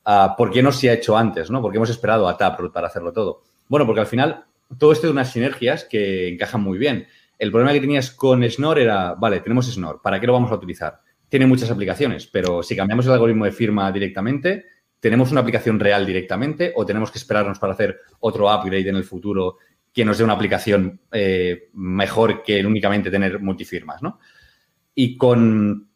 Ah, 0.03 0.35
¿Por 0.37 0.51
qué 0.51 0.63
no 0.63 0.71
se 0.71 0.89
ha 0.89 0.93
hecho 0.93 1.17
antes? 1.17 1.49
¿no? 1.49 1.61
¿Por 1.61 1.71
qué 1.71 1.77
hemos 1.77 1.89
esperado 1.89 2.27
a 2.27 2.37
Taproot 2.37 2.73
para 2.73 2.87
hacerlo 2.87 3.13
todo? 3.13 3.43
Bueno, 3.67 3.85
porque 3.85 4.01
al 4.01 4.07
final 4.07 4.45
todo 4.77 4.91
esto 4.91 5.07
de 5.07 5.13
unas 5.13 5.31
sinergias 5.31 5.85
que 5.85 6.29
encajan 6.29 6.61
muy 6.61 6.77
bien. 6.77 7.07
El 7.39 7.51
problema 7.51 7.73
que 7.73 7.81
tenías 7.81 8.11
con 8.11 8.43
Snor 8.49 8.79
era, 8.79 9.13
vale, 9.13 9.39
tenemos 9.41 9.71
Snor, 9.71 10.01
¿para 10.01 10.19
qué 10.19 10.27
lo 10.27 10.33
vamos 10.33 10.51
a 10.51 10.55
utilizar? 10.55 11.01
Tiene 11.29 11.45
muchas 11.45 11.69
aplicaciones, 11.71 12.27
pero 12.27 12.63
si 12.63 12.75
cambiamos 12.75 13.05
el 13.05 13.13
algoritmo 13.13 13.45
de 13.45 13.51
firma 13.51 13.91
directamente, 13.91 14.65
¿tenemos 14.99 15.31
una 15.31 15.41
aplicación 15.41 15.79
real 15.79 16.05
directamente 16.05 16.73
o 16.75 16.85
tenemos 16.85 17.11
que 17.11 17.17
esperarnos 17.17 17.59
para 17.59 17.73
hacer 17.73 17.99
otro 18.19 18.45
upgrade 18.53 18.89
en 18.89 18.95
el 18.95 19.03
futuro 19.03 19.57
que 19.93 20.05
nos 20.05 20.17
dé 20.17 20.23
una 20.23 20.33
aplicación 20.33 21.01
eh, 21.11 21.69
mejor 21.73 22.43
que 22.43 22.65
únicamente 22.65 23.09
tener 23.09 23.39
multifirmas, 23.39 24.01
¿no? 24.01 24.19
Y 24.93 25.17
con, 25.17 25.89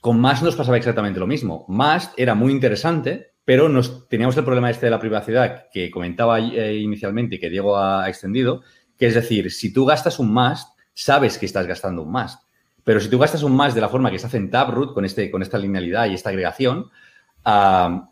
con 0.00 0.20
Mast 0.20 0.42
nos 0.42 0.56
pasaba 0.56 0.76
exactamente 0.76 1.20
lo 1.20 1.26
mismo. 1.26 1.64
Mast 1.68 2.18
era 2.18 2.34
muy 2.34 2.52
interesante 2.52 3.32
pero 3.48 3.66
nos, 3.70 4.06
teníamos 4.10 4.36
el 4.36 4.44
problema 4.44 4.68
este 4.68 4.84
de 4.84 4.90
la 4.90 5.00
privacidad 5.00 5.70
que 5.72 5.90
comentaba 5.90 6.38
eh, 6.38 6.76
inicialmente 6.76 7.36
y 7.36 7.38
que 7.38 7.48
Diego 7.48 7.78
ha 7.78 8.06
extendido, 8.06 8.60
que 8.98 9.06
es 9.06 9.14
decir, 9.14 9.50
si 9.50 9.72
tú 9.72 9.86
gastas 9.86 10.18
un 10.18 10.34
must, 10.34 10.68
sabes 10.92 11.38
que 11.38 11.46
estás 11.46 11.66
gastando 11.66 12.02
un 12.02 12.12
must. 12.12 12.42
Pero 12.88 13.00
si 13.00 13.10
tú 13.10 13.18
gastas 13.18 13.42
un 13.42 13.52
must 13.52 13.74
de 13.74 13.82
la 13.82 13.90
forma 13.90 14.10
que 14.10 14.18
se 14.18 14.26
hace 14.26 14.38
en 14.38 14.48
Taproot, 14.48 14.94
con, 14.94 15.04
este, 15.04 15.30
con 15.30 15.42
esta 15.42 15.58
linealidad 15.58 16.06
y 16.06 16.14
esta 16.14 16.30
agregación, 16.30 16.86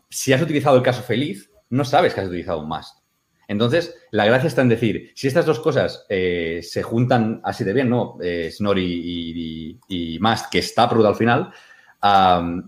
si 0.07 0.33
has 0.33 0.41
utilizado 0.43 0.77
el 0.77 0.83
caso 0.83 1.01
feliz, 1.01 1.49
no 1.71 1.83
sabes 1.83 2.13
que 2.13 2.21
has 2.21 2.27
utilizado 2.27 2.59
un 2.59 2.67
must. 2.69 2.99
Entonces, 3.47 3.95
la 4.11 4.25
gracia 4.25 4.45
está 4.45 4.61
en 4.61 4.69
decir, 4.69 5.13
si 5.15 5.25
estas 5.25 5.47
dos 5.47 5.59
cosas 5.61 6.05
eh, 6.09 6.59
se 6.61 6.83
juntan 6.83 7.41
así 7.43 7.63
de 7.63 7.73
bien, 7.73 7.89
¿no? 7.89 8.19
Eh, 8.21 8.53
y, 8.75 9.79
y, 9.89 10.19
que 10.51 10.59
está 10.59 10.83
Taproot 10.83 11.07
al 11.07 11.15
final, 11.15 11.51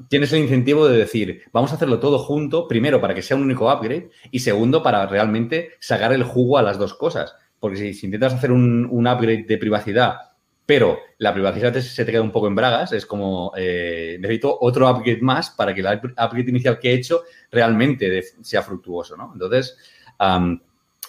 tienes 0.07 0.33
el 0.33 0.39
incentivo 0.39 0.87
de 0.87 0.97
decir, 0.97 1.43
vamos 1.53 1.71
a 1.73 1.75
hacerlo 1.75 1.99
todo 1.99 2.17
junto, 2.17 2.67
primero 2.67 2.99
para 2.99 3.13
que 3.13 3.21
sea 3.21 3.37
un 3.37 3.43
único 3.43 3.71
upgrade 3.71 4.09
y 4.31 4.39
segundo 4.39 4.81
para 4.81 5.05
realmente 5.05 5.73
sacar 5.79 6.11
el 6.13 6.23
jugo 6.23 6.57
a 6.57 6.63
las 6.63 6.79
dos 6.79 6.95
cosas. 6.95 7.35
Porque 7.59 7.93
si, 7.93 8.05
intentas 8.05 8.33
hacer 8.33 8.51
un, 8.51 8.87
upgrade 9.07 9.45
de 9.47 9.57
privacidad, 9.59 10.28
pero 10.69 10.99
la 11.17 11.33
privacidad 11.33 11.73
se 11.73 12.05
te 12.05 12.11
queda 12.11 12.21
un 12.21 12.31
poco 12.31 12.45
en 12.45 12.53
bragas, 12.53 12.91
es 12.93 13.03
como, 13.03 13.51
eh, 13.57 14.17
necesito 14.19 14.55
otro 14.61 14.87
upgrade 14.87 15.19
más 15.19 15.49
para 15.49 15.73
que 15.73 15.81
el 15.81 15.87
upgrade 15.87 16.47
inicial 16.47 16.77
que 16.77 16.91
he 16.91 16.93
hecho 16.93 17.23
realmente 17.51 18.21
sea 18.43 18.61
fructuoso, 18.61 19.17
¿no? 19.17 19.31
Entonces, 19.33 19.75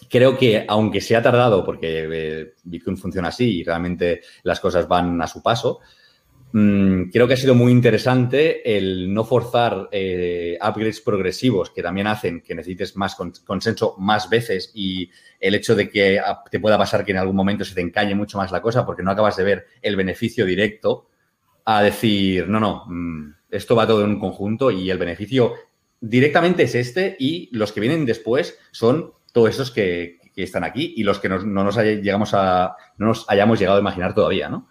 creo 0.08 0.38
que 0.38 0.64
aunque 0.66 1.02
se 1.02 1.14
ha 1.14 1.20
tardado, 1.20 1.62
porque 1.62 2.08
eh, 2.10 2.54
Bitcoin 2.64 2.96
funciona 2.96 3.28
así 3.28 3.58
y 3.58 3.62
realmente 3.62 4.22
las 4.44 4.60
cosas 4.60 4.88
van 4.88 5.20
a 5.20 5.26
su 5.26 5.42
paso, 5.42 5.80
creo 6.52 7.28
que 7.28 7.34
ha 7.34 7.36
sido 7.36 7.54
muy 7.54 7.70
interesante 7.70 8.76
el 8.76 9.12
no 9.14 9.24
forzar 9.24 9.88
eh, 9.92 10.58
upgrades 10.60 11.00
progresivos 11.00 11.70
que 11.70 11.82
también 11.82 12.08
hacen 12.08 12.40
que 12.40 12.54
necesites 12.54 12.96
más 12.96 13.16
consenso 13.44 13.94
más 13.98 14.28
veces 14.28 14.72
y 14.74 15.10
el 15.38 15.54
hecho 15.54 15.76
de 15.76 15.88
que 15.88 16.20
te 16.50 16.58
pueda 16.58 16.76
pasar 16.76 17.04
que 17.04 17.12
en 17.12 17.18
algún 17.18 17.36
momento 17.36 17.64
se 17.64 17.74
te 17.74 17.80
encañe 17.80 18.14
mucho 18.14 18.36
más 18.36 18.50
la 18.50 18.60
cosa 18.60 18.84
porque 18.84 19.02
no 19.02 19.12
acabas 19.12 19.36
de 19.36 19.44
ver 19.44 19.66
el 19.80 19.94
beneficio 19.94 20.44
directo 20.44 21.06
a 21.64 21.82
decir, 21.82 22.48
no, 22.48 22.58
no, 22.58 22.84
mm, 22.86 23.34
esto 23.50 23.76
va 23.76 23.86
todo 23.86 24.04
en 24.04 24.10
un 24.10 24.20
conjunto 24.20 24.70
y 24.70 24.90
el 24.90 24.98
beneficio 24.98 25.54
directamente 26.00 26.64
es 26.64 26.74
este 26.74 27.16
y 27.18 27.48
los 27.52 27.72
que 27.72 27.80
vienen 27.80 28.06
después 28.06 28.58
son 28.72 29.12
todos 29.32 29.50
esos 29.50 29.70
que, 29.70 30.18
están 30.36 30.64
aquí 30.64 30.94
y 30.96 31.02
los 31.02 31.18
que 31.18 31.28
no, 31.28 31.38
nos 31.38 31.76
llegamos 31.76 32.32
a, 32.32 32.74
no 32.96 33.08
nos 33.08 33.28
hayamos 33.28 33.58
llegado 33.58 33.76
a 33.76 33.82
imaginar 33.82 34.14
todavía, 34.14 34.48
¿no? 34.48 34.69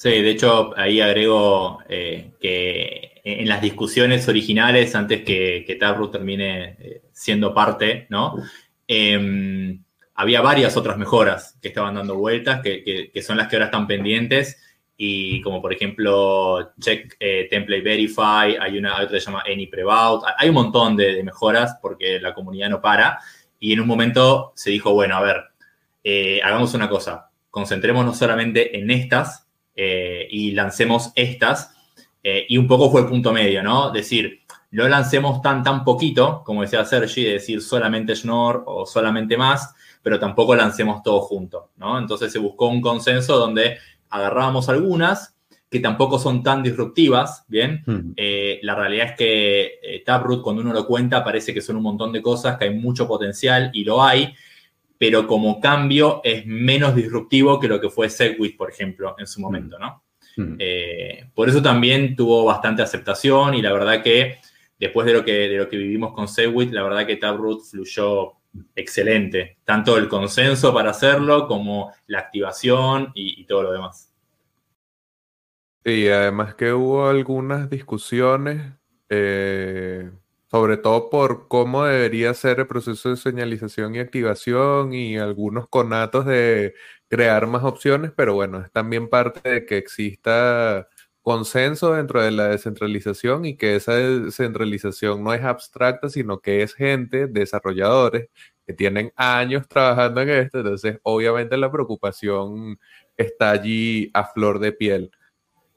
Sí, 0.00 0.08
de 0.08 0.30
hecho, 0.30 0.72
ahí 0.78 0.98
agrego 1.02 1.80
eh, 1.86 2.30
que 2.40 3.20
en 3.22 3.46
las 3.46 3.60
discusiones 3.60 4.26
originales, 4.28 4.94
antes 4.94 5.24
que, 5.24 5.62
que 5.66 5.78
termine 6.10 6.76
eh, 6.80 7.02
siendo 7.12 7.52
parte, 7.52 8.06
¿no? 8.08 8.36
Em, 8.88 9.84
había 10.14 10.40
varias 10.40 10.74
otras 10.78 10.96
mejoras 10.96 11.58
que 11.60 11.68
estaban 11.68 11.96
dando 11.96 12.16
vueltas, 12.16 12.62
que, 12.62 13.12
son 13.20 13.36
las 13.36 13.48
que 13.48 13.56
ahora 13.56 13.66
están 13.66 13.86
pendientes, 13.86 14.58
y 14.96 15.42
como 15.42 15.60
por 15.60 15.74
ejemplo 15.74 16.72
Check 16.80 17.16
eh, 17.20 17.46
Template 17.50 17.82
Verify, 17.82 18.56
hay 18.58 18.78
una 18.78 18.94
otra 18.94 19.08
que 19.08 19.20
se 19.20 19.26
llama 19.26 19.44
Any 19.46 19.66
Prevout, 19.66 20.24
hay 20.38 20.48
un 20.48 20.54
montón 20.54 20.96
de, 20.96 21.14
de, 21.14 21.22
mejoras 21.22 21.76
porque 21.82 22.18
la 22.20 22.32
comunidad 22.32 22.70
no 22.70 22.80
para, 22.80 23.18
y 23.58 23.74
en 23.74 23.80
un 23.80 23.86
momento 23.86 24.54
se 24.56 24.70
dijo, 24.70 24.94
bueno, 24.94 25.16
a 25.16 25.20
ver, 25.20 25.42
hagamos 26.42 26.72
una 26.72 26.88
cosa, 26.88 27.30
concentrémonos 27.50 28.16
solamente 28.16 28.78
en 28.78 28.90
estas, 28.90 29.49
eh, 29.82 30.28
y 30.30 30.50
lancemos 30.50 31.10
estas. 31.14 31.74
Eh, 32.22 32.44
y 32.50 32.58
un 32.58 32.66
poco 32.66 32.90
fue 32.90 33.00
el 33.00 33.06
punto 33.06 33.32
medio, 33.32 33.62
¿no? 33.62 33.90
Decir, 33.90 34.40
no 34.72 34.86
lancemos 34.86 35.40
tan, 35.40 35.62
tan 35.62 35.84
poquito, 35.84 36.42
como 36.44 36.60
decía 36.60 36.84
Sergi, 36.84 37.24
decir 37.24 37.62
solamente 37.62 38.14
Schnorr 38.14 38.62
o 38.66 38.84
solamente 38.84 39.38
más, 39.38 39.74
pero 40.02 40.18
tampoco 40.18 40.54
lancemos 40.54 41.02
todo 41.02 41.22
junto, 41.22 41.70
¿no? 41.78 41.98
Entonces 41.98 42.30
se 42.30 42.38
buscó 42.38 42.68
un 42.68 42.82
consenso 42.82 43.38
donde 43.38 43.78
agarrábamos 44.10 44.68
algunas 44.68 45.34
que 45.70 45.80
tampoco 45.80 46.18
son 46.18 46.42
tan 46.42 46.62
disruptivas, 46.62 47.46
¿bien? 47.48 47.82
Eh, 48.16 48.60
la 48.62 48.74
realidad 48.74 49.06
es 49.06 49.16
que 49.16 50.02
Taproot, 50.04 50.42
cuando 50.42 50.60
uno 50.60 50.74
lo 50.74 50.86
cuenta, 50.86 51.24
parece 51.24 51.54
que 51.54 51.62
son 51.62 51.76
un 51.76 51.84
montón 51.84 52.12
de 52.12 52.20
cosas, 52.20 52.58
que 52.58 52.66
hay 52.66 52.74
mucho 52.74 53.08
potencial 53.08 53.70
y 53.72 53.84
lo 53.84 54.02
hay, 54.02 54.34
pero 55.00 55.26
como 55.26 55.58
cambio 55.60 56.20
es 56.22 56.44
menos 56.44 56.94
disruptivo 56.94 57.58
que 57.58 57.68
lo 57.68 57.80
que 57.80 57.88
fue 57.88 58.10
Segwit, 58.10 58.54
por 58.54 58.68
ejemplo, 58.68 59.16
en 59.18 59.26
su 59.26 59.40
momento, 59.40 59.78
¿no? 59.78 60.04
Eh, 60.58 61.30
por 61.34 61.48
eso 61.48 61.62
también 61.62 62.14
tuvo 62.14 62.44
bastante 62.44 62.82
aceptación 62.82 63.54
y 63.54 63.62
la 63.62 63.72
verdad 63.72 64.02
que 64.02 64.40
después 64.78 65.06
de 65.06 65.14
lo 65.14 65.24
que, 65.24 65.32
de 65.32 65.56
lo 65.56 65.70
que 65.70 65.78
vivimos 65.78 66.12
con 66.12 66.28
Segwit, 66.28 66.70
la 66.72 66.82
verdad 66.82 67.06
que 67.06 67.16
Taproot 67.16 67.62
fluyó 67.62 68.34
excelente, 68.74 69.56
tanto 69.64 69.96
el 69.96 70.06
consenso 70.06 70.74
para 70.74 70.90
hacerlo 70.90 71.48
como 71.48 71.94
la 72.06 72.18
activación 72.18 73.10
y, 73.14 73.46
todo 73.46 73.62
lo 73.62 73.72
demás. 73.72 74.12
Y 75.82 76.08
además 76.08 76.56
que 76.56 76.74
hubo 76.74 77.08
algunas 77.08 77.70
discusiones 77.70 78.74
eh, 79.08 80.10
sobre 80.50 80.76
todo 80.76 81.10
por 81.10 81.48
cómo 81.48 81.84
debería 81.84 82.34
ser 82.34 82.60
el 82.60 82.66
proceso 82.66 83.10
de 83.10 83.16
señalización 83.16 83.94
y 83.94 84.00
activación 84.00 84.92
y 84.94 85.16
algunos 85.16 85.68
conatos 85.68 86.26
de 86.26 86.74
crear 87.08 87.46
más 87.46 87.62
opciones, 87.64 88.12
pero 88.16 88.34
bueno, 88.34 88.60
es 88.60 88.70
también 88.72 89.08
parte 89.08 89.48
de 89.48 89.66
que 89.66 89.78
exista 89.78 90.88
consenso 91.22 91.94
dentro 91.94 92.22
de 92.22 92.30
la 92.32 92.48
descentralización 92.48 93.44
y 93.44 93.56
que 93.56 93.76
esa 93.76 93.94
descentralización 93.94 95.22
no 95.22 95.34
es 95.34 95.42
abstracta, 95.44 96.08
sino 96.08 96.40
que 96.40 96.62
es 96.62 96.74
gente, 96.74 97.26
desarrolladores, 97.28 98.28
que 98.66 98.72
tienen 98.74 99.12
años 99.16 99.68
trabajando 99.68 100.20
en 100.22 100.30
esto, 100.30 100.58
entonces 100.60 100.98
obviamente 101.02 101.56
la 101.56 101.70
preocupación 101.70 102.78
está 103.16 103.50
allí 103.50 104.10
a 104.14 104.24
flor 104.24 104.58
de 104.60 104.72
piel 104.72 105.10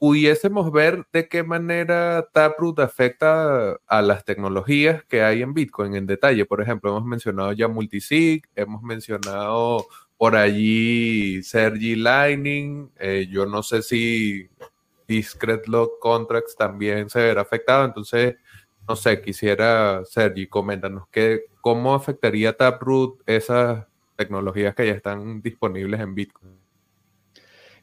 pudiésemos 0.04 0.70
ver 0.70 1.06
de 1.14 1.28
qué 1.30 1.42
manera 1.42 2.28
Taproot 2.30 2.78
afecta 2.80 3.78
a 3.86 4.02
las 4.02 4.22
tecnologías 4.22 5.02
que 5.04 5.22
hay 5.22 5.40
en 5.40 5.54
Bitcoin 5.54 5.96
en 5.96 6.04
detalle. 6.06 6.44
Por 6.44 6.60
ejemplo, 6.60 6.90
hemos 6.90 7.06
mencionado 7.06 7.52
ya 7.52 7.68
multisig, 7.68 8.42
hemos 8.54 8.82
mencionado 8.82 9.86
por 10.18 10.36
allí 10.36 11.42
Sergi 11.42 11.96
Lightning. 11.96 12.90
Eh, 12.98 13.28
yo 13.30 13.46
no 13.46 13.62
sé 13.62 13.80
si 13.80 14.50
Discrete 15.08 15.70
Log 15.70 15.98
Contracts 16.00 16.54
también 16.54 17.08
se 17.08 17.20
verá 17.20 17.40
afectado. 17.40 17.86
Entonces, 17.86 18.36
no 18.86 18.96
sé, 18.96 19.22
quisiera, 19.22 20.04
Sergi, 20.04 20.48
coméntanos 20.48 21.08
que, 21.08 21.46
cómo 21.62 21.94
afectaría 21.94 22.54
Taproot 22.54 23.22
esas 23.24 23.86
tecnologías 24.16 24.74
que 24.74 24.86
ya 24.86 24.92
están 24.92 25.40
disponibles 25.40 25.98
en 25.98 26.14
Bitcoin. 26.14 26.63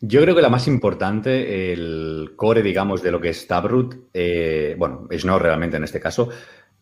Yo 0.02 0.22
creo 0.22 0.36
que 0.36 0.42
la 0.42 0.50
más 0.50 0.68
importante, 0.68 1.72
el 1.72 2.34
core, 2.36 2.64
digamos, 2.64 3.04
de 3.04 3.12
lo 3.12 3.22
que 3.22 3.30
es 3.30 3.46
Taproot, 3.46 4.10
eh, 4.14 4.76
bueno, 4.78 5.08
es 5.12 5.24
no 5.26 5.38
realmente 5.38 5.78
en 5.78 5.84
este 5.84 6.00
caso, 6.00 6.30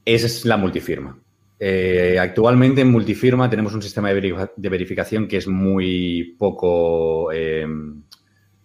es 0.06 0.46
la 0.46 0.56
multifirma. 0.56 1.20
Eh, 1.60 2.18
actualmente 2.18 2.80
en 2.80 2.92
multifirma 2.92 3.50
tenemos 3.50 3.74
un 3.74 3.82
sistema 3.82 4.14
de, 4.14 4.48
verificación 4.70 5.28
que 5.28 5.36
es 5.36 5.48
muy 5.48 6.36
poco, 6.40 7.30
em, 7.34 8.04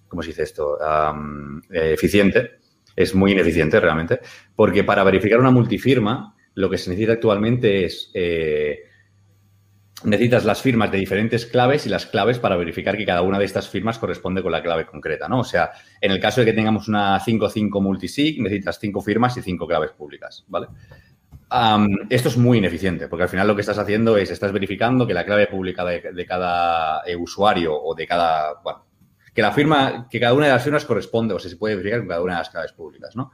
¿cómo 0.06 0.22
se 0.22 0.28
dice 0.28 0.44
esto? 0.44 0.78
eficiente. 1.70 2.52
Es 2.94 3.12
muy 3.12 3.32
ineficiente 3.32 3.80
realmente, 3.80 4.20
porque 4.54 4.84
para 4.84 5.02
verificar 5.02 5.40
una 5.40 5.50
multifirma 5.50 6.34
lo 6.54 6.70
que 6.70 6.78
se 6.78 6.90
necesita 6.90 7.14
actualmente 7.14 7.84
es 7.84 8.10
eh, 8.14 8.84
necesitas 10.04 10.44
las 10.44 10.60
firmas 10.60 10.90
de 10.90 10.98
diferentes 10.98 11.46
claves 11.46 11.86
y 11.86 11.88
las 11.88 12.06
claves 12.06 12.38
para 12.38 12.56
verificar 12.56 12.96
que 12.96 13.04
cada 13.04 13.22
una 13.22 13.38
de 13.38 13.44
estas 13.44 13.68
firmas 13.68 13.98
corresponde 13.98 14.42
con 14.42 14.52
la 14.52 14.62
clave 14.62 14.86
concreta, 14.86 15.28
¿no? 15.28 15.40
O 15.40 15.44
sea, 15.44 15.70
en 16.00 16.10
el 16.10 16.20
caso 16.20 16.40
de 16.40 16.46
que 16.46 16.52
tengamos 16.52 16.88
una 16.88 17.18
5.5 17.18 17.82
multisig, 17.82 18.40
necesitas 18.40 18.78
cinco 18.78 19.00
firmas 19.00 19.36
y 19.36 19.42
cinco 19.42 19.66
claves 19.66 19.92
públicas, 19.92 20.44
¿vale? 20.48 20.68
esto 22.10 22.28
es 22.28 22.36
muy 22.36 22.58
ineficiente, 22.58 23.06
porque 23.06 23.24
al 23.24 23.28
final 23.28 23.46
lo 23.46 23.54
que 23.54 23.60
estás 23.60 23.78
haciendo 23.78 24.16
es, 24.16 24.30
estás 24.30 24.50
verificando 24.50 25.06
que 25.06 25.14
la 25.14 25.24
clave 25.24 25.46
pública 25.46 25.84
de, 25.84 26.26
cada 26.26 27.02
eh, 27.06 27.14
usuario 27.14 27.80
o 27.80 27.94
de 27.94 28.06
cada, 28.08 28.60
bueno, 28.64 28.86
que 29.32 29.42
la 29.42 29.52
firma, 29.52 30.08
que 30.10 30.18
cada 30.18 30.34
una 30.34 30.46
de 30.46 30.52
las 30.52 30.64
firmas 30.64 30.84
corresponde 30.84 31.34
o 31.34 31.38
se 31.38 31.56
puede 31.56 31.76
verificar 31.76 32.00
con 32.00 32.08
cada 32.08 32.22
una 32.22 32.32
de 32.34 32.38
las 32.38 32.50
claves 32.50 32.72
públicas, 32.72 33.14
¿no? 33.14 33.30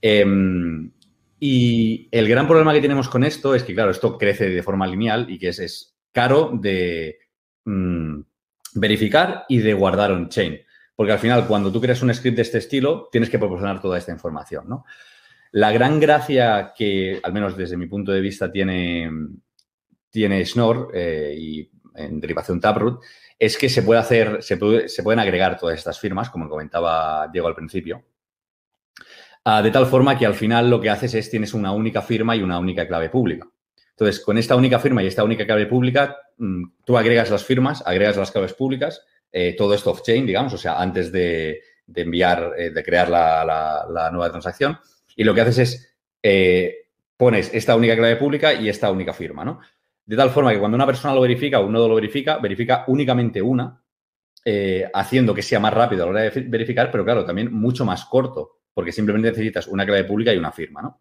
Em, 0.00 0.90
y 1.38 2.08
el 2.10 2.28
gran 2.28 2.46
problema 2.46 2.72
que 2.72 2.80
tenemos 2.80 3.08
con 3.08 3.24
esto 3.24 3.54
es 3.54 3.64
que, 3.64 3.74
claro, 3.74 3.90
esto 3.90 4.16
crece 4.16 4.48
de 4.48 4.62
forma 4.62 4.86
lineal 4.86 5.28
y 5.28 5.38
que 5.38 5.48
es 5.48 5.91
caro 6.12 6.50
de 6.54 7.18
mm, 7.64 8.20
verificar 8.74 9.44
y 9.48 9.58
de 9.58 9.74
guardar 9.74 10.12
on-chain. 10.12 10.60
Porque 10.94 11.12
al 11.12 11.18
final, 11.18 11.46
cuando 11.46 11.72
tú 11.72 11.80
creas 11.80 12.02
un 12.02 12.14
script 12.14 12.36
de 12.36 12.42
este 12.42 12.58
estilo, 12.58 13.08
tienes 13.10 13.30
que 13.30 13.38
proporcionar 13.38 13.80
toda 13.80 13.98
esta 13.98 14.12
información. 14.12 14.66
La 15.52 15.72
gran 15.72 15.98
gracia 15.98 16.72
que, 16.76 17.20
al 17.22 17.32
menos 17.32 17.56
desde 17.56 17.76
mi 17.76 17.86
punto 17.86 18.12
de 18.12 18.20
vista, 18.20 18.50
tiene, 18.52 19.10
tiene 20.10 20.44
Schnorr 20.44 20.90
eh, 20.94 21.34
y 21.36 21.70
en 21.94 22.20
derivación 22.20 22.60
Taproot, 22.60 23.02
es 23.38 23.58
que 23.58 23.68
se 23.68 23.82
puede 23.82 24.00
hacer, 24.00 24.42
se, 24.42 24.56
pueden 24.56 25.18
agregar 25.18 25.58
todas 25.58 25.76
estas 25.76 25.98
firmas, 25.98 26.30
como 26.30 26.48
comentaba 26.48 27.28
Diego 27.32 27.48
al 27.48 27.54
principio. 27.54 28.04
Ah, 29.44 29.60
de 29.60 29.72
tal 29.72 29.86
forma 29.86 30.16
que 30.16 30.24
al 30.24 30.34
final 30.34 30.70
lo 30.70 30.80
que 30.80 30.88
haces 30.88 31.14
es 31.14 31.28
tienes 31.28 31.52
una 31.52 31.72
única 31.72 32.00
firma 32.00 32.36
y 32.36 32.42
una 32.42 32.58
única 32.58 32.86
clave 32.86 33.10
pública. 33.10 33.48
Entonces, 34.02 34.24
con 34.24 34.36
esta 34.36 34.56
única 34.56 34.80
firma 34.80 35.00
y 35.00 35.06
esta 35.06 35.22
única 35.22 35.46
clave 35.46 35.66
pública, 35.66 36.16
mm, 36.38 36.64
tú 36.84 36.98
agregas 36.98 37.30
las 37.30 37.44
firmas, 37.44 37.84
agregas 37.86 38.16
las 38.16 38.32
claves 38.32 38.52
públicas, 38.52 39.06
eh, 39.30 39.54
todo 39.56 39.74
esto 39.74 39.92
off-chain, 39.92 40.26
digamos, 40.26 40.52
o 40.52 40.58
sea, 40.58 40.80
antes 40.80 41.12
de, 41.12 41.60
enviar, 41.94 42.52
eh, 42.58 42.70
de 42.70 42.82
crear 42.82 43.08
la, 43.08 44.10
nueva 44.10 44.28
transacción. 44.28 44.76
Y 45.14 45.22
lo 45.22 45.32
que 45.32 45.40
haces 45.42 45.58
es 45.58 45.96
eh, 46.20 46.88
pones 47.16 47.54
esta 47.54 47.76
única 47.76 47.94
clave 47.94 48.16
pública 48.16 48.52
y 48.54 48.68
esta 48.68 48.90
única 48.90 49.12
firma, 49.12 49.44
¿no? 49.44 49.60
De 50.04 50.16
tal 50.16 50.30
forma 50.30 50.52
que 50.52 50.58
cuando 50.58 50.74
una 50.74 50.86
persona 50.86 51.14
lo 51.14 51.20
verifica 51.20 51.60
o 51.60 51.66
un 51.66 51.72
nodo 51.72 51.88
lo 51.88 51.94
verifica, 51.94 52.38
verifica 52.38 52.84
únicamente 52.88 53.40
una, 53.40 53.80
haciendo 54.94 55.32
que 55.32 55.42
sea 55.42 55.60
más 55.60 55.72
rápido 55.72 56.02
a 56.02 56.06
la 56.06 56.10
hora 56.10 56.22
de 56.22 56.40
verificar, 56.48 56.90
pero 56.90 57.04
claro, 57.04 57.24
también 57.24 57.52
mucho 57.52 57.84
más 57.84 58.04
corto, 58.06 58.62
porque 58.74 58.90
simplemente 58.90 59.30
necesitas 59.30 59.68
una 59.68 59.86
clave 59.86 60.02
pública 60.02 60.34
y 60.34 60.38
una 60.38 60.50
firma, 60.50 60.82
¿no? 60.82 61.00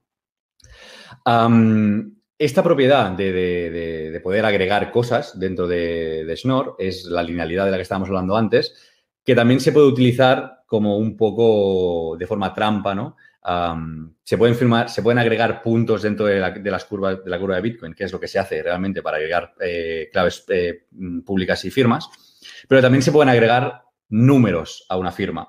Esta 2.41 2.63
propiedad 2.63 3.11
de, 3.11 4.19
poder 4.23 4.45
agregar 4.45 4.91
cosas 4.91 5.39
dentro 5.39 5.67
de, 5.67 6.33
Schnorr 6.35 6.75
es 6.79 7.05
la 7.05 7.21
linealidad 7.21 7.65
de 7.65 7.71
la 7.71 7.77
que 7.77 7.83
estábamos 7.83 8.09
hablando 8.09 8.35
antes, 8.35 8.73
que 9.23 9.35
también 9.35 9.59
se 9.59 9.71
puede 9.71 9.85
utilizar 9.85 10.63
como 10.65 10.97
un 10.97 11.15
poco 11.15 12.15
de 12.17 12.25
forma 12.25 12.51
trampa, 12.51 12.95
¿no? 12.95 13.15
se 14.23 14.37
pueden 14.37 14.55
firmar, 14.55 14.89
se 14.89 15.03
pueden 15.03 15.19
agregar 15.19 15.61
puntos 15.61 16.01
dentro 16.01 16.25
de, 16.25 16.39
las 16.39 16.85
curvas 16.85 17.23
de 17.23 17.29
la 17.29 17.39
curva 17.39 17.55
de 17.57 17.61
Bitcoin, 17.61 17.93
que 17.93 18.05
es 18.05 18.11
lo 18.11 18.19
que 18.19 18.27
se 18.27 18.39
hace 18.39 18.63
realmente 18.63 19.03
para 19.03 19.17
agregar 19.17 19.53
eh, 19.59 20.09
claves 20.11 20.43
eh, 20.49 20.87
públicas 21.23 21.63
y 21.65 21.69
firmas, 21.69 22.09
pero 22.67 22.81
también 22.81 23.03
se 23.03 23.11
pueden 23.11 23.29
agregar 23.29 23.83
números 24.09 24.85
a 24.89 24.97
una 24.97 25.11
firma. 25.11 25.47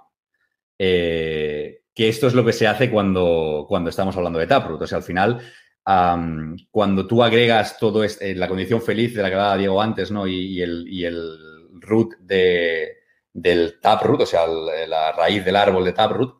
Eh, 0.78 1.84
que 1.94 2.08
esto 2.08 2.26
es 2.26 2.34
lo 2.34 2.44
que 2.44 2.52
se 2.52 2.66
hace 2.66 2.90
cuando, 2.90 3.64
cuando 3.66 3.90
estamos 3.90 4.16
hablando 4.16 4.38
de 4.38 4.46
Taproot. 4.46 4.80
O 4.80 4.86
sea, 4.86 4.98
al 4.98 5.04
final 5.04 5.40
cuando 5.84 7.06
tú 7.06 7.22
agregas 7.22 7.78
todo 7.78 8.04
esto, 8.04 8.24
eh, 8.24 8.34
la 8.34 8.48
condición 8.48 8.80
feliz 8.80 9.14
de 9.14 9.22
la 9.22 9.28
que 9.28 9.34
hablaba 9.34 9.56
Diego 9.56 9.82
antes, 9.82 10.10
¿no? 10.10 10.26
Y, 10.26 10.62
el, 10.62 11.38
root 11.80 12.14
de, 12.20 12.98
del 13.32 13.80
taproot, 13.80 14.20
o 14.20 14.26
sea, 14.26 14.46
la 14.46 15.10
raíz 15.12 15.44
del 15.44 15.56
árbol 15.56 15.84
de 15.84 15.92
taproot, 15.92 16.36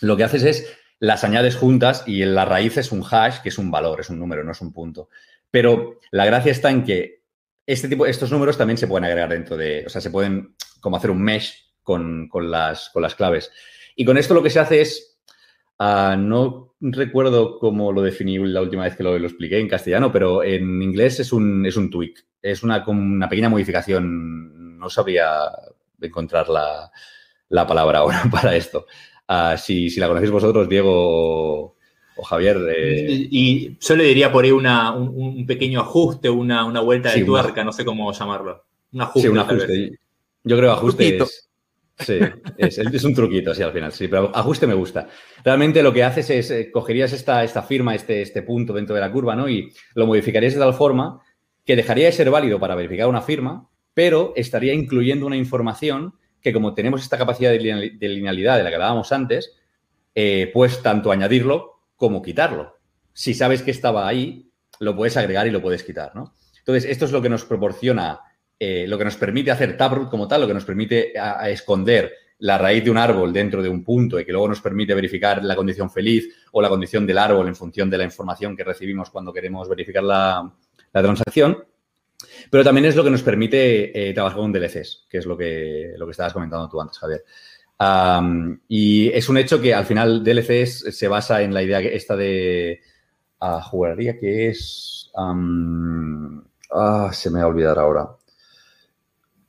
lo 0.00 0.16
que 0.16 0.24
haces 0.24 0.42
es 0.44 0.78
las 0.98 1.22
añades 1.22 1.56
juntas 1.56 2.04
y 2.06 2.22
en 2.22 2.34
la 2.34 2.46
raíz 2.46 2.78
es 2.78 2.90
un 2.90 3.04
hash, 3.04 3.40
que 3.42 3.50
es 3.50 3.58
un 3.58 3.70
valor, 3.70 4.00
es 4.00 4.08
un 4.08 4.18
número, 4.18 4.42
no 4.42 4.52
es 4.52 4.60
un 4.62 4.72
punto. 4.72 5.10
Pero 5.50 5.98
la 6.10 6.24
gracia 6.24 6.52
está 6.52 6.70
en 6.70 6.84
que 6.84 7.24
este 7.66 7.88
tipo, 7.88 8.06
estos 8.06 8.32
números 8.32 8.56
también 8.56 8.78
se 8.78 8.86
pueden 8.86 9.04
agregar 9.04 9.28
dentro 9.28 9.58
de, 9.58 9.84
o 9.86 9.90
sea, 9.90 10.00
se 10.00 10.10
pueden 10.10 10.54
como 10.80 10.96
hacer 10.96 11.10
un 11.10 11.22
mesh 11.22 11.74
con 11.82 12.30
las 12.40 13.14
claves. 13.16 13.52
Y 13.96 14.06
con 14.06 14.16
esto 14.16 14.32
lo 14.32 14.42
que 14.42 14.48
se 14.48 14.60
hace 14.60 14.80
es 14.80 15.19
Ah, 15.82 16.14
no 16.14 16.74
recuerdo 16.78 17.58
cómo 17.58 17.90
lo 17.90 18.02
definí 18.02 18.36
la 18.36 18.60
última 18.60 18.84
vez 18.84 18.96
que 18.96 19.02
lo, 19.02 19.16
expliqué 19.16 19.58
en 19.58 19.66
castellano, 19.66 20.12
pero 20.12 20.44
en 20.44 20.82
inglés 20.82 21.20
es 21.20 21.32
un, 21.32 21.64
es 21.64 21.74
un 21.78 21.88
tweak. 21.88 22.26
Es 22.42 22.62
una, 22.62 22.84
una 22.86 23.28
pequeña 23.30 23.48
modificación. 23.48 24.78
No 24.78 24.90
sabría 24.90 25.50
encontrar 25.98 26.48
la, 26.50 27.66
palabra 27.66 28.00
ahora 28.00 28.24
para 28.30 28.54
esto. 28.54 28.86
Ah, 29.26 29.56
si, 29.56 29.88
la 29.98 30.06
conocéis 30.06 30.30
vosotros, 30.30 30.68
Diego 30.68 31.74
o, 32.14 32.22
Javier. 32.24 32.58
Eh, 32.76 33.28
y, 33.30 33.78
yo 33.80 33.96
le 33.96 34.04
diría 34.04 34.30
por 34.30 34.44
ahí 34.44 34.50
una, 34.50 34.92
un, 34.92 35.46
pequeño 35.46 35.80
ajuste, 35.80 36.28
una, 36.28 36.80
vuelta 36.80 37.10
de 37.10 37.24
tuerca, 37.24 37.64
no 37.64 37.72
sé 37.72 37.86
cómo 37.86 38.12
llamarlo. 38.12 38.66
Un 38.92 39.00
ajuste. 39.00 39.28
Sí, 39.28 39.32
un 39.32 39.38
ajuste. 39.38 39.98
Yo 40.44 40.56
creo 40.58 40.72
ajuste 40.72 41.16
es, 41.16 41.49
Sí, 42.00 42.18
es, 42.56 43.04
un 43.04 43.14
truquito, 43.14 43.54
sí, 43.54 43.62
al 43.62 43.72
final, 43.72 43.92
sí, 43.92 44.08
pero 44.08 44.34
ajuste 44.34 44.66
me 44.66 44.74
gusta. 44.74 45.08
Realmente 45.44 45.82
lo 45.82 45.92
que 45.92 46.02
haces 46.02 46.30
es, 46.30 46.50
eh, 46.50 46.70
cogerías 46.70 47.12
esta, 47.12 47.44
esta 47.44 47.62
firma, 47.62 47.94
este, 47.94 48.22
este 48.22 48.42
punto 48.42 48.72
dentro 48.72 48.94
de 48.94 49.00
la 49.00 49.12
curva, 49.12 49.36
¿no? 49.36 49.48
Y 49.48 49.72
lo 49.94 50.06
modificarías 50.06 50.54
de 50.54 50.60
tal 50.60 50.74
forma 50.74 51.20
que 51.64 51.76
dejaría 51.76 52.06
de 52.06 52.12
ser 52.12 52.30
válido 52.30 52.58
para 52.58 52.74
verificar 52.74 53.08
una 53.08 53.22
firma, 53.22 53.68
pero 53.94 54.32
estaría 54.36 54.72
incluyendo 54.72 55.26
una 55.26 55.36
información 55.36 56.14
que 56.40 56.52
como 56.52 56.74
tenemos 56.74 57.02
esta 57.02 57.18
capacidad 57.18 57.50
de, 57.50 57.58
linealidad 57.58 58.56
de 58.56 58.64
la 58.64 58.70
que 58.70 58.76
hablábamos 58.76 59.12
antes, 59.12 59.56
eh, 60.14 60.50
pues 60.54 60.82
tanto 60.82 61.12
añadirlo 61.12 61.82
como 61.96 62.22
quitarlo. 62.22 62.78
Si 63.12 63.34
sabes 63.34 63.62
que 63.62 63.70
estaba 63.70 64.08
ahí, 64.08 64.50
lo 64.78 64.96
puedes 64.96 65.16
agregar 65.16 65.46
y 65.46 65.50
lo 65.50 65.60
puedes 65.60 65.82
quitar, 65.82 66.14
¿no? 66.14 66.34
Entonces, 66.58 66.90
esto 66.90 67.04
es 67.04 67.12
lo 67.12 67.20
que 67.20 67.28
nos 67.28 67.44
proporciona 67.44 68.20
eh, 68.62 68.86
lo 68.86 68.98
que 68.98 69.04
nos 69.04 69.16
permite 69.16 69.50
hacer 69.50 69.74
Taproot 69.74 70.10
como 70.10 70.28
tal, 70.28 70.42
lo 70.42 70.46
que 70.46 70.52
nos 70.52 70.66
permite 70.66 71.14
esconder 71.46 72.12
la 72.40 72.58
raíz 72.58 72.84
de 72.84 72.90
un 72.90 72.98
árbol 72.98 73.32
dentro 73.32 73.62
de 73.62 73.70
un 73.70 73.82
punto 73.82 74.20
y 74.20 74.24
que 74.26 74.32
luego 74.32 74.48
nos 74.48 74.60
permite 74.60 74.94
verificar 74.94 75.42
la 75.42 75.56
condición 75.56 75.90
feliz 75.90 76.28
o 76.52 76.60
la 76.60 76.68
condición 76.68 77.06
del 77.06 77.16
árbol 77.16 77.48
en 77.48 77.56
función 77.56 77.88
de 77.88 77.96
la 77.96 78.04
información 78.04 78.54
que 78.54 78.62
recibimos 78.62 79.08
cuando 79.08 79.32
queremos 79.32 79.66
verificar 79.66 80.02
la, 80.02 80.52
transacción. 80.92 81.64
Pero 82.50 82.62
también 82.62 82.84
es 82.84 82.96
lo 82.96 83.04
que 83.04 83.10
nos 83.10 83.22
permite 83.22 84.10
eh, 84.10 84.12
trabajar 84.12 84.38
con 84.38 84.52
DLCs, 84.52 85.06
que 85.08 85.18
es 85.18 85.24
lo 85.24 85.38
que, 85.38 85.94
estabas 86.10 86.34
comentando 86.34 86.68
tú 86.68 86.80
antes, 86.82 86.98
Javier. 86.98 87.24
y 88.68 89.08
es 89.08 89.26
un 89.30 89.38
hecho 89.38 89.58
que 89.58 89.72
al 89.72 89.86
final 89.86 90.22
DLCs 90.22 90.94
se 90.94 91.08
basa 91.08 91.40
en 91.40 91.54
la 91.54 91.62
idea 91.62 91.80
esta 91.80 92.14
de 92.14 92.80
uh, 93.40 93.60
jugaría 93.62 94.18
que 94.18 94.48
es... 94.48 95.10
ah, 95.14 97.10
se 97.10 97.30
me 97.30 97.38
va 97.38 97.44
a 97.44 97.48
olvidar 97.48 97.78
ahora. 97.78 98.19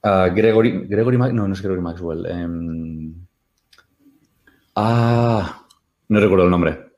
Gregory, 0.04 0.88
Gregory 0.88 1.18
no, 1.18 1.48
no 1.48 1.54
es 1.54 1.62
Gregory 1.62 1.82
Maxwell. 1.82 2.26
Em, 2.26 3.14
ah, 4.76 5.66
no 6.10 6.20
recuerdo 6.20 6.46
el 6.46 6.52
nombre. 6.52 6.92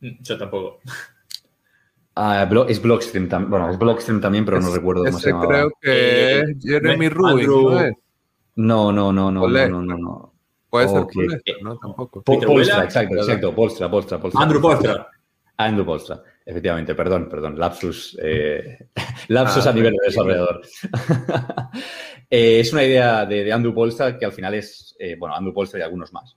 Yo 0.00 0.38
tampoco. 0.38 0.80
Ah, 2.16 2.48
es 2.68 2.80
Blockstream 2.80 3.28
también. 3.28 3.50
Bueno, 3.50 3.70
es 3.70 3.78
Blockstream 3.78 4.20
también, 4.20 4.44
pero 4.44 4.60
no 4.60 4.72
recuerdo 4.72 5.04
cómo 5.04 5.18
se 5.18 5.30
llama. 5.30 5.46
Creo 5.48 5.72
que 5.80 6.40
es 6.40 6.56
Jeremy 6.62 7.08
Rubin, 7.08 7.46
¿no 8.56 8.92
No, 8.92 9.12
no, 9.12 9.12
no, 9.12 9.30
no, 9.32 9.48
no, 9.48 9.96
no, 9.96 10.32
Puede 10.70 10.88
ser 10.88 11.62
¿no? 11.62 11.76
Tampoco. 11.78 12.22
Polstra, 12.22 12.84
exacto, 12.84 13.16
exacto. 13.16 13.54
Polstra, 13.54 13.90
Polstra, 13.90 14.20
Polstra. 14.20 14.42
Andrew 14.42 14.60
Polstra. 14.60 15.08
Andrew 15.56 15.84
Polstra. 15.84 16.22
Efectivamente, 16.46 16.94
perdón, 16.94 17.28
perdón, 17.30 17.58
lapsus, 17.58 18.18
eh, 18.22 18.88
lapsus 19.28 19.66
ah, 19.66 19.70
a 19.70 19.72
nivel 19.72 19.92
de 19.92 20.06
desarrollador. 20.06 20.62
Eh, 22.30 22.60
es 22.60 22.72
una 22.72 22.82
idea 22.82 23.26
de, 23.26 23.52
Andrew 23.52 23.74
Polstra 23.74 24.18
que 24.18 24.24
al 24.24 24.32
final 24.32 24.54
es, 24.54 24.96
eh, 24.98 25.14
bueno, 25.16 25.36
Andrew 25.36 25.52
Polstra 25.52 25.78
y 25.78 25.82
algunos 25.82 26.12
más. 26.12 26.36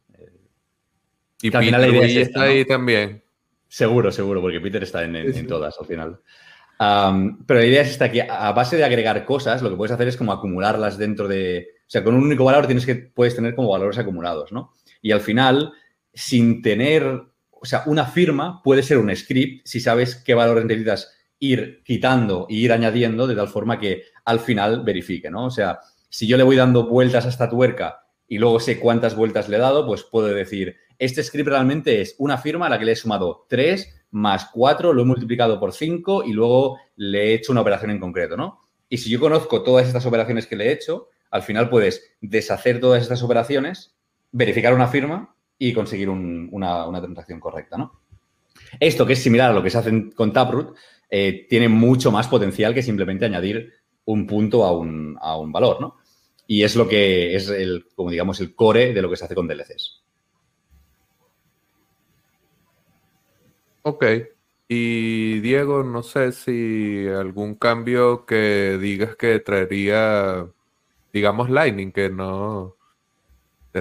y 1.42 1.56
al 1.56 1.64
final 1.64 1.82
la 1.82 1.88
idea 1.88 2.22
está 2.22 2.44
ahí 2.44 2.66
también. 2.66 3.24
Seguro, 3.68 4.12
seguro, 4.12 4.42
porque 4.42 4.60
Peter 4.60 4.84
está 4.84 5.04
en, 5.04 5.48
todas 5.48 5.76
al 5.80 5.88
final. 5.88 6.20
pero 7.48 7.60
la 7.62 7.66
idea 7.66 7.82
es 7.82 7.92
esta, 7.92 8.12
que 8.12 8.22
a 8.22 8.52
base 8.52 8.76
de 8.76 8.84
agregar 8.84 9.26
cosas, 9.26 9.62
lo 9.62 9.70
que 9.70 9.78
puedes 9.78 9.94
hacer 9.94 10.10
es 10.10 10.18
como 10.18 10.34
acumularlas 10.34 10.98
dentro 10.98 11.28
de... 11.28 11.68
O 11.80 11.90
sea, 11.90 12.04
con 12.04 12.14
un 12.14 12.26
único 12.26 12.44
valor 12.44 12.68
tienes 12.68 12.86
que, 12.86 12.96
puedes 12.96 13.36
tener 13.36 13.56
como 13.56 13.70
valores 13.70 13.98
acumulados, 13.98 14.52
¿no? 14.52 14.74
Y 15.02 15.14
al 15.14 15.22
final, 15.22 15.72
sin 16.14 16.62
tener 16.62 17.24
o 17.62 17.66
sea, 17.66 17.84
una 17.86 18.06
firma 18.06 18.62
puede 18.64 18.84
ser 18.84 18.98
un 18.98 19.16
script 19.16 19.66
si 19.66 19.80
sabes 19.80 20.16
qué 20.16 20.34
valores 20.34 20.66
necesitas 20.66 21.14
ir 21.40 21.84
quitando 21.84 22.48
y 22.50 22.64
ir 22.64 22.72
añadiendo 22.72 23.28
de 23.28 23.36
tal 23.36 23.48
forma 23.48 23.80
que 23.80 24.04
al 24.26 24.40
final 24.40 24.84
verifique, 24.84 25.30
¿no? 25.30 25.46
O 25.46 25.52
sea, 25.52 25.80
si 26.10 26.28
yo 26.28 26.38
le 26.38 26.44
voy 26.44 26.56
dando 26.56 26.88
vueltas 26.88 27.26
a 27.26 27.30
esta 27.30 27.50
tuerca 27.50 28.02
y 28.28 28.38
luego 28.38 28.60
sé 28.60 28.80
cuántas 28.80 29.16
vueltas 29.16 29.48
le 29.50 29.58
he 29.58 29.60
dado, 29.60 29.86
pues 29.86 30.04
puedo 30.04 30.28
decir, 30.28 30.76
este 31.00 31.24
script 31.24 31.50
realmente 31.50 32.02
es 32.02 32.16
una 32.18 32.38
firma 32.38 32.66
a 32.66 32.70
la 32.70 32.80
que 32.80 32.86
le 32.86 32.94
he 32.94 32.96
sumado 32.96 33.46
3 33.50 34.06
más 34.12 34.50
4, 34.54 34.94
lo 34.94 35.02
he 35.02 35.06
multiplicado 35.06 35.60
por 35.60 35.74
5 35.74 36.24
y 36.24 36.34
luego 36.34 36.80
le 36.96 37.26
he 37.26 37.34
hecho 37.36 37.52
una 37.52 37.62
operación 37.62 37.92
en 37.92 38.00
concreto, 38.00 38.36
¿no? 38.36 38.62
Y 38.90 38.98
si 38.98 39.10
yo 39.10 39.20
conozco 39.20 39.64
todas 39.64 39.86
estas 39.88 40.06
operaciones 40.06 40.48
que 40.48 40.56
le 40.56 40.68
he 40.68 40.72
hecho, 40.72 41.10
al 41.30 41.44
final 41.44 41.70
puedes 41.70 42.16
deshacer 42.22 42.80
todas 42.80 43.04
estas 43.04 43.22
operaciones, 43.22 43.96
verificar 44.32 44.74
una 44.74 44.88
firma 44.88 45.36
y 45.60 45.74
conseguir 45.74 46.10
una, 46.10 47.02
transacción 47.02 47.40
correcta, 47.40 47.78
¿no? 47.78 48.02
Esto, 48.80 49.06
que 49.06 49.14
es 49.14 49.24
similar 49.24 49.52
a 49.52 49.54
lo 49.54 49.64
que 49.64 49.70
se 49.70 49.78
hace 49.78 50.10
con 50.14 50.34
Taproot, 50.34 50.76
eh, 51.10 51.48
tiene 51.50 51.70
mucho 51.70 52.12
más 52.12 52.28
potencial 52.28 52.74
que 52.74 52.84
simplemente 52.84 53.26
añadir 53.26 53.74
un 54.06 54.28
punto 54.28 54.64
a 54.64 54.72
un, 54.72 55.52
valor, 55.52 55.82
¿no? 55.82 55.98
Y 56.48 56.64
es 56.64 56.76
lo 56.76 56.88
que 56.88 57.36
es 57.36 57.50
el, 57.50 57.86
como 57.96 58.10
digamos, 58.10 58.40
el 58.40 58.56
core 58.56 58.94
de 58.94 59.02
lo 59.02 59.10
que 59.10 59.18
se 59.18 59.26
hace 59.26 59.36
con 59.36 59.48
DLCs. 59.48 60.04
Ok. 63.84 64.06
Y 64.70 65.40
Diego, 65.40 65.84
no 65.84 66.04
sé 66.04 66.32
si 66.34 67.08
algún 67.08 67.56
cambio 67.56 68.26
que 68.26 68.78
digas 68.82 69.16
que 69.16 69.40
traería, 69.40 70.46
digamos, 71.14 71.50
Lightning, 71.50 71.92
que 71.92 72.10
no, 72.10 72.77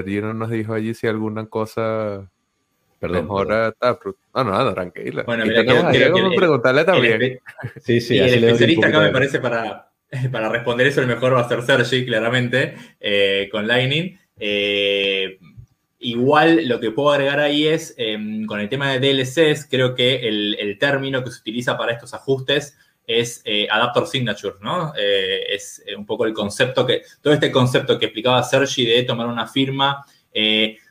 no 0.03 0.35
nos 0.35 0.51
dijo 0.51 0.75
allí 0.75 0.95
si 0.95 1.07
alguna 1.07 1.47
cosa 1.47 2.31
perdón, 2.99 3.25
mejora 3.25 3.73
Taproot. 3.73 4.17
No, 4.35 4.45
no, 4.45 4.75
tranquila. 4.75 5.25
Bueno, 5.25 5.47
mira, 5.47 5.65
quiero, 5.65 6.31
preguntarle 6.37 6.85
también. 6.85 7.41
sí, 7.83 8.01
sí. 8.01 8.19
el 8.19 8.45
especialista 8.45 8.89
acá 8.89 9.01
me 9.01 9.11
parece 9.11 9.41
para, 9.41 9.91
para 10.33 10.49
responder 10.49 10.87
eso 10.87 11.01
el 11.01 11.07
mejor 11.07 11.35
va 11.35 11.41
a 11.41 11.49
ser 11.49 11.63
Sergi, 11.63 12.07
claramente, 12.07 12.75
eh, 13.01 13.49
con 13.51 13.67
Lightning. 13.67 14.19
Eh, 14.39 15.39
igual 15.99 16.69
lo 16.69 16.81
que 16.81 16.91
puedo 16.91 17.13
agregar 17.13 17.41
ahí 17.41 17.67
es, 17.67 17.95
em, 17.97 18.47
con 18.47 18.61
el 18.61 18.69
tema 18.69 18.93
de 18.93 19.01
DLCs, 19.01 19.67
creo 19.71 19.95
que 19.95 20.29
el, 20.29 20.77
término 20.79 21.25
que 21.25 21.31
se 21.31 21.41
utiliza 21.41 21.77
para 21.79 21.93
estos 21.93 22.15
ajustes 22.15 22.77
es 23.07 23.43
eh, 23.45 23.69
Adapter 23.71 24.07
Signature, 24.07 24.57
¿no? 24.61 24.93
Eh, 24.97 25.55
es 25.55 25.83
un 25.97 26.05
poco 26.05 26.25
el 26.25 26.33
concepto 26.33 26.87
que, 26.87 27.03
todo 27.21 27.33
este 27.33 27.53
concepto 27.53 27.99
que 27.99 28.07
explicaba 28.07 28.43
Sergi 28.43 28.85
de 28.85 29.03
tomar 29.05 29.27
una 29.27 29.47
firma, 29.47 30.05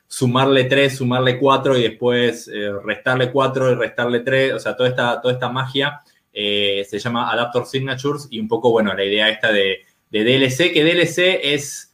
sumarle 0.07 0.63
3, 0.63 0.97
sumarle 0.97 1.38
4 1.38 1.78
y 1.78 1.84
después 1.84 2.49
restarle 2.84 3.32
4 3.32 3.72
y 3.72 3.76
restarle 3.76 4.20
3, 4.22 4.53
o 4.53 4.59
sea, 4.59 4.76
toda 4.76 4.89
esta, 4.89 5.22
toda 5.22 5.34
esta 5.36 5.49
magia 5.49 6.01
se 6.34 6.99
llama 6.99 7.32
Adapter 7.32 7.66
Signatures 7.66 8.28
y 8.32 8.39
un 8.39 8.47
poco, 8.47 8.72
bueno, 8.72 8.93
la 8.95 9.03
idea 9.03 9.30
esta 9.30 9.51
de, 9.51 9.82
de 10.09 10.24
DLC, 10.24 10.72
que 10.74 10.84
DLC 10.84 11.39
es, 11.43 11.93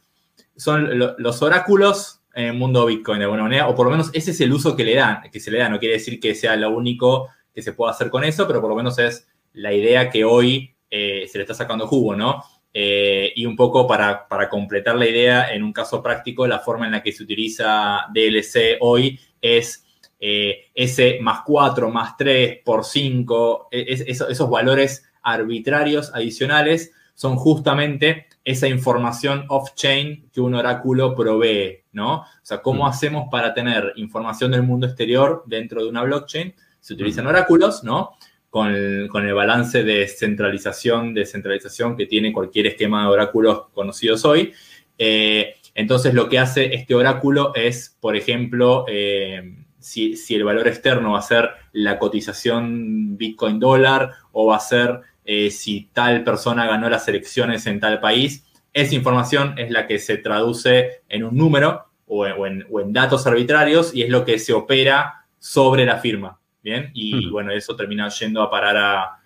son 0.56 0.98
los 0.98 1.42
oráculos 1.42 2.20
en 2.34 2.46
el 2.46 2.54
mundo 2.54 2.86
Bitcoin 2.86 3.18
de 3.18 3.24
alguna 3.24 3.42
manera, 3.42 3.68
o 3.68 3.74
por 3.74 3.86
lo 3.86 3.90
menos 3.90 4.10
ese 4.12 4.30
es 4.30 4.40
el 4.40 4.52
uso 4.52 4.76
que 4.76 4.84
le 4.84 4.94
dan, 4.94 5.22
que 5.30 5.40
se 5.40 5.50
le 5.50 5.58
da. 5.58 5.68
No 5.68 5.78
quiere 5.78 5.94
decir 5.94 6.20
que 6.20 6.34
sea 6.34 6.56
lo 6.56 6.70
único 6.70 7.28
que 7.54 7.62
se 7.62 7.72
pueda 7.72 7.92
hacer 7.92 8.10
con 8.10 8.24
eso, 8.24 8.46
pero 8.46 8.60
por 8.60 8.70
lo 8.70 8.76
menos 8.76 8.98
es 8.98 9.26
la 9.54 9.72
idea 9.72 10.10
que 10.10 10.24
hoy 10.24 10.74
eh, 10.90 11.26
se 11.30 11.38
le 11.38 11.42
está 11.42 11.54
sacando 11.54 11.86
jugo, 11.86 12.14
¿no? 12.14 12.42
Eh, 12.74 13.32
y 13.36 13.44
un 13.44 13.54
poco 13.54 13.86
para, 13.86 14.26
para, 14.26 14.48
completar 14.48 14.96
la 14.96 15.06
idea, 15.06 15.52
en 15.52 15.62
un 15.62 15.72
caso 15.72 16.02
práctico, 16.02 16.46
la 16.46 16.58
forma 16.58 16.86
en 16.86 16.92
la 16.92 17.02
que 17.02 17.12
se 17.12 17.22
utiliza 17.22 18.06
DLC 18.12 18.78
hoy 18.80 19.20
es 19.42 19.84
eh, 20.24 20.70
ese 20.72 21.18
más 21.20 21.40
4, 21.44 21.90
más 21.90 22.16
3 22.16 22.60
por 22.64 22.84
5, 22.84 23.68
e, 23.72 24.04
esos 24.06 24.48
valores 24.48 25.04
arbitrarios 25.20 26.14
adicionales 26.14 26.92
son 27.14 27.34
justamente 27.34 28.28
esa 28.44 28.68
información 28.68 29.44
off-chain 29.48 30.30
que 30.32 30.40
un 30.40 30.54
oráculo 30.54 31.14
provee, 31.16 31.82
¿no? 31.90 32.20
O 32.20 32.26
sea, 32.42 32.62
¿cómo 32.62 32.84
mm. 32.84 32.86
hacemos 32.86 33.28
para 33.30 33.52
tener 33.52 33.92
información 33.96 34.52
del 34.52 34.62
mundo 34.62 34.86
exterior 34.86 35.42
dentro 35.46 35.82
de 35.82 35.88
una 35.88 36.04
blockchain? 36.04 36.54
Se 36.78 36.94
utilizan 36.94 37.24
mm. 37.24 37.28
oráculos, 37.28 37.82
¿no? 37.82 38.12
Con 38.52 38.68
el, 38.68 39.08
balance 39.34 39.82
de 39.82 40.06
centralización, 40.06 41.14
descentralización 41.14 41.96
que 41.96 42.04
tiene 42.04 42.34
cualquier 42.34 42.66
esquema 42.66 43.04
de 43.04 43.08
oráculos 43.08 43.68
conocidos 43.72 44.26
hoy. 44.26 44.52
Eh, 44.98 45.54
entonces, 45.74 46.12
lo 46.12 46.28
que 46.28 46.38
hace 46.38 46.74
este 46.74 46.94
oráculo 46.94 47.54
es, 47.54 47.96
por 47.98 48.14
ejemplo, 48.14 48.84
eh, 48.88 49.56
si, 49.78 50.14
el 50.34 50.44
valor 50.44 50.68
externo 50.68 51.12
va 51.12 51.20
a 51.20 51.22
ser 51.22 51.50
la 51.72 51.98
cotización 51.98 53.16
Bitcoin 53.16 53.58
dólar 53.58 54.12
o 54.32 54.46
va 54.46 54.56
a 54.56 54.60
ser 54.60 55.00
eh, 55.24 55.50
si 55.50 55.88
tal 55.92 56.22
persona 56.22 56.66
ganó 56.66 56.90
las 56.90 57.08
elecciones 57.08 57.66
en 57.66 57.80
tal 57.80 58.00
país. 58.00 58.44
Esa 58.72 58.94
información 58.94 59.58
es 59.58 59.70
la 59.70 59.86
que 59.86 59.98
se 59.98 60.18
traduce 60.18 61.02
en 61.08 61.24
un 61.24 61.36
número 61.36 61.86
o 62.06 62.26
en, 62.26 62.92
datos 62.92 63.26
arbitrarios 63.26 63.94
y 63.94 64.02
es 64.02 64.10
lo 64.10 64.24
que 64.24 64.38
se 64.38 64.52
opera 64.52 65.24
sobre 65.38 65.86
la 65.86 65.98
firma. 65.98 66.38
Bien, 66.62 66.90
y 66.94 67.28
bueno, 67.28 67.50
eso 67.50 67.74
termina 67.74 68.08
yendo 68.08 68.40
a 68.40 68.50
parar 68.50 68.76
a, 68.76 69.18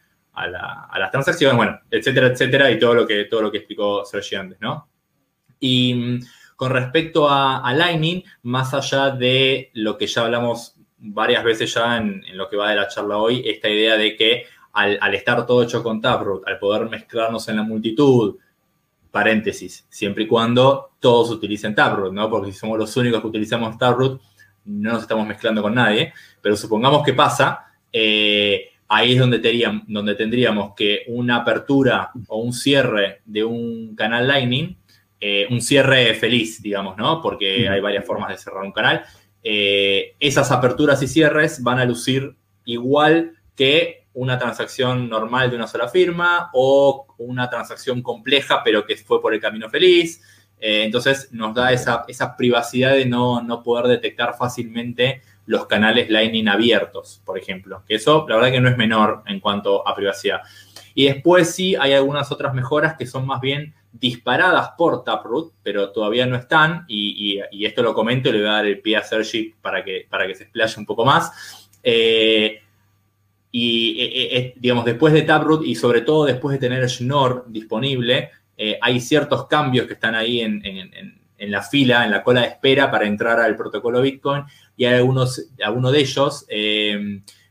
las 0.98 1.10
transacciones, 1.10 1.56
bueno, 1.56 1.80
etcétera, 1.90 2.28
etcétera, 2.28 2.70
y 2.70 2.78
todo 2.78 2.94
lo 2.94 3.06
que, 3.06 3.24
todo 3.24 3.42
lo 3.42 3.50
que 3.50 3.58
explicó 3.58 4.04
Sergi 4.04 4.36
antes, 4.36 4.58
¿no? 4.60 4.88
Y 5.60 5.94
mm, 5.94 6.20
con 6.56 6.72
respecto 6.72 7.28
a, 7.28 7.72
Lightning, 7.74 8.22
más 8.42 8.72
allá 8.72 9.10
de 9.10 9.70
lo 9.74 9.98
que 9.98 10.06
ya 10.06 10.22
hablamos 10.22 10.76
varias 10.98 11.44
veces 11.44 11.72
ya 11.74 11.98
en, 11.98 12.24
en, 12.26 12.36
lo 12.38 12.48
que 12.48 12.56
va 12.56 12.70
de 12.70 12.76
la 12.76 12.88
charla 12.88 13.18
hoy, 13.18 13.42
esta 13.46 13.68
idea 13.68 13.96
de 13.96 14.16
que 14.16 14.46
al, 14.76 15.14
estar 15.14 15.46
todo 15.46 15.62
hecho 15.62 15.82
con 15.82 16.02
Taproot, 16.02 16.46
al 16.46 16.58
poder 16.58 16.88
mezclarnos 16.88 17.48
en 17.48 17.56
la 17.56 17.62
multitud, 17.62 18.36
paréntesis, 19.10 19.86
siempre 19.88 20.24
y 20.24 20.26
cuando 20.26 20.90
todos 21.00 21.30
utilicen 21.30 21.74
Taproot, 21.74 22.12
¿no? 22.12 22.28
Porque 22.28 22.52
si 22.52 22.58
somos 22.58 22.78
los 22.78 22.94
únicos 22.96 23.22
que 23.22 23.26
utilizamos 23.26 23.78
Taproot, 23.78 24.20
no 24.66 24.92
nos 24.92 25.02
estamos 25.02 25.26
mezclando 25.26 25.62
con 25.62 25.74
nadie, 25.74 26.12
pero 26.40 26.56
supongamos 26.56 27.04
que 27.04 27.14
pasa, 27.14 27.66
eh, 27.92 28.70
ahí 28.88 29.14
es 29.14 29.18
donde 29.18 29.38
tendríamos, 29.38 29.82
donde 29.86 30.14
tendríamos 30.14 30.74
que 30.74 31.04
una 31.08 31.36
apertura 31.36 32.10
o 32.28 32.38
un 32.38 32.52
cierre 32.52 33.22
de 33.24 33.44
un 33.44 33.94
canal 33.96 34.28
Lightning, 34.28 34.76
eh, 35.20 35.46
un 35.50 35.60
cierre 35.60 36.14
feliz, 36.14 36.60
digamos, 36.62 36.96
¿no? 36.96 37.22
Porque 37.22 37.68
hay 37.68 37.80
varias 37.80 38.04
formas 38.04 38.30
de 38.30 38.38
cerrar 38.38 38.62
un 38.64 38.72
canal. 38.72 39.04
Eh, 39.42 40.14
esas 40.20 40.50
aperturas 40.50 41.02
y 41.02 41.08
cierres 41.08 41.62
van 41.62 41.78
a 41.78 41.84
lucir 41.84 42.36
igual 42.64 43.32
que 43.54 44.06
una 44.12 44.38
transacción 44.38 45.08
normal 45.08 45.50
de 45.50 45.56
una 45.56 45.66
sola 45.66 45.88
firma 45.88 46.50
o 46.52 47.06
una 47.18 47.48
transacción 47.48 48.02
compleja 48.02 48.62
pero 48.64 48.84
que 48.84 48.96
fue 48.96 49.20
por 49.22 49.32
el 49.32 49.40
camino 49.40 49.70
feliz. 49.70 50.22
Eh, 50.60 50.84
entonces 50.84 51.28
nos 51.32 51.54
da 51.54 51.72
esa, 51.72 52.06
privacidad 52.36 52.92
de 52.92 53.06
no, 53.06 53.62
poder 53.64 53.86
detectar 53.86 54.36
fácilmente 54.36 55.22
los 55.44 55.66
canales 55.66 56.10
Lightning 56.10 56.48
abiertos, 56.48 57.20
por 57.24 57.38
ejemplo. 57.38 57.82
Que 57.86 57.96
eso, 57.96 58.26
la 58.28 58.36
verdad 58.36 58.50
que 58.50 58.60
no 58.60 58.68
es 58.68 58.76
menor 58.76 59.22
en 59.26 59.40
cuanto 59.40 59.86
a 59.86 59.94
privacidad. 59.94 60.40
Y 60.94 61.06
después 61.06 61.54
sí 61.54 61.76
hay 61.76 61.92
algunas 61.92 62.32
otras 62.32 62.54
mejoras 62.54 62.96
que 62.96 63.06
son 63.06 63.26
más 63.26 63.40
bien 63.40 63.74
disparadas 63.92 64.70
por 64.76 65.04
Taproot, 65.04 65.52
pero 65.62 65.92
todavía 65.92 66.26
no 66.26 66.36
están. 66.36 66.84
Y, 66.88 67.40
esto 67.64 67.82
lo 67.82 67.94
comento 67.94 68.28
y 68.28 68.32
le 68.32 68.38
voy 68.38 68.48
a 68.48 68.52
dar 68.52 68.66
el 68.66 68.80
pie 68.80 68.96
a 68.96 69.02
Sergi 69.02 69.54
para 69.60 69.84
que, 69.84 70.06
se 70.34 70.44
explaye 70.44 70.74
un 70.78 70.86
poco 70.86 71.04
más. 71.04 71.68
Eh, 71.82 72.60
y, 73.52 73.96
eh, 74.00 74.54
digamos, 74.56 74.84
después 74.84 75.12
de 75.12 75.22
Taproot 75.22 75.64
y 75.64 75.74
sobre 75.74 76.00
todo 76.00 76.24
después 76.24 76.54
de 76.54 76.66
tener 76.66 76.88
Schnorr 76.88 77.44
disponible, 77.46 78.30
eh, 78.56 78.78
hay 78.80 79.00
ciertos 79.00 79.46
cambios 79.46 79.86
que 79.86 79.94
están 79.94 80.14
ahí 80.14 80.40
en, 80.40 80.62
la 81.38 81.62
fila, 81.62 82.04
en 82.04 82.10
la 82.10 82.22
cola 82.22 82.40
de 82.42 82.48
espera 82.48 82.90
para 82.90 83.06
entrar 83.06 83.38
al 83.40 83.56
protocolo 83.56 84.00
Bitcoin. 84.00 84.44
Y 84.76 84.84
hay 84.84 84.94
algunos, 84.94 85.50
algunos 85.62 85.92
de 85.92 86.00
ellos, 86.00 86.46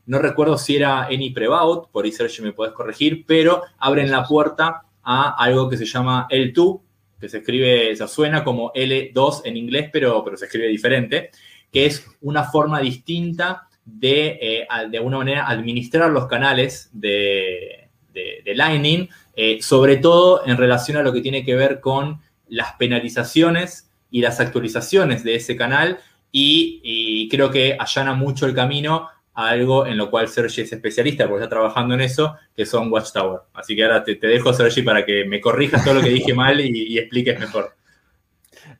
no 0.06 0.18
recuerdo 0.20 0.56
si 0.56 0.76
era 0.76 1.04
Any 1.06 1.30
Prevout, 1.30 1.90
por 1.90 2.04
ahí 2.04 2.12
Sergio 2.12 2.44
me 2.44 2.52
puedes 2.52 2.72
corregir, 2.74 3.24
pero 3.26 3.62
abren 3.78 4.10
la 4.10 4.24
puerta 4.24 4.82
a 5.02 5.34
algo 5.42 5.68
que 5.68 5.76
se 5.76 5.84
llama 5.84 6.26
L2, 6.30 6.80
que 7.20 7.28
se 7.28 7.38
escribe, 7.38 7.94
se 7.96 8.08
suena 8.08 8.44
como 8.44 8.72
L2 8.72 9.42
en 9.44 9.56
inglés, 9.56 9.90
pero, 9.92 10.22
pero 10.24 10.36
se 10.36 10.46
escribe 10.46 10.68
diferente, 10.68 11.30
que 11.72 11.86
es 11.86 12.06
una 12.20 12.44
forma 12.44 12.80
distinta 12.80 13.68
de, 13.84 14.38
eh, 14.40 14.66
de 14.90 14.98
alguna 14.98 15.18
manera, 15.18 15.48
administrar 15.48 16.10
los 16.10 16.26
canales 16.26 16.90
de, 16.92 17.88
de, 18.12 18.54
Lightning, 18.54 19.08
eh, 19.36 19.58
sobre 19.62 19.96
todo 19.98 20.46
en 20.46 20.56
relación 20.56 20.96
a 20.96 21.02
lo 21.02 21.12
que 21.12 21.20
tiene 21.20 21.44
que 21.44 21.54
ver 21.54 21.80
con 21.80 22.20
las 22.48 22.72
penalizaciones 22.72 23.90
y 24.10 24.20
las 24.20 24.40
actualizaciones 24.40 25.22
de 25.22 25.36
ese 25.36 25.56
canal 25.56 25.98
y, 26.32 27.28
creo 27.30 27.50
que 27.50 27.76
allana 27.78 28.14
mucho 28.14 28.46
el 28.46 28.54
camino 28.54 29.08
a 29.34 29.48
algo 29.48 29.86
en 29.86 29.96
lo 29.96 30.10
cual 30.10 30.28
Sergi 30.28 30.62
es 30.62 30.72
especialista 30.72 31.28
porque 31.28 31.44
está 31.44 31.50
trabajando 31.50 31.94
en 31.94 32.00
eso, 32.00 32.36
que 32.54 32.66
son 32.66 32.92
Watchtower. 32.92 33.40
Así 33.54 33.74
que 33.74 33.84
ahora 33.84 34.04
te, 34.04 34.16
dejo, 34.16 34.52
Sergi, 34.52 34.82
para 34.82 35.04
que 35.04 35.24
me 35.24 35.40
corrijas 35.40 35.84
todo 35.84 35.94
lo 35.94 36.02
que 36.02 36.10
dije 36.10 36.34
mal 36.34 36.60
y 36.60 36.98
expliques 36.98 37.38
mejor. 37.38 37.76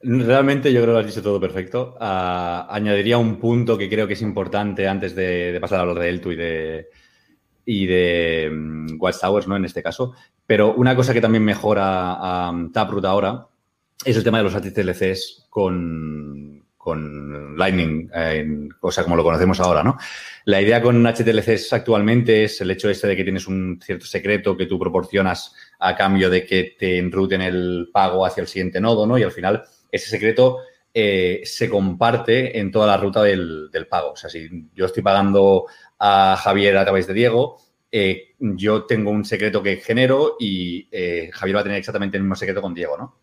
Realmente 0.02 0.72
yo 0.72 0.80
creo 0.82 0.86
que 0.86 0.92
lo 0.92 0.98
has 0.98 1.06
dicho 1.06 1.22
todo 1.22 1.40
perfecto. 1.40 1.96
Ah, 2.00 2.66
añadiría 2.70 3.18
un 3.18 3.36
punto 3.38 3.78
que 3.78 3.88
creo 3.88 4.06
que 4.06 4.12
es 4.14 4.22
importante 4.22 4.86
antes 4.86 5.14
de, 5.14 5.56
pasar 5.60 5.78
a 5.78 5.82
hablar 5.82 5.98
de 5.98 6.08
Eltu 6.08 6.32
y 6.32 6.36
de, 6.36 6.88
y 7.64 7.86
de 7.86 8.48
um, 8.50 8.86
Watchtowers, 9.00 9.48
¿no? 9.48 9.56
En 9.56 9.64
este 9.64 9.82
caso. 9.82 10.14
Pero 10.46 10.74
una 10.74 10.94
cosa 10.94 11.12
que 11.12 11.20
también 11.20 11.44
mejora 11.44 11.84
a 12.18 12.52
Taproot 12.72 13.04
ahora 13.04 13.46
es 14.04 14.16
el 14.16 14.24
tema 14.24 14.38
de 14.38 14.44
los 14.44 14.54
HTLCs 14.54 15.46
con, 15.50 16.64
con 16.76 17.56
Lightning, 17.56 18.08
o 18.80 18.92
sea, 18.92 19.02
como 19.02 19.16
lo 19.16 19.24
conocemos 19.24 19.58
ahora, 19.58 19.82
¿no? 19.82 19.98
La 20.44 20.62
idea 20.62 20.80
con 20.80 21.02
HTLCs 21.04 21.72
actualmente 21.72 22.44
es 22.44 22.60
el 22.60 22.70
hecho 22.70 22.88
este 22.88 23.08
de 23.08 23.16
que 23.16 23.24
tienes 23.24 23.48
un 23.48 23.80
cierto 23.82 24.06
secreto 24.06 24.56
que 24.56 24.66
tú 24.66 24.78
proporcionas 24.78 25.52
a 25.80 25.96
cambio 25.96 26.30
de 26.30 26.46
que 26.46 26.76
te 26.78 26.98
enruten 26.98 27.42
el 27.42 27.88
pago 27.92 28.24
hacia 28.24 28.42
el 28.42 28.46
siguiente 28.46 28.80
nodo, 28.80 29.06
¿no? 29.06 29.18
Y 29.18 29.24
al 29.24 29.32
final 29.32 29.64
ese 29.90 30.08
secreto 30.08 30.58
eh, 30.94 31.42
se 31.44 31.68
comparte 31.68 32.58
en 32.58 32.70
toda 32.70 32.86
la 32.86 32.96
ruta 32.96 33.22
del, 33.22 33.68
pago. 33.90 34.12
O 34.12 34.16
sea, 34.16 34.30
si 34.30 34.48
yo 34.72 34.86
estoy 34.86 35.02
pagando 35.02 35.66
a 35.98 36.36
Javier 36.38 36.76
a 36.76 36.84
través 36.84 37.06
de 37.06 37.14
Diego, 37.14 37.58
eh, 37.90 38.34
yo 38.38 38.84
tengo 38.84 39.10
un 39.10 39.24
secreto 39.24 39.62
que 39.62 39.76
genero 39.76 40.36
y 40.38 40.88
eh, 40.90 41.30
Javier 41.32 41.56
va 41.56 41.60
a 41.60 41.64
tener 41.64 41.78
exactamente 41.78 42.16
el 42.16 42.22
mismo 42.24 42.36
secreto 42.36 42.62
con 42.62 42.74
Diego, 42.74 42.96
¿no? 42.96 43.20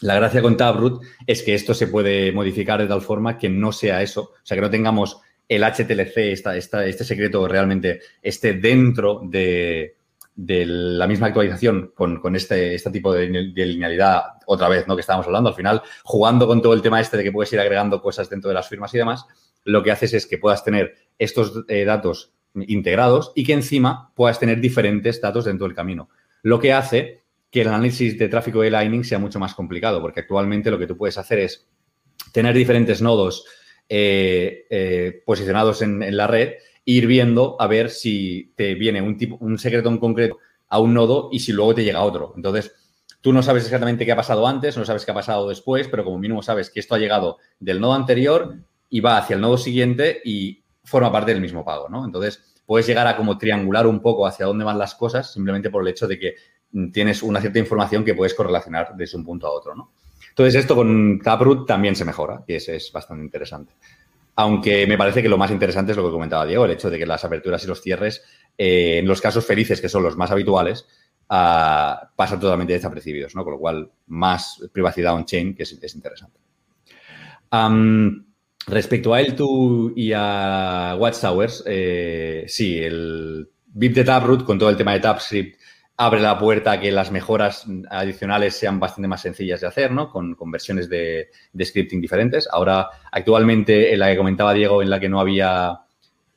La 0.00 0.14
gracia 0.14 0.42
con 0.42 0.56
Taproot 0.56 1.02
es 1.26 1.42
que 1.42 1.54
esto 1.54 1.72
se 1.72 1.88
puede 1.88 2.30
modificar 2.32 2.80
de 2.80 2.86
tal 2.86 3.00
forma 3.00 3.38
que 3.38 3.48
no 3.48 3.72
sea 3.72 4.02
eso, 4.02 4.22
o 4.22 4.34
sea, 4.42 4.56
que 4.56 4.60
no 4.60 4.70
tengamos 4.70 5.20
el 5.48 5.62
HTLC, 5.62 6.16
este 6.18 7.04
secreto 7.04 7.46
realmente 7.48 8.00
esté 8.20 8.54
dentro 8.54 9.22
de, 9.24 9.96
de 10.36 10.66
la 10.66 11.06
misma 11.06 11.28
actualización 11.28 11.92
con, 11.94 12.36
este, 12.36 12.74
este 12.74 12.90
tipo 12.90 13.12
de, 13.12 13.26
linealidad, 13.26 14.24
otra 14.46 14.68
vez, 14.68 14.86
¿no? 14.86 14.94
Que 14.94 15.00
estábamos 15.00 15.26
hablando, 15.26 15.48
al 15.48 15.56
final, 15.56 15.82
jugando 16.04 16.46
con 16.46 16.60
todo 16.60 16.74
el 16.74 16.82
tema 16.82 17.00
este 17.00 17.16
de 17.16 17.24
que 17.24 17.32
puedes 17.32 17.50
ir 17.54 17.60
agregando 17.60 18.02
cosas 18.02 18.28
dentro 18.28 18.48
de 18.48 18.54
las 18.54 18.68
firmas 18.68 18.92
y 18.92 18.98
demás, 18.98 19.24
lo 19.64 19.82
que 19.82 19.90
haces 19.90 20.12
es 20.12 20.26
que 20.26 20.36
puedas 20.36 20.62
tener 20.62 20.94
estos 21.18 21.64
eh, 21.68 21.84
datos 21.86 22.34
integrados 22.66 23.32
y 23.34 23.44
que 23.44 23.52
encima 23.52 24.12
puedas 24.14 24.38
tener 24.38 24.60
diferentes 24.60 25.20
datos 25.20 25.44
dentro 25.44 25.66
del 25.66 25.76
camino. 25.76 26.08
Lo 26.42 26.60
que 26.60 26.72
hace 26.72 27.22
que 27.50 27.62
el 27.62 27.68
análisis 27.68 28.18
de 28.18 28.28
tráfico 28.28 28.60
de 28.60 28.70
Lightning 28.70 29.04
sea 29.04 29.18
mucho 29.18 29.38
más 29.38 29.54
complicado, 29.54 30.00
porque 30.00 30.20
actualmente 30.20 30.70
lo 30.70 30.78
que 30.78 30.86
tú 30.86 30.96
puedes 30.96 31.18
hacer 31.18 31.38
es 31.38 31.66
tener 32.32 32.54
diferentes 32.54 33.00
nodos 33.00 33.44
eh, 33.88 34.66
eh, 34.68 35.22
posicionados 35.24 35.80
en, 35.82 36.16
la 36.16 36.26
red, 36.26 36.48
e 36.48 36.58
ir 36.84 37.06
viendo 37.06 37.56
a 37.58 37.66
ver 37.66 37.90
si 37.90 38.52
te 38.56 38.74
viene 38.74 39.00
un, 39.00 39.16
tipo, 39.16 39.36
un 39.40 39.58
secreto 39.58 39.88
en 39.88 39.98
concreto 39.98 40.38
a 40.68 40.80
un 40.80 40.94
nodo 40.94 41.28
y 41.32 41.40
si 41.40 41.52
luego 41.52 41.74
te 41.74 41.84
llega 41.84 42.02
otro. 42.02 42.32
Entonces, 42.36 42.74
tú 43.20 43.32
no 43.32 43.42
sabes 43.42 43.64
exactamente 43.64 44.04
qué 44.04 44.12
ha 44.12 44.16
pasado 44.16 44.46
antes, 44.46 44.76
no 44.76 44.84
sabes 44.84 45.04
qué 45.04 45.12
ha 45.12 45.14
pasado 45.14 45.48
después, 45.48 45.88
pero 45.88 46.04
como 46.04 46.18
mínimo 46.18 46.42
sabes 46.42 46.70
que 46.70 46.80
esto 46.80 46.94
ha 46.94 46.98
llegado 46.98 47.38
del 47.58 47.80
nodo 47.80 47.94
anterior 47.94 48.56
y 48.90 49.00
va 49.00 49.18
hacia 49.18 49.34
el 49.34 49.40
nodo 49.40 49.58
siguiente 49.58 50.20
y 50.24 50.62
forma 50.86 51.12
parte 51.12 51.32
del 51.32 51.42
mismo 51.42 51.64
pago, 51.64 51.88
¿no? 51.88 52.04
Entonces, 52.04 52.42
puedes 52.64 52.86
llegar 52.86 53.06
a 53.06 53.16
como 53.16 53.36
triangular 53.36 53.86
un 53.86 54.00
poco 54.00 54.26
hacia 54.26 54.46
dónde 54.46 54.64
van 54.64 54.78
las 54.78 54.94
cosas 54.94 55.30
simplemente 55.32 55.68
por 55.68 55.82
el 55.82 55.88
hecho 55.88 56.06
de 56.06 56.18
que 56.18 56.34
tienes 56.92 57.22
una 57.22 57.40
cierta 57.40 57.58
información 57.58 58.04
que 58.04 58.14
puedes 58.14 58.34
correlacionar 58.34 58.94
desde 58.96 59.18
un 59.18 59.24
punto 59.24 59.46
a 59.46 59.50
otro, 59.50 59.74
¿no? 59.74 59.92
Entonces, 60.30 60.54
esto 60.54 60.74
con 60.74 61.20
Taproot 61.20 61.66
también 61.66 61.96
se 61.96 62.04
mejora 62.04 62.42
y 62.46 62.54
es, 62.54 62.68
es 62.68 62.92
bastante 62.92 63.24
interesante. 63.24 63.74
Aunque 64.38 64.86
me 64.86 64.98
parece 64.98 65.22
que 65.22 65.30
lo 65.30 65.38
más 65.38 65.50
interesante 65.50 65.92
es 65.92 65.96
lo 65.96 66.04
que 66.04 66.10
comentaba 66.10 66.44
Diego, 66.44 66.66
el 66.66 66.72
hecho 66.72 66.90
de 66.90 66.98
que 66.98 67.06
las 67.06 67.24
aperturas 67.24 67.64
y 67.64 67.66
los 67.66 67.80
cierres, 67.80 68.22
eh, 68.58 68.98
en 68.98 69.06
los 69.06 69.22
casos 69.22 69.46
felices, 69.46 69.80
que 69.80 69.88
son 69.88 70.02
los 70.02 70.16
más 70.16 70.30
habituales, 70.30 70.86
uh, 71.30 72.06
pasan 72.14 72.38
totalmente 72.38 72.74
desapercibidos, 72.74 73.34
¿no? 73.34 73.44
Con 73.44 73.54
lo 73.54 73.58
cual, 73.58 73.90
más 74.08 74.62
privacidad 74.72 75.14
on-chain, 75.14 75.54
que 75.54 75.62
es, 75.62 75.94
interesante. 75.94 76.38
Respecto 78.66 79.14
a 79.14 79.20
L2 79.20 79.92
y 79.96 80.12
a 80.14 80.96
Watchtowers, 80.98 81.64
eh, 81.66 82.44
sí, 82.48 82.78
el 82.78 83.48
VIP 83.66 83.94
de 83.94 84.04
Taproot 84.04 84.44
con 84.44 84.58
todo 84.58 84.70
el 84.70 84.76
tema 84.76 84.92
de 84.92 85.00
TapScript 85.00 85.60
abre 85.98 86.20
la 86.20 86.38
puerta 86.38 86.72
a 86.72 86.80
que 86.80 86.92
las 86.92 87.10
mejoras 87.10 87.66
adicionales 87.90 88.54
sean 88.54 88.78
bastante 88.78 89.08
más 89.08 89.22
sencillas 89.22 89.60
de 89.60 89.66
hacer, 89.66 89.92
¿no? 89.92 90.10
Con, 90.10 90.36
versiones 90.50 90.90
de, 90.90 91.30
scripting 91.62 92.00
diferentes. 92.00 92.46
Ahora, 92.50 92.88
actualmente, 93.10 93.92
en 93.92 94.00
la 94.00 94.10
que 94.10 94.16
comentaba 94.16 94.52
Diego, 94.52 94.82
en 94.82 94.90
la 94.90 95.00
que 95.00 95.08
no 95.08 95.20
había 95.20 95.80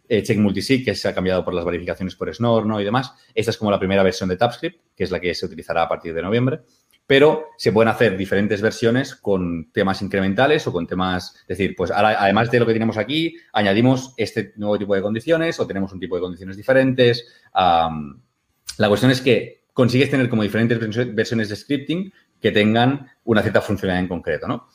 eh, 0.07 0.23
check 0.23 0.37
multisig, 0.37 0.85
que 0.85 0.95
se 0.95 1.09
ha 1.09 1.13
cambiado 1.13 1.43
por 1.43 1.53
las 1.53 1.65
verificaciones 1.65 2.15
por 2.15 2.33
Snore, 2.33 2.65
¿no? 2.65 2.79
Y 2.79 2.85
demás. 2.85 3.13
Esta 3.35 3.51
es 3.51 3.57
como 3.57 3.69
la 3.69 3.79
primera 3.79 4.01
versión 4.01 4.29
de 4.29 4.37
TypeScript, 4.37 4.81
que 4.95 5.03
es 5.03 5.11
la 5.11 5.19
que 5.19 5.35
se 5.35 5.45
utilizará 5.45 5.83
a 5.83 5.89
partir 5.89 6.13
de 6.13 6.21
noviembre. 6.21 6.61
Pero 7.09 7.47
se 7.57 7.71
pueden 7.71 7.89
hacer 7.89 8.15
diferentes 8.15 8.61
versiones 8.61 9.15
con 9.15 9.71
temas 9.71 10.03
incrementales 10.03 10.67
o 10.67 10.71
con 10.71 10.85
temas, 10.85 11.37
es 11.41 11.47
decir, 11.47 11.73
pues 11.75 11.89
ahora, 11.89 12.15
además 12.19 12.51
de 12.51 12.59
lo 12.59 12.67
que 12.67 12.73
tenemos 12.73 12.99
aquí, 12.99 13.35
añadimos 13.51 14.13
este 14.15 14.53
nuevo 14.57 14.77
tipo 14.77 14.93
de 14.93 15.01
condiciones 15.01 15.59
o 15.59 15.65
tenemos 15.65 15.91
un 15.91 15.99
tipo 15.99 16.13
de 16.13 16.21
condiciones 16.21 16.55
diferentes. 16.55 17.25
La 17.55 18.87
cuestión 18.87 19.09
es 19.09 19.21
que 19.21 19.63
consigues 19.73 20.11
tener 20.11 20.29
como 20.29 20.43
diferentes 20.43 20.77
versiones 21.15 21.49
de 21.49 21.55
scripting 21.55 22.13
que 22.39 22.51
tengan 22.51 23.07
una 23.23 23.41
cierta 23.41 23.61
funcionalidad 23.61 24.03
en 24.03 24.07
concreto, 24.07 24.47
¿no? 24.47 24.67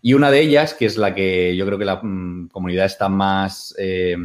Y 0.00 0.14
una 0.14 0.30
de 0.30 0.42
ellas, 0.42 0.74
que 0.74 0.86
es 0.86 0.96
la 0.96 1.12
que 1.12 1.56
yo 1.56 1.66
creo 1.66 1.78
que 1.78 1.86
la 1.86 1.96
mm, 2.00 2.50
comunidad 2.52 2.86
está 2.86 3.08
más 3.08 3.74
eh, 3.78 4.16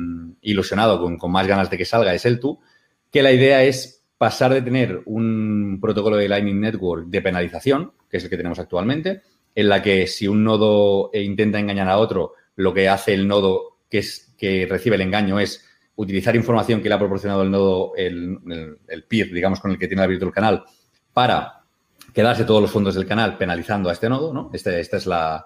ilusionado, 0.41 1.01
con, 1.01 1.17
con, 1.17 1.31
más 1.31 1.47
ganas 1.47 1.71
de 1.71 1.79
que 1.79 1.85
salga, 1.85 2.13
es 2.13 2.25
el 2.27 2.39
tú, 2.39 2.59
que 3.09 3.23
la 3.23 3.31
idea 3.31 3.63
es 3.63 3.98
pasar 4.19 4.53
de 4.53 4.61
tener 4.61 5.01
un 5.05 5.79
protocolo 5.81 6.17
de 6.17 6.27
Lightning 6.27 6.59
Network 6.59 7.07
de 7.07 7.21
penalización, 7.21 7.93
que 8.11 8.17
es 8.17 8.23
el 8.25 8.29
que 8.29 8.35
tenemos 8.35 8.59
actualmente, 8.59 9.21
en 9.55 9.69
la 9.69 9.81
que 9.81 10.07
si 10.07 10.27
un 10.27 10.43
nodo 10.43 11.09
intenta 11.13 11.57
engañar 11.57 11.87
a 11.87 11.97
otro, 11.97 12.33
lo 12.57 12.73
que 12.73 12.89
hace 12.89 13.13
el 13.13 13.29
nodo 13.29 13.77
que, 13.89 13.99
es, 13.99 14.35
que 14.37 14.67
recibe 14.69 14.97
el 14.97 15.03
engaño 15.03 15.39
es 15.39 15.65
utilizar 15.95 16.35
información 16.35 16.81
que 16.81 16.89
le 16.89 16.95
ha 16.95 16.99
proporcionado 16.99 17.43
el 17.43 17.51
nodo, 17.51 17.93
el, 17.95 18.75
peer, 19.07 19.31
digamos, 19.31 19.61
con 19.61 19.71
el 19.71 19.79
que 19.79 19.87
tiene 19.87 20.03
abierto 20.03 20.25
el 20.25 20.33
canal, 20.33 20.65
para 21.13 21.61
quedarse 22.13 22.43
todos 22.43 22.61
los 22.61 22.71
fondos 22.71 22.95
del 22.95 23.07
canal 23.07 23.37
penalizando 23.37 23.89
a 23.89 23.93
este 23.93 24.09
nodo, 24.09 24.33
¿no? 24.33 24.49
Este, 24.53 24.81
esta 24.81 24.97
es 24.97 25.07
la, 25.07 25.45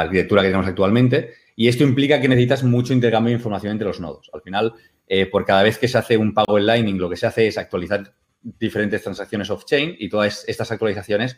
arquitectura 0.00 0.42
que 0.42 0.48
tenemos 0.48 0.66
actualmente. 0.66 1.34
Y 1.54 1.68
esto 1.68 1.84
implica 1.84 2.20
que 2.20 2.28
necesitas 2.28 2.64
mucho 2.64 2.92
intercambio 2.92 3.30
de 3.30 3.36
información 3.36 3.72
entre 3.72 3.86
los 3.86 4.00
nodos. 4.00 4.28
Al 4.32 4.42
final, 4.42 4.72
eh, 5.12 5.26
por 5.26 5.44
cada 5.44 5.64
vez 5.64 5.76
que 5.76 5.88
se 5.88 5.98
hace 5.98 6.16
un 6.16 6.32
pago 6.32 6.56
en 6.56 6.66
Lightning, 6.66 6.96
lo 6.96 7.10
que 7.10 7.16
se 7.16 7.26
hace 7.26 7.48
es 7.48 7.58
actualizar 7.58 8.14
diferentes 8.40 9.02
transacciones 9.02 9.50
off-chain 9.50 9.96
y 9.98 10.08
todas 10.08 10.44
estas 10.46 10.70
actualizaciones 10.70 11.36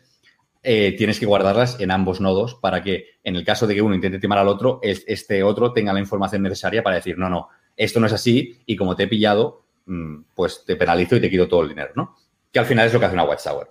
eh, 0.63 0.95
tienes 0.95 1.19
que 1.19 1.25
guardarlas 1.25 1.81
en 1.81 1.91
ambos 1.91 2.21
nodos 2.21 2.55
para 2.57 2.83
que 2.83 3.07
en 3.25 3.35
el 3.35 3.47
caso 3.47 3.67
de 3.67 3.75
que 3.75 3.81
uno 3.81 3.95
intente 3.95 4.19
timar 4.19 4.39
al 4.39 4.49
otro, 4.49 4.79
este 4.83 5.43
otro 5.43 5.73
tenga 5.73 5.95
la 5.95 6.01
información 6.01 6.43
necesaria 6.43 6.83
para 6.83 6.97
decir, 6.97 7.17
no, 7.17 7.31
no, 7.31 7.49
esto 7.75 7.99
no 7.99 8.09
es 8.09 8.13
así 8.13 8.63
y 8.67 8.77
como 8.77 8.95
te 8.95 9.05
he 9.05 9.09
pillado, 9.09 9.65
mm, 9.87 10.25
pues 10.35 10.67
te 10.67 10.77
penalizo 10.77 11.17
y 11.17 11.21
te 11.23 11.31
quito 11.31 11.49
todo 11.49 11.63
el 11.63 11.71
dinero, 11.71 11.93
¿no? 11.97 12.15
Que 12.53 12.59
al 12.59 12.67
final 12.67 12.87
es 12.87 12.93
lo 12.93 13.01
que 13.01 13.07
hace 13.07 13.15
una 13.15 13.25
Watchtower. 13.25 13.69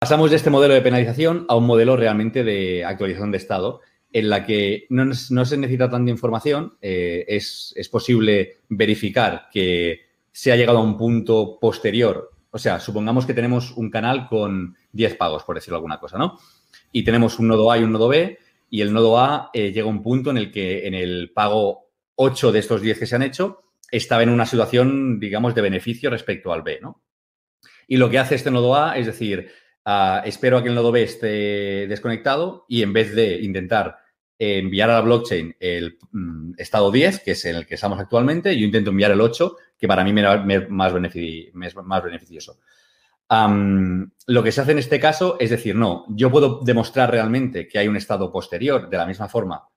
Pasamos 0.00 0.30
de 0.30 0.36
este 0.36 0.50
modelo 0.50 0.74
de 0.74 0.82
penalización 0.82 1.46
a 1.48 1.54
un 1.54 1.64
modelo 1.64 1.96
realmente 1.96 2.42
de 2.42 2.84
actualización 2.84 3.30
de 3.30 3.38
estado 3.38 3.82
en 4.12 4.28
la 4.28 4.44
que 4.44 4.86
no, 4.90 5.12
se 5.14 5.56
necesita 5.56 5.90
tanta 5.90 6.10
información, 6.10 6.76
eh, 6.80 7.24
es, 7.28 7.74
posible 7.90 8.60
verificar 8.68 9.48
que 9.52 10.06
se 10.32 10.52
ha 10.52 10.56
llegado 10.56 10.78
a 10.78 10.82
un 10.82 10.96
punto 10.96 11.58
posterior. 11.60 12.30
O 12.50 12.58
sea, 12.58 12.80
supongamos 12.80 13.26
que 13.26 13.34
tenemos 13.34 13.72
un 13.76 13.90
canal 13.90 14.28
con 14.28 14.76
10 14.92 15.16
pagos, 15.16 15.44
por 15.44 15.56
decirlo 15.56 15.76
alguna 15.76 16.00
cosa, 16.00 16.16
¿no? 16.16 16.38
Y 16.92 17.04
tenemos 17.04 17.38
un 17.38 17.48
nodo 17.48 17.70
A 17.70 17.78
y 17.78 17.84
un 17.84 17.92
nodo 17.92 18.08
B, 18.08 18.38
y 18.70 18.80
el 18.80 18.92
nodo 18.92 19.18
A 19.18 19.50
eh, 19.52 19.72
llega 19.72 19.86
a 19.86 19.90
un 19.90 20.02
punto 20.02 20.30
en 20.30 20.38
el 20.38 20.50
que 20.50 20.86
en 20.86 20.94
el 20.94 21.30
pago 21.34 21.90
8 22.14 22.52
de 22.52 22.58
estos 22.58 22.80
10 22.80 22.98
que 22.98 23.06
se 23.06 23.16
han 23.16 23.22
hecho 23.22 23.62
estaba 23.90 24.22
en 24.22 24.30
una 24.30 24.46
situación, 24.46 25.20
digamos, 25.20 25.54
de 25.54 25.62
beneficio 25.62 26.10
respecto 26.10 26.52
al 26.52 26.62
B, 26.62 26.78
¿no? 26.80 27.02
Y 27.86 27.96
lo 27.96 28.10
que 28.10 28.18
hace 28.18 28.34
este 28.34 28.50
nodo 28.50 28.74
A 28.74 28.98
es 28.98 29.06
decir, 29.06 29.50
ah, 29.90 30.22
espero 30.26 30.58
a 30.58 30.62
que 30.62 30.68
el 30.68 30.74
nodo 30.74 30.92
B 30.92 31.02
esté 31.02 31.86
desconectado 31.88 32.66
y 32.68 32.82
en 32.82 32.92
vez 32.92 33.14
de 33.14 33.40
intentar 33.40 33.96
enviar 34.38 34.90
a 34.90 34.94
la 34.94 35.00
blockchain 35.00 35.56
el 35.58 35.98
mm, 36.12 36.52
estado 36.58 36.92
10, 36.92 37.20
que 37.20 37.32
es 37.32 37.44
en 37.46 37.56
el 37.56 37.66
que 37.66 37.74
estamos 37.74 37.98
actualmente, 37.98 38.56
yo 38.56 38.66
intento 38.66 38.90
enviar 38.90 39.10
el 39.10 39.20
8, 39.20 39.56
que 39.78 39.88
para 39.88 40.04
mí 40.04 40.12
me, 40.12 40.22
es 40.22 40.70
más, 40.70 40.92
beneficioso. 40.92 42.58
lo 43.30 44.42
que 44.42 44.52
se 44.52 44.60
hace 44.60 44.72
en 44.72 44.78
este 44.78 45.00
caso 45.00 45.36
es 45.40 45.50
decir, 45.50 45.74
no, 45.74 46.04
yo 46.10 46.30
puedo 46.30 46.60
demostrar 46.62 47.10
realmente 47.10 47.66
que 47.66 47.78
hay 47.78 47.88
un 47.88 47.96
estado 47.96 48.30
posterior 48.30 48.88
de 48.88 48.96
la 48.96 49.06
misma 49.06 49.28
forma, 49.28 49.68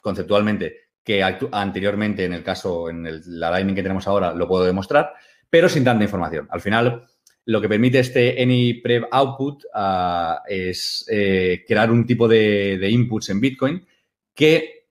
conceptualmente, 0.00 0.90
que 1.02 1.22
anteriormente, 1.22 2.24
en 2.24 2.34
el 2.34 2.42
caso, 2.42 2.90
en 2.90 3.06
el, 3.06 3.22
la 3.26 3.50
Lightning 3.50 3.74
que 3.74 3.82
tenemos 3.82 4.06
ahora, 4.06 4.34
lo 4.34 4.46
puedo 4.46 4.64
demostrar, 4.64 5.14
pero 5.48 5.68
sin 5.68 5.84
tanta 5.84 6.04
información. 6.04 6.46
Al 6.50 6.60
final, 6.60 7.06
lo 7.46 7.60
que 7.60 7.68
permite 7.68 8.00
este 8.00 8.42
AnyPrev 8.42 9.06
output 9.10 9.64
ah, 9.72 10.42
es 10.48 11.06
eh, 11.08 11.64
crear 11.66 11.90
un 11.92 12.04
tipo 12.04 12.26
de, 12.26 12.88
inputs 12.90 13.30
en 13.30 13.40
Bitcoin 13.40 13.86
que, 14.34 14.88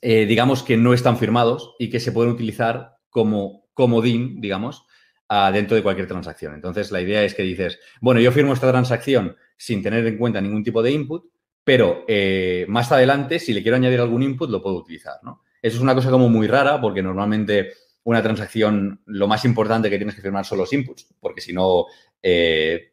eh, 0.00 0.24
digamos, 0.24 0.62
que 0.62 0.78
no 0.78 0.94
están 0.94 1.18
firmados 1.18 1.74
y 1.78 1.90
que 1.90 2.00
se 2.00 2.12
pueden 2.12 2.32
utilizar 2.32 2.96
como 3.10 3.68
comodín, 3.74 4.40
digamos, 4.40 4.86
ah, 5.28 5.52
dentro 5.52 5.76
de 5.76 5.82
cualquier 5.82 6.08
transacción. 6.08 6.54
Entonces, 6.54 6.90
la 6.90 7.02
idea 7.02 7.22
es 7.22 7.34
que 7.34 7.42
dices, 7.42 7.78
bueno, 8.00 8.18
yo 8.20 8.32
firmo 8.32 8.54
esta 8.54 8.70
transacción 8.70 9.36
sin 9.58 9.82
tener 9.82 10.06
en 10.06 10.16
cuenta 10.16 10.40
ningún 10.40 10.64
tipo 10.64 10.82
de 10.82 10.92
input, 10.92 11.26
pero 11.62 12.06
eh, 12.08 12.64
más 12.68 12.90
adelante, 12.92 13.38
si 13.38 13.52
le 13.52 13.60
quiero 13.62 13.76
añadir 13.76 14.00
algún 14.00 14.22
input, 14.22 14.48
lo 14.48 14.62
puedo 14.62 14.76
utilizar. 14.76 15.16
Eso 15.60 15.76
es 15.76 15.82
una 15.82 15.94
cosa 15.94 16.10
como 16.10 16.30
muy 16.30 16.46
rara 16.46 16.80
porque 16.80 17.02
normalmente 17.02 17.74
una 18.04 18.22
transacción 18.22 19.00
lo 19.06 19.28
más 19.28 19.44
importante 19.44 19.90
que 19.90 19.98
tienes 19.98 20.14
que 20.14 20.22
firmar 20.22 20.44
son 20.44 20.58
los 20.58 20.72
inputs, 20.72 21.06
porque 21.20 21.40
si 21.40 21.52
no, 21.52 21.86
eh, 22.22 22.92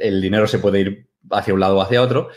el 0.00 0.20
dinero 0.20 0.46
se 0.46 0.58
puede 0.58 0.80
ir 0.80 1.08
hacia 1.30 1.54
un 1.54 1.60
lado 1.60 1.76
o 1.76 1.80
hacia 1.80 2.02
otro. 2.02 2.28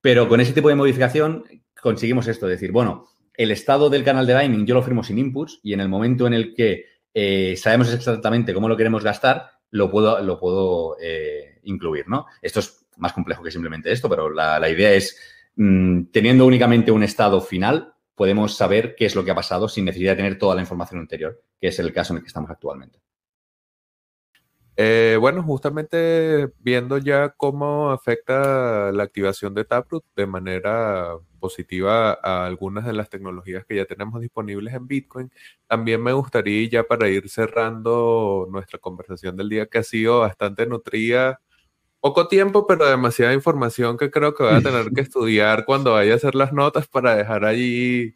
Pero 0.00 0.28
con 0.28 0.40
ese 0.40 0.52
tipo 0.52 0.68
de 0.68 0.74
modificación 0.74 1.44
conseguimos 1.80 2.26
esto, 2.28 2.46
decir, 2.46 2.72
bueno, 2.72 3.08
el 3.34 3.50
estado 3.50 3.90
del 3.90 4.04
canal 4.04 4.26
de 4.26 4.34
Lightning 4.34 4.66
yo 4.66 4.74
lo 4.74 4.82
firmo 4.82 5.02
sin 5.02 5.18
inputs 5.18 5.60
y 5.62 5.72
en 5.72 5.80
el 5.80 5.88
momento 5.88 6.26
en 6.26 6.34
el 6.34 6.54
que 6.54 6.86
eh, 7.12 7.56
sabemos 7.56 7.92
exactamente 7.92 8.54
cómo 8.54 8.68
lo 8.68 8.76
queremos 8.76 9.02
gastar, 9.02 9.50
lo 9.70 9.90
puedo, 9.90 10.20
lo 10.22 10.38
puedo 10.38 10.96
eh, 11.00 11.60
incluir, 11.64 12.08
¿no? 12.08 12.26
Esto 12.42 12.60
es 12.60 12.86
más 12.96 13.12
complejo 13.12 13.42
que 13.42 13.50
simplemente 13.50 13.90
esto, 13.90 14.08
pero 14.08 14.30
la, 14.30 14.68
idea 14.68 14.92
es, 14.92 15.18
mm, 15.56 16.04
teniendo 16.12 16.46
únicamente 16.46 16.92
un 16.92 17.02
estado 17.02 17.40
final, 17.40 17.93
podemos 18.14 18.56
saber 18.56 18.94
qué 18.96 19.06
es 19.06 19.14
lo 19.14 19.24
que 19.24 19.30
ha 19.30 19.34
pasado 19.34 19.68
sin 19.68 19.84
necesidad 19.84 20.12
de 20.12 20.16
tener 20.16 20.38
toda 20.38 20.54
la 20.54 20.62
información 20.62 21.00
anterior, 21.00 21.42
que 21.60 21.68
es 21.68 21.78
el 21.78 21.92
caso 21.92 22.12
en 22.12 22.18
el 22.18 22.22
que 22.22 22.28
estamos 22.28 22.50
actualmente. 22.50 23.00
Eh, 24.76 25.16
bueno, 25.20 25.40
justamente 25.44 26.50
viendo 26.58 26.98
ya 26.98 27.28
cómo 27.30 27.92
afecta 27.92 28.90
la 28.90 29.04
activación 29.04 29.54
de 29.54 29.64
Taproot 29.64 30.04
de 30.16 30.26
manera 30.26 31.16
positiva 31.38 32.18
a 32.20 32.44
algunas 32.46 32.84
de 32.84 32.92
las 32.92 33.08
tecnologías 33.08 33.64
que 33.64 33.76
ya 33.76 33.84
tenemos 33.84 34.20
disponibles 34.20 34.74
en 34.74 34.88
Bitcoin, 34.88 35.30
también 35.68 36.02
me 36.02 36.12
gustaría 36.12 36.68
ya 36.68 36.82
para 36.82 37.08
ir 37.08 37.28
cerrando 37.28 38.48
nuestra 38.50 38.80
conversación 38.80 39.36
del 39.36 39.48
día 39.48 39.66
que 39.66 39.78
ha 39.78 39.84
sido 39.84 40.20
bastante 40.20 40.66
nutrida 40.66 41.40
poco 42.04 42.28
tiempo, 42.28 42.66
pero 42.66 42.84
demasiada 42.84 43.32
información 43.32 43.96
que 43.96 44.10
creo 44.10 44.34
que 44.34 44.42
voy 44.42 44.52
a 44.52 44.60
tener 44.60 44.90
que 44.92 45.00
estudiar 45.00 45.64
cuando 45.64 45.92
vaya 45.92 46.12
a 46.12 46.16
hacer 46.16 46.34
las 46.34 46.52
notas 46.52 46.86
para 46.86 47.16
dejar 47.16 47.46
allí 47.46 48.14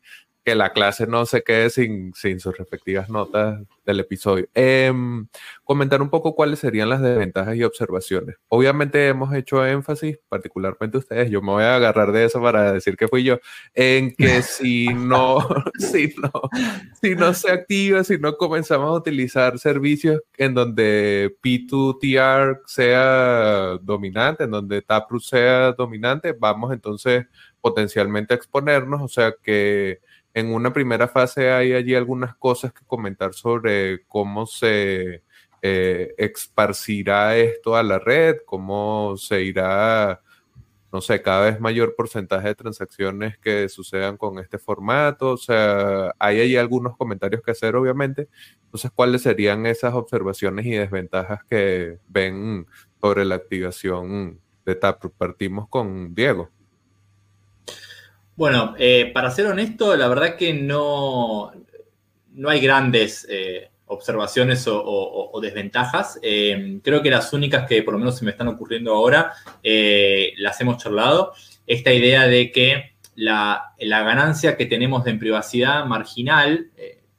que 0.49 0.55
la 0.55 0.73
clase 0.73 1.07
no 1.07 1.27
se 1.27 1.43
quede 1.43 1.69
sin, 1.69 2.15
sin 2.15 2.41
sus 2.41 2.57
respectivas 2.57 3.11
notas 3.11 3.61
del 3.85 4.01
episodio. 4.01 4.49
Em, 4.55 5.29
comentar 5.63 6.01
un 6.01 6.09
poco 6.09 6.35
cuáles 6.35 6.59
serían 6.59 6.89
las 6.89 7.03
desventajas 7.03 7.55
y 7.55 7.65
observaciones. 7.65 8.37
Obviamente 8.49 9.09
hemos 9.09 9.35
hecho 9.35 9.67
énfasis, 9.67 10.19
particularmente 10.27 10.97
ustedes, 10.97 11.31
yo 11.31 11.43
me 11.43 11.53
voy 11.53 11.65
a 11.65 11.77
agarrar 11.77 12.13
de 12.13 12.25
eso 12.25 12.41
para 12.41 12.73
decir 12.73 12.97
que 12.97 13.09
fui 13.09 13.25
yo, 13.25 13.41
en 13.75 14.15
que 14.15 14.41
si 14.43 14.89
no, 14.89 15.47
si 15.79 16.15
no, 16.17 16.33
si 16.99 17.15
no 17.15 17.35
se 17.35 17.51
activa, 17.51 18.03
si 18.05 18.17
no 18.17 18.39
comenzamos 18.39 18.89
a 18.89 18.93
utilizar 18.93 19.59
servicios 19.59 20.23
en 20.39 20.55
donde 20.55 21.37
P2TR 21.45 22.61
sea 22.65 23.79
dominante, 23.83 24.45
en 24.45 24.53
donde 24.53 24.81
Taproot 24.81 25.23
sea 25.23 25.73
dominante, 25.73 26.33
vamos 26.33 26.73
entonces 26.73 27.27
potencialmente 27.61 28.33
a 28.33 28.37
exponernos, 28.39 29.03
o 29.03 29.09
sea 29.09 29.35
que 29.43 30.01
en 30.39 30.55
una 30.55 30.73
primera 30.73 31.09
fase 31.09 31.51
hay 31.51 31.73
allí 31.73 31.95
algunas 31.95 32.37
cosas 32.37 32.73
que 32.73 32.85
comentar 32.87 33.35
sobre 33.35 34.05
cómo 34.07 34.47
se 34.47 35.23
eh, 35.63 36.15
esparcirá 36.17 37.37
esto 37.37 37.77
a 37.77 37.83
la 37.83 37.99
red, 37.99 38.37
cómo 38.47 39.17
se 39.17 39.43
irá, 39.43 40.23
no 40.93 41.01
sé, 41.01 41.21
cada 41.23 41.51
vez 41.51 41.61
mayor 41.61 41.95
porcentaje 41.97 42.49
de 42.49 42.55
transacciones 42.55 43.39
que 43.39 43.69
sucedan 43.69 44.17
con 44.17 44.39
este 44.39 44.59
formato. 44.59 45.33
O 45.33 45.37
sea, 45.37 46.15
hay 46.19 46.41
allí 46.41 46.57
algunos 46.57 46.97
comentarios 46.97 47.43
que 47.43 47.51
hacer, 47.51 47.75
obviamente. 47.77 48.29
Entonces, 48.65 48.91
¿cuáles 48.95 49.23
serían 49.23 49.67
esas 49.67 49.95
observaciones 49.95 50.67
y 50.67 50.71
desventajas 50.73 51.43
que 51.45 51.99
ven 52.09 52.67
sobre 53.01 53.25
la 53.25 53.37
activación 53.37 54.41
de 54.65 54.75
Taproot? 54.77 55.15
Partimos 55.17 55.69
con 55.69 56.15
Diego. 56.15 56.51
Bueno, 58.39 58.77
eh, 58.79 59.11
para 59.13 59.33
ser 59.33 59.47
honesto, 59.47 59.97
la 59.97 60.07
verdad 60.07 60.37
que 60.37 60.55
no, 60.55 61.51
no 62.35 62.49
hay 62.49 62.61
grandes 62.61 63.27
eh, 63.29 63.69
observaciones 63.87 64.65
o, 64.69 65.37
desventajas. 65.43 66.21
Eh, 66.23 66.79
creo 66.85 67.03
que 67.03 67.11
las 67.11 67.33
únicas 67.33 67.67
que 67.67 67.83
por 67.83 67.95
lo 67.95 67.99
menos 67.99 68.17
se 68.17 68.25
me 68.25 68.31
están 68.31 68.47
ocurriendo 68.47 68.95
ahora 68.95 69.33
las 70.37 70.61
hemos 70.61 70.77
charlado. 70.77 71.33
Esta 71.67 71.93
idea 71.93 72.29
de 72.29 72.53
que 72.53 72.93
la, 73.17 73.75
la 73.81 74.05
ganancia 74.05 74.57
que 74.57 74.67
tenemos 74.67 75.05
en 75.09 75.19
privacidad 75.19 75.85
marginal, 75.87 76.71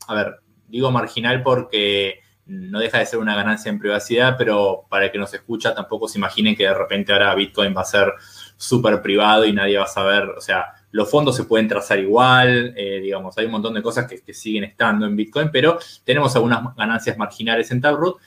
a 0.08 0.16
ver, 0.16 0.36
digo 0.70 0.90
marginal 0.90 1.44
porque 1.44 2.22
no 2.46 2.80
deja 2.80 3.00
de 3.00 3.06
ser 3.06 3.20
una 3.20 3.36
ganancia 3.36 3.70
en 3.70 3.80
privacidad, 3.80 4.36
pero 4.38 4.86
para 4.90 5.08
el 5.08 5.12
que 5.12 5.18
nos 5.18 5.34
escucha 5.34 5.76
tampoco 5.76 6.08
se 6.08 6.18
imaginen 6.18 6.56
que 6.56 6.64
de 6.64 6.74
repente 6.74 7.12
ahora 7.12 7.36
Bitcoin 7.36 7.76
va 7.76 7.82
a 7.82 7.86
ser 7.86 8.14
súper 8.56 9.02
privado 9.02 9.44
y 9.44 9.52
nadie 9.52 9.78
va 9.78 9.84
a 9.84 9.88
saber, 9.88 10.24
o 10.24 10.40
sea, 10.40 10.79
los 10.92 11.10
fondos 11.10 11.36
se 11.36 11.44
pueden 11.44 11.68
trazar 11.68 12.00
igual, 12.00 12.74
eh, 12.76 13.00
digamos, 13.02 13.38
hay 13.38 13.46
un 13.46 13.52
montón 13.52 13.74
de 13.74 13.82
cosas 13.82 14.08
que, 14.08 14.34
siguen 14.34 14.64
estando 14.64 15.06
en 15.06 15.16
Bitcoin, 15.16 15.50
pero 15.52 15.78
tenemos 16.04 16.36
algunas 16.36 16.76
ganancias 16.76 17.18
marginales 17.18 17.72
en 17.72 17.82
Taproot. 17.82 18.18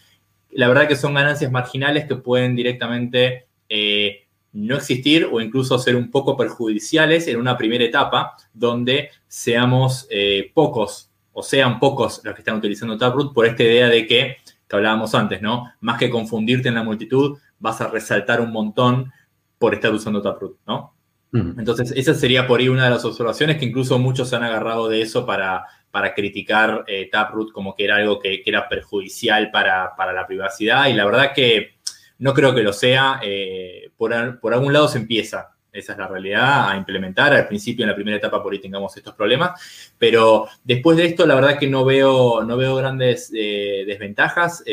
La 0.50 0.68
verdad 0.68 0.86
que 0.86 0.96
son 0.96 1.14
ganancias 1.14 1.50
marginales 1.50 2.04
que 2.06 2.16
pueden 2.16 2.54
directamente 2.54 3.46
eh, 3.68 4.26
no 4.52 4.76
existir 4.76 5.28
o 5.30 5.40
incluso 5.40 5.78
ser 5.78 5.96
un 5.96 6.10
poco 6.10 6.36
perjudiciales 6.36 7.26
en 7.26 7.38
una 7.38 7.56
primera 7.56 7.84
etapa 7.84 8.36
donde 8.52 9.10
seamos 9.26 10.06
eh, 10.10 10.50
pocos 10.52 11.10
o 11.32 11.42
sean 11.42 11.80
pocos 11.80 12.20
los 12.22 12.34
que 12.34 12.42
están 12.42 12.56
utilizando 12.56 12.98
Taproot 12.98 13.32
por 13.32 13.46
esta 13.46 13.62
idea 13.62 13.88
de 13.88 14.06
que, 14.06 14.36
que 14.68 14.76
hablábamos 14.76 15.14
antes, 15.14 15.40
¿no? 15.40 15.72
Más 15.80 15.98
que 15.98 16.10
confundirte 16.10 16.68
en 16.68 16.74
la 16.74 16.82
multitud, 16.82 17.38
vas 17.58 17.80
a 17.80 17.88
resaltar 17.88 18.40
un 18.42 18.52
montón 18.52 19.10
por 19.58 19.74
estar 19.74 19.92
usando 19.94 20.20
Taproot, 20.20 20.58
¿no? 20.66 20.94
Entonces, 21.32 21.92
esa 21.96 22.14
sería 22.14 22.46
por 22.46 22.60
ahí 22.60 22.68
una 22.68 22.84
de 22.84 22.90
las 22.90 23.04
observaciones 23.06 23.56
que 23.56 23.64
incluso 23.64 23.98
muchos 23.98 24.28
se 24.28 24.36
han 24.36 24.42
agarrado 24.42 24.88
de 24.88 25.00
eso 25.00 25.24
para, 25.24 25.64
para 25.92 26.14
criticar 26.14 26.84
eh, 26.86 27.08
Taproot 27.10 27.52
como 27.52 27.74
que 27.74 27.84
era 27.84 27.96
algo 27.96 28.18
que, 28.18 28.42
era 28.44 28.68
perjudicial 28.68 29.50
para, 29.50 29.94
la 30.12 30.26
privacidad. 30.26 30.88
Y 30.88 30.94
la 30.94 31.06
verdad 31.06 31.32
que 31.34 31.76
no 32.18 32.34
creo 32.34 32.54
que 32.54 32.62
lo 32.62 32.72
sea. 32.72 33.20
Eh, 33.22 33.90
por, 33.96 34.12
algún 34.12 34.72
lado 34.72 34.88
se 34.88 34.98
empieza, 34.98 35.54
esa 35.72 35.92
es 35.92 35.98
la 35.98 36.06
realidad, 36.06 36.70
a 36.70 36.76
implementar. 36.76 37.32
Al 37.32 37.46
principio, 37.46 37.84
en 37.84 37.90
la 37.90 37.94
primera 37.94 38.18
etapa, 38.18 38.42
por 38.42 38.52
ahí 38.52 38.58
tengamos 38.58 38.94
estos 38.94 39.14
problemas. 39.14 39.92
Pero 39.96 40.48
después 40.64 40.98
de 40.98 41.06
esto, 41.06 41.24
la 41.24 41.34
verdad 41.34 41.58
que 41.58 41.66
no 41.66 41.84
veo, 41.84 42.44
no 42.44 42.58
veo 42.58 42.76
grandes 42.76 43.30
eh, 43.34 43.84
desventajas. 43.86 44.64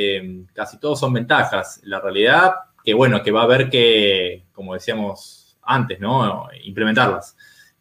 casi 0.54 0.78
todos 0.78 1.00
son 1.00 1.14
ventajas. 1.14 1.80
La 1.84 2.02
realidad 2.02 2.54
que, 2.84 2.94
bueno, 2.94 3.24
que 3.24 3.32
va 3.32 3.42
a 3.42 3.46
haber 3.46 3.70
que, 3.70 4.46
como 4.54 4.74
decíamos 4.74 5.39
antes, 5.70 6.00
¿no? 6.00 6.48
Implementarlas. 6.64 7.36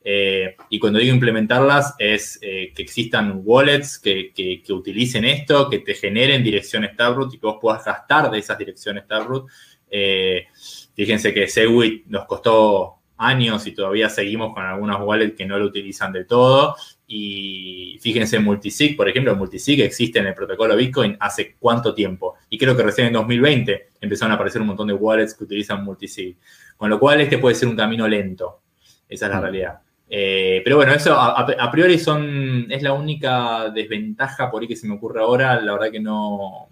Eh, 0.04 0.56
y 0.70 0.78
cuando 0.78 1.00
digo 1.00 1.12
implementarlas 1.12 1.94
es 1.98 2.38
eh, 2.40 2.72
que 2.74 2.82
existan 2.82 3.42
wallets 3.44 3.98
que, 3.98 4.62
utilicen 4.70 5.24
esto, 5.24 5.68
que 5.68 5.80
te 5.80 5.94
generen 5.94 6.42
direcciones 6.42 6.96
Taproot 6.96 7.34
y 7.34 7.38
que 7.38 7.46
vos 7.46 7.58
puedas 7.60 7.84
gastar 7.84 8.30
de 8.30 8.38
esas 8.38 8.56
direcciones 8.56 9.06
Taproot. 9.06 9.48
Eh, 9.90 10.46
fíjense 10.94 11.34
que 11.34 11.48
Segwit 11.48 12.06
nos 12.06 12.26
costó 12.26 13.00
años 13.16 13.66
y 13.66 13.72
todavía 13.72 14.08
seguimos 14.08 14.54
con 14.54 14.64
algunas 14.64 15.00
wallets 15.00 15.36
que 15.36 15.44
no 15.44 15.58
lo 15.58 15.66
utilizan 15.66 16.12
del 16.12 16.26
todo. 16.26 16.76
Y 17.10 17.98
fíjense 18.02 18.36
en 18.36 18.44
Multisig, 18.44 18.94
por 18.94 19.08
ejemplo, 19.08 19.34
Multisig 19.34 19.80
existe 19.80 20.18
en 20.18 20.26
el 20.26 20.34
protocolo 20.34 20.76
Bitcoin 20.76 21.16
hace 21.18 21.56
cuánto 21.58 21.94
tiempo. 21.94 22.34
Y 22.50 22.58
creo 22.58 22.76
que 22.76 22.82
recién 22.82 23.06
en 23.06 23.14
2020 23.14 23.88
empezaron 24.02 24.32
a 24.32 24.34
aparecer 24.34 24.60
un 24.60 24.68
montón 24.68 24.88
de 24.88 24.92
wallets 24.92 25.34
que 25.34 25.44
utilizan 25.44 25.82
Multisig. 25.82 26.36
Con 26.76 26.90
lo 26.90 27.00
cual 27.00 27.22
este 27.22 27.38
puede 27.38 27.54
ser 27.54 27.68
un 27.68 27.76
camino 27.76 28.06
lento. 28.06 28.60
Esa 29.08 29.24
es 29.26 29.32
la 29.32 29.40
realidad. 29.40 29.80
Eh, 30.10 30.60
pero 30.62 30.76
bueno, 30.76 30.92
eso 30.92 31.18
a, 31.18 31.70
priori 31.70 31.98
son, 31.98 32.66
es 32.70 32.82
la 32.82 32.92
única 32.92 33.70
desventaja 33.70 34.50
por 34.50 34.60
ahí 34.60 34.68
que 34.68 34.76
se 34.76 34.86
me 34.86 34.94
ocurre 34.94 35.20
ahora. 35.20 35.58
La 35.62 35.72
verdad 35.72 35.90
que 35.90 36.00
no, 36.00 36.68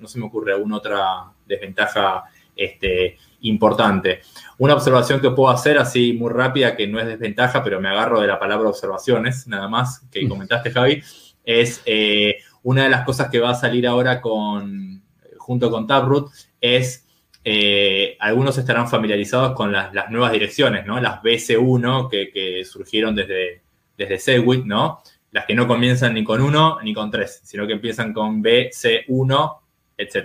no, 0.00 0.08
se 0.08 0.18
me 0.18 0.26
ocurre 0.26 0.54
alguna 0.54 0.76
otra 0.76 1.32
desventaja 1.46 2.24
este, 2.56 3.16
importante. 3.40 4.20
Una 4.58 4.74
observación 4.74 5.20
que 5.20 5.30
puedo 5.30 5.50
hacer 5.50 5.78
así 5.78 6.12
muy 6.12 6.32
rápida, 6.32 6.76
que 6.76 6.86
no 6.86 6.98
es 6.98 7.06
desventaja, 7.06 7.62
pero 7.62 7.80
me 7.80 7.88
agarro 7.88 8.20
de 8.20 8.26
la 8.26 8.38
palabra 8.38 8.68
observaciones, 8.68 9.46
nada 9.46 9.68
más, 9.68 10.00
que 10.10 10.24
mm. 10.24 10.28
comentaste, 10.28 10.70
Javi, 10.70 11.02
es 11.44 11.82
eh, 11.86 12.38
una 12.62 12.84
de 12.84 12.90
las 12.90 13.04
cosas 13.04 13.30
que 13.30 13.40
va 13.40 13.50
a 13.50 13.54
salir 13.54 13.86
ahora 13.86 14.20
con, 14.20 15.02
junto 15.38 15.70
con 15.70 15.86
Taproot, 15.86 16.30
es 16.60 17.06
eh, 17.44 18.16
algunos 18.20 18.58
estarán 18.58 18.88
familiarizados 18.88 19.52
con 19.52 19.72
las, 19.72 19.92
nuevas 20.10 20.32
direcciones, 20.32 20.84
¿no? 20.84 21.00
Las 21.00 21.22
BC1 21.22 22.10
que, 22.10 22.64
surgieron 22.64 23.14
desde, 23.14 23.62
desde 23.96 24.18
Segwit, 24.18 24.66
¿no? 24.66 25.00
Las 25.30 25.46
que 25.46 25.54
no 25.54 25.66
comienzan 25.66 26.14
ni 26.14 26.24
con 26.24 26.42
1 26.42 26.80
ni 26.82 26.92
con 26.92 27.10
3, 27.10 27.40
sino 27.44 27.66
que 27.66 27.74
empiezan 27.74 28.12
con 28.12 28.42
BC1, 28.42 29.58
etc. 29.96 30.16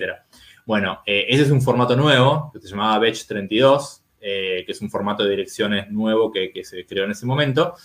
Bueno, 0.66 1.01
eh, 1.05 1.26
ese 1.30 1.43
es 1.43 1.51
un 1.51 1.61
formato 1.61 1.95
nuevo 1.95 2.51
que 2.53 2.59
se 2.59 2.70
llamaba 2.70 2.99
Batch 2.99 3.26
32, 3.26 4.03
eh, 4.22 4.64
que 4.66 4.72
es 4.72 4.82
un 4.82 4.89
formato 4.89 5.24
de 5.24 5.32
direcciones 5.32 5.89
nuevo 5.91 6.32
que, 6.32 6.51
se 6.64 6.86
creó 6.86 7.05
en 7.05 7.11
ese 7.11 7.26
momento. 7.26 7.76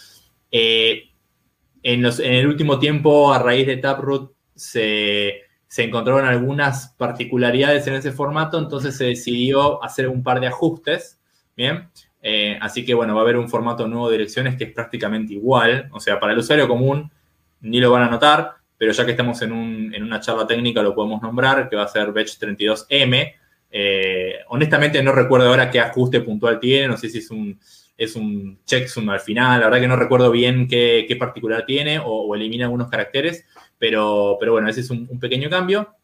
En, 0.51 1.01
en, 1.83 2.05
el 2.05 2.47
último 2.47 2.79
tiempo, 2.79 3.33
a 3.33 3.39
raíz 3.39 3.66
de 3.66 3.76
Taproot, 3.79 4.33
se 4.55 5.49
se 5.68 5.85
encontraron 5.85 6.24
algunas 6.24 6.95
particularidades 6.97 7.87
en 7.87 7.95
ese 7.95 8.11
formato, 8.11 8.59
entonces 8.59 8.97
se 8.97 9.05
decidió 9.05 9.85
hacer 9.85 10.09
un 10.09 10.22
par 10.22 10.41
de 10.41 10.47
ajustes, 10.47 11.20
¿bien? 11.55 11.91
Eh, 12.22 12.59
así 12.61 12.85
que 12.85 12.95
bueno, 12.95 13.14
va 13.14 13.20
a 13.20 13.24
haber 13.24 13.37
un 13.37 13.49
formato 13.49 13.87
nuevo 13.87 14.09
de 14.09 14.16
direcciones 14.16 14.57
que 14.57 14.64
es 14.64 14.72
prácticamente 14.72 15.35
igual, 15.35 15.89
o 15.93 16.01
sea, 16.01 16.18
para 16.18 16.33
el 16.33 16.39
usuario 16.39 16.66
común 16.66 17.12
ni 17.61 17.81
lo 17.81 17.91
van 17.91 18.05
a 18.05 18.11
notar, 18.11 18.55
pero 18.79 18.93
ya 18.93 19.05
que 19.05 19.11
estamos 19.11 19.43
en, 19.43 19.53
una 19.53 20.20
charla 20.20 20.47
técnica 20.47 20.83
lo 20.83 20.95
podemos 20.95 21.20
nombrar, 21.20 21.68
que 21.68 21.76
va 21.76 21.83
a 21.83 21.89
ser 21.89 22.12
Batch 22.12 22.39
32M. 22.39 23.35
Eh, 23.70 24.35
honestamente 24.49 25.03
no 25.03 25.12
recuerdo 25.12 25.49
ahora 25.49 25.70
qué 25.70 25.81
ajuste 25.81 26.20
puntual 26.20 26.59
tiene, 26.59 26.89
no 26.89 26.97
sé 26.97 27.11
si 27.11 27.18
es 27.18 27.31
un, 27.31 27.59
es 27.99 28.16
un 28.16 28.61
checksum 28.64 29.11
al 29.11 29.20
final, 29.20 29.61
la 29.61 29.66
verdad 29.66 29.81
que 29.81 29.89
no 29.89 29.97
recuerdo 29.97 30.31
bien 30.31 30.68
qué, 30.68 31.16
particular 31.18 31.66
tiene 31.66 31.99
o, 31.99 32.07
o 32.07 32.35
elimina 32.35 32.64
algunos 32.64 32.89
caracteres, 32.89 33.45
pero, 33.79 34.37
pero 34.39 34.53
bueno, 34.53 34.68
ese 34.68 34.81
es 34.81 34.91
un, 34.91 35.07
pequeño 35.18 35.51
cambio. 35.51 35.95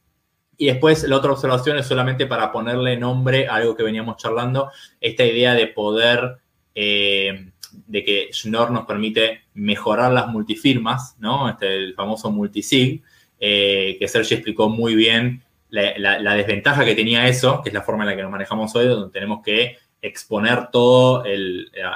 Y 0.57 0.67
después 0.67 1.03
la 1.05 1.17
otra 1.17 1.33
observación 1.33 1.79
es 1.79 1.87
solamente 1.87 2.27
para 2.27 2.53
ponerle 2.53 2.97
nombre 2.97 3.49
a 3.49 3.57
algo 3.57 3.77
que 3.77 3.83
veníamos 3.83 4.17
charlando, 4.17 4.71
esta 5.01 5.25
idea 5.25 5.55
de 5.55 5.67
poder, 5.67 6.37
eh, 6.75 7.51
de 7.87 8.05
que 8.05 8.29
Schnorr 8.33 8.71
nos 8.71 8.87
permite 8.87 9.43
mejorar 9.55 10.13
las 10.13 10.29
multifirmas, 10.29 11.17
¿no? 11.19 11.49
Este, 11.49 11.75
el 11.75 11.95
famoso 11.95 12.31
multisig, 12.31 13.03
eh, 13.39 13.97
que 13.99 14.09
Sergio 14.09 14.37
explicó 14.37 14.69
muy 14.69 14.95
bien 14.95 15.43
la, 15.71 16.35
desventaja 16.35 16.85
que 16.85 16.95
tenía 16.95 17.27
eso, 17.29 17.61
que 17.63 17.71
es 17.71 17.75
la 17.75 17.83
forma 17.83 18.05
en 18.05 18.11
la 18.11 18.17
que 18.17 18.23
nos 18.23 18.31
manejamos 18.31 18.75
hoy, 18.77 18.87
donde 18.87 19.13
tenemos 19.13 19.43
que 19.43 19.77
exponer 20.01 20.69
todo 20.71 21.25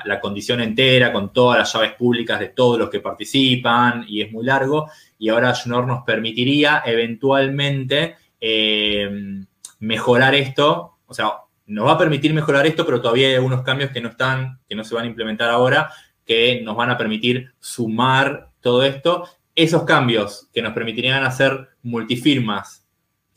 la, 0.05 0.21
condición 0.21 0.61
entera 0.61 1.13
con 1.13 1.33
todas 1.33 1.59
las 1.59 1.73
llaves 1.73 1.93
públicas 1.93 2.41
de 2.41 2.49
todos 2.49 2.79
los 2.79 2.91
que 2.91 3.01
participan 3.01 4.05
y 4.09 4.23
es 4.23 4.33
muy 4.33 4.45
largo. 4.45 4.91
Y 5.19 5.29
ahora 5.29 5.55
Schnorr 5.55 5.87
nos 5.87 6.05
permitiría 6.05 6.83
eventualmente 6.85 8.17
eh, 8.41 9.45
mejorar 9.81 10.35
esto, 10.35 10.97
o 11.07 11.15
sea, 11.15 11.33
nos 11.69 11.87
va 11.87 11.93
a 11.93 11.99
permitir 11.99 12.35
mejorar 12.35 12.67
esto, 12.67 12.85
pero 12.85 13.01
todavía 13.01 13.29
hay 13.29 13.35
algunos 13.35 13.63
cambios 13.63 13.91
que 13.91 14.01
no 14.01 14.09
están, 14.09 14.59
que 14.69 14.75
no 14.75 14.83
se 14.83 14.95
van 14.95 15.05
a 15.05 15.09
implementar 15.09 15.51
ahora, 15.51 15.91
que 16.25 16.61
nos 16.65 16.75
van 16.75 16.91
a 16.91 16.99
permitir 16.99 17.53
sumar 17.61 18.51
todo 18.61 18.83
esto. 18.83 19.29
Esos 19.55 19.85
cambios 19.85 20.49
que 20.53 20.63
nos 20.63 20.73
permitirían 20.73 21.25
hacer 21.25 21.69
multifirmas 21.83 22.89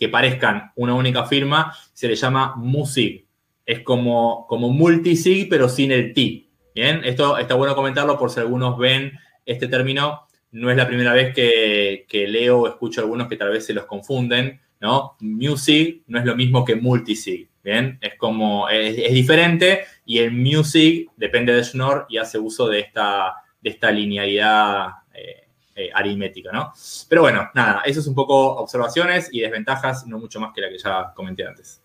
que 0.01 0.09
parezcan 0.09 0.71
una 0.77 0.95
única 0.95 1.25
firma, 1.25 1.75
se 1.93 2.07
le 2.07 2.15
llama 2.15 2.55
MUSIG. 2.55 3.27
Es 3.67 3.81
como, 3.81 4.47
como 4.47 4.69
multisig, 4.69 5.47
pero 5.47 5.69
sin 5.69 5.91
el 5.91 6.15
T. 6.15 6.47
Bien, 6.73 7.01
esto 7.03 7.37
está 7.37 7.53
bueno 7.53 7.75
comentarlo 7.75 8.17
por 8.17 8.31
si 8.31 8.39
algunos 8.39 8.79
ven 8.79 9.11
este 9.45 9.67
término. 9.67 10.21
No 10.49 10.71
es 10.71 10.77
la 10.77 10.87
primera 10.87 11.13
vez 11.13 11.35
que, 11.35 12.27
leo 12.27 12.61
o 12.61 12.67
escucho 12.67 12.99
a 12.99 13.03
algunos 13.03 13.27
que 13.27 13.37
tal 13.37 13.51
vez 13.51 13.63
se 13.63 13.75
los 13.75 13.85
confunden, 13.85 14.59
¿no? 14.79 15.17
Music 15.19 16.01
no 16.07 16.17
es 16.17 16.25
lo 16.25 16.35
mismo 16.35 16.65
que 16.65 16.75
multisig, 16.75 17.50
¿bien? 17.63 17.97
Es 18.01 18.15
como, 18.15 18.69
es, 18.69 19.13
diferente 19.13 19.85
y 20.05 20.19
el 20.19 20.31
music 20.31 21.09
depende 21.17 21.53
de 21.53 21.63
Schnorr 21.63 22.05
y 22.09 22.17
hace 22.17 22.39
uso 22.39 22.67
de 22.67 22.79
esta, 22.79 23.35
de 23.61 23.69
esta 23.69 23.91
linealidad 23.91 24.87
eh, 25.13 25.47
eh, 25.75 25.89
aritmética, 25.93 26.51
¿no? 26.51 26.73
Pero 27.07 27.21
bueno, 27.21 27.49
nada, 27.53 27.81
eso 27.85 27.99
es 27.99 28.07
un 28.07 28.15
poco 28.15 28.55
observaciones 28.55 29.29
y 29.31 29.41
desventajas, 29.41 30.05
no 30.05 30.19
mucho 30.19 30.39
más 30.39 30.53
que 30.53 30.61
la 30.61 30.69
que 30.69 30.77
ya 30.77 31.13
comenté 31.15 31.45
antes. 31.45 31.81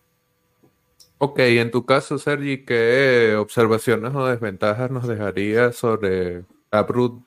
Ok, 1.18 1.38
en 1.38 1.70
tu 1.70 1.86
caso, 1.86 2.18
Sergi, 2.18 2.64
¿qué 2.64 3.36
observaciones 3.38 4.14
o 4.14 4.26
desventajas 4.26 4.90
nos 4.90 5.08
dejaría 5.08 5.72
sobre 5.72 6.44
Taproot 6.68 7.22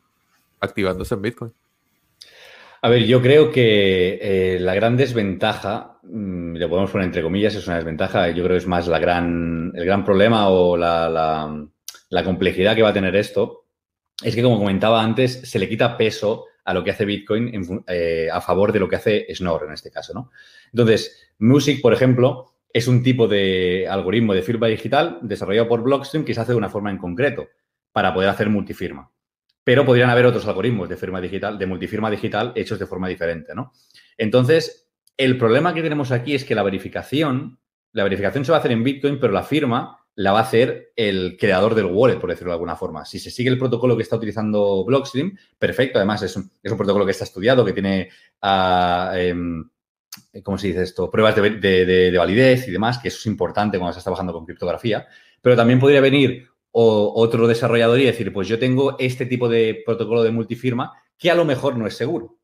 activándose 0.60 1.16
en 1.16 1.22
Bitcoin? 1.24 1.54
A 2.82 2.88
ver, 2.88 3.06
yo 3.06 3.22
creo 3.22 3.52
que 3.52 4.20
eh, 4.22 4.60
la 4.60 4.74
gran 4.74 4.96
desventaja, 4.96 6.00
mm, 6.04 6.56
lo 6.56 6.70
podemos 6.70 6.92
poner 6.92 7.08
entre 7.08 7.22
comillas, 7.22 7.56
es 7.56 7.68
una 7.68 7.76
desventaja, 7.76 8.30
yo 8.30 8.44
creo 8.44 8.56
que 8.56 8.60
es 8.60 8.68
más 8.68 8.88
la 8.88 9.00
gran, 9.00 9.74
el 9.76 9.86
gran 9.86 10.06
problema 10.06 10.48
o 10.50 10.78
la, 10.78 11.68
complejidad 12.24 12.76
que 12.76 12.82
va 12.82 12.90
a 12.90 12.94
tener 12.94 13.16
esto, 13.18 13.66
es 14.24 14.34
que 14.34 14.44
como 14.44 14.60
comentaba 14.60 15.04
antes, 15.04 15.42
se 15.42 15.60
le 15.60 15.68
quita 15.68 15.98
peso 15.98 16.46
a 16.64 16.74
lo 16.74 16.84
que 16.84 16.92
hace 16.92 17.06
Bitcoin 17.06 17.84
eh, 17.88 18.30
a 18.32 18.40
favor 18.42 18.72
de 18.72 18.80
lo 18.80 18.88
que 18.88 18.96
hace 18.96 19.28
Schnorr 19.34 19.66
en 19.66 19.74
este 19.74 19.92
caso, 19.92 20.14
¿no? 20.14 20.32
Entonces, 20.72 21.34
Music, 21.40 21.82
por 21.82 21.94
ejemplo, 21.94 22.54
es 22.72 22.88
un 22.88 23.04
tipo 23.04 23.28
de 23.28 23.88
algoritmo 23.90 24.34
de 24.34 24.42
firma 24.42 24.68
digital 24.68 25.20
desarrollado 25.22 25.68
por 25.68 25.84
Blockstream 25.84 26.26
que 26.26 26.34
se 26.34 26.42
hace 26.42 26.52
de 26.54 26.58
una 26.58 26.70
forma 26.70 26.92
en 26.92 26.98
concreto 26.98 27.48
para 27.92 28.14
poder 28.14 28.30
hacer 28.30 28.50
multifirma. 28.50 29.12
Pero 29.70 29.86
podrían 29.86 30.10
haber 30.10 30.26
otros 30.26 30.48
algoritmos 30.48 30.90
de 30.90 30.98
firma 30.98 31.22
digital, 31.22 31.60
de 31.60 31.68
multifirma 31.68 32.10
digital 32.10 32.54
hechos 32.56 32.80
de 32.80 32.88
forma 32.88 33.08
diferente, 33.08 33.54
¿no? 33.54 33.72
Entonces, 34.18 34.90
el 35.16 35.38
problema 35.38 35.76
que 35.76 35.84
tenemos 35.84 36.12
aquí 36.12 36.34
es 36.34 36.44
que 36.44 36.56
la 36.56 36.64
verificación, 36.64 37.60
la 37.92 38.04
verificación 38.04 38.44
se 38.44 38.52
va 38.52 38.58
a 38.58 38.62
hacer 38.62 38.72
en 38.72 38.84
Bitcoin, 38.84 39.20
pero 39.20 39.32
la 39.32 39.44
firma 39.44 40.00
la 40.16 40.32
va 40.32 40.40
a 40.40 40.42
hacer 40.42 40.92
el 40.96 41.38
creador 41.40 41.76
del 41.76 41.86
wallet, 41.86 42.20
por 42.20 42.32
decirlo 42.32 42.50
de 42.50 42.56
alguna 42.56 42.76
forma. 42.76 43.06
Si 43.06 43.20
se 43.20 43.30
sigue 43.30 43.52
el 43.52 43.60
protocolo 43.60 43.96
que 43.96 44.02
está 44.02 44.16
utilizando 44.16 44.84
Blockstream, 44.86 45.38
perfecto. 45.60 46.00
Además, 46.00 46.24
es 46.24 46.36
un, 46.36 46.50
protocolo 46.76 47.06
que 47.06 47.12
está 47.12 47.26
estudiado, 47.26 47.64
que 47.64 47.74
tiene, 47.74 48.10
uh, 48.42 49.62
¿cómo 50.42 50.58
se 50.58 50.70
dice 50.70 50.82
esto? 50.82 51.12
Pruebas 51.12 51.36
de, 51.36 52.16
validez 52.18 52.68
y 52.68 52.72
demás, 52.72 52.98
que 52.98 53.10
eso 53.10 53.20
es 53.20 53.26
importante 53.28 53.78
cuando 53.78 53.94
se 53.94 54.00
está 54.00 54.10
trabajando 54.10 54.34
con 54.34 54.48
criptografía. 54.48 55.08
Pero 55.44 55.56
también 55.56 55.80
podría 55.80 56.02
venir 56.02 56.49
otro 56.72 57.48
desarrollador 57.48 58.00
y 58.00 58.06
decir, 58.06 58.32
pues 58.32 58.48
yo 58.48 58.60
tengo 58.60 58.96
este 59.00 59.26
tipo 59.26 59.50
de 59.50 59.82
protocolo 59.86 60.24
de 60.24 60.32
multifirma 60.32 60.94
que 61.18 61.32
a 61.32 61.36
lo 61.36 61.46
mejor 61.46 61.78
no 61.78 61.88
es 61.88 61.96
seguro. 61.96 62.38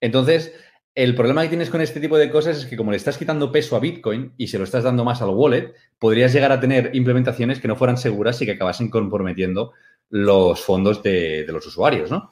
Entonces, 0.00 0.54
el 0.94 1.14
problema 1.14 1.42
que 1.42 1.48
tienes 1.48 1.70
con 1.70 1.80
este 1.80 2.00
tipo 2.00 2.18
de 2.18 2.30
cosas 2.30 2.58
es 2.58 2.66
que 2.66 2.76
como 2.76 2.90
le 2.90 2.96
estás 2.96 3.16
quitando 3.16 3.52
peso 3.52 3.76
a 3.76 3.80
Bitcoin 3.80 4.32
y 4.36 4.48
se 4.48 4.58
lo 4.58 4.64
estás 4.64 4.84
dando 4.84 5.04
más 5.04 5.22
al 5.22 5.30
wallet, 5.30 5.74
podrías 5.98 6.32
llegar 6.32 6.52
a 6.52 6.60
tener 6.60 6.90
implementaciones 6.94 7.60
que 7.60 7.68
no 7.68 7.76
fueran 7.76 7.96
seguras 7.96 8.40
y 8.42 8.46
que 8.46 8.52
acabasen 8.52 8.90
comprometiendo 8.90 9.72
los 10.08 10.60
fondos 10.60 11.02
de, 11.02 11.46
los 11.48 11.66
usuarios, 11.66 12.10
¿no? 12.10 12.30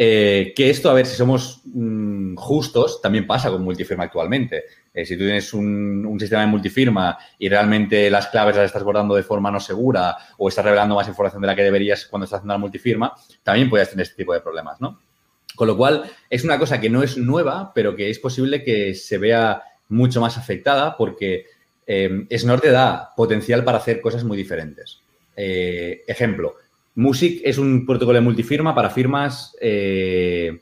Eh, 0.00 0.52
que 0.54 0.70
esto, 0.70 0.88
a 0.88 0.94
ver, 0.94 1.06
si 1.06 1.16
somos 1.16 1.60
mm, 1.64 2.36
justos, 2.36 3.02
también 3.02 3.26
pasa 3.26 3.50
con 3.50 3.64
multifirma 3.64 4.04
actualmente. 4.04 4.64
Eh, 4.94 5.04
si 5.04 5.14
tú 5.16 5.24
tienes 5.24 5.52
un, 5.52 6.16
sistema 6.20 6.42
de 6.42 6.48
multifirma 6.48 7.18
y 7.36 7.48
realmente 7.48 8.08
las 8.08 8.28
claves 8.28 8.54
las 8.54 8.66
estás 8.66 8.84
guardando 8.84 9.16
de 9.16 9.24
forma 9.24 9.50
no 9.50 9.58
segura 9.58 10.16
o 10.36 10.48
estás 10.48 10.64
revelando 10.64 10.94
más 10.94 11.08
información 11.08 11.42
de 11.42 11.48
la 11.48 11.56
que 11.56 11.64
deberías 11.64 12.06
cuando 12.06 12.24
estás 12.24 12.38
haciendo 12.38 12.54
la 12.54 12.58
multifirma, 12.58 13.12
también 13.42 13.68
puedes 13.68 13.90
tener 13.90 14.04
este 14.04 14.16
tipo 14.16 14.32
de 14.32 14.40
problemas, 14.40 14.80
¿no? 14.80 15.00
Con 15.56 15.66
lo 15.66 15.76
cual, 15.76 16.04
es 16.30 16.44
una 16.44 16.58
cosa 16.58 16.80
que 16.80 16.88
no 16.88 17.02
es 17.02 17.16
nueva, 17.16 17.72
pero 17.74 17.96
que 17.96 18.08
es 18.08 18.20
posible 18.20 18.62
que 18.62 18.94
se 18.94 19.18
vea 19.18 19.62
mucho 19.88 20.20
más 20.20 20.38
afectada 20.38 20.96
porque 20.96 21.46
eh, 21.86 22.26
Snort 22.36 22.62
te 22.62 22.70
da 22.70 23.12
potencial 23.16 23.64
para 23.64 23.78
hacer 23.78 24.00
cosas 24.00 24.22
muy 24.22 24.36
diferentes. 24.36 25.00
Eh, 25.34 26.04
ejemplo, 26.06 26.56
Music 26.98 27.40
es 27.44 27.58
un 27.58 27.86
protocolo 27.86 28.16
de 28.16 28.24
multifirma 28.24 28.74
para 28.74 28.90
firmas 28.90 29.56
eh, 29.60 30.60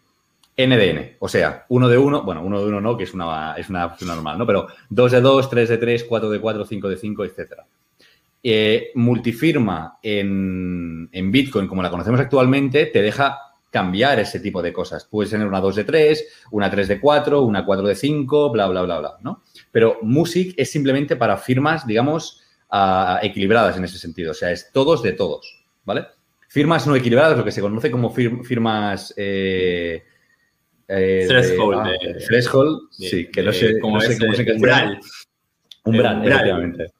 NDN, 0.55 1.16
o 1.18 1.28
sea, 1.28 1.64
uno 1.70 1.89
de 1.89 1.97
uno, 1.97 2.24
bueno, 2.24 2.43
uno 2.43 2.61
de 2.61 2.66
uno 2.66 2.78
no, 2.78 2.95
que 2.95 3.05
es 3.05 3.14
una, 3.14 3.55
es 3.57 3.70
una 3.70 3.97
normal, 4.03 4.39
¿no? 4.39 4.47
Pero 4.47 4.66
2 4.91 5.12
de 5.12 5.20
2, 5.22 5.49
3 5.49 5.68
de 5.70 5.78
3, 5.78 6.05
4 6.05 6.28
de 6.28 6.39
4, 6.39 6.64
5 6.66 6.89
de 6.91 6.97
5, 6.99 7.24
etcétera. 7.24 7.66
multifirma 8.97 9.99
en, 10.03 11.09
en 11.11 11.32
Bitcoin, 11.32 11.66
como 11.66 11.82
la 11.82 11.91
conocemos 11.91 12.20
actualmente, 12.20 12.84
te 12.84 13.01
deja 13.01 13.39
cambiar 13.70 14.20
ese 14.20 14.39
tipo 14.39 14.61
de 14.61 14.74
cosas. 14.74 15.07
Puedes 15.07 15.30
tener 15.30 15.47
una 15.47 15.62
2 15.62 15.76
de 15.76 15.84
3, 15.84 16.49
una 16.51 16.70
3 16.70 16.87
de 16.87 17.01
4, 17.01 17.41
una 17.41 17.64
4 17.64 17.89
de 17.89 17.95
5, 17.95 18.51
bla, 18.51 18.66
bla, 18.66 18.82
bla, 18.82 18.99
bla, 18.99 19.16
¿no? 19.22 19.43
Pero 19.72 20.01
Music 20.03 20.53
es 20.59 20.70
simplemente 20.70 21.16
para 21.16 21.39
firmas, 21.39 21.87
digamos, 21.87 22.43
uh, 22.70 23.16
equilibradas 23.22 23.78
en 23.78 23.84
ese 23.84 23.99
sentido. 23.99 24.32
O 24.32 24.34
sea, 24.34 24.51
es 24.51 24.70
todos 24.70 25.03
de 25.03 25.12
todos, 25.12 25.64
¿vale? 25.87 26.16
Firmas 26.57 26.86
no 26.86 26.96
equilibradas, 26.96 27.36
lo 27.36 27.44
que 27.44 27.52
se 27.52 27.61
conoce 27.61 27.90
como 27.90 28.09
firmas... 28.09 29.12
Eh, 29.14 30.02
eh, 30.88 31.24
threshold. 31.28 31.86
De, 31.86 31.90
ah, 31.90 32.18
threshold, 32.26 32.80
sí, 32.92 33.30
que 33.30 33.42
no 33.42 33.52
sé, 33.52 33.78
cómo 33.78 34.00
se 34.00 34.16
Umbral. 34.54 34.98
Umbral, 35.84 36.16
umbral. 36.16 36.92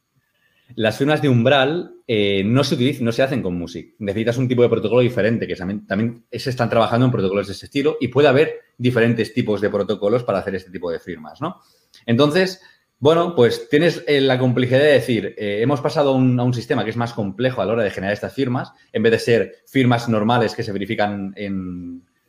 Las 0.75 0.99
firmas 0.99 1.23
de 1.23 1.31
umbral 1.31 1.91
eh, 2.07 2.43
no, 2.45 2.65
se 2.65 2.75
utilizan, 2.75 3.07
no 3.07 3.13
se 3.13 3.23
hacen 3.23 3.41
con 3.41 3.59
Music. 3.59 3.95
Necesitas 3.99 4.37
un 4.37 4.47
tipo 4.47 4.61
de 4.61 4.69
protocolo 4.69 5.01
diferente, 5.01 5.47
que 5.47 5.57
también, 5.57 6.27
se 6.31 6.51
están 6.51 6.69
trabajando 6.69 7.07
en 7.07 7.13
protocolos 7.13 7.47
de 7.47 7.55
ese 7.55 7.65
estilo 7.65 7.97
y 7.99 8.09
puede 8.09 8.29
haber 8.29 8.57
diferentes 8.77 9.33
tipos 9.33 9.63
de 9.63 9.71
protocolos 9.71 10.23
para 10.23 10.41
hacer 10.41 10.55
este 10.57 10.71
tipo 10.71 10.91
de 10.91 10.99
firmas, 10.99 11.41
¿no? 11.41 11.63
Entonces, 12.05 12.61
bueno, 12.99 13.35
pues 13.35 13.69
tienes 13.69 14.03
eh, 14.07 14.21
la 14.21 14.39
complejidad 14.39 14.81
de 14.81 14.93
decir, 14.93 15.35
eh, 15.37 15.61
hemos 15.61 15.81
pasado 15.81 16.11
a 16.11 16.15
un, 16.15 16.55
sistema 16.55 16.85
que 16.85 16.91
es 16.91 16.97
más 16.97 17.13
complejo 17.13 17.61
a 17.61 17.67
la 17.67 17.73
hora 17.75 17.83
de 17.83 17.91
generar 17.91 18.15
estas 18.15 18.33
firmas, 18.33 18.73
en 18.93 19.03
vez 19.03 19.13
de 19.13 19.19
ser 19.19 19.55
firmas 19.67 20.09
normales 20.09 20.55
que 20.55 20.63
se 20.63 20.73
verifican 20.73 21.35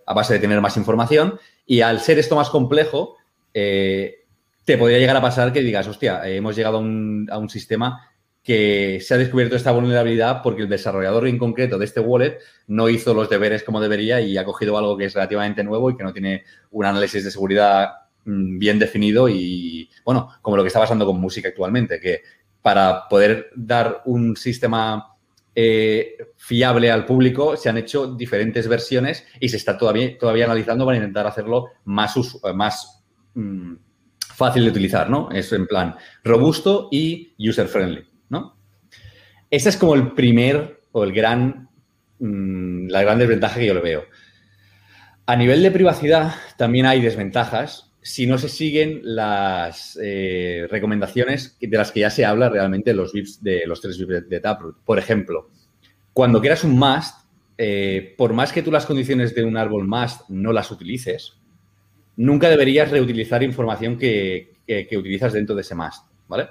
a 0.05 0.13
base 0.13 0.33
de 0.33 0.39
tener 0.39 0.59
más 0.61 0.77
información, 0.77 1.39
y 1.65 1.81
al 1.81 1.99
ser 2.01 2.19
esto 2.19 2.35
más 2.35 2.49
complejo, 2.49 3.15
te 3.53 4.77
podría 4.77 4.99
llegar 4.99 5.15
a 5.15 5.21
pasar 5.21 5.53
que 5.53 5.61
digas, 5.61 5.87
hostia, 5.87 6.27
hemos 6.27 6.55
llegado 6.55 6.77
a 6.77 6.81
un, 6.81 7.27
a 7.31 7.37
un 7.37 7.49
sistema 7.49 8.07
que 8.47 8.99
se 9.01 9.13
ha 9.13 9.17
descubierto 9.17 9.57
esta 9.57 9.73
vulnerabilidad 9.73 10.41
porque 10.41 10.61
el 10.61 10.69
desarrollador 10.69 11.27
en 11.27 11.37
concreto 11.37 11.77
de 11.77 11.83
este 11.83 11.99
wallet 11.99 12.39
no 12.67 12.87
hizo 12.87 13.13
los 13.13 13.29
deberes 13.29 13.61
como 13.61 13.81
debería 13.81 14.21
y 14.21 14.37
ha 14.37 14.45
cogido 14.45 14.77
algo 14.77 14.95
que 14.95 15.03
es 15.03 15.13
relativamente 15.13 15.65
nuevo 15.65 15.91
y 15.91 15.97
que 15.97 16.05
no 16.05 16.13
tiene 16.13 16.45
un 16.71 16.85
análisis 16.85 17.25
de 17.25 17.31
seguridad 17.31 17.89
bien 18.27 18.77
definido 18.77 19.29
y, 19.29 19.89
bueno, 20.03 20.29
como 20.41 20.57
lo 20.57 20.63
que 20.63 20.67
está 20.67 20.79
pasando 20.79 21.05
con 21.05 21.19
música 21.19 21.47
actualmente, 21.47 21.99
que 21.99 22.21
para 22.61 23.07
poder 23.07 23.49
dar 23.55 24.01
un 24.05 24.35
sistema 24.35 25.15
eh, 25.55 26.17
fiable 26.35 26.91
al 26.91 27.05
público 27.05 27.55
se 27.55 27.69
han 27.69 27.77
hecho 27.77 28.13
diferentes 28.15 28.67
versiones 28.67 29.25
y 29.39 29.49
se 29.49 29.57
está 29.57 29.77
todavía, 29.77 30.17
todavía 30.17 30.45
analizando 30.45 30.85
para 30.85 30.97
intentar 30.97 31.25
hacerlo 31.25 31.69
más, 31.85 32.15
más 32.53 33.03
mm, 33.33 33.75
fácil 34.35 34.65
de 34.65 34.69
utilizar, 34.69 35.09
¿no? 35.09 35.29
Es 35.31 35.51
en 35.53 35.65
plan 35.65 35.95
robusto 36.23 36.89
y 36.91 37.33
user-friendly. 37.39 38.05
¿no? 38.29 38.57
Ese 39.49 39.69
es 39.69 39.77
como 39.77 39.95
el 39.95 40.11
primer 40.11 40.81
o 40.91 41.03
el 41.03 41.13
gran, 41.13 41.69
mm, 42.19 42.89
la 42.89 43.01
gran 43.01 43.17
desventaja 43.17 43.59
que 43.59 43.67
yo 43.67 43.73
le 43.73 43.81
veo. 43.81 44.03
A 45.25 45.35
nivel 45.35 45.63
de 45.63 45.71
privacidad 45.71 46.35
también 46.57 46.85
hay 46.85 47.01
desventajas 47.01 47.86
si 48.07 48.25
no 48.25 48.37
se 48.37 48.47
siguen 48.47 49.01
las 49.03 49.99
eh, 50.01 50.65
recomendaciones 50.71 51.57
de 51.59 51.77
las 51.77 51.91
que 51.91 51.99
ya 51.99 52.09
se 52.09 52.23
habla 52.23 52.47
realmente 52.47 52.93
los 52.93 53.11
VIPs 53.11 53.43
de 53.43 53.63
los 53.67 53.81
tres 53.81 53.97
VIPs 53.99 54.29
de, 54.29 54.39
Taproot. 54.39 54.77
Por 54.85 54.97
ejemplo, 54.97 55.49
cuando 56.13 56.39
quieras 56.39 56.63
un 56.63 56.79
must, 56.79 57.15
eh, 57.57 58.15
por 58.17 58.31
más 58.31 58.53
que 58.53 58.63
tú 58.63 58.71
las 58.71 58.85
condiciones 58.85 59.35
de 59.35 59.43
un 59.43 59.57
árbol 59.57 59.85
must 59.85 60.21
no 60.29 60.53
las 60.53 60.71
utilices, 60.71 61.33
nunca 62.15 62.49
deberías 62.49 62.89
reutilizar 62.91 63.43
información 63.43 63.97
que, 63.97 64.53
que 64.65 64.97
utilizas 64.97 65.33
dentro 65.33 65.53
de 65.53 65.63
ese 65.63 65.75
must, 65.75 66.05
¿vale? 66.29 66.47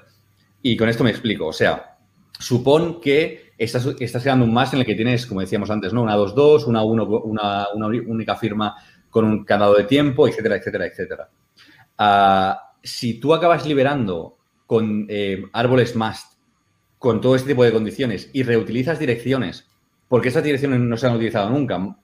Y 0.61 0.77
con 0.77 0.89
esto 0.89 1.03
me 1.03 1.09
explico. 1.09 1.47
O 1.47 1.53
sea, 1.53 1.97
supón 2.37 3.01
que 3.01 3.53
estás, 3.57 3.83
estás 3.99 4.21
creando 4.21 4.45
un 4.45 4.53
más 4.53 4.73
en 4.73 4.81
el 4.81 4.85
que 4.85 4.93
tienes, 4.93 5.25
como 5.25 5.41
decíamos 5.41 5.71
antes, 5.71 5.91
¿no? 5.91 6.03
Una 6.03 6.17
2-2, 6.17 6.67
una, 6.67 6.83
una, 6.83 7.67
una 7.73 7.87
única 7.87 8.35
firma 8.35 8.75
con 9.09 9.25
un 9.25 9.43
candado 9.43 9.73
de 9.73 9.85
tiempo, 9.85 10.27
etcétera, 10.27 10.57
etcétera, 10.57 10.85
etcétera. 10.85 11.29
Ah, 11.97 12.73
si 12.83 13.19
tú 13.19 13.33
acabas 13.33 13.65
liberando 13.65 14.37
con 14.65 15.05
eh, 15.09 15.43
árboles 15.53 15.95
must, 15.95 16.33
con 16.99 17.21
todo 17.21 17.35
este 17.35 17.49
tipo 17.49 17.63
de 17.63 17.71
condiciones 17.71 18.29
y 18.33 18.43
reutilizas 18.43 18.99
direcciones, 18.99 19.67
porque 20.07 20.29
esas 20.29 20.43
direcciones 20.43 20.79
no 20.79 20.97
se 20.97 21.07
han 21.07 21.15
utilizado 21.15 21.49
nunca, 21.49 21.95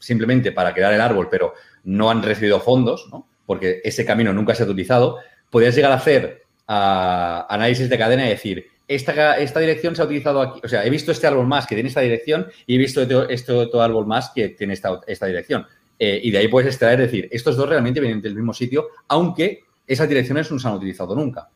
simplemente 0.00 0.52
para 0.52 0.72
crear 0.72 0.92
el 0.92 1.00
árbol, 1.00 1.28
pero 1.30 1.54
no 1.84 2.10
han 2.10 2.22
recibido 2.22 2.60
fondos, 2.60 3.08
porque 3.46 3.80
ese 3.84 4.04
camino 4.04 4.32
nunca 4.32 4.54
se 4.54 4.62
ha 4.62 4.66
utilizado, 4.66 5.18
podrías 5.50 5.74
llegar 5.74 5.92
a 5.92 5.96
hacer 5.96 6.42
análisis 6.66 7.88
de 7.88 7.98
cadena 7.98 8.26
y 8.26 8.30
decir, 8.30 8.66
esta, 8.86 9.38
esta, 9.38 9.60
dirección 9.60 9.94
se 9.94 10.00
ha 10.00 10.06
utilizado 10.06 10.40
aquí, 10.40 10.60
o 10.64 10.68
sea, 10.68 10.84
he 10.84 10.90
visto 10.90 11.12
este 11.12 11.26
árbol 11.26 11.46
más 11.46 11.66
que 11.66 11.74
tiene 11.74 11.88
esta 11.88 12.00
dirección 12.00 12.46
y 12.66 12.76
he 12.76 12.78
visto 12.78 13.02
este, 13.02 13.34
este 13.34 13.52
otro 13.52 13.82
árbol 13.82 14.06
más 14.06 14.30
que 14.30 14.48
tiene 14.50 14.72
esta, 14.72 15.00
esta 15.06 15.26
dirección. 15.26 15.66
Eh, 15.98 16.20
y 16.22 16.30
de 16.30 16.38
ahí 16.38 16.48
puedes 16.48 16.68
extraer, 16.68 17.00
decir, 17.00 17.28
estos 17.32 17.56
dos 17.56 17.68
realmente 17.68 18.00
vienen 18.00 18.22
del 18.22 18.34
mismo 18.34 18.54
sitio, 18.54 18.88
aunque 19.08 19.64
esas 19.86 20.08
direcciones 20.08 20.50
no 20.50 20.58
se 20.58 20.68
han 20.68 20.74
utilizado 20.74 21.14
nunca. 21.14 21.48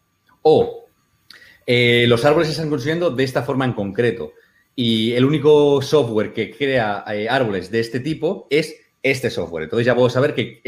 O 0.43 0.87
eh, 1.67 2.07
los 2.09 2.25
árboles 2.25 2.49
se 2.49 2.53
están 2.53 2.69
construyendo 2.69 3.11
de 3.11 3.25
esta 3.25 3.43
forma 3.43 3.65
en 3.65 3.73
concreto. 3.73 4.33
Y 4.75 5.13
el 5.13 5.25
único 5.25 5.81
software 5.83 6.33
que 6.33 6.51
crea 6.51 7.05
eh, 7.13 7.29
árboles 7.29 7.71
de 7.71 7.81
este 7.81 8.01
tipo 8.01 8.47
es 8.51 8.75
este 9.03 9.31
software. 9.31 9.65
Entonces 9.65 9.87
ya 9.87 9.95
puedo 9.95 10.09
saber 10.09 10.35
que 10.35 10.61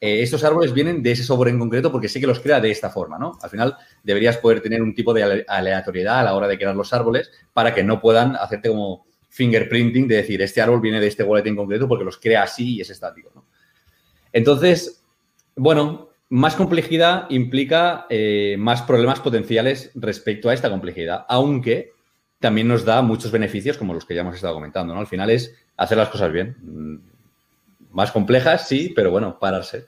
estos 0.00 0.42
árboles 0.42 0.72
vienen 0.72 1.02
de 1.02 1.12
ese 1.12 1.22
software 1.22 1.50
en 1.50 1.58
concreto 1.58 1.92
porque 1.92 2.08
sé 2.08 2.18
que 2.18 2.26
los 2.26 2.40
crea 2.40 2.60
de 2.60 2.70
esta 2.70 2.90
forma, 2.90 3.18
¿no? 3.18 3.38
Al 3.42 3.50
final 3.50 3.76
deberías 4.02 4.38
poder 4.38 4.62
tener 4.62 4.82
un 4.82 4.94
tipo 4.94 5.12
de 5.12 5.44
aleatoriedad 5.46 6.20
a 6.20 6.22
la 6.24 6.34
hora 6.34 6.48
de 6.48 6.56
crear 6.56 6.74
los 6.74 6.92
árboles 6.92 7.30
para 7.52 7.74
que 7.74 7.84
no 7.84 8.00
puedan 8.00 8.34
hacerte 8.36 8.70
como 8.70 9.04
fingerprinting 9.32 10.06
de 10.06 10.16
decir, 10.16 10.42
este 10.42 10.60
árbol 10.60 10.82
viene 10.82 11.00
de 11.00 11.06
este 11.06 11.22
wallet 11.22 11.46
en 11.46 11.56
concreto 11.56 11.88
porque 11.88 12.04
los 12.04 12.18
crea 12.18 12.42
así 12.42 12.76
y 12.76 12.80
es 12.82 12.90
estático. 12.90 13.32
¿no? 13.34 13.46
Entonces, 14.30 15.02
bueno, 15.56 16.10
más 16.28 16.54
complejidad 16.54 17.30
implica 17.30 18.06
eh, 18.10 18.56
más 18.58 18.82
problemas 18.82 19.20
potenciales 19.20 19.90
respecto 19.94 20.50
a 20.50 20.54
esta 20.54 20.68
complejidad, 20.68 21.24
aunque 21.30 21.92
también 22.40 22.68
nos 22.68 22.84
da 22.84 23.00
muchos 23.00 23.32
beneficios 23.32 23.78
como 23.78 23.94
los 23.94 24.04
que 24.04 24.14
ya 24.14 24.20
hemos 24.20 24.34
estado 24.34 24.52
comentando. 24.52 24.92
¿no? 24.92 25.00
Al 25.00 25.06
final 25.06 25.30
es 25.30 25.54
hacer 25.78 25.96
las 25.96 26.10
cosas 26.10 26.30
bien. 26.30 26.54
Mm, 26.60 26.96
más 27.92 28.12
complejas, 28.12 28.68
sí, 28.68 28.92
pero 28.94 29.10
bueno, 29.10 29.38
pararse. 29.38 29.86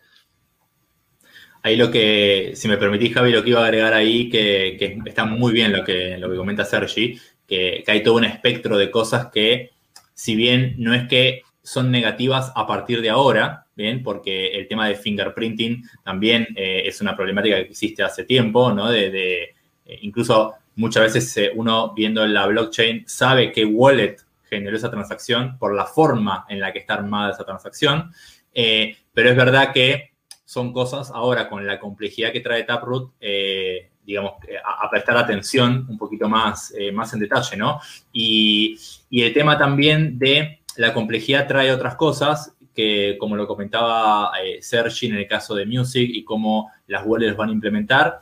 Ahí 1.63 1.77
lo 1.77 1.91
que, 1.91 2.53
si 2.55 2.67
me 2.67 2.79
permitís, 2.79 3.13
Javi, 3.13 3.31
lo 3.31 3.45
que 3.45 3.51
iba 3.51 3.61
a 3.61 3.67
agregar 3.67 3.93
ahí, 3.93 4.31
que, 4.31 4.99
está 5.05 5.27
muy 5.27 5.53
bien 5.53 5.73
lo 5.73 5.85
que, 5.85 6.17
lo 6.19 6.31
que 6.31 6.37
comenta 6.37 6.65
Sergi, 6.65 7.19
que, 7.47 7.85
hay 7.87 8.03
todo 8.03 8.17
un 8.17 8.25
espectro 8.25 8.77
de 8.77 8.91
cosas 8.91 9.27
que, 9.33 9.71
si 10.15 10.37
bien 10.37 10.75
no 10.79 10.95
es 10.95 11.09
que 11.09 11.43
son 11.63 11.91
negativas 11.91 12.53
a 12.55 12.67
partir 12.67 13.01
de 13.01 13.11
ahora, 13.11 13.67
¿bien? 13.75 14.03
Porque 14.03 14.49
el 14.49 14.69
tema 14.69 14.89
de 14.89 14.97
fingerprinting 14.97 15.85
también 16.05 16.47
eh, 16.57 16.83
es 16.85 17.01
una 17.01 17.17
problemática 17.17 17.57
que 17.57 17.71
existe 17.71 18.03
hace 18.03 18.25
tiempo, 18.25 18.73
¿no? 18.73 18.91
De, 18.91 19.55
eh, 19.87 19.99
incluso 20.03 20.55
muchas 20.77 21.05
veces 21.05 21.37
eh, 21.37 21.53
uno 21.55 21.93
viendo 21.95 22.27
la 22.27 22.47
blockchain 22.47 23.05
sabe 23.07 23.53
qué 23.53 23.65
wallet 23.65 24.17
generó 24.49 24.77
esa 24.77 24.91
transacción 24.91 25.59
por 25.59 25.75
la 25.75 25.87
forma 25.87 26.45
en 26.49 26.61
la 26.61 26.73
que 26.73 26.81
está 26.81 26.95
armada 26.95 27.33
esa 27.33 27.45
transacción, 27.45 28.13
pero 28.53 29.31
es 29.31 29.37
verdad 29.37 29.73
que 29.73 30.14
son 30.45 30.73
cosas 30.73 31.11
ahora 31.11 31.49
con 31.49 31.67
la 31.67 31.79
complejidad 31.81 32.33
que 32.33 32.41
trae 32.41 32.65
Taproot 32.65 33.13
digamos, 34.05 34.35
a, 34.65 34.91
prestar 34.91 35.17
atención 35.17 35.87
un 35.89 35.97
poquito 35.97 36.29
más, 36.29 36.75
eh, 36.77 36.93
más 36.93 37.13
en 37.15 37.21
detalle, 37.21 37.57
¿no? 37.57 37.81
Y, 38.13 38.79
el 39.11 39.33
tema 39.33 39.57
también 39.57 40.19
de 40.19 40.61
la 40.77 40.93
complejidad 40.93 41.47
trae 41.47 41.73
otras 41.73 41.95
cosas 41.95 42.55
que, 42.75 43.17
como 43.19 43.37
lo 43.37 43.47
comentaba 43.47 44.33
eh, 44.43 44.61
Sergi 44.61 45.07
en 45.07 45.17
el 45.17 45.29
caso 45.29 45.55
de 45.55 45.65
Music 45.65 46.11
y 46.13 46.25
cómo 46.25 46.71
las 46.89 47.07
wallets 47.07 47.37
van 47.37 47.51
a 47.51 47.53
implementar, 47.53 48.21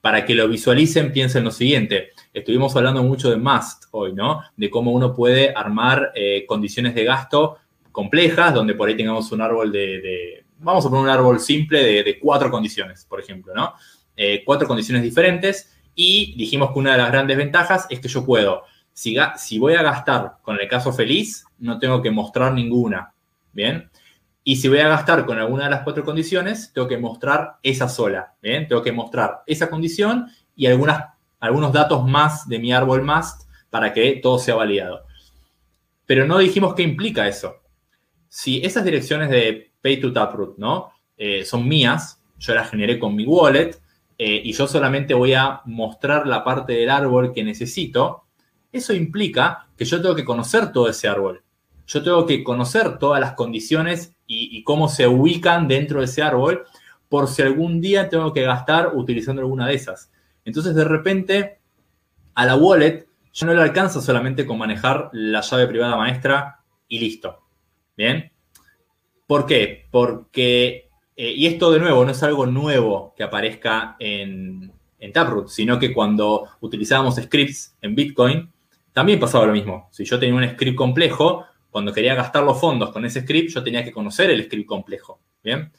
para 0.00 0.24
que 0.24 0.34
lo 0.34 0.48
visualicen, 0.48 1.12
piensen 1.12 1.44
lo 1.44 1.52
siguiente. 1.52 2.10
Estuvimos 2.34 2.74
hablando 2.74 3.04
mucho 3.04 3.30
de 3.30 3.36
Must 3.36 3.84
hoy, 3.92 4.12
¿no? 4.12 4.42
De 4.56 4.68
cómo 4.68 4.90
uno 4.90 5.14
puede 5.14 5.54
armar 5.54 6.10
eh, 6.14 6.44
condiciones 6.44 6.94
de 6.96 7.04
gasto 7.04 7.58
complejas, 7.92 8.52
donde 8.52 8.74
por 8.74 8.88
ahí 8.88 8.96
tengamos 8.96 9.30
un 9.30 9.42
árbol 9.42 9.70
de, 9.70 10.41
vamos 10.62 10.86
a 10.86 10.88
poner 10.88 11.04
un 11.04 11.10
árbol 11.10 11.40
simple 11.40 12.02
de, 12.02 12.18
cuatro 12.18 12.50
condiciones, 12.50 13.04
por 13.04 13.20
ejemplo, 13.20 13.54
¿no? 13.54 13.74
Eh, 14.16 14.42
cuatro 14.44 14.68
condiciones 14.68 15.02
diferentes 15.02 15.72
y 15.94 16.34
dijimos 16.36 16.72
que 16.72 16.78
una 16.78 16.92
de 16.92 16.98
las 16.98 17.10
grandes 17.10 17.36
ventajas 17.36 17.86
es 17.90 18.00
que 18.00 18.08
yo 18.08 18.24
puedo, 18.24 18.62
si, 18.92 19.58
voy 19.58 19.74
a 19.74 19.82
gastar 19.82 20.36
con 20.42 20.60
el 20.60 20.68
caso 20.68 20.92
feliz, 20.92 21.44
no 21.58 21.78
tengo 21.78 22.02
que 22.02 22.10
mostrar 22.10 22.52
ninguna, 22.52 23.12
¿bien? 23.52 23.90
Y 24.44 24.56
si 24.56 24.68
voy 24.68 24.78
a 24.78 24.88
gastar 24.88 25.24
con 25.24 25.38
alguna 25.38 25.64
de 25.64 25.70
las 25.70 25.82
cuatro 25.82 26.04
condiciones, 26.04 26.72
tengo 26.72 26.88
que 26.88 26.98
mostrar 26.98 27.58
esa 27.62 27.88
sola, 27.88 28.34
¿bien? 28.42 28.68
Tengo 28.68 28.82
que 28.82 28.92
mostrar 28.92 29.42
esa 29.46 29.70
condición 29.70 30.28
y 30.56 30.66
algunos 30.66 31.72
datos 31.72 32.06
más 32.06 32.48
de 32.48 32.58
mi 32.58 32.72
árbol 32.72 33.02
must 33.02 33.42
para 33.70 33.92
que 33.92 34.20
todo 34.22 34.38
sea 34.38 34.56
validado. 34.56 35.04
Pero 36.06 36.26
no 36.26 36.38
dijimos 36.38 36.74
qué 36.74 36.82
implica 36.82 37.28
eso. 37.28 37.62
Si 38.28 38.62
esas 38.64 38.84
direcciones 38.84 39.30
de 39.30 39.71
Pay 39.82 40.00
to 40.00 40.12
Taproot, 40.12 40.56
¿no? 40.58 40.92
Eh, 41.16 41.44
son 41.44 41.68
mías, 41.68 42.22
yo 42.38 42.54
las 42.54 42.70
generé 42.70 42.98
con 42.98 43.14
mi 43.14 43.26
wallet, 43.26 43.78
eh, 44.18 44.40
y 44.44 44.52
yo 44.52 44.66
solamente 44.66 45.14
voy 45.14 45.34
a 45.34 45.60
mostrar 45.64 46.26
la 46.26 46.44
parte 46.44 46.74
del 46.74 46.90
árbol 46.90 47.32
que 47.32 47.44
necesito, 47.44 48.24
eso 48.72 48.94
implica 48.94 49.68
que 49.76 49.84
yo 49.84 50.00
tengo 50.00 50.14
que 50.14 50.24
conocer 50.24 50.72
todo 50.72 50.88
ese 50.88 51.08
árbol. 51.08 51.42
Yo 51.86 52.02
tengo 52.02 52.24
que 52.26 52.42
conocer 52.42 52.98
todas 52.98 53.20
las 53.20 53.34
condiciones 53.34 54.14
y, 54.26 54.64
cómo 54.64 54.88
se 54.88 55.06
ubican 55.06 55.68
dentro 55.68 55.98
de 55.98 56.06
ese 56.06 56.22
árbol 56.22 56.64
por 57.10 57.28
si 57.28 57.42
algún 57.42 57.82
día 57.82 58.08
tengo 58.08 58.32
que 58.32 58.42
gastar 58.42 58.92
utilizando 58.94 59.42
alguna 59.42 59.66
de 59.66 59.74
esas. 59.74 60.10
Entonces, 60.46 60.74
de 60.74 60.84
repente, 60.84 61.58
a 62.34 62.46
la 62.46 62.56
wallet 62.56 63.06
ya 63.34 63.46
no 63.46 63.52
le 63.52 63.60
alcanza 63.60 64.00
solamente 64.00 64.46
con 64.46 64.56
manejar 64.56 65.10
la 65.12 65.42
llave 65.42 65.66
privada 65.66 65.96
maestra 65.96 66.60
y 66.88 66.98
listo. 66.98 67.42
¿Bien? 67.94 68.31
¿Por 69.32 69.46
qué? 69.46 69.86
Porque 69.90 70.90
eh, 71.16 71.32
y 71.34 71.46
esto 71.46 71.72
de 71.72 71.80
nuevo 71.80 72.04
no 72.04 72.10
es 72.10 72.22
algo 72.22 72.44
nuevo 72.44 73.14
que 73.16 73.22
aparezca 73.22 73.96
en, 73.98 74.70
Taproot, 75.10 75.48
sino 75.48 75.78
que 75.78 75.94
cuando 75.94 76.48
utilizábamos 76.60 77.16
scripts 77.16 77.74
en 77.80 77.94
Bitcoin, 77.94 78.52
también 78.92 79.18
pasaba 79.18 79.46
lo 79.46 79.54
mismo. 79.54 79.88
Si 79.90 80.04
yo 80.04 80.18
tenía 80.18 80.34
un 80.34 80.46
script 80.50 80.76
complejo, 80.76 81.46
cuando 81.70 81.94
quería 81.94 82.14
gastar 82.14 82.44
los 82.44 82.60
fondos 82.60 82.90
con 82.90 83.06
ese 83.06 83.22
script, 83.22 83.54
yo 83.54 83.64
tenía 83.64 83.82
que 83.82 83.90
conocer 83.90 84.30
el 84.30 84.44
script 84.44 84.68
complejo. 84.68 85.18
¿bien? 85.42 85.72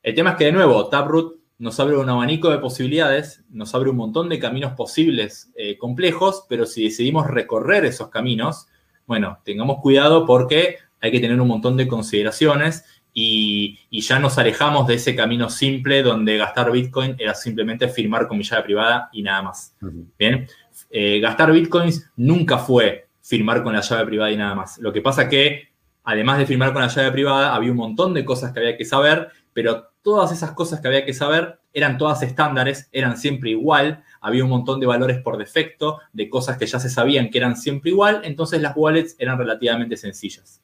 El 0.00 0.14
tema 0.14 0.30
es 0.30 0.36
que, 0.36 0.44
de 0.44 0.52
nuevo, 0.52 0.88
Taproot 0.88 1.40
nos 1.58 1.80
abre 1.80 1.96
un 1.96 2.08
abanico 2.08 2.50
de 2.50 2.58
posibilidades, 2.58 3.42
nos 3.50 3.74
abre 3.74 3.90
un 3.90 3.96
montón 3.96 4.28
de 4.28 4.38
caminos 4.38 4.74
posibles 4.74 5.52
eh, 5.56 5.76
complejos, 5.76 6.46
pero 6.48 6.66
si 6.66 6.84
decidimos 6.84 7.26
recorrer 7.26 7.84
esos 7.84 8.10
caminos, 8.10 8.68
bueno, 9.06 9.40
tengamos 9.44 9.78
cuidado 9.80 10.24
porque 10.24 10.76
hay 11.02 11.10
que 11.10 11.20
tener 11.20 11.38
un 11.40 11.48
montón 11.48 11.76
de 11.76 11.86
consideraciones 11.86 12.84
y, 13.12 13.78
ya 13.90 14.18
nos 14.18 14.38
alejamos 14.38 14.86
de 14.86 14.94
ese 14.94 15.14
camino 15.14 15.50
simple 15.50 16.02
donde 16.02 16.38
gastar 16.38 16.72
Bitcoin 16.72 17.16
era 17.18 17.34
simplemente 17.34 17.88
firmar 17.88 18.26
con 18.26 18.38
mi 18.38 18.44
llave 18.44 18.62
privada 18.62 19.10
y 19.12 19.22
nada 19.22 19.42
más. 19.42 19.76
Bien, 20.18 20.46
eh, 20.90 21.20
gastar 21.20 21.52
Bitcoins 21.52 22.10
nunca 22.16 22.58
fue 22.58 23.08
firmar 23.20 23.62
con 23.62 23.74
la 23.74 23.80
llave 23.80 24.06
privada 24.06 24.30
y 24.30 24.36
nada 24.36 24.54
más. 24.54 24.78
Lo 24.78 24.92
que 24.92 25.02
pasa 25.02 25.28
que, 25.28 25.68
además 26.04 26.38
de 26.38 26.46
firmar 26.46 26.72
con 26.72 26.82
la 26.82 26.88
llave 26.88 27.12
privada, 27.12 27.54
había 27.54 27.70
un 27.70 27.76
montón 27.76 28.14
de 28.14 28.24
cosas 28.24 28.52
que 28.52 28.60
había 28.60 28.76
que 28.76 28.84
saber, 28.84 29.28
pero 29.52 29.88
todas 30.02 30.32
esas 30.32 30.52
cosas 30.52 30.80
que 30.80 30.88
había 30.88 31.04
que 31.04 31.12
saber 31.12 31.60
eran 31.74 31.98
todas 31.98 32.22
estándares, 32.22 32.88
eran 32.92 33.16
siempre 33.16 33.50
igual, 33.50 34.04
había 34.20 34.44
un 34.44 34.50
montón 34.50 34.80
de 34.80 34.86
valores 34.86 35.18
por 35.18 35.36
defecto, 35.36 36.00
de 36.12 36.28
cosas 36.28 36.56
que 36.56 36.66
ya 36.66 36.80
se 36.80 36.90
sabían 36.90 37.30
que 37.30 37.38
eran 37.38 37.56
siempre 37.56 37.90
igual, 37.90 38.20
entonces 38.24 38.60
las 38.60 38.76
wallets 38.76 39.16
eran 39.18 39.38
relativamente 39.38 39.96
sencillas. 39.96 40.62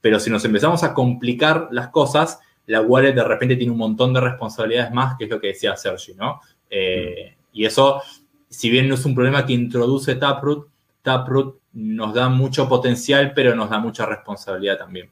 Pero 0.00 0.18
si 0.18 0.30
nos 0.30 0.44
empezamos 0.44 0.82
a 0.82 0.94
complicar 0.94 1.68
las 1.70 1.88
cosas, 1.88 2.40
la 2.66 2.80
wallet 2.80 3.12
de 3.12 3.24
repente 3.24 3.56
tiene 3.56 3.72
un 3.72 3.78
montón 3.78 4.14
de 4.14 4.20
responsabilidades 4.20 4.92
más, 4.92 5.16
que 5.18 5.24
es 5.24 5.30
lo 5.30 5.40
que 5.40 5.48
decía 5.48 5.76
Sergi, 5.76 6.14
¿no? 6.14 6.40
Eh, 6.70 7.34
y 7.52 7.64
eso, 7.64 8.00
si 8.48 8.70
bien 8.70 8.88
no 8.88 8.94
es 8.94 9.04
un 9.04 9.14
problema 9.14 9.44
que 9.44 9.52
introduce 9.52 10.14
Taproot, 10.14 10.68
Taproot 11.02 11.60
nos 11.72 12.14
da 12.14 12.28
mucho 12.28 12.68
potencial, 12.68 13.32
pero 13.34 13.54
nos 13.54 13.70
da 13.70 13.78
mucha 13.78 14.06
responsabilidad 14.06 14.78
también. 14.78 15.10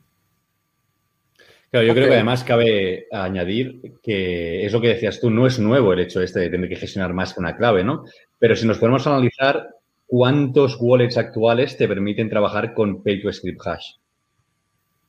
Claro, 1.71 1.87
yo 1.87 1.95
creo 1.95 2.09
que 2.09 2.15
además 2.15 2.45
cabe 2.45 3.07
añadir 3.13 3.99
que 4.03 4.65
es 4.65 4.73
lo 4.73 4.81
que 4.81 4.89
decías 4.89 5.21
tú, 5.21 5.29
no 5.29 5.47
es 5.47 5.59
nuevo 5.59 5.93
el 5.93 6.01
hecho 6.01 6.23
este 6.23 6.41
de 6.41 6.51
tener 6.51 6.69
que 6.69 6.77
gestionar 6.77 7.13
más 7.13 7.35
que 7.35 7.41
una 7.41 7.57
clave, 7.57 7.85
¿no? 7.85 8.05
Pero 8.39 8.57
si 8.57 8.67
nos 8.67 8.79
podemos 8.79 9.07
analizar 9.07 9.69
cuántos 10.07 10.79
wallets 10.81 11.19
actuales 11.19 11.77
te 11.77 11.87
permiten 11.87 12.31
trabajar 12.31 12.73
con 12.73 13.03
Pay 13.03 13.21
to 13.21 13.33
Script 13.33 13.67
Hash 13.67 13.97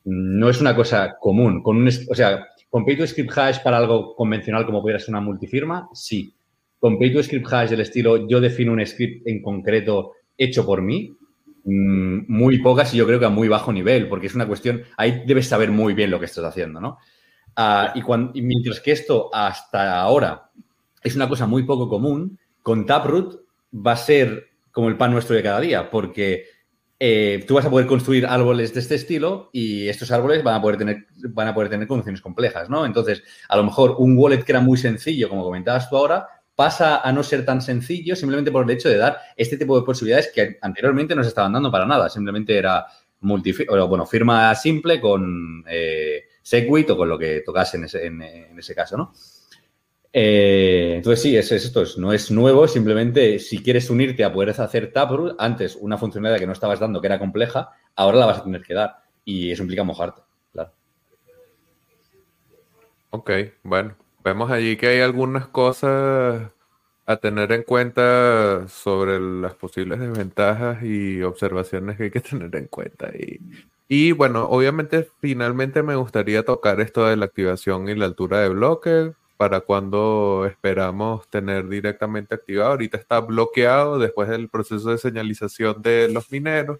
no 0.04 0.48
es 0.48 0.60
una 0.60 0.74
cosa 0.74 1.16
común. 1.18 1.62
Con 1.62 1.76
un, 1.76 1.88
o 1.88 2.14
sea, 2.14 2.48
con 2.68 2.84
Pay 2.84 2.96
to 2.96 3.06
Script 3.06 3.36
Hash 3.36 3.62
para 3.62 3.78
algo 3.78 4.14
convencional 4.14 4.64
como 4.64 4.80
pudiera 4.80 4.98
ser 4.98 5.10
una 5.10 5.20
multifirma, 5.20 5.88
sí. 5.92 6.32
Con 6.78 6.98
Pay 6.98 7.12
to 7.12 7.22
Script 7.22 7.52
Hash 7.52 7.70
del 7.70 7.80
estilo 7.80 8.28
yo 8.28 8.40
defino 8.40 8.72
un 8.72 8.84
script 8.86 9.26
en 9.26 9.42
concreto 9.42 10.12
hecho 10.38 10.64
por 10.64 10.80
mí, 10.80 11.14
mm, 11.64 12.20
muy 12.28 12.58
pocas 12.58 12.94
y 12.94 12.96
yo 12.96 13.06
creo 13.06 13.20
que 13.20 13.26
a 13.26 13.30
muy 13.30 13.48
bajo 13.48 13.72
nivel, 13.72 14.08
porque 14.08 14.28
es 14.28 14.34
una 14.34 14.46
cuestión, 14.46 14.82
ahí 14.96 15.22
debes 15.26 15.48
saber 15.48 15.70
muy 15.70 15.92
bien 15.92 16.10
lo 16.10 16.18
que 16.18 16.26
estás 16.26 16.44
haciendo, 16.44 16.80
¿no? 16.80 16.98
Ah, 17.56 17.92
y, 17.94 18.42
mientras 18.42 18.80
que 18.80 18.92
esto 18.92 19.28
hasta 19.32 20.00
ahora 20.00 20.50
es 21.02 21.16
una 21.16 21.28
cosa 21.28 21.46
muy 21.46 21.64
poco 21.64 21.88
común, 21.88 22.38
con 22.62 22.86
Taproot 22.86 23.40
va 23.74 23.92
a 23.92 23.96
ser 23.96 24.48
como 24.70 24.88
el 24.88 24.96
pan 24.96 25.12
nuestro 25.12 25.34
de 25.34 25.42
cada 25.42 25.60
día, 25.60 25.90
porque 25.90 26.44
eh, 27.02 27.42
tú 27.48 27.54
vas 27.54 27.64
a 27.64 27.70
poder 27.70 27.86
construir 27.86 28.26
árboles 28.26 28.74
de 28.74 28.80
este 28.80 28.94
estilo 28.94 29.48
y 29.54 29.88
estos 29.88 30.10
árboles 30.10 30.44
van 30.44 30.56
a 30.56 30.60
poder 30.60 30.76
tener, 30.76 31.06
van 31.30 31.48
a 31.48 31.54
poder 31.54 31.70
tener 31.70 31.88
condiciones 31.88 32.20
complejas, 32.20 32.68
¿no? 32.68 32.84
Entonces, 32.84 33.22
a 33.48 33.56
lo 33.56 33.64
mejor 33.64 33.96
un 33.98 34.18
wallet 34.18 34.44
que 34.44 34.52
era 34.52 34.60
muy 34.60 34.76
sencillo, 34.76 35.30
como 35.30 35.42
comentabas 35.42 35.88
tú 35.88 35.96
ahora, 35.96 36.28
pasa 36.54 37.00
a 37.00 37.10
no 37.10 37.22
ser 37.22 37.46
tan 37.46 37.62
sencillo 37.62 38.14
simplemente 38.14 38.52
por 38.52 38.64
el 38.64 38.76
hecho 38.76 38.90
de 38.90 38.98
dar 38.98 39.16
este 39.34 39.56
tipo 39.56 39.80
de 39.80 39.86
posibilidades 39.86 40.30
que 40.34 40.58
anteriormente 40.60 41.14
no 41.14 41.22
se 41.22 41.30
estaban 41.30 41.54
dando 41.54 41.72
para 41.72 41.86
nada. 41.86 42.10
Simplemente 42.10 42.58
era 42.58 42.84
multi, 43.20 43.54
bueno, 43.66 44.04
firma 44.04 44.54
simple 44.54 45.00
con 45.00 45.64
eh, 45.66 46.24
Segwit 46.42 46.90
o 46.90 46.98
con 46.98 47.08
lo 47.08 47.18
que 47.18 47.40
tocase 47.40 47.78
en 47.78 47.84
ese, 47.84 48.04
en 48.04 48.58
ese 48.58 48.74
caso, 48.74 48.98
¿no? 48.98 49.14
Eh, 50.12 50.94
entonces, 50.96 51.22
sí, 51.22 51.36
es, 51.36 51.52
esto. 51.52 51.84
no 51.98 52.12
es 52.12 52.30
nuevo, 52.30 52.66
simplemente 52.66 53.38
si 53.38 53.62
quieres 53.62 53.90
unirte 53.90 54.24
a 54.24 54.32
poder 54.32 54.50
hacer 54.50 54.92
Taproot, 54.92 55.36
antes 55.38 55.76
una 55.76 55.98
funcionalidad 55.98 56.40
que 56.40 56.46
no 56.46 56.52
estabas 56.52 56.80
dando, 56.80 57.00
que 57.00 57.06
era 57.06 57.18
compleja, 57.18 57.70
ahora 57.94 58.18
la 58.18 58.26
vas 58.26 58.38
a 58.38 58.44
tener 58.44 58.62
que 58.62 58.74
dar. 58.74 58.96
Y 59.24 59.50
eso 59.50 59.62
implica 59.62 59.84
mojarte, 59.84 60.22
claro. 60.52 60.72
Ok, 63.10 63.30
bueno. 63.62 63.96
Vemos 64.22 64.50
allí 64.50 64.76
que 64.76 64.88
hay 64.88 65.00
algunas 65.00 65.46
cosas 65.46 66.50
a 67.06 67.16
tener 67.16 67.52
en 67.52 67.62
cuenta 67.62 68.68
sobre 68.68 69.18
las 69.18 69.54
posibles 69.54 69.98
desventajas 69.98 70.82
y 70.82 71.22
observaciones 71.22 71.96
que 71.96 72.04
hay 72.04 72.10
que 72.10 72.20
tener 72.20 72.54
en 72.54 72.66
cuenta. 72.66 73.10
Y, 73.16 73.40
y 73.88 74.12
bueno, 74.12 74.44
obviamente 74.44 75.08
finalmente 75.20 75.82
me 75.82 75.96
gustaría 75.96 76.44
tocar 76.44 76.80
esto 76.80 77.06
de 77.06 77.16
la 77.16 77.24
activación 77.24 77.88
y 77.88 77.94
la 77.94 78.04
altura 78.04 78.40
de 78.40 78.50
bloque, 78.50 79.12
para 79.40 79.62
cuando 79.62 80.44
esperamos 80.46 81.26
tener 81.30 81.66
directamente 81.66 82.34
activado. 82.34 82.72
Ahorita 82.72 82.98
está 82.98 83.20
bloqueado 83.20 83.98
después 83.98 84.28
del 84.28 84.50
proceso 84.50 84.90
de 84.90 84.98
señalización 84.98 85.80
de 85.80 86.10
los 86.10 86.30
mineros. 86.30 86.78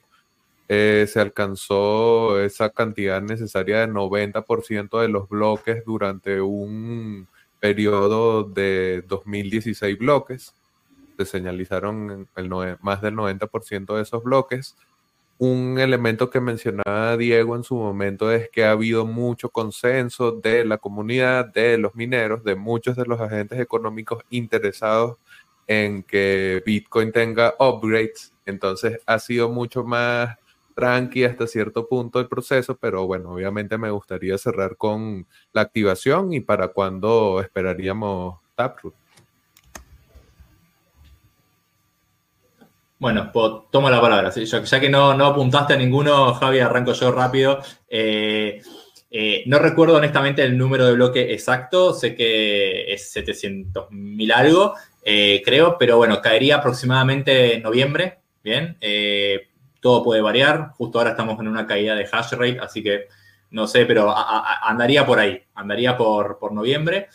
Eh, 0.68 1.06
se 1.08 1.20
alcanzó 1.20 2.38
esa 2.38 2.68
cantidad 2.68 3.22
necesaria 3.22 3.78
de 3.78 3.88
90% 3.88 5.00
de 5.00 5.08
los 5.08 5.26
bloques 5.30 5.82
durante 5.86 6.42
un 6.42 7.28
periodo 7.60 8.44
de 8.44 9.04
2016 9.08 9.96
bloques. 9.96 10.54
Se 11.16 11.24
señalizaron 11.24 12.28
el 12.36 12.50
más 12.82 13.00
del 13.00 13.14
90% 13.14 13.96
de 13.96 14.02
esos 14.02 14.22
bloques 14.22 14.76
un 15.40 15.78
elemento 15.78 16.28
que 16.28 16.38
mencionaba 16.38 17.16
Diego 17.16 17.56
en 17.56 17.64
su 17.64 17.74
momento 17.74 18.30
es 18.30 18.50
que 18.50 18.64
ha 18.64 18.72
habido 18.72 19.06
mucho 19.06 19.48
consenso 19.48 20.32
de 20.32 20.66
la 20.66 20.76
comunidad, 20.76 21.46
de 21.46 21.78
los 21.78 21.94
mineros, 21.94 22.44
de 22.44 22.56
muchos 22.56 22.94
de 22.94 23.06
los 23.06 23.18
agentes 23.18 23.58
económicos 23.58 24.22
interesados 24.28 25.16
en 25.66 26.02
que 26.02 26.62
Bitcoin 26.66 27.10
tenga 27.10 27.54
upgrades. 27.58 28.34
Entonces 28.44 29.00
ha 29.06 29.18
sido 29.18 29.48
mucho 29.48 29.82
más 29.82 30.36
tranqui 30.74 31.24
hasta 31.24 31.46
cierto 31.46 31.88
punto 31.88 32.20
el 32.20 32.28
proceso, 32.28 32.76
pero 32.76 33.06
bueno, 33.06 33.32
obviamente 33.32 33.78
me 33.78 33.90
gustaría 33.90 34.36
cerrar 34.36 34.76
con 34.76 35.26
la 35.54 35.62
activación 35.62 36.34
y 36.34 36.40
para 36.40 36.68
cuándo 36.68 37.40
esperaríamos 37.40 38.40
Taproot. 38.56 38.99
Bueno, 43.00 43.30
pues 43.32 43.50
tomo 43.70 43.88
la 43.88 43.98
palabra. 43.98 44.30
Ya, 44.30 44.80
que 44.80 44.90
no, 44.90 45.12
apuntaste 45.12 45.72
a 45.72 45.76
ninguno, 45.76 46.34
Javi, 46.34 46.58
arranco 46.58 46.92
yo 46.92 47.10
rápido. 47.10 47.62
Eh, 47.88 48.60
eh, 49.10 49.42
no 49.46 49.58
recuerdo 49.58 49.96
honestamente 49.96 50.42
el 50.42 50.58
número 50.58 50.84
de 50.84 50.92
bloque 50.92 51.32
exacto, 51.32 51.94
sé 51.94 52.14
que 52.14 52.92
es 52.92 53.16
700.000 53.16 54.32
algo, 54.32 54.74
eh, 55.02 55.40
creo, 55.42 55.78
pero 55.78 55.96
bueno, 55.96 56.20
caería 56.20 56.56
aproximadamente 56.56 57.54
en 57.54 57.62
noviembre, 57.62 58.18
¿bien? 58.44 58.76
todo 59.80 60.04
puede 60.04 60.20
variar, 60.20 60.72
justo 60.72 60.98
ahora 60.98 61.12
estamos 61.12 61.40
en 61.40 61.48
una 61.48 61.66
caída 61.66 61.94
de 61.94 62.06
hash 62.12 62.32
rate, 62.32 62.58
así 62.60 62.82
que 62.82 63.06
no 63.50 63.66
sé, 63.66 63.86
pero 63.86 64.14
andaría 64.14 65.06
por 65.06 65.18
ahí, 65.18 65.40
andaría 65.54 65.96
por, 65.96 66.38
por 66.38 66.52
noviembre. 66.52 67.08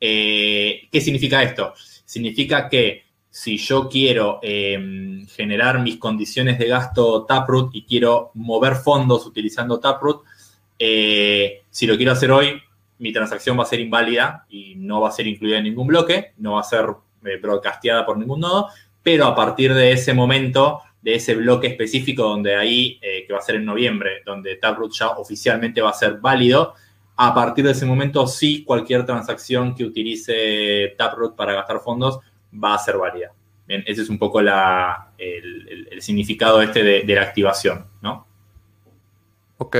¿Qué 0.00 1.00
significa 1.00 1.44
esto? 1.44 1.74
Significa 2.04 2.68
que 2.68 3.07
si 3.30 3.58
yo 3.58 3.88
quiero 3.88 4.38
em, 4.42 5.26
generar 5.26 5.80
mis 5.80 5.98
condiciones 5.98 6.58
de 6.58 6.68
gasto 6.68 7.24
Taproot 7.24 7.74
y 7.74 7.84
quiero 7.84 8.30
mover 8.34 8.74
fondos 8.74 9.26
utilizando 9.26 9.78
Taproot, 9.80 10.22
eh, 10.78 11.62
si 11.70 11.86
lo 11.86 11.96
quiero 11.96 12.12
hacer 12.12 12.30
hoy, 12.30 12.60
mi 12.98 13.12
transacción 13.12 13.58
va 13.58 13.62
a 13.62 13.66
ser 13.66 13.80
inválida 13.80 14.46
y 14.48 14.74
no 14.76 15.00
va 15.00 15.08
a 15.08 15.12
ser 15.12 15.26
incluida 15.26 15.58
en 15.58 15.64
ningún 15.64 15.86
bloque, 15.86 16.32
no 16.38 16.54
va 16.54 16.60
a 16.60 16.64
ser 16.64 16.86
eh, 17.24 17.38
broadcasteada 17.40 18.06
por 18.06 18.18
ningún 18.18 18.40
nodo, 18.40 18.68
pero 19.02 19.26
a 19.26 19.34
partir 19.34 19.74
de 19.74 19.92
ese 19.92 20.14
momento, 20.14 20.80
de 21.02 21.14
ese 21.14 21.34
bloque 21.34 21.68
específico 21.68 22.22
donde 22.24 22.56
ahí, 22.56 22.98
eh, 23.02 23.24
que 23.26 23.32
va 23.32 23.38
a 23.38 23.42
ser 23.42 23.56
en 23.56 23.64
noviembre, 23.64 24.22
donde 24.24 24.56
Taproot 24.56 24.92
ya 24.92 25.10
oficialmente 25.10 25.80
va 25.80 25.90
a 25.90 25.94
ser 25.94 26.18
válido, 26.18 26.74
a 27.16 27.34
partir 27.34 27.64
de 27.64 27.72
ese 27.72 27.84
momento 27.84 28.26
sí 28.26 28.64
cualquier 28.64 29.04
transacción 29.04 29.74
que 29.74 29.84
utilice 29.84 30.94
Taproot 30.96 31.34
para 31.34 31.52
gastar 31.52 31.80
fondos 31.80 32.20
va 32.52 32.74
a 32.74 32.78
ser 32.78 32.96
válida. 32.96 33.32
Bien, 33.66 33.82
ese 33.86 34.02
es 34.02 34.08
un 34.08 34.18
poco 34.18 34.40
la, 34.40 35.12
el, 35.18 36.00
significado 36.00 36.62
este 36.62 36.82
de, 36.82 37.14
la 37.14 37.22
activación, 37.22 37.84
¿no? 38.00 38.26
Ok. 39.58 39.76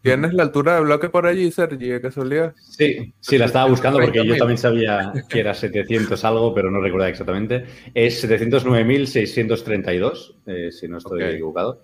¿Tienes 0.00 0.32
la 0.34 0.44
altura 0.44 0.76
de 0.76 0.82
bloque 0.82 1.08
por 1.08 1.26
allí, 1.26 1.50
Sergi, 1.50 1.88
de 1.88 2.00
casualidad? 2.00 2.54
Sí, 2.60 3.12
sí, 3.18 3.38
la 3.38 3.46
estaba 3.46 3.68
buscando 3.68 3.98
porque 3.98 4.24
yo 4.24 4.36
también 4.36 4.58
sabía 4.58 5.12
que 5.28 5.40
era 5.40 5.54
700 5.54 6.24
algo, 6.24 6.54
pero 6.54 6.70
no 6.70 6.80
recordaba 6.80 7.08
exactamente. 7.08 7.64
Es 7.94 8.22
709.632, 8.22 10.34
eh, 10.46 10.70
si 10.70 10.86
no 10.86 10.98
estoy 10.98 11.24
equivocado. 11.24 11.82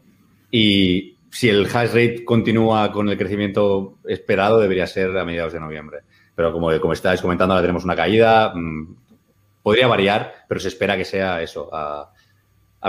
Y 0.50 1.16
si 1.30 1.48
el 1.48 1.64
hash 1.64 1.88
rate 1.88 2.22
continúa 2.24 2.92
con 2.92 3.08
el 3.08 3.16
crecimiento 3.16 3.96
esperado, 4.04 4.60
debería 4.60 4.86
ser 4.86 5.16
a 5.16 5.24
mediados 5.24 5.54
de 5.54 5.60
noviembre. 5.60 6.00
Pero 6.34 6.52
como, 6.52 6.78
como 6.78 6.92
estáis 6.92 7.22
comentando, 7.22 7.54
ahora 7.54 7.62
tenemos 7.62 7.84
una 7.84 7.96
caída. 7.96 8.52
Podría 9.62 9.86
variar, 9.86 10.44
pero 10.48 10.60
se 10.60 10.68
espera 10.68 10.96
que 10.96 11.04
sea 11.04 11.42
eso, 11.42 11.68
a, 11.72 12.12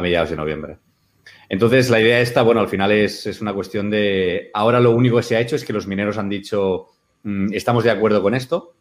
mediados 0.02 0.30
de 0.30 0.36
noviembre. 0.36 0.78
Entonces, 1.50 1.90
la 1.90 2.00
idea 2.00 2.22
esta, 2.22 2.44
bueno, 2.44 2.62
al 2.62 2.70
final 2.70 2.92
es, 2.92 3.42
una 3.42 3.54
cuestión 3.54 3.90
de, 3.90 4.50
ahora 4.54 4.80
lo 4.80 4.92
único 4.92 5.18
que 5.18 5.24
se 5.24 5.36
ha 5.36 5.42
hecho 5.42 5.56
es 5.56 5.66
que 5.66 5.74
los 5.74 5.88
mineros 5.88 6.18
han 6.18 6.30
dicho, 6.30 6.88
mm, 7.24 7.54
estamos 7.54 7.84
de 7.84 7.92
acuerdo 7.92 8.22
con 8.22 8.34
esto, 8.34 8.74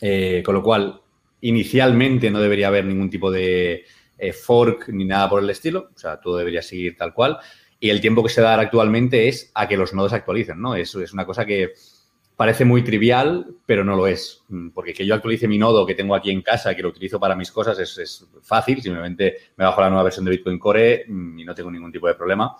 eh, 0.00 0.42
con 0.44 0.54
lo 0.54 0.62
cual, 0.62 1.00
inicialmente 1.40 2.30
no 2.30 2.40
debería 2.40 2.68
haber 2.68 2.84
ningún 2.84 3.10
tipo 3.10 3.30
de 3.30 3.84
eh, 4.18 4.32
fork 4.32 4.88
ni 4.88 5.04
nada 5.04 5.28
por 5.28 5.42
el 5.42 5.50
estilo, 5.50 5.90
o 5.94 5.98
sea, 5.98 6.20
todo 6.20 6.36
debería 6.36 6.62
seguir 6.62 6.96
tal 6.96 7.12
cual, 7.12 7.38
y 7.78 7.90
el 7.90 8.00
tiempo 8.00 8.22
que 8.22 8.28
se 8.28 8.40
da 8.40 8.58
actualmente 8.58 9.26
es 9.26 9.50
a 9.54 9.66
que 9.66 9.76
los 9.76 9.92
nodos 9.92 10.12
actualicen, 10.12 10.60
¿no? 10.60 10.76
Eso 10.76 11.02
es 11.02 11.12
una 11.12 11.26
cosa 11.26 11.44
que 11.44 11.72
parece 12.36 12.64
muy 12.64 12.82
trivial, 12.82 13.46
pero 13.66 13.84
no 13.84 13.96
lo 13.96 14.06
es. 14.06 14.42
Mm, 14.48 14.70
porque 14.70 14.94
que 14.94 15.06
yo 15.06 15.14
actualice 15.14 15.48
mi 15.48 15.58
nodo 15.58 15.86
que 15.86 15.94
tengo 15.94 16.14
aquí 16.14 16.30
en 16.30 16.42
casa, 16.42 16.74
que 16.74 16.82
lo 16.82 16.88
utilizo 16.88 17.20
para 17.20 17.36
mis 17.36 17.50
cosas, 17.50 17.78
es, 17.78 18.26
fácil. 18.42 18.82
Simplemente 18.82 19.36
me 19.56 19.64
bajo 19.64 19.80
la 19.80 19.88
nueva 19.88 20.04
versión 20.04 20.24
de 20.24 20.32
Bitcoin 20.32 20.58
Core 20.58 21.04
mm, 21.06 21.38
y 21.38 21.44
no 21.44 21.54
tengo 21.54 21.70
ningún 21.70 21.92
tipo 21.92 22.08
de 22.08 22.14
problema. 22.14 22.56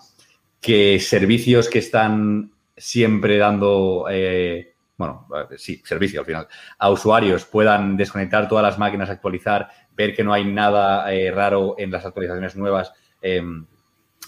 Que 0.61 0.99
servicios 0.99 1.69
que 1.69 1.79
están 1.79 2.51
siempre 2.77 3.37
dando, 3.37 4.05
eh, 4.09 4.75
bueno, 4.97 5.27
sí, 5.57 5.81
servicio 5.85 6.21
al 6.21 6.25
final, 6.25 6.47
a 6.77 6.89
usuarios 6.89 7.45
puedan 7.45 7.97
desconectar 7.97 8.47
todas 8.47 8.63
las 8.63 8.79
máquinas, 8.79 9.09
actualizar, 9.09 9.69
ver 9.95 10.15
que 10.15 10.23
no 10.23 10.33
hay 10.33 10.45
nada 10.45 11.13
eh, 11.13 11.31
raro 11.31 11.75
en 11.77 11.91
las 11.91 12.05
actualizaciones 12.05 12.55
nuevas, 12.55 12.93
em, 13.21 13.65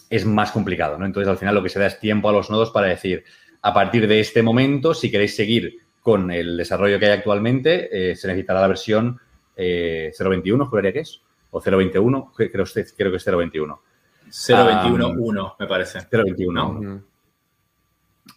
es 0.09 0.25
más 0.25 0.51
complicado, 0.51 0.97
¿no? 0.97 1.05
Entonces, 1.05 1.29
al 1.29 1.37
final 1.37 1.55
lo 1.55 1.63
que 1.63 1.69
se 1.69 1.79
da 1.79 1.87
es 1.87 1.99
tiempo 1.99 2.29
a 2.29 2.31
los 2.31 2.49
nodos 2.49 2.71
para 2.71 2.87
decir, 2.87 3.23
a 3.65 3.73
partir 3.73 4.07
de 4.07 4.19
este 4.19 4.43
momento, 4.43 4.93
si 4.93 5.09
queréis 5.09 5.35
seguir 5.35 5.79
con 5.99 6.29
el 6.29 6.55
desarrollo 6.55 6.99
que 6.99 7.07
hay 7.07 7.13
actualmente, 7.13 8.11
eh, 8.11 8.15
se 8.15 8.27
necesitará 8.27 8.61
la 8.61 8.67
versión 8.67 9.19
0.21, 9.57 10.67
juraría 10.67 10.93
que 10.93 10.99
es, 10.99 11.23
o 11.49 11.59
0.21, 11.59 12.31
creo, 12.35 12.51
creo 12.51 12.63
que 12.63 13.17
es 13.17 13.27
0.21. 13.27 13.79
0.21.1, 14.27 15.55
me 15.57 15.65
parece. 15.65 15.97
0.21. 15.97 17.01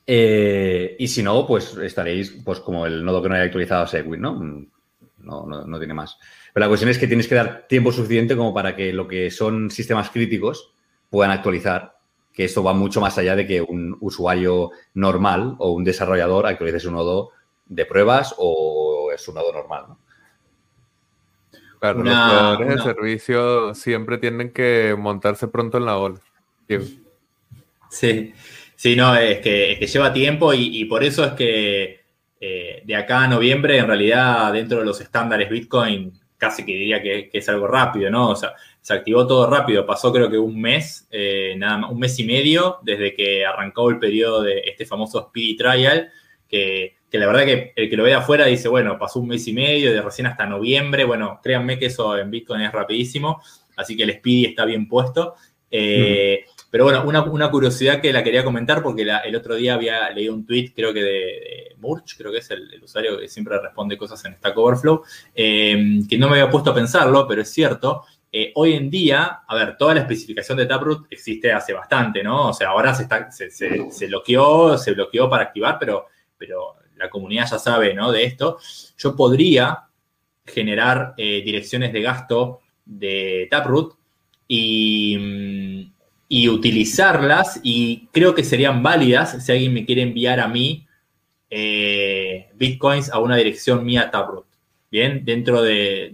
Eh, 0.06 0.96
y 0.98 1.08
si 1.08 1.22
no, 1.22 1.46
pues 1.46 1.76
estaréis 1.76 2.30
pues 2.42 2.60
como 2.60 2.86
el 2.86 3.04
nodo 3.04 3.22
que 3.22 3.28
no 3.28 3.34
haya 3.34 3.44
actualizado 3.44 3.82
a 3.82 3.86
Segwit, 3.86 4.20
¿no? 4.20 4.42
No, 5.18 5.46
¿no? 5.46 5.66
no, 5.66 5.78
tiene 5.78 5.92
más. 5.92 6.16
Pero 6.54 6.64
la 6.64 6.68
cuestión 6.68 6.90
es 6.90 6.96
que 6.96 7.06
tienes 7.06 7.28
que 7.28 7.34
dar 7.34 7.66
tiempo 7.68 7.92
suficiente 7.92 8.34
como 8.34 8.54
para 8.54 8.74
que 8.74 8.94
lo 8.94 9.06
que 9.06 9.30
son 9.30 9.70
sistemas 9.70 10.08
críticos 10.08 10.72
puedan 11.10 11.32
actualizar 11.32 11.97
que 12.38 12.44
esto 12.44 12.62
va 12.62 12.72
mucho 12.72 13.00
más 13.00 13.18
allá 13.18 13.34
de 13.34 13.48
que 13.48 13.60
un 13.60 13.96
usuario 13.98 14.70
normal 14.94 15.56
o 15.58 15.72
un 15.72 15.82
desarrollador 15.82 16.46
actualice 16.46 16.78
su 16.78 16.92
nodo 16.92 17.32
de 17.66 17.84
pruebas 17.84 18.32
o 18.38 19.10
es 19.12 19.26
un 19.26 19.34
nodo 19.34 19.52
normal. 19.52 19.86
¿no? 19.88 19.98
Claro, 21.80 22.04
los 22.04 22.14
proveedores 22.14 22.68
de 22.68 22.82
servicio 22.94 23.74
siempre 23.74 24.18
tienen 24.18 24.52
que 24.52 24.94
montarse 24.96 25.48
pronto 25.48 25.78
en 25.78 25.86
la 25.86 25.98
ola. 25.98 26.20
Sí, 27.90 28.32
sí, 28.76 28.94
no, 28.94 29.16
es 29.16 29.40
que, 29.40 29.84
lleva 29.92 30.12
tiempo 30.12 30.54
y, 30.54 30.84
por 30.84 31.02
eso 31.02 31.24
es 31.24 31.32
que 31.32 32.02
eh, 32.40 32.82
de 32.84 32.94
acá 32.94 33.24
a 33.24 33.26
noviembre, 33.26 33.78
en 33.78 33.88
realidad, 33.88 34.52
dentro 34.52 34.78
de 34.78 34.84
los 34.84 35.00
estándares 35.00 35.50
Bitcoin, 35.50 36.12
casi 36.38 36.64
que 36.64 36.72
diría 36.72 37.02
que, 37.02 37.28
es 37.32 37.48
algo 37.48 37.66
rápido, 37.66 38.10
¿no? 38.10 38.30
O 38.30 38.36
sea, 38.36 38.54
se 38.80 38.94
activó 38.94 39.26
todo 39.26 39.50
rápido, 39.50 39.84
pasó 39.84 40.12
creo 40.12 40.30
que 40.30 40.38
un 40.38 40.58
mes, 40.58 41.06
eh, 41.10 41.54
nada 41.58 41.78
más, 41.78 41.90
un 41.90 41.98
mes 41.98 42.18
y 42.18 42.24
medio 42.24 42.78
desde 42.82 43.12
que 43.12 43.44
arrancó 43.44 43.90
el 43.90 43.98
periodo 43.98 44.42
de 44.42 44.60
este 44.60 44.86
famoso 44.86 45.28
Speedy 45.28 45.56
Trial, 45.56 46.10
que, 46.48 46.94
la 47.10 47.26
verdad 47.26 47.44
que 47.44 47.72
el 47.74 47.90
que 47.90 47.96
lo 47.96 48.04
ve 48.04 48.14
afuera 48.14 48.46
dice, 48.46 48.68
bueno, 48.68 48.98
pasó 48.98 49.18
un 49.20 49.28
mes 49.28 49.46
y 49.48 49.52
medio, 49.52 49.92
de 49.92 50.00
recién 50.00 50.26
hasta 50.28 50.46
noviembre, 50.46 51.04
bueno, 51.04 51.40
créanme 51.42 51.78
que 51.78 51.86
eso 51.86 52.16
en 52.16 52.30
Bitcoin 52.30 52.62
es 52.62 52.72
rapidísimo, 52.72 53.42
así 53.76 53.96
que 53.96 54.04
el 54.04 54.14
Speedy 54.14 54.46
está 54.46 54.64
bien 54.64 54.88
puesto. 54.88 55.34
Eh, 55.70 56.44
mm. 56.46 56.50
Pero 56.70 56.84
bueno, 56.84 57.04
una, 57.04 57.50
curiosidad 57.50 58.00
que 58.00 58.12
la 58.12 58.22
quería 58.22 58.44
comentar 58.44 58.82
porque 58.82 59.02
el 59.02 59.36
otro 59.36 59.54
día 59.54 59.74
había 59.74 60.10
leído 60.10 60.34
un 60.34 60.46
tweet, 60.46 60.72
creo 60.74 60.92
que 60.92 61.02
de, 61.02 61.67
Murch, 61.80 62.16
creo 62.16 62.32
que 62.32 62.38
es 62.38 62.50
el, 62.50 62.82
usuario 62.82 63.18
que 63.18 63.28
siempre 63.28 63.58
responde 63.60 63.96
cosas 63.96 64.24
en 64.24 64.34
Stack 64.36 64.56
Overflow, 64.56 65.02
em, 65.34 66.06
que 66.06 66.18
no 66.18 66.28
me 66.28 66.38
había 66.38 66.50
puesto 66.50 66.70
a 66.70 66.74
pensarlo, 66.74 67.26
pero 67.26 67.42
es 67.42 67.50
cierto. 67.50 68.04
Eh, 68.30 68.52
hoy 68.56 68.74
en 68.74 68.90
día, 68.90 69.40
a 69.46 69.54
ver, 69.54 69.76
toda 69.76 69.94
la 69.94 70.00
especificación 70.00 70.58
de 70.58 70.66
Taproot 70.66 71.06
existe 71.10 71.52
hace 71.52 71.72
bastante, 71.72 72.22
¿no? 72.22 72.48
O 72.48 72.52
sea, 72.52 72.68
ahora 72.68 72.94
se, 72.94 73.04
está, 73.04 73.30
se, 73.30 74.06
bloqueó, 74.06 74.76
se 74.76 74.92
bloqueó 74.92 75.30
para 75.30 75.44
activar, 75.44 75.78
pero, 75.78 76.06
pero 76.36 76.76
la 76.96 77.08
comunidad 77.08 77.48
ya 77.50 77.58
sabe, 77.58 77.94
¿no? 77.94 78.12
De 78.12 78.24
esto. 78.24 78.58
Yo 78.98 79.16
podría 79.16 79.84
generar 80.44 81.14
eh, 81.16 81.42
direcciones 81.44 81.92
de 81.92 82.02
gasto 82.02 82.60
de 82.84 83.48
Taproot 83.50 83.96
y 84.46 85.16
mm, 85.18 85.98
y 86.28 86.48
utilizarlas 86.48 87.58
y 87.62 88.08
creo 88.12 88.34
que 88.34 88.44
serían 88.44 88.82
válidas 88.82 89.44
si 89.44 89.50
alguien 89.50 89.72
me 89.72 89.86
quiere 89.86 90.02
enviar 90.02 90.40
a 90.40 90.48
mí 90.48 90.86
eh, 91.50 92.48
bitcoins 92.54 93.10
a 93.10 93.18
una 93.18 93.36
dirección 93.36 93.84
mía 93.84 94.10
Taproot. 94.10 94.46
Bien, 94.90 95.22
dentro 95.24 95.62
de, 95.62 96.10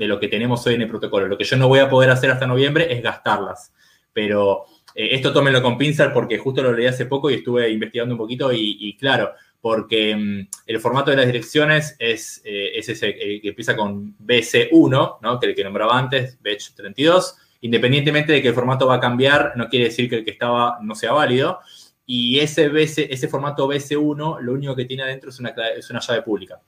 lo, 0.00 0.18
que 0.18 0.28
tenemos 0.28 0.66
hoy 0.66 0.74
en 0.74 0.82
el 0.82 0.88
protocolo. 0.88 1.28
Lo 1.28 1.38
que 1.38 1.44
yo 1.44 1.56
no 1.56 1.68
voy 1.68 1.78
a 1.78 1.88
poder 1.88 2.10
hacer 2.10 2.30
hasta 2.30 2.46
noviembre 2.46 2.92
es 2.92 3.02
gastarlas. 3.02 3.72
Pero 4.12 4.64
eh, 4.94 5.10
esto 5.12 5.32
tómenlo 5.32 5.62
con 5.62 5.78
pinzas 5.78 6.12
porque 6.12 6.38
justo 6.38 6.62
lo 6.62 6.72
leí 6.72 6.86
hace 6.86 7.06
poco 7.06 7.30
y 7.30 7.34
estuve 7.34 7.70
investigando 7.70 8.14
un 8.14 8.18
poquito 8.18 8.52
y, 8.52 8.96
claro, 8.98 9.32
porque 9.60 10.16
mm, 10.16 10.48
el 10.66 10.80
formato 10.80 11.12
de 11.12 11.18
las 11.18 11.26
direcciones 11.26 11.94
es, 12.00 12.42
eh, 12.44 12.72
es 12.74 12.88
ese 12.88 13.14
que 13.14 13.40
empieza 13.44 13.76
con 13.76 14.16
BC1, 14.18 15.18
¿no? 15.22 15.40
que 15.40 15.46
el 15.46 15.54
que 15.54 15.64
nombraba 15.64 15.96
antes, 15.96 16.36
Batch 16.42 16.72
32 16.74 17.36
independientemente 17.60 18.32
de 18.32 18.42
que 18.42 18.48
el 18.48 18.54
formato 18.54 18.86
va 18.86 18.96
a 18.96 19.00
cambiar, 19.00 19.52
no 19.56 19.68
quiere 19.68 19.86
decir 19.86 20.08
que 20.08 20.16
el 20.16 20.24
que 20.24 20.30
estaba 20.30 20.78
no 20.82 20.94
sea 20.94 21.12
válido. 21.12 21.60
Y 22.06 22.38
ese, 22.38 22.70
ese 22.74 23.28
formato 23.28 23.68
BC1 23.68 24.40
lo 24.40 24.52
único 24.52 24.76
que 24.76 24.84
tiene 24.84 25.02
adentro 25.02 25.30
es 25.30 25.40
una, 25.40 25.50
es 25.76 25.90
una 25.90 26.00
llave 26.00 26.22
pública. 26.22 26.60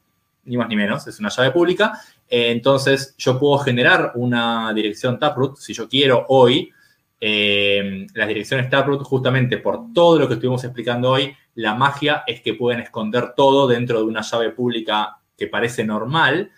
Ni 0.44 0.56
más 0.56 0.69
ni 0.69 0.77
menos, 0.77 1.06
es 1.06 1.20
una 1.20 1.28
llave 1.28 1.52
pública. 1.52 2.01
entonces 2.28 3.15
yo 3.19 3.39
puedo 3.39 3.59
generar 3.59 4.12
una 4.15 4.73
dirección 4.74 5.19
Taproot 5.19 5.56
si 5.56 5.73
yo 5.73 5.89
quiero 5.89 6.27
hoy. 6.28 6.73
Eh, 7.20 8.06
las 8.15 8.28
direcciones 8.28 8.70
Taproot, 8.70 9.02
justamente 9.02 9.59
por 9.59 9.93
todo 9.93 10.19
lo 10.19 10.28
que 10.28 10.35
estuvimos 10.35 10.62
explicando 10.65 11.10
hoy, 11.10 11.35
la 11.55 11.74
magia 11.74 12.23
es 12.27 12.40
que 12.40 12.55
pueden 12.55 12.81
esconder 12.81 13.35
todo 13.35 13.66
dentro 13.66 13.98
de 13.98 14.05
una 14.05 14.23
llave 14.23 14.51
pública 14.51 15.19
que 15.36 15.48
parece 15.48 15.85
normal. 15.85 16.51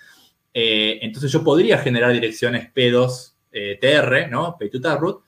Eh, 0.52 0.98
entonces 1.02 1.30
yo 1.30 1.42
podría 1.44 1.78
generar 1.78 2.12
direcciones 2.12 2.72
P2 2.74 3.32
eh, 3.52 3.78
TR, 3.80 4.30
¿no? 4.30 4.56
Pay 4.58 4.70
to 4.70 4.80
Taproot. 4.80 5.22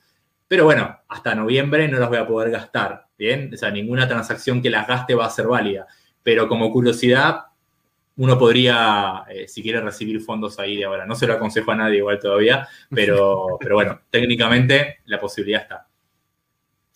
Pero 0.53 0.65
bueno, 0.65 0.99
hasta 1.07 1.33
noviembre 1.33 1.87
no 1.87 1.97
las 1.97 2.09
voy 2.09 2.19
a 2.19 2.27
poder 2.27 2.51
gastar, 2.51 3.07
¿bien? 3.17 3.49
O 3.51 3.57
sea, 3.57 3.71
ninguna 3.71 4.07
transacción 4.07 4.61
que 4.61 4.69
las 4.69 4.87
gaste 4.87 5.15
va 5.15 5.25
a 5.25 5.29
ser 5.31 5.47
válida. 5.47 5.87
Pero 6.21 6.47
como 6.47 6.71
curiosidad, 6.71 7.45
uno 8.17 8.37
podría, 8.37 9.23
eh, 9.31 9.47
si 9.47 9.63
quiere 9.63 9.81
recibir 9.81 10.21
fondos 10.21 10.59
ahí 10.59 10.77
de 10.77 10.85
ahora. 10.85 11.07
No 11.07 11.15
se 11.15 11.25
lo 11.25 11.33
aconsejo 11.33 11.71
a 11.71 11.75
nadie 11.75 11.97
igual 11.97 12.19
todavía, 12.19 12.67
pero, 12.93 13.57
pero 13.59 13.73
bueno, 13.73 14.01
técnicamente 14.11 14.99
la 15.05 15.19
posibilidad 15.19 15.63
está. 15.63 15.87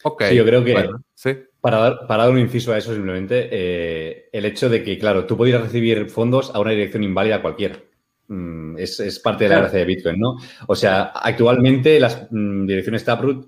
Ok. 0.04 0.26
yo 0.36 0.46
creo 0.46 0.64
que 0.64 0.90
para, 1.60 1.78
dar, 1.78 2.06
para 2.06 2.26
dar 2.26 2.32
un 2.32 2.38
inciso 2.38 2.74
a 2.74 2.78
eso 2.78 2.94
simplemente, 2.94 3.50
eh, 3.52 4.30
el 4.34 4.46
hecho 4.46 4.70
de 4.70 4.84
que, 4.84 5.00
claro, 5.00 5.26
tú 5.26 5.36
podrías 5.36 5.64
recibir 5.64 6.12
fondos 6.12 6.52
a 6.54 6.60
una 6.60 6.70
dirección 6.74 7.04
inválida 7.04 7.42
cualquiera. 7.42 7.80
Mm, 8.30 8.78
es, 8.78 9.20
parte 9.20 9.46
de 9.46 9.50
la 9.52 9.60
gracia 9.60 9.80
de 9.80 9.86
Bitcoin, 9.86 10.20
¿no? 10.20 10.38
O 10.68 10.76
sea, 10.76 11.14
actualmente 11.16 12.00
las 12.00 12.28
mm, 12.30 12.66
direcciones 12.66 13.06
Taproot 13.06 13.48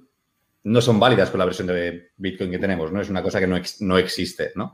no 0.64 0.82
son 0.82 1.00
válidas 1.00 1.30
con 1.30 1.40
la 1.40 1.46
versión 1.46 1.68
de 1.68 2.12
Bitcoin 2.16 2.52
que 2.52 2.60
tenemos, 2.60 2.92
¿no? 2.92 3.02
Es 3.02 3.10
una 3.10 3.22
cosa 3.22 3.40
que 3.40 3.48
no, 3.48 3.58
no 3.82 3.98
existe, 3.98 4.52
¿no? 4.56 4.74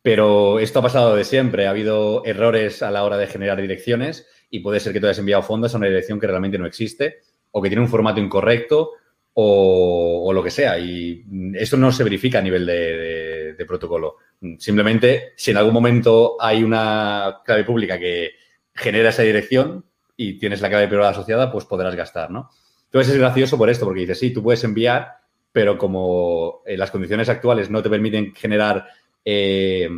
pero 0.00 0.60
esto 0.60 0.78
ha 0.78 0.82
pasado 0.82 1.16
de 1.16 1.24
siempre. 1.24 1.66
Ha 1.66 1.70
habido 1.70 2.24
errores 2.24 2.84
a 2.84 2.90
la 2.92 3.02
hora 3.02 3.16
de 3.16 3.26
generar 3.26 3.60
direcciones 3.60 4.28
y 4.48 4.60
puede 4.60 4.78
ser 4.78 4.92
que 4.92 5.00
tú 5.00 5.06
hayas 5.06 5.18
enviado 5.18 5.42
fondos 5.42 5.74
a 5.74 5.78
una 5.78 5.88
dirección 5.88 6.20
que 6.20 6.28
realmente 6.28 6.56
no 6.56 6.66
existe 6.66 7.18
o 7.50 7.60
que 7.60 7.68
tiene 7.68 7.82
un 7.82 7.88
formato 7.88 8.20
incorrecto 8.20 8.92
o, 9.34 10.30
lo 10.32 10.40
que 10.40 10.52
sea. 10.52 10.78
Y 10.78 11.24
esto 11.54 11.76
no 11.76 11.90
se 11.90 12.04
verifica 12.04 12.38
a 12.38 12.42
nivel 12.42 12.64
de 12.64 13.64
protocolo. 13.66 14.18
Simplemente, 14.58 15.32
si 15.36 15.50
en 15.52 15.56
algún 15.56 15.74
momento 15.74 16.36
hay 16.40 16.62
una 16.64 17.40
clave 17.44 17.64
pública 17.64 17.98
que 17.98 18.32
genera 18.74 19.10
esa 19.10 19.22
dirección 19.22 19.84
y 20.16 20.38
tienes 20.38 20.60
la 20.60 20.68
clave 20.68 20.88
privada 20.88 21.10
asociada, 21.10 21.50
pues 21.50 21.64
podrás 21.64 21.94
gastar, 21.94 22.30
¿no? 22.30 22.50
Entonces 22.84 23.14
es 23.14 23.18
gracioso 23.18 23.56
por 23.56 23.70
esto, 23.70 23.84
porque 23.84 24.00
dices, 24.00 24.18
sí, 24.18 24.32
tú 24.32 24.42
puedes 24.42 24.62
enviar, 24.64 25.16
pero 25.50 25.78
como 25.78 26.62
eh, 26.66 26.76
las 26.76 26.90
condiciones 26.90 27.28
actuales 27.28 27.70
no 27.70 27.82
te 27.82 27.90
permiten 27.90 28.34
generar 28.34 28.86
eh, 29.24 29.88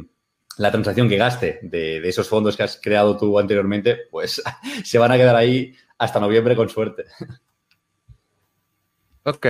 la 0.59 0.71
transacción 0.71 1.09
que 1.09 1.17
gaste 1.17 1.59
de, 1.63 2.01
de, 2.01 2.09
esos 2.09 2.29
fondos 2.29 2.57
que 2.57 2.63
has 2.63 2.81
creado 2.81 3.17
tú 3.17 3.39
anteriormente, 3.39 4.03
pues 4.11 4.43
se 4.85 4.99
van 4.99 5.13
a 5.13 5.17
quedar 5.17 5.37
ahí 5.37 5.75
hasta 5.99 6.21
noviembre 6.21 6.57
con 6.57 6.69
suerte. 6.69 7.05
Ok. 9.25 9.47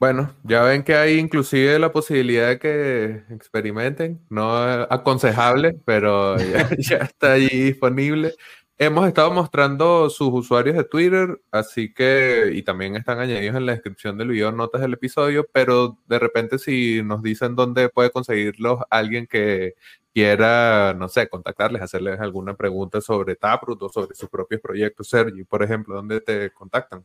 Bueno, 0.00 0.34
ya 0.44 0.62
ven 0.62 0.82
que 0.82 0.94
hay 0.94 1.18
inclusive 1.18 1.78
la 1.78 1.92
posibilidad 1.92 2.48
de 2.48 2.58
que 2.58 3.22
experimenten, 3.34 4.18
no 4.30 4.56
aconsejable, 4.56 5.74
pero 5.84 6.36
ya, 6.78 6.96
está 6.96 7.32
allí 7.34 7.48
disponible. 7.48 8.34
Hemos 8.78 9.06
estado 9.06 9.30
mostrando 9.30 10.08
sus 10.08 10.30
usuarios 10.32 10.74
de 10.76 10.84
Twitter, 10.84 11.42
así 11.50 11.92
que, 11.92 12.50
y 12.54 12.62
también 12.62 12.96
están 12.96 13.18
añadidos 13.20 13.56
en 13.56 13.66
la 13.66 13.72
descripción 13.72 14.16
del 14.16 14.28
video 14.28 14.50
notas 14.52 14.80
del 14.80 14.94
episodio, 14.94 15.46
pero 15.52 15.98
de 16.06 16.18
repente 16.18 16.58
si 16.58 17.02
nos 17.02 17.22
dicen 17.22 17.54
dónde 17.54 17.90
puede 17.90 18.10
conseguirlos 18.10 18.80
alguien 18.88 19.26
que 19.26 19.74
quiera, 20.14 20.94
no 20.94 21.10
sé, 21.10 21.28
contactarles, 21.28 21.82
hacerles 21.82 22.20
alguna 22.20 22.56
pregunta 22.56 23.02
sobre 23.02 23.36
Taproot 23.36 23.82
o 23.82 23.88
sobre 23.90 24.14
sus 24.14 24.30
propios 24.30 24.62
proyectos, 24.62 25.10
Sergi, 25.10 25.44
por 25.44 25.62
ejemplo, 25.62 25.94
¿dónde 25.96 26.22
te 26.22 26.50
contactan? 26.52 27.04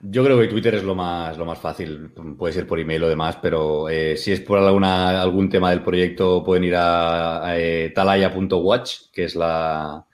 Yo 0.00 0.24
creo 0.24 0.38
que 0.38 0.46
Twitter 0.46 0.74
es 0.76 0.84
lo 0.84 0.94
más, 0.94 1.36
lo 1.36 1.44
más 1.44 1.58
fácil. 1.58 2.10
Puede 2.36 2.54
ser 2.54 2.66
por 2.66 2.78
email 2.78 3.04
o 3.04 3.08
demás, 3.08 3.38
pero 3.42 3.88
eh, 3.88 4.16
si 4.16 4.32
es 4.32 4.40
por 4.40 4.58
alguna, 4.58 5.20
algún 5.20 5.48
tema 5.48 5.70
del 5.70 5.82
proyecto, 5.82 6.44
pueden 6.44 6.64
ir 6.64 6.74
a, 6.76 7.54
eh, 7.56 7.90
talaya.watch, 7.94 9.10
que 9.12 9.24
es 9.24 9.34
la, 9.34 10.04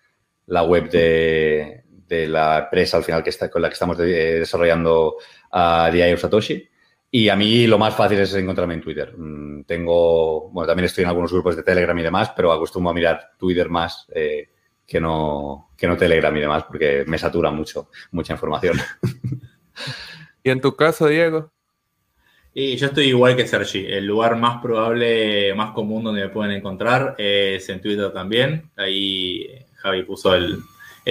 web 0.46 0.90
de, 0.90 1.84
la 2.08 2.58
empresa 2.60 2.96
al 2.96 3.04
final 3.04 3.22
que 3.22 3.30
está, 3.30 3.50
con 3.50 3.62
la 3.62 3.68
que 3.68 3.74
estamos 3.74 3.98
desarrollando 3.98 5.16
a 5.50 5.90
DIO 5.92 6.16
Satoshi. 6.16 6.68
Y 7.10 7.28
a 7.28 7.36
mí 7.36 7.68
lo 7.68 7.78
más 7.78 7.94
fácil 7.94 8.18
es 8.18 8.34
encontrarme 8.34 8.74
en 8.74 8.80
Twitter. 8.80 9.14
Mm, 9.16 9.62
tengo, 9.64 10.50
bueno, 10.50 10.66
también 10.66 10.86
estoy 10.86 11.04
en 11.04 11.10
algunos 11.10 11.32
grupos 11.32 11.54
de 11.54 11.62
Telegram 11.62 11.96
y 11.96 12.02
demás, 12.02 12.32
pero 12.34 12.50
acostumbro 12.50 12.90
a 12.90 12.94
mirar 12.94 13.30
Twitter 13.38 13.68
más 13.68 14.06
eh, 14.12 14.48
que, 14.84 15.00
no, 15.00 15.70
que 15.76 15.86
no 15.86 15.96
Telegram 15.96 16.36
y 16.36 16.40
demás, 16.40 16.64
porque 16.64 17.04
me 17.06 17.16
satura 17.16 17.52
mucho, 17.52 17.88
mucha 18.10 18.32
información. 18.32 18.78
¿Y 20.42 20.50
en 20.50 20.60
tu 20.60 20.76
caso, 20.76 21.06
Diego? 21.06 21.50
Y 22.56 22.76
yo 22.76 22.86
estoy 22.86 23.06
igual 23.06 23.34
que 23.34 23.48
Sergi. 23.48 23.84
El 23.84 24.06
lugar 24.06 24.36
más 24.36 24.62
probable, 24.62 25.52
más 25.54 25.72
común 25.72 26.04
donde 26.04 26.22
me 26.22 26.28
pueden 26.28 26.52
encontrar 26.52 27.16
es 27.18 27.68
en 27.68 27.80
Twitter 27.80 28.12
también. 28.12 28.70
Ahí 28.76 29.48
Javi 29.76 30.04
puso 30.04 30.34
el, 30.36 30.62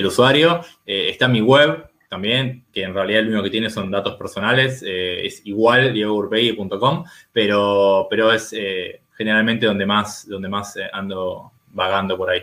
usuario. 0.05 0.61
Eh, 0.85 1.09
está 1.09 1.27
mi 1.27 1.41
web 1.41 1.89
también, 2.09 2.63
que 2.71 2.83
en 2.83 2.93
realidad 2.93 3.23
lo 3.23 3.29
único 3.29 3.43
que 3.43 3.49
tiene 3.49 3.69
son 3.69 3.91
datos 3.91 4.15
personales. 4.15 4.83
Eh, 4.87 5.25
es 5.25 5.45
igual, 5.45 5.91
diegogurpegui.com, 5.91 7.03
pero, 7.33 8.07
pero 8.09 8.31
es 8.31 8.53
eh, 8.53 9.01
generalmente 9.17 9.65
donde 9.65 9.85
más, 9.85 10.25
donde 10.25 10.47
más 10.47 10.77
ando 10.93 11.51
vagando 11.73 12.17
por 12.17 12.29
ahí. 12.29 12.41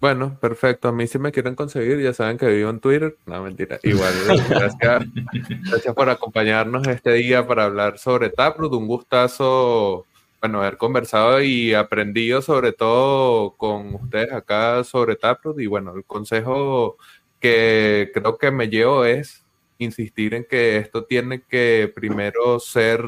Bueno, 0.00 0.38
perfecto. 0.40 0.88
A 0.88 0.92
mí 0.92 1.08
si 1.08 1.18
me 1.18 1.32
quieren 1.32 1.56
conseguir, 1.56 2.00
ya 2.00 2.12
saben 2.12 2.38
que 2.38 2.46
vivo 2.46 2.70
en 2.70 2.78
Twitter. 2.78 3.16
No, 3.26 3.42
mentira. 3.42 3.80
Igual, 3.82 4.14
gracias, 4.48 5.04
gracias 5.68 5.94
por 5.94 6.08
acompañarnos 6.08 6.86
este 6.86 7.14
día 7.14 7.46
para 7.46 7.64
hablar 7.64 7.98
sobre 7.98 8.30
Taproot. 8.30 8.72
Un 8.74 8.86
gustazo, 8.86 10.06
bueno, 10.40 10.60
haber 10.60 10.76
conversado 10.76 11.42
y 11.42 11.74
aprendido 11.74 12.42
sobre 12.42 12.72
todo 12.72 13.54
con 13.56 13.96
ustedes 13.96 14.32
acá 14.32 14.84
sobre 14.84 15.16
Taproot. 15.16 15.58
Y 15.58 15.66
bueno, 15.66 15.92
el 15.96 16.04
consejo 16.04 16.96
que 17.40 18.10
creo 18.14 18.38
que 18.38 18.52
me 18.52 18.68
llevo 18.68 19.04
es 19.04 19.44
insistir 19.78 20.34
en 20.34 20.44
que 20.44 20.76
esto 20.76 21.04
tiene 21.06 21.42
que 21.42 21.92
primero 21.92 22.60
ser 22.60 23.02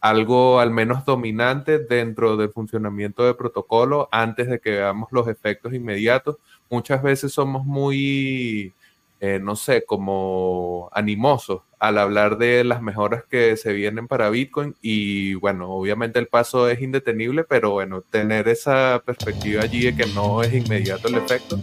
algo 0.00 0.60
al 0.60 0.70
menos 0.70 1.04
dominante 1.04 1.78
dentro 1.78 2.36
del 2.36 2.50
funcionamiento 2.50 3.24
de 3.24 3.34
protocolo 3.34 4.08
antes 4.12 4.48
de 4.48 4.60
que 4.60 4.70
veamos 4.70 5.08
los 5.12 5.28
efectos 5.28 5.74
inmediatos. 5.74 6.36
Muchas 6.70 7.02
veces 7.02 7.32
somos 7.32 7.64
muy, 7.64 8.74
eh, 9.20 9.40
no 9.42 9.56
sé, 9.56 9.84
como 9.84 10.88
animosos 10.92 11.62
al 11.78 11.98
hablar 11.98 12.38
de 12.38 12.64
las 12.64 12.82
mejoras 12.82 13.24
que 13.28 13.56
se 13.56 13.72
vienen 13.72 14.08
para 14.08 14.30
Bitcoin 14.30 14.76
y 14.80 15.34
bueno, 15.34 15.70
obviamente 15.70 16.18
el 16.18 16.26
paso 16.26 16.68
es 16.68 16.80
indetenible, 16.80 17.44
pero 17.44 17.70
bueno, 17.70 18.02
tener 18.02 18.48
esa 18.48 19.02
perspectiva 19.04 19.62
allí 19.62 19.82
de 19.82 19.96
que 19.96 20.06
no 20.12 20.42
es 20.42 20.52
inmediato 20.52 21.08
el 21.08 21.16
efecto. 21.16 21.58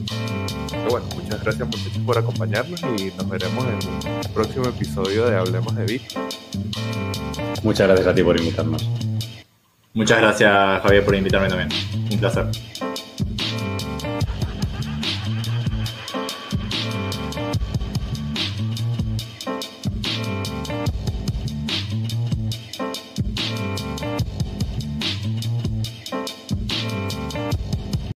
Pero 0.69 0.89
bueno, 0.89 1.05
muchas 1.15 1.43
gracias 1.43 1.67
muchachos 1.67 2.01
por 2.05 2.17
acompañarnos 2.17 2.81
y 2.97 3.11
nos 3.17 3.29
veremos 3.29 3.65
en 3.65 4.05
el 4.25 4.33
próximo 4.33 4.65
episodio 4.65 5.25
de 5.27 5.37
Hablemos 5.37 5.75
de 5.75 5.85
Bitcoin. 5.85 6.25
Muchas 7.63 7.87
gracias 7.87 8.07
a 8.07 8.15
ti 8.15 8.23
por 8.23 8.37
invitarnos. 8.37 8.89
Muchas 9.93 10.19
gracias, 10.19 10.81
Javier, 10.81 11.05
por 11.05 11.15
invitarme 11.15 11.47
también. 11.47 11.69
Un 12.11 12.19
placer. 12.19 12.47